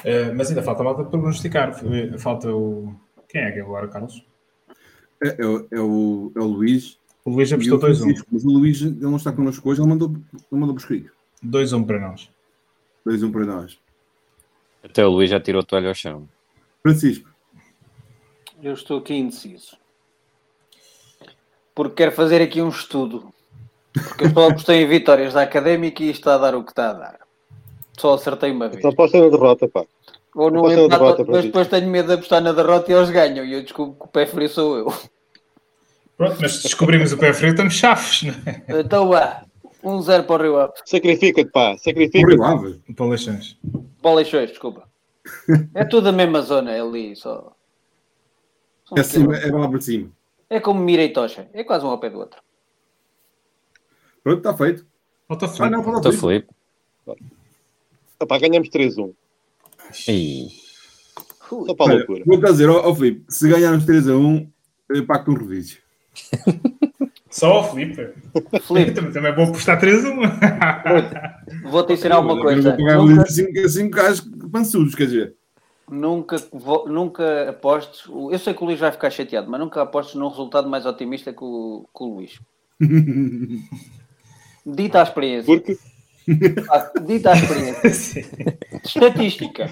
Uh, 0.00 0.34
mas 0.36 0.50
ainda 0.50 0.62
falta 0.62 0.82
a 0.82 0.84
malta 0.84 1.02
para 1.02 1.10
prognosticar. 1.10 1.72
Falta 2.18 2.54
o. 2.54 2.94
Quem 3.28 3.40
é 3.40 3.52
que 3.52 3.58
é 3.58 3.62
agora, 3.62 3.88
Carlos? 3.88 4.22
É, 5.22 5.28
é, 5.28 5.34
é, 5.40 5.80
o, 5.80 6.30
é 6.36 6.40
o 6.40 6.44
Luís. 6.44 6.98
O 7.24 7.30
Luís 7.30 7.50
apostou 7.52 7.78
2-1. 7.78 8.04
Um. 8.04 8.24
Mas 8.30 8.44
o 8.44 8.50
Luís 8.50 8.82
ele 8.82 8.96
não 9.00 9.16
está 9.16 9.32
connosco 9.32 9.68
hoje, 9.70 9.80
ele 9.80 9.88
mandou, 9.88 10.10
ele 10.10 10.60
mandou 10.60 10.74
por 10.74 10.80
escrito. 10.80 11.10
2-1 11.42 11.78
um 11.78 11.84
para 11.84 12.00
nós. 12.00 12.30
2-1 13.06 13.24
um 13.24 13.32
para 13.32 13.46
nós. 13.46 13.78
Até 14.82 15.06
o 15.06 15.10
Luís 15.10 15.30
já 15.30 15.40
tirou 15.40 15.62
a 15.62 15.64
toalha 15.64 15.88
ao 15.88 15.94
chão. 15.94 16.28
Francisco. 16.82 17.32
Eu 18.62 18.74
estou 18.74 18.98
aqui 18.98 19.14
indeciso. 19.14 19.78
Porque 21.74 21.96
quero 21.96 22.12
fazer 22.12 22.42
aqui 22.42 22.60
um 22.60 22.68
estudo. 22.68 23.32
Porque 23.94 24.24
eu 24.24 24.30
só 24.30 24.48
apostei 24.48 24.82
em 24.82 24.88
vitórias 24.88 25.34
da 25.34 25.42
Académica 25.42 26.02
e 26.02 26.10
está 26.10 26.34
a 26.34 26.38
dar 26.38 26.54
o 26.54 26.64
que 26.64 26.72
está 26.72 26.90
a 26.90 26.92
dar. 26.92 27.18
Só 27.96 28.14
acertei 28.14 28.50
uma 28.50 28.68
vez. 28.68 28.82
Só 28.82 28.88
aposta 28.88 29.20
na 29.20 29.28
derrota, 29.28 29.68
pá. 29.68 29.84
Ou 30.34 30.50
na 30.50 30.58
empate, 30.58 30.88
derrota 30.88 31.24
para 31.24 31.34
mas 31.34 31.44
depois 31.44 31.68
tenho 31.68 31.88
medo 31.88 32.08
de 32.08 32.14
apostar 32.14 32.42
na 32.42 32.52
derrota 32.52 32.90
e 32.90 32.94
eles 32.94 33.10
ganham. 33.10 33.44
E 33.44 33.52
eu 33.52 33.62
desculpo 33.62 33.94
que 34.00 34.04
o 34.04 34.08
pé 34.08 34.26
frio 34.26 34.48
sou 34.48 34.76
eu. 34.76 34.92
Pronto, 36.16 36.36
mas 36.40 36.52
se 36.56 36.62
descobrimos 36.64 37.12
o 37.12 37.18
pé 37.18 37.32
frio, 37.32 37.50
estamos 37.50 37.74
chaves, 37.74 38.24
não 38.24 38.34
é? 38.46 38.80
Então 38.80 39.08
vá. 39.08 39.44
1-0 39.84 40.24
para 40.24 40.34
o 40.34 40.42
Rio 40.42 40.58
Ave. 40.58 40.72
Sacrifica-te, 40.84 41.50
pá. 41.50 41.72
Por 41.72 41.78
Sacrifica-te. 41.78 42.42
Ave. 42.42 42.80
Para 42.96 43.06
Leixões. 43.06 43.58
Boleixões, 44.02 44.50
desculpa. 44.50 44.88
É 45.74 45.84
tudo 45.84 46.08
a 46.08 46.12
mesma 46.12 46.40
zona 46.42 46.72
é 46.72 46.80
ali, 46.80 47.14
só. 47.14 47.52
É, 48.96 49.02
cima, 49.02 49.36
é 49.36 49.50
lá 49.50 49.68
para 49.68 49.80
cima. 49.80 50.10
É 50.50 50.60
como 50.60 50.80
Mira 50.80 51.02
e 51.02 51.10
Tocha. 51.10 51.48
É 51.52 51.64
quase 51.64 51.84
um 51.84 51.88
ao 51.88 51.98
pé 51.98 52.10
do 52.10 52.18
outro. 52.18 52.43
Pronto, 54.24 54.38
está 54.38 54.54
feito. 54.56 54.84
Falta 55.28 55.46
Ah, 55.46 55.48
Felipe. 55.48 55.70
não, 55.76 55.82
para 55.84 55.96
Estou 55.98 56.12
Felipe. 56.12 56.48
Pá, 58.26 58.38
ganhamos 58.38 58.68
3-1. 58.70 59.12
Ih, 60.08 60.48
Ui. 61.52 61.66
Só 61.66 61.74
para 61.74 61.92
a 61.92 61.96
loucura. 61.96 62.24
Vou-te 62.26 62.46
a 62.46 62.50
dizer, 62.50 62.68
ó 62.70 62.88
ó, 62.88 62.94
Filipe, 62.94 63.24
se 63.28 63.48
ganharmos 63.48 63.84
3 63.84 64.08
a 64.08 64.16
1, 64.16 64.50
eu 64.88 65.06
pacto 65.06 65.30
um 65.30 65.34
rodízio. 65.34 65.78
Só 67.30 67.60
o 67.60 67.64
Felipe. 67.64 67.96
Filipe, 68.62 68.92
Também, 68.92 69.12
também 69.12 69.30
é 69.30 69.34
bom 69.34 69.52
postar 69.52 69.76
3 69.76 70.04
a 70.04 70.08
1. 70.08 71.70
vou-te 71.70 71.92
ensinar 71.92 72.20
uma 72.20 72.34
Eu 72.34 72.40
coisa. 72.42 72.70
vou 72.76 72.78
pagar 72.86 72.98
Nunca, 72.98 73.26
5 73.30 73.68
5 73.68 73.90
gajos 73.94 74.20
pançudos, 74.50 74.94
quer 74.94 75.04
dizer. 75.06 75.34
nunca, 75.90 76.36
vo- 76.52 76.86
nunca 76.88 77.50
apostes. 77.50 78.06
Eu 78.08 78.38
sei 78.38 78.54
que 78.54 78.62
o 78.62 78.66
Luís 78.66 78.78
vai 78.80 78.90
ficar 78.92 79.10
chateado, 79.10 79.50
mas 79.50 79.60
nunca 79.60 79.82
apostes 79.82 80.14
num 80.14 80.28
resultado 80.28 80.68
mais 80.70 80.86
otimista 80.86 81.32
que 81.32 81.42
o, 81.44 81.86
que 81.94 82.02
o 82.02 82.06
Luís. 82.14 82.40
Dita 84.64 85.00
a 85.00 85.02
experiência. 85.02 85.54
Porque 85.54 85.78
Ah, 86.70 86.90
Dita 87.00 87.32
a 87.32 87.36
experiência. 87.36 88.26
Estatística. 88.84 89.70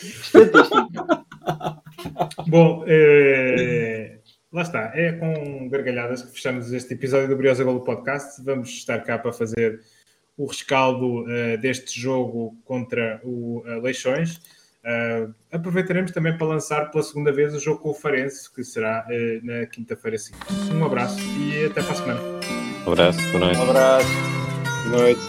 Estatística. 0.00 1.24
Bom, 2.46 2.84
eh, 2.86 4.20
lá 4.50 4.62
está. 4.62 4.92
É 4.94 5.12
com 5.12 5.68
gargalhadas 5.68 6.22
que 6.22 6.32
fechamos 6.32 6.72
este 6.72 6.94
episódio 6.94 7.28
do 7.28 7.36
Briosa 7.36 7.62
Golo 7.62 7.84
Podcast. 7.84 8.42
Vamos 8.42 8.70
estar 8.70 9.04
cá 9.04 9.18
para 9.18 9.32
fazer 9.32 9.80
o 10.36 10.46
rescaldo 10.46 11.30
eh, 11.30 11.56
deste 11.58 12.00
jogo 12.00 12.56
contra 12.64 13.20
o 13.22 13.62
eh, 13.66 13.80
Leixões. 13.80 14.40
Uh, 14.88 15.34
aproveitaremos 15.52 16.12
também 16.12 16.34
para 16.38 16.46
lançar 16.46 16.90
pela 16.90 17.04
segunda 17.04 17.30
vez 17.30 17.54
o 17.54 17.60
jogo 17.60 17.78
com 17.80 17.90
o 17.90 17.94
Farense, 17.94 18.50
que 18.50 18.64
será 18.64 19.04
uh, 19.06 19.46
na 19.46 19.66
quinta-feira 19.66 20.16
5. 20.16 20.38
Um 20.72 20.82
abraço 20.82 21.20
e 21.20 21.66
até 21.66 21.82
para 21.82 21.92
a 21.92 21.96
semana. 21.96 22.20
Um 22.86 22.92
abraço, 22.92 23.20
boa 23.30 23.44
noite. 23.44 23.58
Um 23.58 23.70
abraço, 23.70 24.08
boa 24.88 25.02
noite. 25.02 25.20